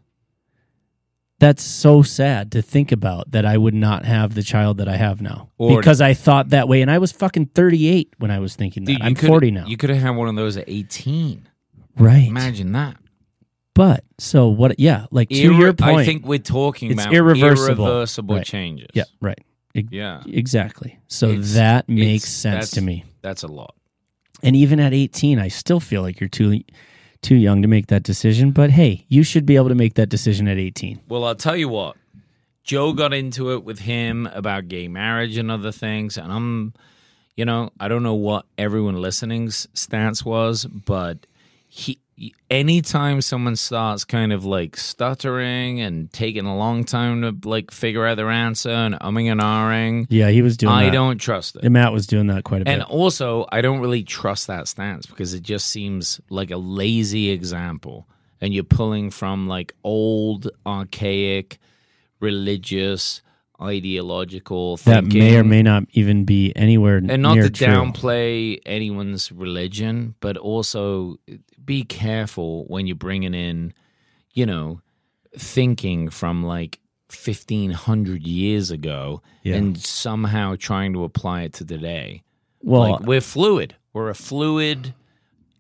That's 1.39 1.63
so 1.63 2.01
sad 2.03 2.51
to 2.53 2.63
think 2.63 2.93
about 2.93 3.33
that 3.33 3.45
I 3.45 3.59
would 3.59 3.75
not 3.75 4.07
have 4.07 4.35
the 4.35 4.43
child 4.43 4.79
that 4.79 4.89
I 4.89 4.97
have 4.97 5.21
now 5.21 5.51
Or- 5.59 5.77
because 5.79 6.01
I 6.01 6.15
thought 6.15 6.49
that 6.49 6.67
way, 6.67 6.81
and 6.81 6.91
I 6.91 6.97
was 6.99 7.13
fucking 7.13 7.47
thirty 7.55 7.89
eight 7.89 8.15
when 8.19 8.31
I 8.31 8.39
was 8.39 8.57
thinking 8.57 8.85
that. 8.85 8.93
Dude, 8.93 9.03
I'm 9.03 9.15
forty 9.15 9.51
now, 9.51 9.67
You 9.67 9.77
could 9.77 9.91
have 9.91 10.01
had 10.01 10.11
one 10.17 10.29
of 10.29 10.37
those 10.37 10.57
at 10.57 10.65
18. 10.67 11.47
right? 11.99 12.27
Imagine 12.29 12.73
that. 12.73 12.97
But 13.77 14.05
so 14.19 14.49
what? 14.49 14.81
Yeah, 14.81 15.05
like 15.11 15.29
to 15.29 15.35
Irre- 15.35 15.59
your 15.59 15.73
point, 15.75 15.99
I 15.99 16.05
think 16.07 16.25
we're 16.27 16.39
talking 16.39 16.91
it's 16.93 17.03
about 17.03 17.15
irreversible. 17.15 17.85
irreversible 17.87 18.37
Right. 18.37 18.45
changes. 18.47 18.89
yeah, 18.95 19.05
right, 19.21 19.39
Yeah. 19.75 20.23
exactly. 20.27 20.99
So 21.09 21.29
It's- 21.29 21.55
that 21.55 21.89
makes 21.89 22.25
sense 22.25 22.71
to 22.73 22.81
me. 22.81 23.05
That's 23.23 23.43
a 23.43 23.49
lot. 23.49 23.75
And 24.43 24.57
even 24.57 24.81
at 24.81 24.95
18, 24.95 25.39
I 25.39 25.49
still 25.49 25.79
feel 25.81 26.03
like 26.03 26.21
you're 26.21 26.29
too 26.29 26.63
too 27.23 27.35
young 27.37 27.61
to 27.63 27.69
make 27.69 27.89
that 27.89 28.03
decision. 28.03 28.51
But 28.53 28.71
hey, 28.71 29.05
you 29.09 29.23
should 29.23 29.45
be 29.47 29.57
able 29.57 29.69
to 29.69 29.75
make 29.75 29.95
that 29.95 30.09
decision 30.09 30.49
at 30.49 30.59
18. 30.59 31.01
Well, 31.09 31.25
I'll 31.25 31.35
tell 31.35 31.57
you 31.57 31.69
what. 31.69 31.97
Joe 32.63 32.93
got 32.93 33.13
into 33.15 33.53
it 33.53 33.63
with 33.65 33.81
him 33.81 34.29
about 34.33 34.69
gay 34.69 34.89
marriage 34.89 35.37
and 35.37 35.51
other 35.51 35.71
things, 35.73 36.17
and 36.19 36.33
I'm, 36.33 36.75
you 37.37 37.45
know, 37.45 37.71
I 37.81 37.89
don't 37.89 38.03
know 38.03 38.15
what 38.15 38.45
everyone 38.59 39.01
listening's 39.01 39.67
stance 39.75 40.25
was, 40.25 40.65
but 40.67 41.27
he, 41.69 41.99
anytime 42.51 43.21
someone 43.21 43.57
starts 43.57 44.05
kind 44.05 44.33
of 44.33 44.45
like 44.45 44.77
stuttering 44.77 45.81
and 45.81 46.11
taking 46.13 46.47
a 46.47 46.57
long 46.57 46.85
time 46.85 47.23
to 47.23 47.49
like 47.49 47.71
figure 47.71 48.07
out 48.07 48.17
their 48.17 48.31
answer 48.31 48.71
and 48.71 48.95
umming 49.01 49.31
and 49.31 49.41
ahhing, 49.41 50.07
Yeah, 50.09 50.31
he 50.31 50.43
was 50.43 50.57
doing 50.57 50.73
I 50.73 50.87
that. 50.87 50.93
don't 50.93 51.19
trust 51.19 51.57
it. 51.57 51.65
And 51.65 51.73
Matt 51.75 51.93
was 51.93 52.07
doing 52.07 52.29
that 52.29 52.45
quite 52.45 52.63
a 52.63 52.65
bit. 52.65 52.73
And 52.73 52.83
also, 52.85 53.47
I 53.53 53.61
don't 53.61 53.81
really 53.81 54.03
trust 54.03 54.47
that 54.47 54.69
stance 54.69 55.07
because 55.07 55.35
it 55.35 55.43
just 55.43 55.69
seems 55.69 56.21
like 56.31 56.51
a 56.51 56.57
lazy 56.57 57.31
example. 57.31 58.07
And 58.41 58.53
you're 58.55 58.65
pulling 58.65 59.11
from 59.11 59.47
like 59.47 59.75
old, 59.85 60.49
archaic, 60.67 61.59
religious, 62.21 63.23
ideological 63.61 64.77
that 64.79 65.05
may 65.05 65.37
or 65.37 65.45
may 65.45 65.63
not 65.63 65.85
even 65.93 66.25
be 66.25 66.53
anywhere 66.57 66.97
and 66.99 67.23
not 67.23 67.35
near 67.35 67.45
to 67.45 67.51
true. 67.51 67.67
downplay 67.67 68.61
anyone's 68.67 69.33
religion, 69.33 70.15
but 70.21 70.37
also 70.37 71.17
uh, 71.31 71.37
be 71.65 71.83
careful 71.83 72.65
when 72.67 72.87
you're 72.87 72.97
bringing 72.97 73.33
in, 73.35 73.73
you 74.35 74.45
know, 74.47 74.81
thinking 75.37 76.11
from 76.11 76.43
like 76.45 76.81
1500 77.09 78.27
years 78.27 78.71
ago 78.71 79.23
Yeah. 79.43 79.57
and 79.57 79.79
somehow 79.79 80.57
trying 80.59 80.93
to 80.93 81.05
apply 81.05 81.43
it 81.43 81.53
to 81.55 81.65
today. 81.65 82.23
Well, 82.63 82.93
like 82.93 83.01
we're 83.01 83.21
fluid. 83.21 83.77
We're 83.93 84.11
a 84.11 84.15
fluid, 84.15 84.93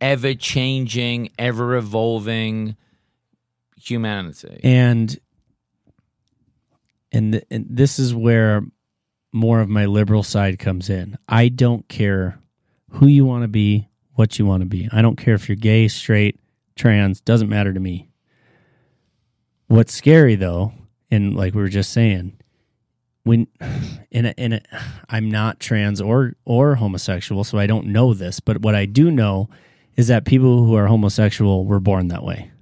ever 0.00 0.34
changing, 0.34 1.30
ever 1.38 1.76
evolving 1.76 2.76
humanity. 3.76 4.60
and 4.64 5.18
and, 7.12 7.32
th- 7.32 7.44
and 7.50 7.66
this 7.68 7.98
is 7.98 8.14
where 8.14 8.62
more 9.32 9.60
of 9.60 9.68
my 9.68 9.86
liberal 9.86 10.22
side 10.22 10.58
comes 10.58 10.88
in. 10.88 11.18
I 11.28 11.48
don't 11.48 11.88
care 11.88 12.38
who 12.90 13.06
you 13.06 13.24
want 13.24 13.42
to 13.42 13.48
be, 13.48 13.88
what 14.14 14.38
you 14.38 14.46
want 14.46 14.62
to 14.62 14.66
be. 14.66 14.88
I 14.92 15.02
don't 15.02 15.16
care 15.16 15.34
if 15.34 15.48
you're 15.48 15.56
gay, 15.56 15.88
straight, 15.88 16.40
trans, 16.74 17.20
doesn't 17.20 17.48
matter 17.48 17.72
to 17.72 17.80
me. 17.80 18.08
What's 19.68 19.92
scary 19.92 20.36
though, 20.36 20.72
and 21.10 21.36
like 21.36 21.54
we 21.54 21.60
were 21.60 21.68
just 21.68 21.92
saying, 21.92 22.38
when 23.24 23.48
in 24.10 24.26
a, 24.26 24.34
in 24.38 24.52
a, 24.54 24.60
I'm 25.08 25.30
not 25.30 25.58
trans 25.58 26.00
or 26.00 26.34
or 26.44 26.76
homosexual, 26.76 27.42
so 27.42 27.58
I 27.58 27.66
don't 27.66 27.86
know 27.86 28.14
this, 28.14 28.38
but 28.38 28.62
what 28.62 28.76
I 28.76 28.86
do 28.86 29.10
know 29.10 29.50
is 29.96 30.06
that 30.08 30.24
people 30.24 30.64
who 30.64 30.76
are 30.76 30.86
homosexual 30.86 31.66
were 31.66 31.80
born 31.80 32.08
that 32.08 32.22
way. 32.22 32.52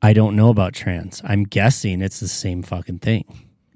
I 0.00 0.12
don't 0.12 0.36
know 0.36 0.48
about 0.48 0.74
trans. 0.74 1.20
I'm 1.24 1.44
guessing 1.44 2.02
it's 2.02 2.20
the 2.20 2.28
same 2.28 2.62
fucking 2.62 3.00
thing. 3.00 3.24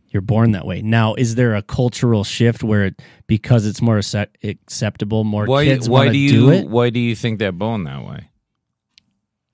You're 0.08 0.22
born 0.22 0.52
that 0.52 0.66
way. 0.66 0.82
Now, 0.82 1.14
is 1.14 1.36
there 1.36 1.54
a 1.54 1.62
cultural 1.62 2.22
shift 2.22 2.62
where 2.62 2.84
it 2.84 3.00
because 3.26 3.66
it's 3.66 3.80
more 3.80 3.96
accept- 3.96 4.36
acceptable, 4.44 5.24
more 5.24 5.46
why 5.46 5.64
kids 5.64 5.88
why 5.88 6.06
do 6.06 6.12
to 6.12 6.18
you 6.18 6.30
do 6.30 6.50
it? 6.50 6.68
why 6.68 6.90
do 6.90 7.00
you 7.00 7.16
think 7.16 7.38
they're 7.38 7.50
born 7.50 7.84
that 7.84 8.04
way? 8.04 8.28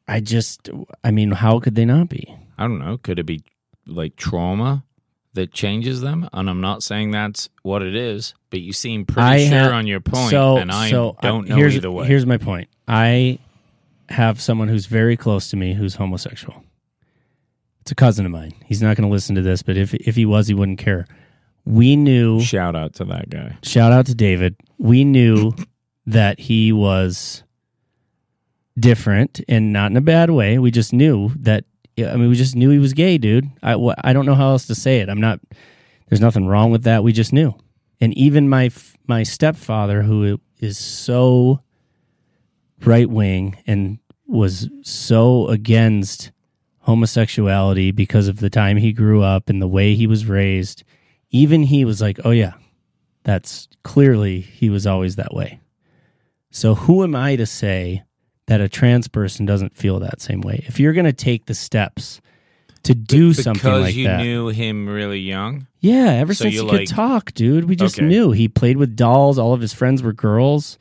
I 0.08 0.20
just, 0.20 0.68
I 1.04 1.10
mean, 1.10 1.30
how 1.30 1.60
could 1.60 1.74
they 1.74 1.84
not 1.84 2.08
be? 2.08 2.34
I 2.56 2.64
don't 2.64 2.80
know. 2.80 2.98
Could 2.98 3.18
it 3.18 3.26
be 3.26 3.42
like 3.86 4.16
trauma 4.16 4.84
that 5.34 5.52
changes 5.52 6.00
them? 6.00 6.28
And 6.32 6.50
I'm 6.50 6.60
not 6.60 6.82
saying 6.82 7.12
that's 7.12 7.48
what 7.62 7.82
it 7.82 7.94
is, 7.94 8.34
but 8.50 8.60
you 8.60 8.72
seem 8.72 9.04
pretty 9.04 9.28
I 9.28 9.48
sure 9.48 9.70
ha- 9.70 9.76
on 9.76 9.86
your 9.86 10.00
point, 10.00 10.30
so, 10.30 10.56
and 10.56 10.72
I 10.72 10.90
so 10.90 11.16
don't 11.22 11.46
know 11.48 11.54
here's, 11.56 11.76
either 11.76 11.90
way. 11.90 12.06
Here's 12.06 12.26
my 12.26 12.38
point. 12.38 12.68
I 12.88 13.38
have 14.10 14.40
someone 14.40 14.68
who's 14.68 14.86
very 14.86 15.16
close 15.16 15.50
to 15.50 15.56
me 15.56 15.74
who's 15.74 15.96
homosexual. 15.96 16.64
It's 17.82 17.92
a 17.92 17.94
cousin 17.94 18.26
of 18.26 18.32
mine. 18.32 18.52
He's 18.64 18.82
not 18.82 18.96
going 18.96 19.08
to 19.08 19.12
listen 19.12 19.34
to 19.36 19.42
this, 19.42 19.62
but 19.62 19.76
if 19.76 19.94
if 19.94 20.16
he 20.16 20.26
was, 20.26 20.48
he 20.48 20.54
wouldn't 20.54 20.78
care. 20.78 21.06
We 21.64 21.96
knew. 21.96 22.40
Shout 22.40 22.76
out 22.76 22.94
to 22.94 23.04
that 23.06 23.30
guy. 23.30 23.56
Shout 23.62 23.92
out 23.92 24.06
to 24.06 24.14
David. 24.14 24.56
We 24.78 25.04
knew 25.04 25.52
that 26.06 26.38
he 26.38 26.72
was 26.72 27.42
different 28.78 29.40
and 29.48 29.72
not 29.72 29.90
in 29.90 29.96
a 29.96 30.02
bad 30.02 30.30
way. 30.30 30.58
We 30.58 30.70
just 30.70 30.92
knew 30.92 31.30
that. 31.40 31.64
I 31.98 32.14
mean, 32.16 32.28
we 32.28 32.36
just 32.36 32.54
knew 32.54 32.70
he 32.70 32.78
was 32.78 32.92
gay, 32.92 33.18
dude. 33.18 33.50
I 33.62 33.74
wh- 33.74 33.98
I 34.04 34.12
don't 34.12 34.24
know 34.26 34.36
how 34.36 34.50
else 34.50 34.66
to 34.68 34.74
say 34.74 35.00
it. 35.00 35.08
I'm 35.08 35.20
not. 35.20 35.40
There's 36.08 36.20
nothing 36.20 36.46
wrong 36.46 36.70
with 36.70 36.84
that. 36.84 37.02
We 37.02 37.12
just 37.12 37.32
knew. 37.32 37.54
And 38.00 38.16
even 38.16 38.48
my 38.48 38.70
my 39.06 39.22
stepfather, 39.24 40.02
who 40.02 40.40
is 40.60 40.78
so 40.78 41.60
right 42.84 43.08
wing 43.08 43.56
and 43.66 43.98
was 44.26 44.68
so 44.82 45.46
against 45.48 46.30
homosexuality 46.80 47.90
because 47.90 48.28
of 48.28 48.40
the 48.40 48.50
time 48.50 48.76
he 48.76 48.92
grew 48.92 49.22
up 49.22 49.48
and 49.48 49.60
the 49.60 49.68
way 49.68 49.94
he 49.94 50.06
was 50.06 50.26
raised, 50.26 50.84
even 51.30 51.62
he 51.64 51.84
was 51.84 52.00
like, 52.00 52.18
"Oh 52.24 52.30
yeah, 52.30 52.54
that's 53.24 53.68
clearly 53.82 54.40
he 54.40 54.70
was 54.70 54.86
always 54.86 55.16
that 55.16 55.34
way." 55.34 55.60
So 56.50 56.74
who 56.74 57.04
am 57.04 57.14
I 57.14 57.36
to 57.36 57.46
say 57.46 58.02
that 58.46 58.60
a 58.60 58.68
trans 58.68 59.06
person 59.08 59.44
doesn't 59.44 59.76
feel 59.76 59.98
that 60.00 60.20
same 60.22 60.40
way? 60.40 60.64
If 60.66 60.80
you're 60.80 60.94
going 60.94 61.04
to 61.04 61.12
take 61.12 61.44
the 61.46 61.54
steps 61.54 62.20
to 62.84 62.94
do 62.94 63.30
because 63.30 63.44
something 63.44 63.70
like 63.70 63.80
that. 63.80 63.86
Because 63.86 63.96
you 63.96 64.04
that, 64.06 64.22
knew 64.22 64.48
him 64.48 64.88
really 64.88 65.20
young. 65.20 65.66
yeah, 65.80 66.12
ever 66.12 66.32
So 66.32 66.44
since 66.44 66.54
he 66.54 66.60
you're 66.60 66.70
could 66.70 66.86
talk, 66.88 67.32
dude, 67.34 67.64
we 67.66 67.76
just 67.76 67.98
Okay. 67.98 68.06
knew. 68.06 68.30
He 68.32 68.48
played 68.48 68.78
with 68.78 68.96
dolls. 68.96 69.38
All 69.38 69.52
of 69.52 69.60
his 69.60 69.74
friends 69.74 70.02
were 70.02 70.12
girls. 70.14 70.78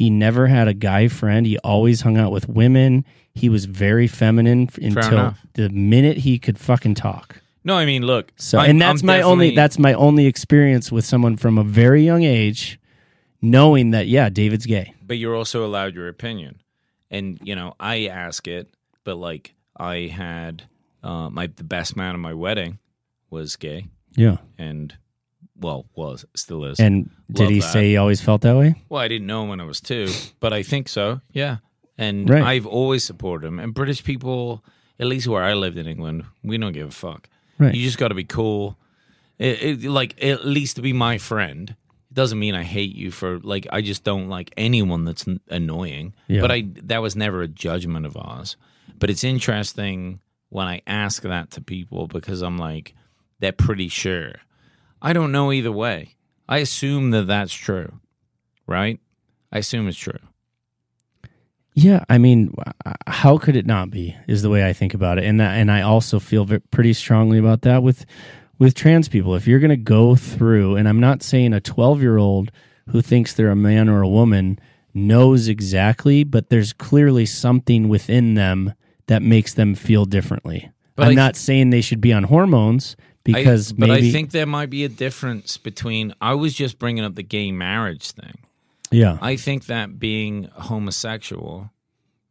He 0.00 0.08
never 0.08 0.46
had 0.46 0.66
a 0.66 0.72
guy 0.72 1.08
friend. 1.08 1.44
He 1.46 1.58
always 1.58 2.00
hung 2.00 2.16
out 2.16 2.32
with 2.32 2.48
women. 2.48 3.04
He 3.34 3.50
was 3.50 3.66
very 3.66 4.06
feminine 4.06 4.62
f- 4.70 4.78
until 4.78 5.12
enough. 5.12 5.46
the 5.52 5.68
minute 5.68 6.16
he 6.16 6.38
could 6.38 6.58
fucking 6.58 6.94
talk. 6.94 7.36
No, 7.64 7.74
I 7.76 7.84
mean, 7.84 8.06
look. 8.06 8.32
So, 8.36 8.58
I'm- 8.58 8.70
and 8.70 8.80
that's 8.80 9.02
I'm 9.02 9.06
my 9.06 9.20
only 9.20 9.48
definitely- 9.48 9.56
that's 9.56 9.78
my 9.78 9.92
only 9.92 10.24
experience 10.24 10.90
with 10.90 11.04
someone 11.04 11.36
from 11.36 11.58
a 11.58 11.62
very 11.64 12.02
young 12.02 12.22
age, 12.22 12.80
knowing 13.42 13.90
that 13.90 14.06
yeah, 14.08 14.30
David's 14.30 14.64
gay. 14.64 14.94
but 15.06 15.18
you're 15.18 15.34
also 15.36 15.66
allowed 15.66 15.94
your 15.94 16.08
opinion. 16.08 16.62
And 17.10 17.38
you 17.44 17.54
know, 17.54 17.74
I 17.78 18.06
ask 18.06 18.48
it, 18.48 18.72
but 19.04 19.16
like 19.16 19.54
I 19.76 20.06
had 20.12 20.62
uh, 21.02 21.28
my 21.28 21.46
the 21.48 21.64
best 21.64 21.94
man 21.94 22.14
at 22.14 22.20
my 22.20 22.32
wedding 22.32 22.78
was 23.28 23.56
gay, 23.56 23.88
Yeah. 24.16 24.38
and 24.56 24.94
well, 25.60 25.86
was 25.94 26.24
still 26.34 26.64
is. 26.64 26.80
And 26.80 27.10
did 27.30 27.44
Love 27.44 27.50
he 27.52 27.60
that. 27.60 27.72
say 27.72 27.88
he 27.90 27.96
always 27.96 28.20
felt 28.20 28.40
that 28.42 28.56
way? 28.56 28.74
well, 28.88 29.00
I 29.02 29.08
didn't 29.08 29.26
know 29.26 29.42
him 29.44 29.48
when 29.50 29.60
I 29.60 29.64
was 29.64 29.80
two, 29.80 30.08
but 30.40 30.52
I 30.52 30.62
think 30.62 30.88
so. 30.88 31.20
Yeah, 31.32 31.58
and 31.98 32.28
Right. 32.28 32.42
I've 32.42 32.66
always 32.66 33.04
supported 33.04 33.46
him. 33.46 33.58
And 33.60 33.72
British 33.74 34.02
people, 34.02 34.64
at 34.98 35.06
least 35.06 35.26
where 35.28 35.42
I 35.42 35.54
lived 35.54 35.76
in 35.78 35.86
England, 35.86 36.24
we 36.42 36.58
don't 36.58 36.72
give 36.72 36.88
a 36.88 36.90
fuck. 36.90 37.28
Right. 37.58 37.74
You 37.74 37.84
just 37.84 37.98
got 37.98 38.08
to 38.08 38.14
be 38.14 38.24
cool. 38.24 38.78
It, 39.38 39.84
it, 39.84 39.90
like 39.90 40.22
at 40.22 40.44
least 40.46 40.76
to 40.76 40.82
be 40.82 40.92
my 40.92 41.18
friend. 41.18 41.70
It 42.10 42.14
doesn't 42.14 42.38
mean 42.38 42.54
I 42.54 42.62
hate 42.64 42.94
you 42.94 43.10
for 43.10 43.38
like 43.40 43.66
I 43.70 43.80
just 43.82 44.02
don't 44.04 44.28
like 44.28 44.52
anyone 44.56 45.04
that's 45.04 45.26
n- 45.28 45.40
annoying. 45.48 46.14
Yeah. 46.26 46.40
But 46.40 46.50
I 46.50 46.64
that 46.84 47.00
was 47.02 47.16
never 47.16 47.40
a 47.42 47.48
judgment 47.48 48.04
of 48.06 48.16
ours. 48.16 48.56
But 48.98 49.08
it's 49.10 49.24
interesting 49.24 50.20
when 50.48 50.66
I 50.66 50.82
ask 50.86 51.22
that 51.22 51.50
to 51.52 51.60
people 51.60 52.06
because 52.06 52.42
I'm 52.42 52.58
like 52.58 52.94
they're 53.38 53.52
pretty 53.52 53.88
sure. 53.88 54.32
I 55.02 55.12
don't 55.12 55.32
know 55.32 55.52
either 55.52 55.72
way. 55.72 56.16
I 56.48 56.58
assume 56.58 57.10
that 57.10 57.26
that's 57.26 57.52
true. 57.52 58.00
Right? 58.66 59.00
I 59.52 59.58
assume 59.58 59.88
it's 59.88 59.96
true. 59.98 60.18
Yeah, 61.74 62.04
I 62.08 62.18
mean, 62.18 62.52
how 63.06 63.38
could 63.38 63.56
it 63.56 63.64
not 63.66 63.90
be? 63.90 64.16
Is 64.26 64.42
the 64.42 64.50
way 64.50 64.68
I 64.68 64.72
think 64.72 64.92
about 64.92 65.18
it, 65.18 65.24
and 65.24 65.38
that, 65.40 65.52
and 65.56 65.70
I 65.70 65.82
also 65.82 66.18
feel 66.18 66.46
pretty 66.70 66.92
strongly 66.92 67.38
about 67.38 67.62
that 67.62 67.82
with 67.82 68.04
with 68.58 68.74
trans 68.74 69.08
people. 69.08 69.34
If 69.34 69.46
you're 69.46 69.60
going 69.60 69.70
to 69.70 69.76
go 69.76 70.16
through, 70.16 70.76
and 70.76 70.88
I'm 70.88 71.00
not 71.00 71.22
saying 71.22 71.54
a 71.54 71.60
12 71.60 72.02
year 72.02 72.18
old 72.18 72.50
who 72.90 73.00
thinks 73.00 73.32
they're 73.32 73.50
a 73.50 73.56
man 73.56 73.88
or 73.88 74.02
a 74.02 74.08
woman 74.08 74.58
knows 74.92 75.46
exactly, 75.48 76.24
but 76.24 76.50
there's 76.50 76.72
clearly 76.72 77.24
something 77.24 77.88
within 77.88 78.34
them 78.34 78.74
that 79.06 79.22
makes 79.22 79.54
them 79.54 79.74
feel 79.74 80.04
differently. 80.04 80.70
But 80.96 81.04
I'm 81.06 81.12
I- 81.12 81.14
not 81.14 81.36
saying 81.36 81.70
they 81.70 81.80
should 81.80 82.00
be 82.00 82.12
on 82.12 82.24
hormones 82.24 82.96
because 83.24 83.72
I, 83.72 83.76
but 83.78 83.88
maybe 83.88 84.08
I 84.08 84.12
think 84.12 84.30
there 84.30 84.46
might 84.46 84.70
be 84.70 84.84
a 84.84 84.88
difference 84.88 85.56
between. 85.56 86.14
I 86.20 86.34
was 86.34 86.54
just 86.54 86.78
bringing 86.78 87.04
up 87.04 87.14
the 87.14 87.22
gay 87.22 87.52
marriage 87.52 88.12
thing. 88.12 88.38
yeah. 88.90 89.18
I 89.20 89.36
think 89.36 89.66
that 89.66 89.98
being 89.98 90.44
homosexual, 90.52 91.70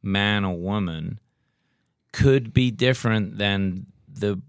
man 0.01 0.45
or 0.45 0.55
woman, 0.55 1.19
could 2.11 2.53
be 2.53 2.71
different 2.71 3.37
than 3.37 3.85
the 4.07 4.41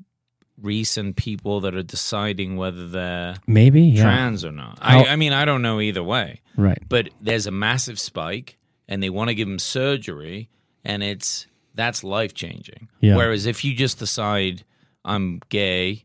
recent 0.61 1.16
people 1.16 1.61
that 1.61 1.74
are 1.74 1.82
deciding 1.82 2.57
whether 2.57 2.86
they're 2.88 3.36
maybe 3.47 3.82
yeah. 3.82 4.03
trans 4.03 4.45
or 4.45 4.53
not. 4.53 4.78
I, 4.80 5.05
I 5.07 5.16
mean, 5.16 5.32
I 5.32 5.45
don't 5.45 5.62
know 5.62 5.80
either 5.80 6.03
way. 6.03 6.41
Right. 6.57 6.82
But 6.88 7.11
there's 7.20 7.47
a 7.47 7.51
massive 7.51 7.99
spike, 7.99 8.59
and 8.88 9.03
they 9.03 9.11
want 9.11 9.28
to 9.28 9.34
give 9.34 9.49
them 9.49 9.59
surgery, 9.59 10.49
and 10.84 11.03
it's 11.03 11.47
that's 11.74 12.05
life 12.05 12.34
changing. 12.34 12.88
Yeah. 13.01 13.16
Whereas 13.16 13.47
if 13.47 13.64
you 13.64 13.74
just 13.74 13.99
decide 13.99 14.64
I'm 15.05 15.41
gay 15.49 16.05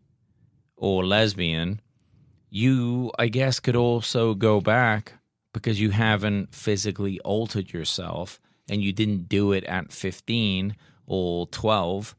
or 0.77 1.05
lesbian, 1.05 1.81
you, 2.49 3.11
I 3.19 3.27
guess, 3.27 3.59
could 3.59 3.75
also 3.75 4.33
go 4.33 4.61
back 4.61 5.13
because 5.53 5.79
you 5.79 5.91
haven't 5.91 6.53
physically 6.53 7.19
altered 7.21 7.71
yourself 7.73 8.39
and 8.69 8.81
you 8.83 8.91
didn't 8.93 9.29
do 9.29 9.51
it 9.51 9.63
at 9.65 9.91
15 9.93 10.75
or 11.07 11.47
12 11.47 12.15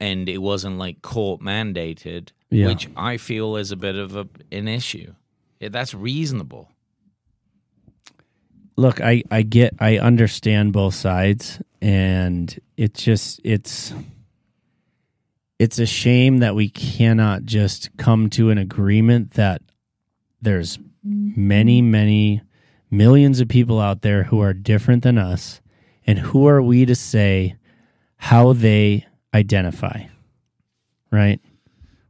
and 0.00 0.28
it 0.28 0.38
wasn't 0.38 0.76
like 0.78 1.02
court 1.02 1.40
mandated, 1.40 2.30
Yeah. 2.50 2.66
which 2.66 2.88
I 2.96 3.16
feel 3.16 3.56
is 3.56 3.70
a 3.72 3.76
bit 3.76 3.96
of 3.96 4.16
a, 4.16 4.28
an 4.52 4.68
issue. 4.68 5.14
Yeah, 5.60 5.68
that's 5.70 5.94
reasonable. 5.94 6.68
look 8.76 9.00
i 9.00 9.22
i 9.30 9.40
get 9.42 9.72
i 9.78 9.98
understand 9.98 10.72
both 10.72 10.94
sides 10.94 11.60
and 11.80 12.58
it's 12.76 13.04
just 13.04 13.40
it's 13.44 13.94
it's 15.64 15.78
a 15.78 15.86
shame 15.86 16.38
that 16.40 16.54
we 16.54 16.68
cannot 16.68 17.44
just 17.44 17.88
come 17.96 18.28
to 18.28 18.50
an 18.50 18.58
agreement 18.58 19.30
that 19.32 19.62
there's 20.42 20.78
many 21.02 21.80
many 21.80 22.42
millions 22.90 23.40
of 23.40 23.48
people 23.48 23.80
out 23.80 24.02
there 24.02 24.24
who 24.24 24.40
are 24.40 24.52
different 24.52 25.02
than 25.02 25.16
us 25.16 25.62
and 26.06 26.18
who 26.18 26.46
are 26.46 26.60
we 26.60 26.84
to 26.84 26.94
say 26.94 27.56
how 28.16 28.52
they 28.52 29.06
identify 29.34 30.04
right 31.10 31.40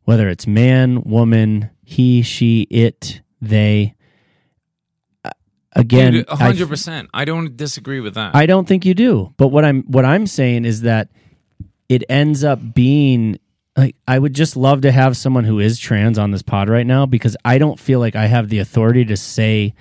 whether 0.02 0.28
it's 0.28 0.48
man 0.48 1.00
woman 1.04 1.70
he 1.84 2.22
she 2.22 2.62
it 2.70 3.20
they 3.40 3.94
again 5.74 6.12
Dude, 6.12 6.28
I- 6.28 6.52
100%. 6.52 7.06
I, 7.14 7.24
don't 7.24 7.56
disagree 7.56 8.00
with 8.00 8.14
that. 8.14 8.34
I 8.34 8.46
don't 8.46 8.66
think 8.66 8.84
you 8.84 8.94
do. 8.94 9.32
But 9.36 9.48
what 9.48 9.64
I'm 9.64 9.82
what 9.84 10.04
I'm 10.04 10.26
saying 10.26 10.64
is 10.64 10.82
that 10.82 11.08
it 11.88 12.02
ends 12.08 12.42
up 12.44 12.58
being 12.74 13.38
like 13.76 13.96
I 14.06 14.18
would 14.18 14.34
just 14.34 14.56
love 14.56 14.82
to 14.82 14.92
have 14.92 15.16
someone 15.16 15.44
who 15.44 15.58
is 15.58 15.78
trans 15.78 16.18
on 16.18 16.30
this 16.30 16.42
pod 16.42 16.68
right 16.68 16.86
now 16.86 17.06
because 17.06 17.36
I 17.44 17.58
don't 17.58 17.78
feel 17.78 17.98
like 18.00 18.14
I 18.16 18.26
have 18.26 18.48
the 18.48 18.58
authority 18.60 19.04
to 19.06 19.16
say 19.16 19.74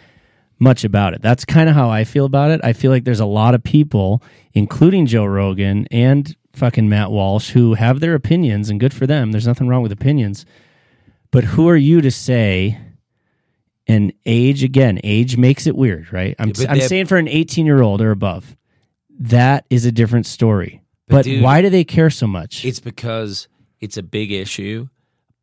much 0.59 0.83
about 0.83 1.13
it. 1.13 1.21
That's 1.21 1.45
kind 1.45 1.69
of 1.69 1.75
how 1.75 1.89
I 1.89 2.03
feel 2.03 2.25
about 2.25 2.51
it. 2.51 2.61
I 2.63 2.73
feel 2.73 2.89
like 2.91 3.03
there's 3.03 3.19
a 3.19 3.25
lot 3.25 3.53
of 3.53 3.63
people, 3.63 4.23
including 4.53 5.05
Joe 5.05 5.25
Rogan 5.25 5.87
and 5.91 6.35
fucking 6.53 6.87
Matt 6.89 7.11
Walsh, 7.11 7.49
who 7.51 7.73
have 7.75 7.99
their 7.99 8.15
opinions 8.15 8.69
and 8.69 8.79
good 8.79 8.93
for 8.93 9.05
them. 9.05 9.31
There's 9.31 9.47
nothing 9.47 9.67
wrong 9.67 9.83
with 9.83 9.91
opinions. 9.91 10.45
But 11.31 11.43
who 11.43 11.67
are 11.67 11.75
you 11.75 11.99
to 12.01 12.11
say 12.11 12.77
and 13.87 14.13
age 14.25 14.63
again, 14.63 14.99
age 15.03 15.35
makes 15.37 15.67
it 15.67 15.75
weird, 15.75 16.13
right? 16.13 16.35
I'm 16.39 16.51
Yeah, 16.55 16.67
I'm 16.69 16.77
they're- 16.79 16.87
saying 16.87 17.07
for 17.07 17.17
an 17.17 17.27
18 17.27 17.65
year 17.65 17.81
old 17.81 18.01
or 18.01 18.11
above, 18.11 18.55
that 19.19 19.65
is 19.69 19.85
a 19.85 19.91
different 19.91 20.25
story. 20.25 20.81
But 21.07 21.15
But, 21.17 21.25
dude, 21.25 21.43
why 21.43 21.61
do 21.61 21.69
they 21.69 21.83
care 21.83 22.09
so 22.09 22.25
much? 22.27 22.63
It's 22.63 22.79
because 22.79 23.47
it's 23.83 23.97
a 23.97 24.03
big 24.03 24.31
issue. 24.31 24.87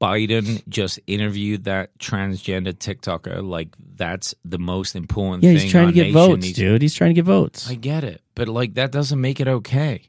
Biden 0.00 0.66
just 0.66 0.98
interviewed 1.06 1.64
that 1.64 1.96
transgender 1.98 2.72
TikToker. 2.72 3.46
Like 3.46 3.68
that's 3.96 4.34
the 4.44 4.58
most 4.58 4.96
important 4.96 5.44
yeah, 5.44 5.50
thing. 5.50 5.60
he's 5.60 5.70
trying 5.70 5.88
to 5.88 5.92
get 5.92 6.12
votes, 6.12 6.42
needs- 6.42 6.58
dude. 6.58 6.80
He's 6.82 6.94
trying 6.94 7.10
to 7.10 7.14
get 7.14 7.26
votes. 7.26 7.68
I 7.70 7.74
get 7.74 8.02
it, 8.02 8.22
but 8.34 8.48
like 8.48 8.74
that 8.74 8.92
doesn't 8.92 9.20
make 9.20 9.40
it 9.40 9.48
okay. 9.48 10.02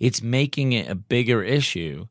It's 0.00 0.20
making 0.20 0.72
it 0.72 0.90
a 0.90 0.94
bigger 0.96 1.42
issue, 1.44 2.08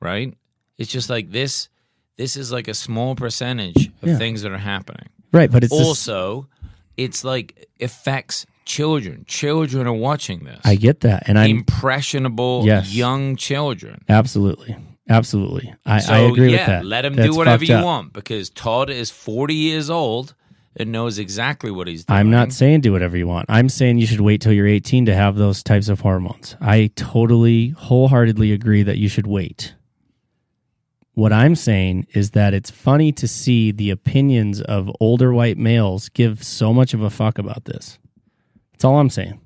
right? 0.00 0.34
It's 0.78 0.90
just 0.92 1.08
like 1.08 1.30
this. 1.30 1.68
This 2.16 2.36
is 2.36 2.52
like 2.52 2.68
a 2.68 2.74
small 2.74 3.14
percentage 3.16 3.90
of 4.02 4.08
Yeah. 4.10 4.18
things 4.18 4.42
that 4.42 4.52
are 4.52 4.58
happening. 4.58 5.08
right, 5.32 5.50
but 5.50 5.64
it's 5.64 5.72
this- 5.76 5.86
also, 5.86 6.48
it's 6.98 7.24
like 7.24 7.66
affects 7.80 8.46
children. 8.66 9.24
Children 9.26 9.86
are 9.86 9.92
watching 9.92 10.44
this. 10.44 10.60
I 10.64 10.76
get 10.76 11.00
that, 11.00 11.24
and 11.28 11.38
I'm 11.38 11.50
impressionable 11.50 12.62
Yes. 12.66 12.94
young 12.94 13.36
children. 13.36 14.04
absolutely, 14.08 14.76
absolutely. 15.08 15.74
I, 15.86 15.98
So 16.00 16.12
I 16.12 16.18
agree 16.20 16.52
yeah, 16.52 16.58
with 16.58 16.66
that. 16.66 16.84
let 16.86 17.04
him 17.04 17.14
That's 17.14 17.30
do 17.30 17.36
whatever 17.36 17.64
you 17.64 17.74
up. 17.76 17.84
want 17.84 18.12
because 18.12 18.50
Todd 18.50 18.90
is 18.90 19.10
forty 19.10 19.54
years 19.54 19.90
old 19.90 20.34
and 20.76 20.90
knows 20.90 21.18
exactly 21.20 21.70
what 21.70 21.86
he's 21.86 22.04
doing. 22.04 22.18
I'm 22.18 22.30
not 22.30 22.52
saying 22.52 22.80
do 22.80 22.90
whatever 22.92 23.16
you 23.16 23.26
want. 23.28 23.46
I'm 23.48 23.68
saying 23.68 23.98
you 23.98 24.06
should 24.08 24.20
wait 24.22 24.40
till 24.40 24.52
you're 24.52 24.66
18 24.66 25.06
to 25.06 25.14
have 25.14 25.36
those 25.36 25.62
types 25.62 25.88
of 25.88 26.00
hormones. 26.00 26.56
I 26.60 26.90
totally, 26.96 27.68
wholeheartedly 27.68 28.50
agree 28.50 28.82
that 28.82 28.98
you 28.98 29.08
should 29.08 29.28
wait. 29.28 29.74
What 31.12 31.32
I'm 31.32 31.54
saying 31.54 32.08
is 32.12 32.32
that 32.32 32.54
it's 32.54 32.72
funny 32.72 33.12
to 33.12 33.28
see 33.28 33.70
the 33.70 33.90
opinions 33.90 34.60
of 34.62 34.90
older 34.98 35.32
white 35.32 35.58
males 35.58 36.08
give 36.08 36.42
so 36.42 36.72
much 36.72 36.92
of 36.92 37.02
a 37.02 37.10
fuck 37.10 37.38
about 37.38 37.66
this. 37.66 38.00
That's 38.72 38.84
all 38.84 38.98
I'm 38.98 39.10
saying. 39.10 39.40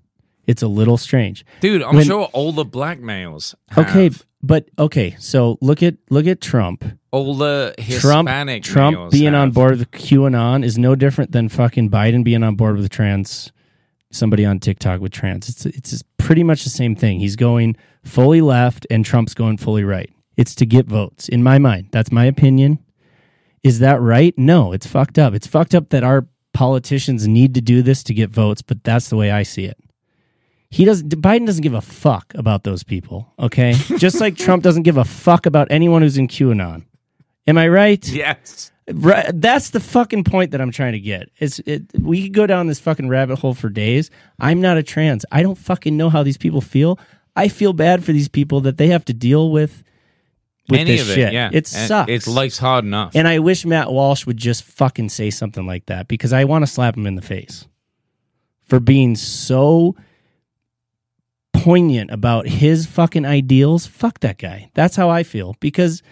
It's 0.47 0.63
a 0.63 0.67
little 0.69 0.97
strange. 0.97 1.45
dude. 1.61 1.83
I'm 1.83 1.97
When- 1.97 2.07
sure 2.07 2.25
all 2.33 2.53
the 2.53 2.65
black 2.65 3.01
males. 3.01 3.55
Have. 3.69 3.91
Okay, 3.91 4.11
but 4.43 4.69
okay, 4.79 5.17
so 5.19 5.59
look 5.61 5.83
at 5.83 5.97
look 6.11 6.27
at 6.27 6.41
Trump. 6.41 6.85
all 7.11 7.35
the 7.35 7.75
Hispanic 7.79 8.63
Trump 8.63 8.97
males 8.97 9.13
being 9.13 9.35
on 9.35 9.51
board 9.51 9.79
with 9.79 9.91
QAnon 9.91 10.65
is 10.65 10.79
no 10.79 10.95
different 10.95 11.33
than 11.33 11.49
fucking 11.49 11.91
Biden 11.91 12.23
being 12.23 12.43
on 12.43 12.55
board 12.55 12.77
with 12.77 12.89
trans 12.91 13.53
somebody 14.11 14.45
on 14.45 14.59
TikTok 14.59 15.01
with 15.01 15.13
trans. 15.13 15.49
It's 15.49 15.67
it's 15.67 16.03
pretty 16.19 16.43
much 16.43 16.65
the 16.65 16.71
same 16.71 16.95
thing. 16.95 17.21
He's 17.21 17.37
going 17.37 17.77
fully 18.05 18.41
left 18.41 18.87
and 18.91 19.05
Trump's 19.05 19.35
going 19.35 19.59
fully 19.59 19.85
right. 19.85 20.11
It's 20.37 20.55
to 20.57 20.67
get 20.67 20.87
votes 20.87 21.29
in 21.29 21.43
my 21.43 21.59
mind. 21.59 21.89
That's 21.91 22.13
my 22.13 22.25
opinion. 22.25 22.79
Is 23.65 23.81
that 23.81 24.01
right? 24.01 24.37
No, 24.39 24.73
it's 24.73 24.87
fucked 24.87 25.19
up. 25.19 25.35
It's 25.35 25.47
fucked 25.47 25.75
up 25.75 25.89
that 25.91 26.05
our 26.05 26.29
politicians 26.55 27.27
need 27.27 27.55
to 27.55 27.61
do 27.61 27.83
this 27.83 28.03
to 28.05 28.15
get 28.15 28.31
votes, 28.31 28.63
but 28.63 28.85
that's 28.85 29.09
the 29.09 29.17
way 29.17 29.31
I 29.31 29.43
see 29.43 29.65
it. 29.65 29.79
He 30.71 30.85
doesn't. 30.85 31.09
Biden 31.23 31.47
doesn't 31.47 31.63
give 31.63 31.75
a 31.75 31.81
fuck 31.81 32.33
about 32.35 32.65
those 32.65 32.83
people, 32.83 33.33
okay? 33.39 33.73
Just 33.97 34.21
like 34.21 34.37
Trump 34.37 34.63
doesn't 34.63 34.83
give 34.83 34.97
a 34.99 35.05
fuck 35.05 35.47
about 35.47 35.69
anyone 35.71 36.03
who's 36.03 36.19
in 36.19 36.29
QAnon. 36.29 36.85
Am 37.47 37.57
I 37.57 37.69
right? 37.69 38.07
Yes. 38.09 38.71
Right, 38.91 39.31
that's 39.35 39.71
the 39.71 39.81
fucking 39.81 40.25
point 40.25 40.51
that 40.53 40.63
I'm 40.63 40.71
trying 40.71 40.93
to 40.93 40.99
get. 41.01 41.31
It's 41.39 41.59
it, 41.61 41.83
we 41.99 42.23
could 42.23 42.33
go 42.33 42.47
down 42.47 42.69
this 42.69 42.81
fucking 42.81 43.09
rabbit 43.09 43.39
hole 43.39 43.53
for 43.55 43.69
days. 43.69 44.11
I'm 44.39 44.63
not 44.63 44.79
a 44.79 44.83
trans. 44.83 45.27
I 45.31 45.43
don't 45.43 45.57
fucking 45.59 45.95
know 45.97 46.09
how 46.09 46.23
these 46.23 46.39
people 46.39 46.63
feel. 46.63 46.99
I 47.37 47.49
feel 47.49 47.73
bad 47.75 48.03
for 48.03 48.13
these 48.13 48.29
people 48.29 48.63
that 48.63 48.79
they 48.79 48.89
have 48.89 49.05
to 49.07 49.13
deal 49.15 49.51
with 49.51 49.85
with 50.71 50.81
Any 50.81 50.93
this 50.93 51.03
of 51.03 51.11
it, 51.11 51.15
shit. 51.15 51.33
yeah. 51.35 51.51
It 51.53 51.67
sucks. 51.67 52.11
It's 52.11 52.27
life's 52.27 52.59
hard 52.59 52.85
enough. 52.85 53.13
and 53.15 53.29
I 53.29 53.39
wish 53.41 53.65
Matt 53.67 53.91
Walsh 53.93 54.25
would 54.27 54.37
just 54.39 54.65
fucking 54.65 55.09
say 55.11 55.31
something 55.31 55.67
like 55.67 55.87
that 55.87 56.09
because 56.09 56.33
I 56.33 56.45
want 56.45 56.63
to 56.63 56.67
slap 56.67 56.97
him 56.97 57.07
in 57.07 57.15
the 57.15 57.23
face 57.23 57.67
for 58.65 58.81
being 58.81 59.17
so 59.17 59.97
poignant 61.69 62.11
about 62.11 62.49
his 62.49 62.87
fucking 62.87 63.27
ideals. 63.27 63.87
Fuck 63.87 64.21
that 64.21 64.39
guy. 64.39 64.71
That's 64.75 64.97
how 64.97 65.11
I 65.11 65.23
feel 65.23 65.55
because 65.61 66.03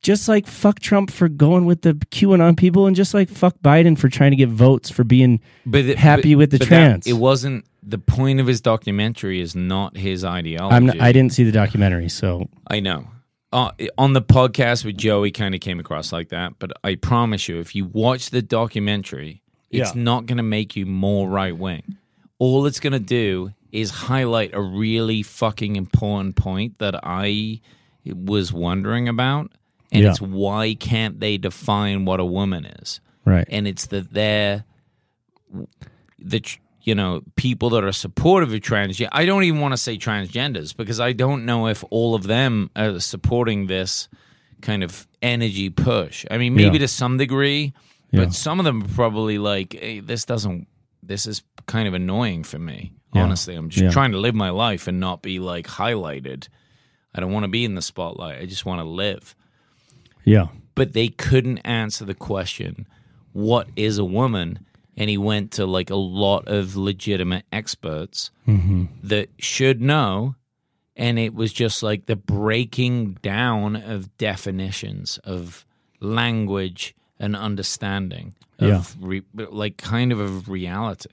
just 0.00 0.28
like 0.28 0.46
fuck 0.46 0.80
Trump 0.80 1.10
for 1.10 1.28
going 1.28 1.66
with 1.66 1.82
the 1.82 1.92
QAnon 1.94 2.56
people 2.56 2.86
and 2.86 2.96
just 2.96 3.12
like 3.12 3.28
fuck 3.28 3.54
Biden 3.62 3.98
for 3.98 4.08
trying 4.08 4.30
to 4.30 4.36
get 4.36 4.48
votes 4.48 4.88
for 4.90 5.04
being 5.04 5.40
but 5.66 5.84
it- 5.84 5.98
happy 5.98 6.34
but- 6.34 6.38
with 6.38 6.50
the 6.52 6.58
but 6.58 6.68
that- 6.70 6.86
trans. 6.86 7.06
it 7.06 7.14
wasn't 7.14 7.64
the 7.82 7.98
point 7.98 8.40
of 8.40 8.46
his 8.46 8.60
documentary. 8.62 9.40
Is 9.40 9.54
not 9.54 9.96
his 9.96 10.24
ideology. 10.24 10.74
I'm 10.74 10.86
not, 10.86 11.00
I 11.00 11.12
didn't 11.12 11.32
see 11.34 11.44
the 11.44 11.52
documentary, 11.52 12.08
so 12.08 12.48
I 12.68 12.80
know. 12.80 13.08
Uh, 13.52 13.70
on 13.98 14.14
the 14.14 14.22
podcast 14.22 14.84
with 14.86 14.96
Joey, 14.96 15.30
kind 15.30 15.54
of 15.54 15.60
came 15.60 15.78
across 15.78 16.12
like 16.12 16.30
that. 16.30 16.54
But 16.58 16.72
I 16.82 16.94
promise 16.96 17.46
you, 17.48 17.60
if 17.60 17.74
you 17.74 17.84
watch 17.84 18.30
the 18.30 18.40
documentary, 18.42 19.42
it's 19.70 19.94
Yeah. 19.94 20.02
not 20.02 20.26
going 20.26 20.38
to 20.38 20.42
make 20.42 20.74
you 20.76 20.86
more 20.86 21.28
right 21.28 21.56
wing. 21.56 21.96
All 22.38 22.66
it's 22.66 22.80
going 22.80 22.94
to 22.94 22.98
do 22.98 23.52
is 23.74 23.90
highlight 23.90 24.50
a 24.54 24.60
really 24.60 25.22
fucking 25.22 25.76
important 25.76 26.36
point 26.36 26.78
that 26.78 26.94
I 27.02 27.60
was 28.06 28.52
wondering 28.52 29.08
about, 29.08 29.52
and 29.92 30.02
Yeah. 30.04 30.10
it's 30.10 30.20
why 30.20 30.74
can't 30.74 31.18
they 31.20 31.36
define 31.38 32.04
what 32.04 32.20
a 32.20 32.24
woman 32.24 32.64
is? 32.66 33.00
right. 33.26 33.46
and 33.48 33.66
it's 33.66 33.86
that 33.86 34.12
they're 34.12 34.64
the 36.18 36.42
you 36.82 36.94
know 36.94 37.22
people 37.36 37.70
that 37.70 37.82
are 37.84 37.92
supportive 37.92 38.52
of 38.52 38.60
transgender. 38.60 39.08
I 39.12 39.24
don't 39.24 39.44
even 39.44 39.60
want 39.60 39.72
to 39.72 39.78
say 39.78 39.96
transgenders 39.96 40.76
because 40.76 41.00
I 41.00 41.12
don't 41.12 41.44
know 41.46 41.68
if 41.68 41.82
all 41.90 42.14
of 42.14 42.24
them 42.24 42.70
are 42.76 43.00
supporting 43.00 43.66
this 43.66 44.08
kind 44.60 44.82
of 44.82 45.06
energy 45.22 45.70
push. 45.70 46.26
I 46.30 46.38
mean, 46.38 46.54
maybe 46.54 46.74
Yeah. 46.76 46.80
to 46.80 46.88
some 46.88 47.16
degree, 47.16 47.72
Yeah. 48.12 48.20
but 48.24 48.34
some 48.34 48.58
of 48.60 48.64
them 48.64 48.82
are 48.82 48.88
probably 48.88 49.38
like, 49.38 49.72
hey, 49.72 50.00
"This 50.00 50.24
doesn't. 50.24 50.66
This 51.02 51.26
is 51.26 51.42
kind 51.66 51.88
of 51.88 51.94
annoying 51.94 52.44
for 52.44 52.58
me." 52.58 52.92
Yeah. 53.14 53.22
Honestly, 53.22 53.54
I'm 53.54 53.68
just 53.68 53.84
Yeah. 53.84 53.90
trying 53.90 54.12
to 54.12 54.18
live 54.18 54.34
my 54.34 54.50
life 54.50 54.88
and 54.88 54.98
not 55.00 55.22
be 55.22 55.38
like 55.38 55.66
highlighted. 55.66 56.48
I 57.14 57.20
don't 57.20 57.32
want 57.32 57.44
to 57.44 57.48
be 57.48 57.64
in 57.64 57.74
the 57.74 57.82
spotlight. 57.82 58.40
I 58.40 58.46
just 58.46 58.66
want 58.66 58.80
to 58.80 58.84
live. 58.84 59.36
Yeah. 60.24 60.48
But 60.74 60.92
they 60.92 61.08
couldn't 61.08 61.58
answer 61.58 62.04
the 62.04 62.14
question, 62.14 62.86
what 63.32 63.68
is 63.76 63.98
a 63.98 64.04
woman? 64.04 64.66
And 64.96 65.08
he 65.08 65.18
went 65.18 65.52
to 65.52 65.66
like 65.66 65.90
a 65.90 65.96
lot 65.96 66.48
of 66.48 66.76
legitimate 66.76 67.44
experts 67.52 68.30
mm-hmm. 68.46 68.86
that 69.02 69.28
should 69.38 69.80
know. 69.80 70.34
And 70.96 71.18
it 71.18 71.34
was 71.34 71.52
just 71.52 71.82
like 71.82 72.06
the 72.06 72.16
breaking 72.16 73.14
down 73.22 73.76
of 73.76 74.16
definitions 74.18 75.18
of 75.24 75.64
language 76.00 76.94
and 77.18 77.34
understanding 77.34 78.34
of 78.58 78.96
re- 79.00 79.22
like 79.34 79.76
kind 79.76 80.12
of 80.12 80.20
a 80.20 80.26
reality. 80.50 81.10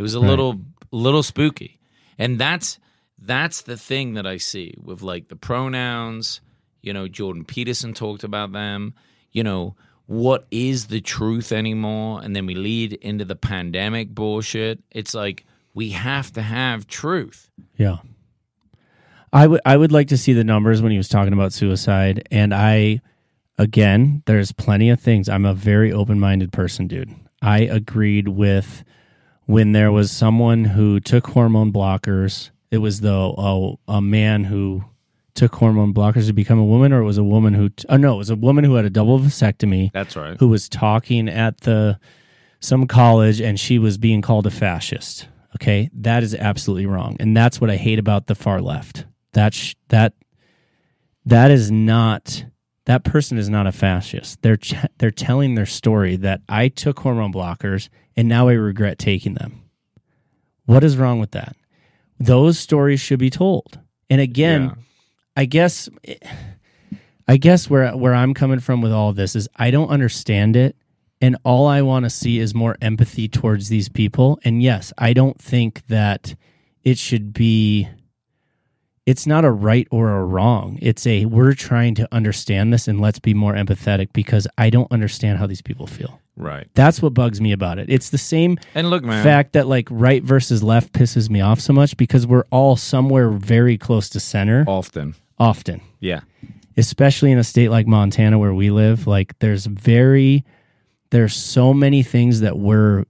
It 0.00 0.02
was 0.02 0.14
a 0.14 0.20
little 0.20 0.58
little 0.90 1.22
spooky. 1.22 1.78
And 2.18 2.38
that's 2.38 2.78
that's 3.18 3.60
the 3.60 3.76
thing 3.76 4.14
that 4.14 4.26
I 4.26 4.38
see 4.38 4.72
with 4.82 5.02
like 5.02 5.28
the 5.28 5.36
pronouns, 5.36 6.40
you 6.80 6.94
know, 6.94 7.06
Jordan 7.06 7.44
Peterson 7.44 7.92
talked 7.92 8.24
about 8.24 8.52
them, 8.52 8.94
you 9.30 9.44
know, 9.44 9.76
what 10.06 10.46
is 10.50 10.86
the 10.86 11.02
truth 11.02 11.52
anymore? 11.52 12.22
And 12.22 12.34
then 12.34 12.46
we 12.46 12.54
lead 12.54 12.94
into 12.94 13.26
the 13.26 13.36
pandemic 13.36 14.14
bullshit. 14.14 14.82
It's 14.90 15.12
like 15.12 15.44
we 15.74 15.90
have 15.90 16.32
to 16.32 16.40
have 16.40 16.86
truth. 16.86 17.50
Yeah. 17.76 17.98
I 19.34 19.48
would 19.48 19.60
I 19.66 19.76
would 19.76 19.92
like 19.92 20.08
to 20.08 20.16
see 20.16 20.32
the 20.32 20.44
numbers 20.44 20.80
when 20.80 20.92
he 20.92 20.96
was 20.96 21.08
talking 21.08 21.34
about 21.34 21.52
suicide 21.52 22.26
and 22.30 22.54
I 22.54 23.02
again, 23.58 24.22
there's 24.24 24.50
plenty 24.50 24.88
of 24.88 24.98
things. 24.98 25.28
I'm 25.28 25.44
a 25.44 25.52
very 25.52 25.92
open-minded 25.92 26.54
person, 26.54 26.86
dude. 26.86 27.14
I 27.42 27.58
agreed 27.58 28.28
with 28.28 28.82
when 29.50 29.72
there 29.72 29.90
was 29.90 30.10
someone 30.10 30.64
who 30.64 31.00
took 31.00 31.26
hormone 31.28 31.72
blockers. 31.72 32.50
It 32.70 32.78
was 32.78 33.00
though 33.00 33.78
a, 33.88 33.96
a 33.96 34.00
man 34.00 34.44
who 34.44 34.84
took 35.34 35.54
hormone 35.56 35.92
blockers 35.92 36.26
to 36.26 36.32
become 36.32 36.58
a 36.58 36.64
woman 36.64 36.92
or 36.92 37.00
it 37.00 37.04
was 37.04 37.18
a 37.18 37.24
woman 37.24 37.54
who 37.54 37.68
t- 37.70 37.84
oh 37.88 37.96
no, 37.96 38.14
it 38.14 38.18
was 38.18 38.30
a 38.30 38.36
woman 38.36 38.64
who 38.64 38.74
had 38.74 38.84
a 38.84 38.90
double 38.90 39.18
vasectomy 39.18 39.90
That's 39.92 40.16
right. 40.16 40.36
who 40.38 40.48
was 40.48 40.68
talking 40.68 41.28
at 41.28 41.62
the 41.62 41.98
some 42.60 42.86
college 42.86 43.40
and 43.40 43.58
she 43.58 43.78
was 43.78 43.98
being 43.98 44.22
called 44.22 44.46
a 44.46 44.50
fascist. 44.50 45.28
Okay, 45.56 45.90
that 45.94 46.22
is 46.22 46.34
absolutely 46.34 46.86
wrong, 46.86 47.16
and 47.18 47.36
that's 47.36 47.60
what 47.60 47.70
I 47.70 47.76
hate 47.76 47.98
about 47.98 48.26
the 48.26 48.36
far 48.36 48.60
left. 48.60 49.04
That 49.32 49.52
sh- 49.52 49.74
that 49.88 50.14
that 51.24 51.50
is 51.50 51.72
not 51.72 52.44
that 52.90 53.04
person 53.04 53.38
is 53.38 53.48
not 53.48 53.68
a 53.68 53.72
fascist. 53.72 54.42
They're 54.42 54.56
ch- 54.56 54.74
they're 54.98 55.12
telling 55.12 55.54
their 55.54 55.64
story 55.64 56.16
that 56.16 56.40
I 56.48 56.66
took 56.66 56.98
hormone 56.98 57.32
blockers 57.32 57.88
and 58.16 58.28
now 58.28 58.48
I 58.48 58.54
regret 58.54 58.98
taking 58.98 59.34
them. 59.34 59.62
What 60.66 60.82
is 60.82 60.96
wrong 60.96 61.20
with 61.20 61.30
that? 61.30 61.54
Those 62.18 62.58
stories 62.58 63.00
should 63.00 63.20
be 63.20 63.30
told. 63.30 63.78
And 64.10 64.20
again, 64.20 64.62
Yeah. 64.64 64.74
I 65.36 65.44
guess 65.44 65.88
I 67.28 67.36
guess 67.36 67.70
where 67.70 67.96
where 67.96 68.12
I'm 68.12 68.34
coming 68.34 68.58
from 68.58 68.82
with 68.82 68.90
all 68.90 69.10
of 69.10 69.14
this 69.14 69.36
is 69.36 69.48
I 69.54 69.70
don't 69.70 69.88
understand 69.88 70.56
it 70.56 70.74
and 71.20 71.36
all 71.44 71.68
I 71.68 71.82
want 71.82 72.06
to 72.06 72.10
see 72.10 72.40
is 72.40 72.56
more 72.56 72.76
empathy 72.82 73.28
towards 73.28 73.68
these 73.68 73.88
people 73.88 74.40
and 74.42 74.64
yes, 74.64 74.92
I 74.98 75.12
don't 75.12 75.40
think 75.40 75.86
that 75.86 76.34
it 76.82 76.98
should 76.98 77.32
be 77.32 77.88
it's 79.10 79.26
not 79.26 79.44
a 79.44 79.50
right 79.50 79.86
or 79.90 80.06
a 80.20 80.24
wrong. 80.24 80.78
It's 80.80 81.04
a 81.06 81.24
we're 81.26 81.54
trying 81.54 81.94
to 81.96 82.08
understand 82.12 82.72
this 82.72 82.86
and 82.88 83.00
let's 83.00 83.18
be 83.18 83.34
more 83.34 83.54
empathetic 83.54 84.08
because 84.12 84.46
I 84.56 84.70
don't 84.70 84.90
understand 84.92 85.38
how 85.38 85.46
these 85.46 85.62
people 85.62 85.86
feel. 85.86 86.20
Right. 86.36 86.68
That's 86.74 87.02
what 87.02 87.12
bugs 87.12 87.40
me 87.40 87.52
about 87.52 87.78
it. 87.80 87.86
It's 87.90 88.10
the 88.10 88.18
same 88.18 88.58
And 88.74 88.88
look, 88.88 89.02
man. 89.04 89.22
fact 89.24 89.52
that 89.54 89.66
like 89.66 89.88
right 89.90 90.22
versus 90.22 90.62
left 90.62 90.92
pisses 90.92 91.28
me 91.28 91.40
off 91.40 91.60
so 91.60 91.72
much 91.72 91.96
because 91.96 92.26
we're 92.26 92.46
all 92.50 92.76
somewhere 92.76 93.28
very 93.30 93.76
close 93.76 94.08
to 94.10 94.20
center 94.20 94.64
often. 94.68 95.14
often 95.38 95.80
Yeah. 96.00 96.20
especially 96.76 97.30
in 97.32 97.38
a 97.38 97.44
state 97.44 97.70
like 97.70 97.86
Montana 97.86 98.38
where 98.38 98.54
we 98.54 98.70
live, 98.70 99.06
like 99.06 99.38
there's 99.40 99.66
very 99.66 100.44
there's 101.10 101.34
so 101.34 101.74
many 101.74 102.02
things 102.04 102.40
that 102.40 102.56
we're 102.58 103.04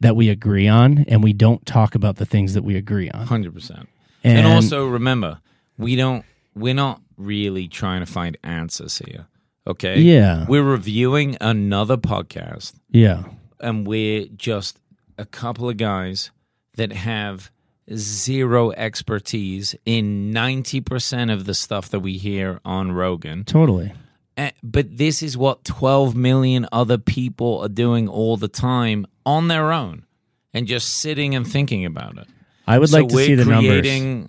that 0.00 0.14
we 0.16 0.28
agree 0.28 0.68
on 0.68 1.04
and 1.08 1.22
we 1.22 1.32
don't 1.32 1.64
talk 1.66 1.94
about 1.94 2.16
the 2.16 2.26
things 2.26 2.54
that 2.54 2.62
we 2.64 2.76
agree 2.76 3.10
on. 3.10 3.26
Hundred 3.26 3.52
percent. 3.54 3.88
And, 4.24 4.38
And 4.38 4.46
also 4.46 4.86
remember, 4.86 5.40
we 5.78 5.96
don't 5.96 6.24
we're 6.56 6.74
not 6.74 7.00
really 7.16 7.68
trying 7.68 8.00
to 8.00 8.06
find 8.10 8.36
answers 8.42 8.98
here. 8.98 9.26
Okay? 9.66 10.00
Yeah. 10.00 10.46
We're 10.48 10.62
reviewing 10.62 11.36
another 11.40 11.96
podcast 11.96 12.74
yeah. 12.90 13.24
and 13.60 13.86
we're 13.86 14.26
just 14.36 14.78
a 15.18 15.24
couple 15.24 15.68
of 15.68 15.76
guys 15.76 16.30
that 16.74 16.92
have 16.92 17.50
zero 17.92 18.72
expertise 18.72 19.74
in 19.84 20.32
90% 20.32 21.32
of 21.32 21.44
the 21.44 21.54
stuff 21.54 21.88
that 21.90 22.00
we 22.00 22.18
hear 22.18 22.60
on 22.64 22.92
Rogan. 22.92 23.44
Totally. 23.44 23.92
Eh, 24.36 24.50
But 24.62 24.96
this 24.96 25.22
is 25.22 25.36
what 25.36 25.64
12 25.64 26.14
million 26.14 26.66
other 26.72 26.98
people 26.98 27.60
are 27.60 27.68
doing 27.68 28.08
all 28.08 28.36
the 28.36 28.48
time 28.48 29.06
on 29.24 29.48
their 29.48 29.72
own 29.72 30.04
and 30.52 30.66
just 30.66 30.88
sitting 31.00 31.34
and 31.34 31.46
thinking 31.46 31.84
about 31.84 32.18
it. 32.18 32.26
I 32.66 32.78
would 32.78 32.88
So 32.88 32.98
like 32.98 33.08
to 33.08 33.16
see 33.16 33.34
the 33.34 33.44
numbers. 33.44 34.28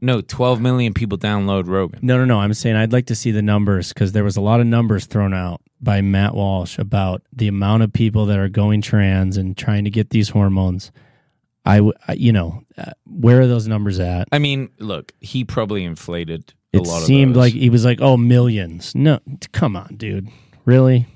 No, 0.00 0.20
12 0.20 0.60
million 0.60 0.92
people 0.92 1.16
download 1.16 1.66
Rogan. 1.66 2.00
No, 2.02 2.18
no, 2.18 2.26
no. 2.26 2.38
I'm 2.40 2.52
saying 2.52 2.76
I'd 2.76 2.92
like 2.92 3.06
to 3.06 3.14
see 3.14 3.30
the 3.30 3.40
numbers 3.40 3.88
because 3.92 4.12
there 4.12 4.24
was 4.24 4.36
a 4.36 4.40
lot 4.42 4.60
of 4.60 4.66
numbers 4.66 5.06
thrown 5.06 5.32
out 5.32 5.62
by 5.80 6.02
Matt 6.02 6.34
Walsh 6.34 6.78
about 6.78 7.22
the 7.32 7.48
amount 7.48 7.84
of 7.84 7.92
people 7.92 8.26
that 8.26 8.38
are 8.38 8.50
going 8.50 8.82
trans 8.82 9.38
and 9.38 9.56
trying 9.56 9.84
to 9.84 9.90
get 9.90 10.10
these 10.10 10.28
hormones. 10.30 10.92
I, 11.64 11.76
w- 11.76 11.94
I- 12.06 12.14
you 12.14 12.32
know, 12.32 12.64
uh, 12.76 12.90
where 13.06 13.40
are 13.40 13.46
those 13.46 13.66
numbers 13.66 13.98
at? 13.98 14.28
I 14.30 14.38
mean, 14.38 14.68
look, 14.78 15.12
he 15.20 15.42
probably 15.44 15.84
inflated 15.84 16.52
a 16.74 16.78
it 16.78 16.86
lot 16.86 16.98
of 16.98 17.04
seemed 17.04 17.34
like 17.36 17.54
he 17.54 17.70
was 17.70 17.84
like, 17.86 18.00
"Oh, 18.02 18.18
millions. 18.18 18.94
No, 18.94 19.20
come 19.52 19.74
on, 19.74 19.94
dude. 19.96 20.28
Really? 20.66 21.06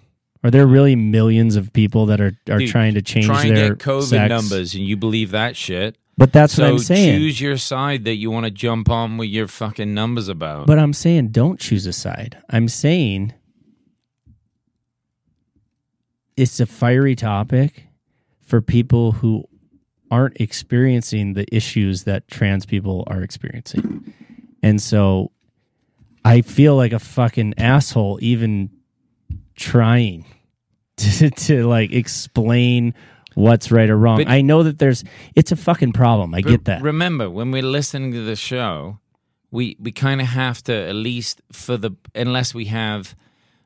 Are 0.48 0.50
there 0.50 0.66
really 0.66 0.96
millions 0.96 1.56
of 1.56 1.74
people 1.74 2.06
that 2.06 2.22
are 2.22 2.32
are 2.48 2.58
Dude, 2.58 2.70
trying 2.70 2.94
to 2.94 3.02
change 3.02 3.26
their 3.26 3.74
get 3.74 3.78
COVID 3.80 4.02
sex? 4.02 4.30
numbers 4.30 4.74
and 4.74 4.82
you 4.82 4.96
believe 4.96 5.30
that 5.32 5.56
shit. 5.56 5.98
But 6.16 6.32
that's 6.32 6.54
so 6.54 6.62
what 6.62 6.70
I'm 6.70 6.78
saying. 6.78 7.18
choose 7.18 7.38
your 7.38 7.58
side 7.58 8.04
that 8.04 8.14
you 8.14 8.30
want 8.30 8.44
to 8.44 8.50
jump 8.50 8.88
on 8.88 9.18
with 9.18 9.28
your 9.28 9.46
fucking 9.46 9.92
numbers 9.92 10.26
about. 10.26 10.66
But 10.66 10.78
I'm 10.78 10.94
saying 10.94 11.32
don't 11.32 11.60
choose 11.60 11.84
a 11.84 11.92
side. 11.92 12.38
I'm 12.48 12.66
saying 12.66 13.34
it's 16.34 16.60
a 16.60 16.66
fiery 16.66 17.14
topic 17.14 17.84
for 18.40 18.62
people 18.62 19.12
who 19.12 19.44
aren't 20.10 20.40
experiencing 20.40 21.34
the 21.34 21.44
issues 21.54 22.04
that 22.04 22.26
trans 22.26 22.64
people 22.64 23.04
are 23.06 23.20
experiencing. 23.20 24.14
And 24.62 24.80
so 24.80 25.30
I 26.24 26.40
feel 26.40 26.74
like 26.74 26.94
a 26.94 26.98
fucking 26.98 27.52
asshole 27.58 28.18
even 28.22 28.70
trying 29.54 30.24
to, 31.18 31.30
to 31.30 31.66
like 31.66 31.92
explain 31.92 32.94
what's 33.34 33.70
right 33.70 33.88
or 33.90 33.96
wrong. 33.96 34.18
But- 34.18 34.28
I 34.28 34.40
know 34.42 34.62
that 34.64 34.78
there's 34.78 35.04
it's 35.34 35.52
a 35.52 35.56
fucking 35.56 35.92
problem. 35.92 36.34
I 36.34 36.40
get 36.40 36.64
that. 36.66 36.82
Remember, 36.82 37.28
when 37.30 37.50
we're 37.50 37.62
listening 37.62 38.12
to 38.12 38.24
the 38.24 38.36
show, 38.36 38.98
we 39.50 39.76
we 39.80 39.92
kind 39.92 40.20
of 40.20 40.26
have 40.28 40.62
to 40.64 40.74
at 40.74 40.94
least 40.94 41.40
for 41.52 41.76
the 41.76 41.92
unless 42.14 42.52
we 42.54 42.66
have 42.66 43.14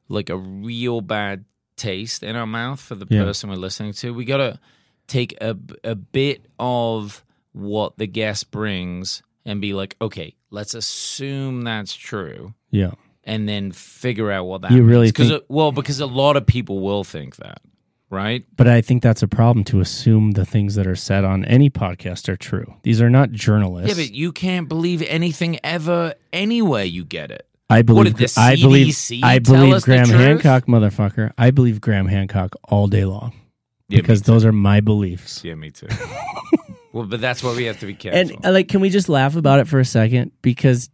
like 0.08 0.28
a 0.30 0.36
real 0.36 1.00
bad 1.00 1.44
taste 1.76 2.22
in 2.22 2.36
our 2.36 2.46
mouth 2.46 2.78
for 2.80 2.94
the 2.94 3.06
Yeah. 3.08 3.24
person 3.24 3.48
we're 3.50 3.56
listening 3.56 3.92
to, 3.94 4.12
we 4.14 4.24
got 4.24 4.36
to 4.38 4.60
take 5.06 5.32
a 5.40 5.56
a 5.82 5.94
bit 5.94 6.46
of 6.58 7.24
what 7.52 7.96
the 7.98 8.06
guest 8.06 8.50
brings 8.50 9.22
and 9.44 9.60
be 9.60 9.72
like, 9.74 9.96
okay, 10.00 10.34
let's 10.50 10.74
assume 10.74 11.62
that's 11.62 11.94
true. 11.94 12.54
yeah. 12.70 12.92
And 13.24 13.48
then 13.48 13.72
figure 13.72 14.30
out 14.30 14.44
what 14.46 14.62
that 14.62 14.72
You 14.72 14.82
really 14.82 15.08
because 15.08 15.28
think- 15.30 15.44
well 15.48 15.72
because 15.72 16.00
a 16.00 16.06
lot 16.06 16.36
of 16.36 16.46
people 16.46 16.80
will 16.80 17.04
think 17.04 17.36
that 17.36 17.60
right 18.10 18.44
But 18.56 18.68
I 18.68 18.80
think 18.80 19.02
that's 19.02 19.22
a 19.22 19.28
problem 19.28 19.64
to 19.66 19.80
assume 19.80 20.32
the 20.32 20.44
things 20.44 20.74
that 20.74 20.86
are 20.86 20.96
said 20.96 21.24
on 21.24 21.44
any 21.46 21.70
podcast 21.70 22.28
are 22.28 22.36
true. 22.36 22.74
These 22.82 23.00
are 23.00 23.08
not 23.10 23.30
journalists. 23.32 23.96
yeah 23.96 24.04
but 24.04 24.12
you 24.12 24.32
can't 24.32 24.68
believe 24.68 25.02
anything 25.02 25.58
ever 25.64 26.14
anywhere 26.32 26.84
you 26.84 27.04
get 27.04 27.30
it 27.30 27.46
I 27.70 27.78
What 27.78 27.86
believe 27.86 28.16
the 28.16 28.32
I 28.36 28.56
believe 28.56 28.94
I 29.22 29.38
believe 29.38 29.82
Graham? 29.82 30.08
Hancock, 30.08 30.66
motherfucker. 30.66 31.32
I 31.38 31.50
believe 31.52 31.80
Graham 31.80 32.06
Hancock 32.06 32.54
all 32.64 32.86
day 32.86 33.06
long 33.06 33.32
Yeah, 33.88 34.00
because 34.02 34.22
those 34.22 34.44
are 34.44 34.52
my 34.52 34.80
beliefs. 34.80 35.42
yeah 35.44 35.54
me 35.54 35.70
too 35.70 35.86
well 36.92 37.06
but 37.06 37.20
that's 37.22 37.42
why 37.42 37.54
we 37.56 37.64
have 37.64 37.78
to 37.80 37.86
be 37.86 37.94
careful 37.94 38.20
And 38.20 38.44
uh, 38.46 38.52
like, 38.52 38.68
can 38.68 38.80
we 38.82 38.90
just 38.90 39.08
laugh 39.08 39.36
about 39.36 39.60
it 39.60 39.68
for 39.68 39.80
a 39.80 39.84
second? 39.86 40.32
Because, 40.42 40.90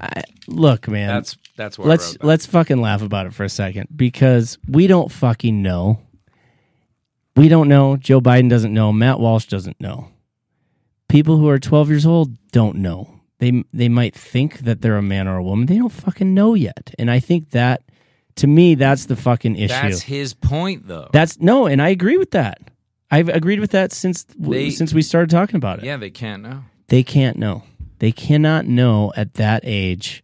I, 0.00 0.24
look, 0.48 0.88
man, 0.88 1.06
that's 1.08 1.36
that's 1.56 1.78
why 1.78 1.84
I 1.86 1.88
let's 1.88 2.16
let's 2.22 2.46
fucking 2.46 2.80
laugh 2.80 3.02
about 3.02 3.26
it 3.26 3.34
for 3.34 3.44
a 3.44 3.48
second 3.48 3.88
because 3.94 4.58
we 4.68 4.86
don't 4.86 5.10
fucking 5.10 5.62
know. 5.62 6.00
We 7.34 7.48
don't 7.48 7.68
know. 7.68 7.96
Joe 7.96 8.20
Biden 8.20 8.48
doesn't 8.48 8.72
know. 8.72 8.92
Matt 8.92 9.20
Walsh 9.20 9.46
doesn't 9.46 9.80
know. 9.80 10.08
People 11.08 11.36
who 11.36 11.48
are 11.48 11.58
12 11.58 11.88
years 11.90 12.06
old 12.06 12.36
don't 12.50 12.76
know. 12.76 13.20
They 13.38 13.62
they 13.72 13.88
might 13.88 14.14
think 14.14 14.60
that 14.60 14.80
they're 14.80 14.96
a 14.96 15.02
man 15.02 15.28
or 15.28 15.36
a 15.36 15.42
woman. 15.42 15.66
They 15.66 15.76
don't 15.76 15.90
fucking 15.92 16.32
know 16.32 16.54
yet. 16.54 16.94
And 16.98 17.10
I 17.10 17.20
think 17.20 17.50
that 17.50 17.82
to 18.36 18.46
me 18.46 18.74
that's 18.74 19.06
the 19.06 19.16
fucking 19.16 19.56
issue. 19.56 19.68
that's 19.68 20.02
his 20.02 20.32
point 20.34 20.88
though 20.88 21.08
That's 21.12 21.38
no, 21.40 21.66
and 21.66 21.82
I 21.82 21.90
agree 21.90 22.16
with 22.16 22.30
that. 22.30 22.60
I've 23.10 23.28
agreed 23.28 23.60
with 23.60 23.70
that 23.72 23.92
since 23.92 24.24
They- 24.24 24.70
since 24.70 24.92
we 24.94 25.02
started 25.02 25.30
talking 25.30 25.56
about 25.56 25.78
it. 25.78 25.84
Yeah, 25.84 25.96
they 25.96 26.10
can't 26.10 26.42
know. 26.42 26.64
They 26.88 27.02
can't 27.02 27.36
know. 27.36 27.62
They 27.98 28.12
cannot 28.12 28.66
know 28.66 29.12
at 29.16 29.34
that 29.34 29.60
age. 29.64 30.22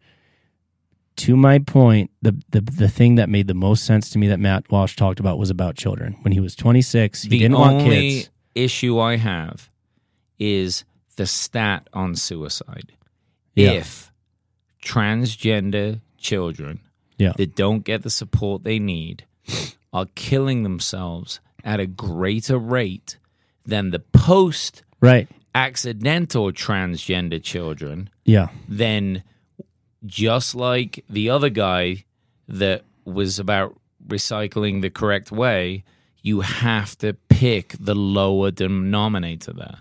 To 1.23 1.37
my 1.37 1.59
point, 1.61 2.11
the, 2.21 2.33
the 2.51 2.61
the 2.61 2.89
thing 2.89 3.15
that 3.17 3.29
made 3.29 3.47
the 3.47 3.55
most 3.55 3.85
sense 3.85 4.11
to 4.11 4.19
me 4.19 4.27
that 4.29 4.41
Matt 4.41 4.71
Walsh 4.71 4.97
talked 4.97 5.21
about 5.21 5.39
was 5.39 5.51
about 5.51 5.77
children. 5.77 6.17
When 6.23 6.33
he 6.33 6.41
was 6.41 6.57
26, 6.57 7.23
he 7.23 7.29
the 7.29 7.39
didn't 7.39 7.59
want 7.59 7.85
kids. 7.85 8.31
issue 8.55 8.99
I 8.99 9.17
have 9.17 9.71
is 10.39 10.85
the 11.17 11.27
stat 11.27 11.89
on 11.93 12.17
suicide. 12.17 12.93
Yeah. 13.55 13.71
If 13.73 14.11
transgender 14.83 16.01
children 16.19 16.81
Yeah. 17.19 17.33
that 17.37 17.55
don't 17.55 17.85
get 17.85 18.03
the 18.03 18.11
support 18.11 18.63
they 18.65 18.79
need 18.79 19.25
are 19.93 20.07
killing 20.15 20.63
themselves 20.65 21.41
at 21.65 21.79
a 21.81 21.87
greater 21.87 22.59
rate 22.59 23.19
than 23.65 23.91
the 23.91 24.01
post 24.01 24.83
Right. 25.01 25.29
accidental 25.55 26.51
transgender 26.53 27.41
children, 27.43 28.09
Yeah. 28.25 28.49
then 28.69 29.23
just 30.07 30.55
like 30.55 31.05
the 31.09 31.31
other 31.31 31.51
guy 31.51 32.05
that 32.49 32.83
was 33.05 33.39
about 33.39 33.79
recycling 34.07 34.83
the 34.83 34.91
correct 34.91 35.33
way, 35.33 35.85
you 36.23 36.41
have 36.41 36.97
to 36.99 37.15
pick 37.29 37.75
the 37.79 37.95
lower 37.95 38.51
denominator 38.51 39.53
there, 39.53 39.79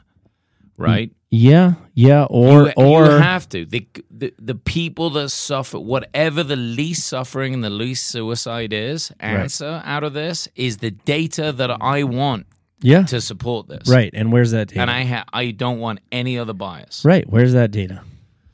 right? 0.77 1.11
Yeah. 1.29 1.75
Yeah. 1.93 2.25
Or 2.29 2.67
you, 2.67 2.73
or 2.75 3.05
you 3.05 3.11
have 3.11 3.47
to. 3.49 3.65
The, 3.65 3.87
the 4.09 4.33
the 4.37 4.55
people 4.55 5.09
that 5.11 5.29
suffer, 5.29 5.79
whatever 5.79 6.43
the 6.43 6.57
least 6.57 7.07
suffering 7.07 7.53
and 7.53 7.63
the 7.63 7.69
least 7.69 8.07
suicide 8.07 8.73
is, 8.73 9.11
answer 9.19 9.81
out 9.85 10.03
of 10.03 10.13
this 10.13 10.49
is 10.55 10.77
the 10.77 10.91
data 10.91 11.53
that 11.53 11.71
I 11.81 12.03
want 12.03 12.47
yeah. 12.81 13.03
to 13.03 13.21
support 13.21 13.69
this. 13.69 13.87
Right. 13.87 14.11
And 14.13 14.33
where's 14.33 14.51
that 14.51 14.67
data? 14.67 14.81
And 14.81 14.91
I 14.91 15.05
ha- 15.05 15.25
I 15.31 15.51
don't 15.51 15.79
want 15.79 15.99
any 16.11 16.37
other 16.37 16.53
bias. 16.53 17.05
right. 17.05 17.27
Where's 17.29 17.53
that 17.53 17.71
data? 17.71 18.01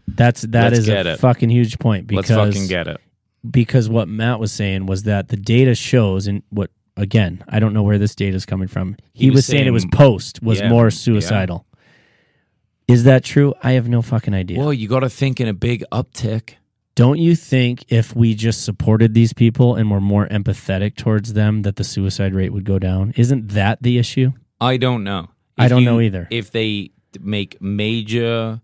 That's 0.08 0.42
that 0.44 0.72
Let's 0.74 0.80
is 0.80 0.90
a 0.90 1.12
it. 1.14 1.20
fucking 1.20 1.50
huge 1.50 1.80
point 1.80 2.08
because 2.08 2.30
Let's 2.32 2.56
fucking 2.56 2.68
get 2.70 2.88
it. 2.88 3.00
because 3.50 3.90
what 3.90 4.08
Matt 4.08 4.40
was 4.40 4.52
saying 4.52 4.86
was 4.86 5.04
that 5.04 5.28
the 5.30 5.38
data 5.38 5.76
shows 5.76 6.28
and 6.28 6.44
what 6.50 6.72
again, 6.96 7.44
I 7.48 7.60
don't 7.60 7.74
know 7.74 7.84
where 7.84 7.98
this 8.00 8.16
data 8.16 8.36
is 8.36 8.46
coming 8.46 8.68
from. 8.68 8.96
He, 9.14 9.26
He 9.26 9.30
was, 9.30 9.40
was 9.40 9.46
saying, 9.48 9.68
it 9.68 9.72
was 9.72 9.86
post 9.86 10.42
was 10.42 10.60
Yeah, 10.60 10.70
more 10.70 10.86
yeah. 10.86 10.90
suicidal. 10.90 11.66
Is 12.88 13.04
that 13.04 13.24
true? 13.24 13.54
I 13.62 13.72
have 13.74 13.90
no 13.90 14.02
fucking 14.02 14.34
idea. 14.34 14.58
Well, 14.60 14.74
you 14.74 14.88
got 14.88 15.02
to 15.02 15.10
think 15.10 15.40
in 15.42 15.48
a 15.48 15.54
big 15.54 15.84
uptick. 15.92 16.56
Don't 16.96 17.20
you 17.20 17.36
think 17.36 17.84
if 17.90 18.16
we 18.16 18.34
just 18.34 18.64
supported 18.66 19.14
these 19.14 19.34
people 19.34 19.76
and 19.76 19.92
were 19.92 20.02
more 20.02 20.28
empathetic 20.30 20.96
towards 20.96 21.34
them 21.34 21.62
that 21.64 21.76
the 21.76 21.84
suicide 21.84 22.34
rate 22.34 22.52
would 22.54 22.64
go 22.64 22.80
down? 22.80 23.14
Isn't 23.18 23.50
that 23.50 23.84
the 23.84 23.98
issue? 24.00 24.32
I 24.60 24.78
don't 24.78 25.04
know. 25.04 25.28
I 25.58 25.68
don't 25.68 25.84
you- 25.84 25.90
know 25.90 26.00
either. 26.00 26.28
If 26.32 26.50
they 26.52 26.92
make 27.20 27.62
major 27.62 28.62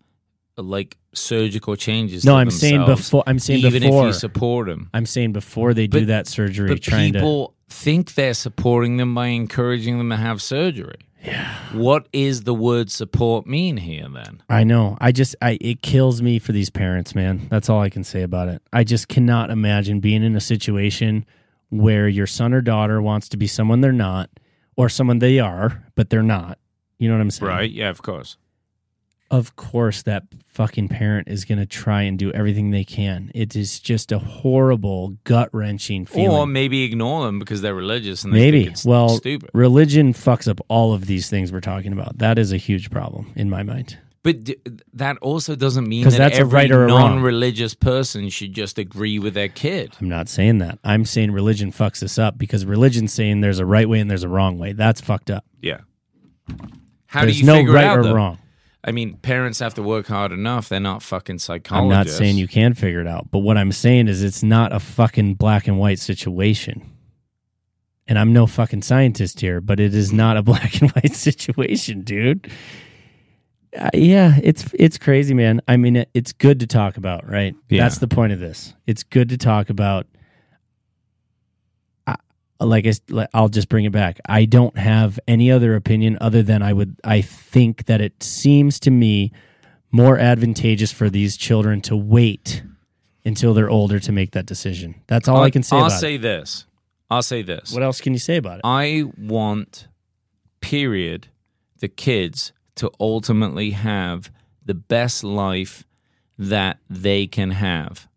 like 0.57 0.97
surgical 1.13 1.75
changes, 1.75 2.25
No, 2.25 2.35
I'm 2.35 2.51
saying 2.51 2.85
before 2.85 3.23
I'm 3.27 3.39
saying 3.39 3.65
even 3.65 3.83
before 3.83 4.03
if 4.03 4.07
you 4.07 4.19
support 4.19 4.67
them. 4.67 4.89
I'm 4.93 5.05
saying 5.05 5.33
before 5.33 5.73
they 5.73 5.87
do 5.87 6.05
that 6.05 6.27
surgery 6.27 6.69
But 6.69 6.81
trying 6.81 7.13
to 7.13 7.19
people 7.19 7.55
think 7.69 8.13
they're 8.13 8.33
supporting 8.33 8.97
them 8.97 9.15
by 9.15 9.27
encouraging 9.27 9.97
them 9.97 10.09
to 10.09 10.17
have 10.17 10.41
surgery. 10.41 10.99
Yeah. 11.23 11.55
What 11.71 12.07
is 12.11 12.43
the 12.43 12.53
word 12.53 12.91
support 12.91 13.47
mean 13.47 13.77
here 13.77 14.07
then? 14.13 14.43
I 14.49 14.63
know. 14.63 14.97
I 14.99 15.11
just 15.11 15.35
I 15.41 15.57
it 15.61 15.81
kills 15.81 16.21
me 16.21 16.37
for 16.37 16.51
these 16.51 16.69
parents, 16.69 17.15
man. 17.15 17.47
That's 17.49 17.69
all 17.69 17.81
I 17.81 17.89
can 17.89 18.03
say 18.03 18.21
about 18.23 18.49
it. 18.49 18.61
I 18.73 18.83
just 18.83 19.07
cannot 19.07 19.49
imagine 19.49 19.99
being 20.01 20.23
in 20.23 20.35
a 20.35 20.41
situation 20.41 21.25
where 21.69 22.07
your 22.07 22.27
son 22.27 22.53
or 22.53 22.61
daughter 22.61 23.01
wants 23.01 23.29
to 23.29 23.37
be 23.37 23.47
someone 23.47 23.81
they're 23.81 23.91
not 23.91 24.29
or 24.75 24.89
someone 24.89 25.19
they 25.19 25.39
are, 25.39 25.83
but 25.95 26.09
they're 26.09 26.21
not. 26.21 26.59
You 26.99 27.07
know 27.07 27.15
what 27.15 27.21
I'm 27.21 27.31
saying? 27.31 27.49
Right? 27.49 27.71
Yeah, 27.71 27.89
of 27.89 28.01
course. 28.01 28.37
Of 29.33 29.55
course 29.55 30.03
that 30.03 30.25
fucking 30.45 30.89
parent 30.89 31.27
is 31.27 31.43
going 31.43 31.57
to 31.57 31.65
try 31.65 32.03
and 32.03 32.19
do 32.19 32.31
everything 32.33 32.69
they 32.69 32.83
can. 32.83 33.31
It 33.33 33.55
is 33.55 33.79
just 33.79 34.11
a 34.11 34.19
horrible, 34.19 35.17
gut-wrenching 35.23 36.05
feeling. 36.05 36.29
Or 36.29 36.45
maybe 36.45 36.83
ignore 36.83 37.25
them 37.25 37.39
because 37.39 37.61
they're 37.63 37.73
religious 37.73 38.23
and 38.23 38.31
they 38.31 38.37
Maybe. 38.37 38.59
think 38.65 38.73
it's 38.73 38.85
well, 38.85 39.09
stupid. 39.09 39.49
religion 39.55 40.13
fucks 40.13 40.47
up 40.47 40.61
all 40.67 40.93
of 40.93 41.07
these 41.07 41.31
things 41.31 41.51
we're 41.51 41.61
talking 41.61 41.93
about. 41.93 42.19
That 42.19 42.37
is 42.37 42.53
a 42.53 42.57
huge 42.57 42.91
problem 42.91 43.31
in 43.35 43.49
my 43.49 43.63
mind. 43.63 43.97
But 44.21 44.43
d- 44.43 44.57
that 44.93 45.17
also 45.17 45.55
doesn't 45.55 45.87
mean 45.89 46.03
that 46.03 46.13
that's 46.13 46.37
a 46.37 46.41
every 46.41 46.53
right 46.55 46.71
or 46.71 46.85
non-religious 46.85 47.73
person 47.73 48.29
should 48.29 48.53
just 48.53 48.77
agree 48.77 49.17
with 49.17 49.33
their 49.33 49.49
kid. 49.49 49.95
I'm 49.99 50.09
not 50.09 50.29
saying 50.29 50.59
that. 50.59 50.77
I'm 50.83 51.05
saying 51.05 51.31
religion 51.31 51.71
fucks 51.71 52.03
us 52.03 52.19
up 52.19 52.37
because 52.37 52.67
religion's 52.67 53.11
saying 53.11 53.41
there's 53.41 53.57
a 53.59 53.65
right 53.65 53.89
way 53.89 53.99
and 53.99 54.11
there's 54.11 54.23
a 54.23 54.29
wrong 54.29 54.59
way. 54.59 54.73
That's 54.73 55.01
fucked 55.01 55.31
up. 55.31 55.43
Yeah. 55.59 55.79
How 57.07 57.21
there's 57.21 57.33
do 57.33 57.39
you 57.39 57.45
no 57.47 57.55
figure 57.55 57.73
right 57.73 57.85
out, 57.85 57.97
or 57.97 58.03
though? 58.03 58.13
wrong. 58.13 58.37
I 58.83 58.91
mean, 58.91 59.17
parents 59.17 59.59
have 59.59 59.73
to 59.75 59.83
work 59.83 60.07
hard 60.07 60.31
enough. 60.31 60.67
They're 60.69 60.79
not 60.79 61.01
fucking 61.01 61.39
psychologists. 61.39 61.75
I'm 61.75 61.89
not 61.89 62.07
saying 62.09 62.37
you 62.37 62.47
can 62.47 62.73
figure 62.73 62.99
it 62.99 63.07
out, 63.07 63.29
but 63.31 63.39
what 63.39 63.57
I'm 63.57 63.71
saying 63.71 64.09
is 64.09 64.21
it's 64.21 64.43
not 64.43 64.73
a 64.73 64.79
fucking 64.79 65.35
black 65.35 65.67
and 65.67 65.79
white 65.79 65.99
situation. 65.99 66.89
And 68.07 68.19
I'm 68.19 68.33
no 68.33 68.45
fucking 68.45 68.81
scientist 68.81 69.39
here, 69.39 69.61
but 69.61 69.79
it 69.79 69.95
is 69.95 70.11
not 70.11 70.35
a 70.35 70.41
black 70.43 70.81
and 70.81 70.91
white 70.91 71.13
situation, 71.13 72.01
dude. 72.01 72.51
Uh, 73.77 73.89
yeah, 73.93 74.37
it's 74.43 74.65
it's 74.73 74.97
crazy, 74.97 75.33
man. 75.33 75.61
I 75.67 75.77
mean, 75.77 75.95
it, 75.95 76.09
it's 76.13 76.33
good 76.33 76.59
to 76.59 76.67
talk 76.67 76.97
about, 76.97 77.27
right? 77.27 77.55
Yeah. 77.69 77.83
That's 77.83 77.97
the 77.97 78.07
point 78.07 78.33
of 78.33 78.39
this. 78.39 78.75
It's 78.85 79.03
good 79.03 79.29
to 79.29 79.37
talk 79.37 79.69
about. 79.69 80.05
I, 82.63 82.65
like 82.65 82.87
I, 82.87 83.27
I'll 83.33 83.49
just 83.49 83.69
bring 83.69 83.85
it 83.85 83.91
back. 83.91 84.19
I 84.27 84.45
don't 84.45 84.77
have 84.77 85.19
any 85.27 85.51
other 85.51 85.75
opinion 85.75 86.17
other 86.21 86.41
than 86.41 86.61
I 86.61 86.73
would. 86.73 86.95
I 87.03 87.21
think 87.21 87.85
that 87.85 88.01
it 88.01 88.23
seems 88.23 88.79
to 88.81 88.91
me 88.91 89.31
more 89.91 90.17
advantageous 90.17 90.91
for 90.91 91.09
these 91.09 91.37
children 91.37 91.81
to 91.81 91.95
wait 91.95 92.63
until 93.25 93.53
they're 93.53 93.69
older 93.69 93.99
to 93.99 94.11
make 94.11 94.31
that 94.31 94.45
decision. 94.45 94.95
That's 95.07 95.27
all 95.27 95.43
I, 95.43 95.49
can 95.49 95.63
say 95.63 95.77
I'll 95.77 95.89
say 95.89 96.15
it. 96.15 96.21
this. 96.21 96.65
I'll 97.09 97.21
say 97.21 97.41
this. 97.41 97.71
What 97.71 97.83
else 97.83 98.01
can 98.01 98.13
you 98.13 98.19
say 98.19 98.37
about 98.37 98.57
it? 98.57 98.61
I 98.63 99.03
want, 99.17 99.87
period, 100.61 101.27
the 101.79 101.87
kids 101.87 102.53
to 102.75 102.91
ultimately 102.99 103.71
have 103.71 104.31
the 104.65 104.73
best 104.73 105.23
life 105.23 105.85
that 106.37 106.79
they 106.89 107.27
can 107.27 107.51
have. 107.51 108.07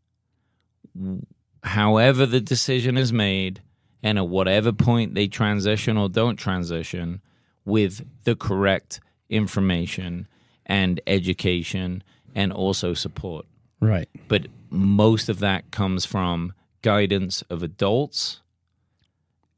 However, 1.62 2.24
the 2.24 2.40
decision 2.40 2.96
is 2.96 3.12
made, 3.12 3.60
and 4.06 4.18
at 4.18 4.28
whatever 4.28 4.72
point 4.72 5.14
they 5.14 5.26
transition 5.26 5.96
or 5.96 6.08
don't 6.08 6.36
transition, 6.36 7.20
with 7.64 7.94
the 8.24 8.36
correct 8.36 9.00
information 9.28 10.28
and 10.64 11.00
education 11.08 12.02
and 12.34 12.52
also 12.52 12.94
support. 12.94 13.44
Right. 13.80 14.08
But 14.28 14.46
most 14.70 15.28
of 15.28 15.40
that 15.40 15.70
comes 15.72 16.04
from 16.06 16.52
guidance 16.82 17.42
of 17.50 17.62
adults 17.64 18.40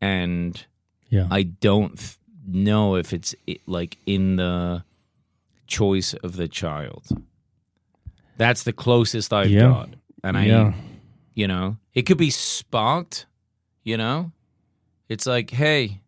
and 0.01 0.65
Yeah. 1.11 1.27
I 1.31 1.43
don't 1.43 1.99
th- 1.99 2.17
know 2.47 2.97
if 2.97 3.13
it's 3.13 3.35
i- 3.49 3.59
like 3.67 3.99
in 4.07 4.37
the 4.37 4.85
choice 5.67 6.15
of 6.15 6.37
the 6.37 6.49
child. 6.49 7.05
That's 8.39 8.63
the 8.63 8.73
closest 8.73 9.33
I've 9.33 9.51
Yeah. 9.51 9.61
got, 9.69 9.89
and 10.25 10.37
I, 10.39 10.47
Yeah. 10.47 10.73
you 11.35 11.47
know, 11.49 11.77
it 11.95 12.03
could 12.03 12.17
be 12.19 12.31
sparked. 12.31 13.27
You 13.85 13.97
know, 13.97 14.33
it's 15.09 15.27
like, 15.27 15.51
hey, 15.51 16.01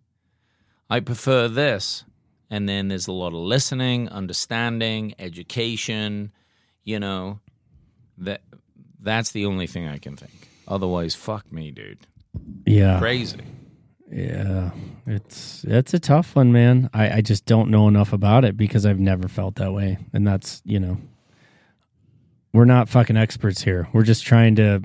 I 0.89 1.01
prefer 1.01 1.49
this, 1.49 2.05
and 2.51 2.69
then 2.69 2.89
there's 2.89 3.07
a 3.07 3.13
lot 3.13 3.29
of 3.29 3.41
listening, 3.41 4.09
understanding, 4.09 5.15
education. 5.19 6.33
You 6.85 6.99
know, 7.01 7.41
that 8.19 8.43
that's 9.01 9.31
the 9.33 9.47
only 9.47 9.67
thing 9.67 9.89
I 9.89 9.99
can 9.99 10.17
think. 10.17 10.49
Otherwise, 10.67 11.15
fuck 11.15 11.51
me, 11.53 11.71
dude. 11.71 11.99
yeah. 12.67 12.99
Crazy. 12.99 13.41
Yeah, 14.13 14.71
it's 15.07 15.65
it's 15.65 15.95
a 15.95 16.01
tough 16.01 16.35
one, 16.35 16.51
man. 16.51 16.91
I, 16.93 17.19
I 17.19 17.21
just 17.21 17.47
don't 17.47 17.71
know 17.71 17.87
enough 17.87 18.13
about 18.13 18.45
it 18.45 18.57
because 18.57 18.85
I've 18.85 18.99
never 18.99 19.29
felt 19.29 19.55
that 19.57 19.73
way, 19.73 19.99
and 20.13 20.27
that's 20.27 20.61
you 20.65 20.81
know, 20.81 20.99
we're 22.53 22.65
not 22.65 22.89
fucking 22.89 23.17
experts 23.17 23.63
here. 23.63 23.87
We're 23.93 24.03
just 24.03 24.25
trying 24.25 24.57
to 24.57 24.83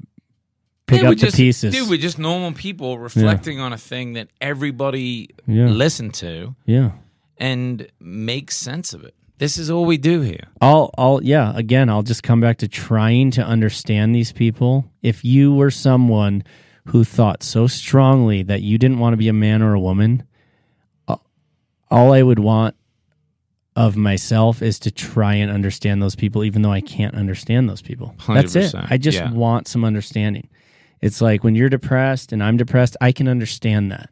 pick 0.87 1.01
Yeah, 1.01 1.07
up 1.07 1.11
we're 1.11 1.15
the 1.15 1.21
just, 1.21 1.37
pieces. 1.37 1.73
Dude, 1.73 1.89
we're 1.89 1.97
just 1.99 2.19
normal 2.19 2.51
people 2.53 2.99
reflecting 2.99 3.59
on 3.59 3.73
a 3.73 3.77
thing 3.77 4.13
that 4.13 4.29
everybody 4.41 5.29
Yeah. 5.47 5.67
listened 5.67 6.13
to 6.15 6.55
yeah, 6.65 6.91
and 7.37 7.87
make 7.99 8.51
sense 8.51 8.93
of 8.93 9.03
it. 9.03 9.13
This 9.37 9.57
is 9.57 9.69
all 9.69 9.85
we 9.85 9.97
do 9.97 10.21
here. 10.21 10.47
I'll 10.61 10.91
I'll 10.97 11.21
yeah. 11.21 11.51
Again, 11.55 11.89
I'll 11.89 12.03
just 12.03 12.23
come 12.23 12.39
back 12.39 12.57
to 12.59 12.67
trying 12.67 13.31
to 13.31 13.43
understand 13.43 14.15
these 14.15 14.31
people. 14.31 14.89
If 15.01 15.25
you 15.25 15.53
were 15.53 15.71
someone 15.71 16.43
who 16.85 17.03
thought 17.03 17.43
so 17.43 17.67
strongly 17.67 18.43
that 18.43 18.61
you 18.61 18.77
didn't 18.77 18.99
want 18.99 19.13
to 19.13 19.17
be 19.17 19.27
a 19.27 19.33
man 19.33 19.61
or 19.61 19.73
a 19.73 19.79
woman, 19.79 20.23
all 21.91 22.13
I 22.13 22.21
would 22.21 22.39
want 22.39 22.75
of 23.75 23.97
myself 23.97 24.61
is 24.61 24.79
to 24.79 24.91
try 24.91 25.33
and 25.35 25.51
understand 25.51 26.01
those 26.01 26.15
people, 26.15 26.43
even 26.43 26.61
though 26.61 26.71
I 26.71 26.81
can't 26.81 27.15
understand 27.15 27.69
those 27.69 27.81
people. 27.81 28.15
That's 28.27 28.55
it. 28.55 28.73
I 28.73 28.97
just 28.97 29.17
yeah. 29.17 29.31
want 29.31 29.67
some 29.67 29.83
understanding. 29.83 30.47
It's 31.05 31.21
like 31.21 31.43
when 31.43 31.53
you're 31.53 31.69
depressed 31.69 32.33
and 32.33 32.41
I'm 32.41 32.57
depressed, 32.57 32.97
I 32.99 33.11
can 33.11 33.27
understand 33.27 33.91
that 33.91 34.09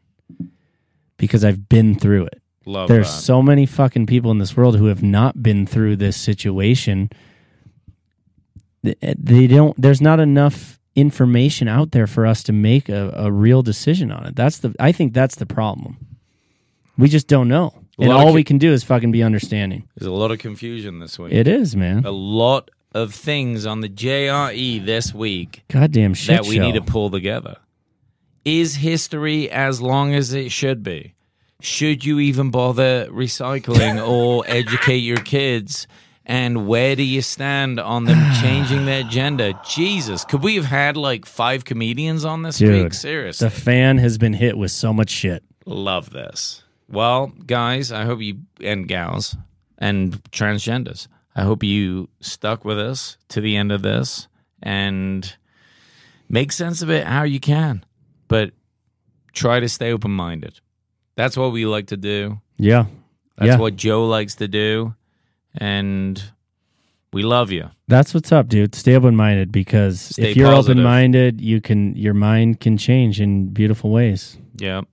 because 1.17 1.43
I've 1.43 1.67
been 1.67 1.95
through 1.97 2.25
it. 2.25 2.39
Love 2.67 2.87
There's 2.87 3.07
that. 3.07 3.21
so 3.21 3.41
many 3.41 3.65
fucking 3.65 4.05
people 4.05 4.29
in 4.29 4.37
this 4.37 4.55
world 4.55 4.77
who 4.77 4.85
have 4.85 5.01
not 5.01 5.41
been 5.41 5.65
through 5.65 5.95
this 5.95 6.15
situation. 6.15 7.09
Eh, 8.85 9.15
they 9.17 9.47
don't. 9.47 9.75
There's 9.81 10.01
not 10.01 10.19
enough 10.19 10.79
information 10.95 11.67
out 11.67 11.93
there 11.93 12.05
for 12.05 12.27
us 12.27 12.43
to 12.43 12.53
make 12.53 12.89
a, 12.89 13.11
a 13.15 13.31
real 13.31 13.63
decision 13.63 14.11
on 14.11 14.27
it. 14.27 14.35
That's 14.35 14.59
the. 14.59 14.75
I 14.79 14.91
think 14.91 15.13
that's 15.13 15.35
the 15.35 15.47
problem. 15.47 15.97
We 16.95 17.09
just 17.09 17.27
don't 17.27 17.47
know, 17.47 17.73
and 17.97 18.11
all 18.11 18.27
ki- 18.27 18.33
we 18.33 18.43
can 18.43 18.59
do 18.59 18.71
is 18.71 18.83
fucking 18.83 19.11
be 19.11 19.23
understanding. 19.23 19.89
There's 19.97 20.07
a 20.07 20.11
lot 20.11 20.29
of 20.29 20.37
confusion 20.37 20.99
this 20.99 21.17
week. 21.17 21.33
It 21.33 21.47
is, 21.47 21.75
man. 21.75 22.05
a 22.05 22.11
lot 22.11 22.69
of 22.93 23.13
things 23.13 23.65
on 23.65 23.81
the 23.81 23.89
JRE 23.89 24.85
this 24.85 25.13
week 25.13 25.63
Goddamn 25.71 26.13
shit 26.13 26.37
that 26.41 26.47
we 26.47 26.55
show. 26.57 26.61
need 26.61 26.73
to 26.75 26.81
pull 26.81 27.09
together. 27.09 27.57
Is 28.45 28.75
history 28.75 29.49
as 29.49 29.81
long 29.81 30.13
as 30.13 30.33
it 30.33 30.51
should 30.51 30.83
be? 30.83 31.15
Should 31.61 32.03
you 32.03 32.19
even 32.19 32.51
bother 32.51 33.07
recycling 33.09 34.05
or 34.07 34.43
educate 34.47 34.97
your 34.97 35.17
kids? 35.17 35.87
And 36.25 36.67
where 36.67 36.95
do 36.95 37.03
you 37.03 37.21
stand 37.21 37.79
on 37.79 38.05
them 38.05 38.33
changing 38.41 38.85
their 38.85 39.03
gender? 39.03 39.53
Jesus, 39.65 40.23
could 40.25 40.41
we 40.43 40.55
have 40.55 40.65
had 40.65 40.97
like 40.97 41.25
five 41.25 41.65
comedians 41.65 42.25
on 42.25 42.43
this 42.43 42.57
Dude, 42.57 42.83
week? 42.83 42.93
Seriously. 42.93 43.47
The 43.47 43.51
fan 43.51 43.97
has 43.97 44.17
been 44.17 44.33
hit 44.33 44.57
with 44.57 44.71
so 44.71 44.93
much 44.93 45.09
shit. 45.09 45.43
Love 45.65 46.09
this. 46.11 46.63
Well, 46.89 47.27
guys, 47.45 47.91
I 47.91 48.03
hope 48.03 48.21
you 48.21 48.39
and 48.61 48.87
gals 48.87 49.35
and 49.77 50.21
transgenders, 50.31 51.07
I 51.35 51.43
hope 51.43 51.63
you 51.63 52.09
stuck 52.19 52.63
with 52.63 52.79
us 52.79 53.17
to 53.29 53.41
the 53.41 53.55
end 53.55 53.71
of 53.71 53.81
this 53.81 54.27
and 54.61 55.35
make 56.29 56.51
sense 56.51 56.81
of 56.81 56.89
it 56.89 57.07
how 57.07 57.23
you 57.23 57.39
can. 57.39 57.85
But 58.27 58.51
try 59.33 59.59
to 59.59 59.69
stay 59.69 59.91
open 59.91 60.11
minded. 60.11 60.59
That's 61.15 61.37
what 61.37 61.51
we 61.51 61.65
like 61.65 61.87
to 61.87 61.97
do. 61.97 62.39
Yeah. 62.57 62.85
That's 63.37 63.49
yeah. 63.49 63.57
what 63.57 63.75
Joe 63.75 64.05
likes 64.05 64.35
to 64.35 64.47
do. 64.47 64.95
And 65.55 66.21
we 67.11 67.23
love 67.23 67.51
you. 67.51 67.69
That's 67.87 68.13
what's 68.13 68.31
up, 68.31 68.47
dude. 68.47 68.73
Stay 68.75 68.95
open 68.95 69.15
minded 69.15 69.51
because 69.51 70.01
Stay 70.01 70.31
if 70.31 70.37
you're 70.37 70.51
open 70.51 70.81
minded, 70.81 71.41
you 71.41 71.61
can 71.61 71.95
your 71.95 72.15
mind 72.15 72.59
can 72.59 72.77
change 72.77 73.21
in 73.21 73.49
beautiful 73.49 73.91
ways. 73.91 74.37
Yep. 74.57 74.85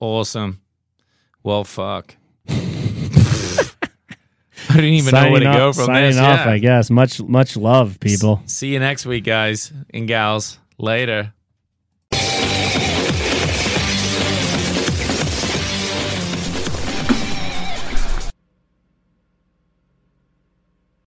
Awesome. 0.00 0.60
Well, 1.42 1.64
fuck. 1.64 2.16
I 4.70 4.74
didn't 4.76 4.90
even 4.94 5.14
know 5.14 5.30
where 5.30 5.40
to 5.40 5.46
Signing 5.46 5.58
go 5.58 5.68
off- 5.70 5.74
from 5.76 5.84
signing 5.86 6.10
this. 6.10 6.18
off, 6.18 6.46
yeah. 6.46 6.52
I 6.52 6.58
guess. 6.58 6.90
Much 6.90 7.20
much 7.22 7.56
love, 7.56 7.98
people. 8.00 8.42
See 8.46 8.68
you 8.72 8.78
next 8.78 9.06
week, 9.06 9.24
guys 9.24 9.72
and 9.92 10.06
gals. 10.08 10.58
Later. 10.78 11.32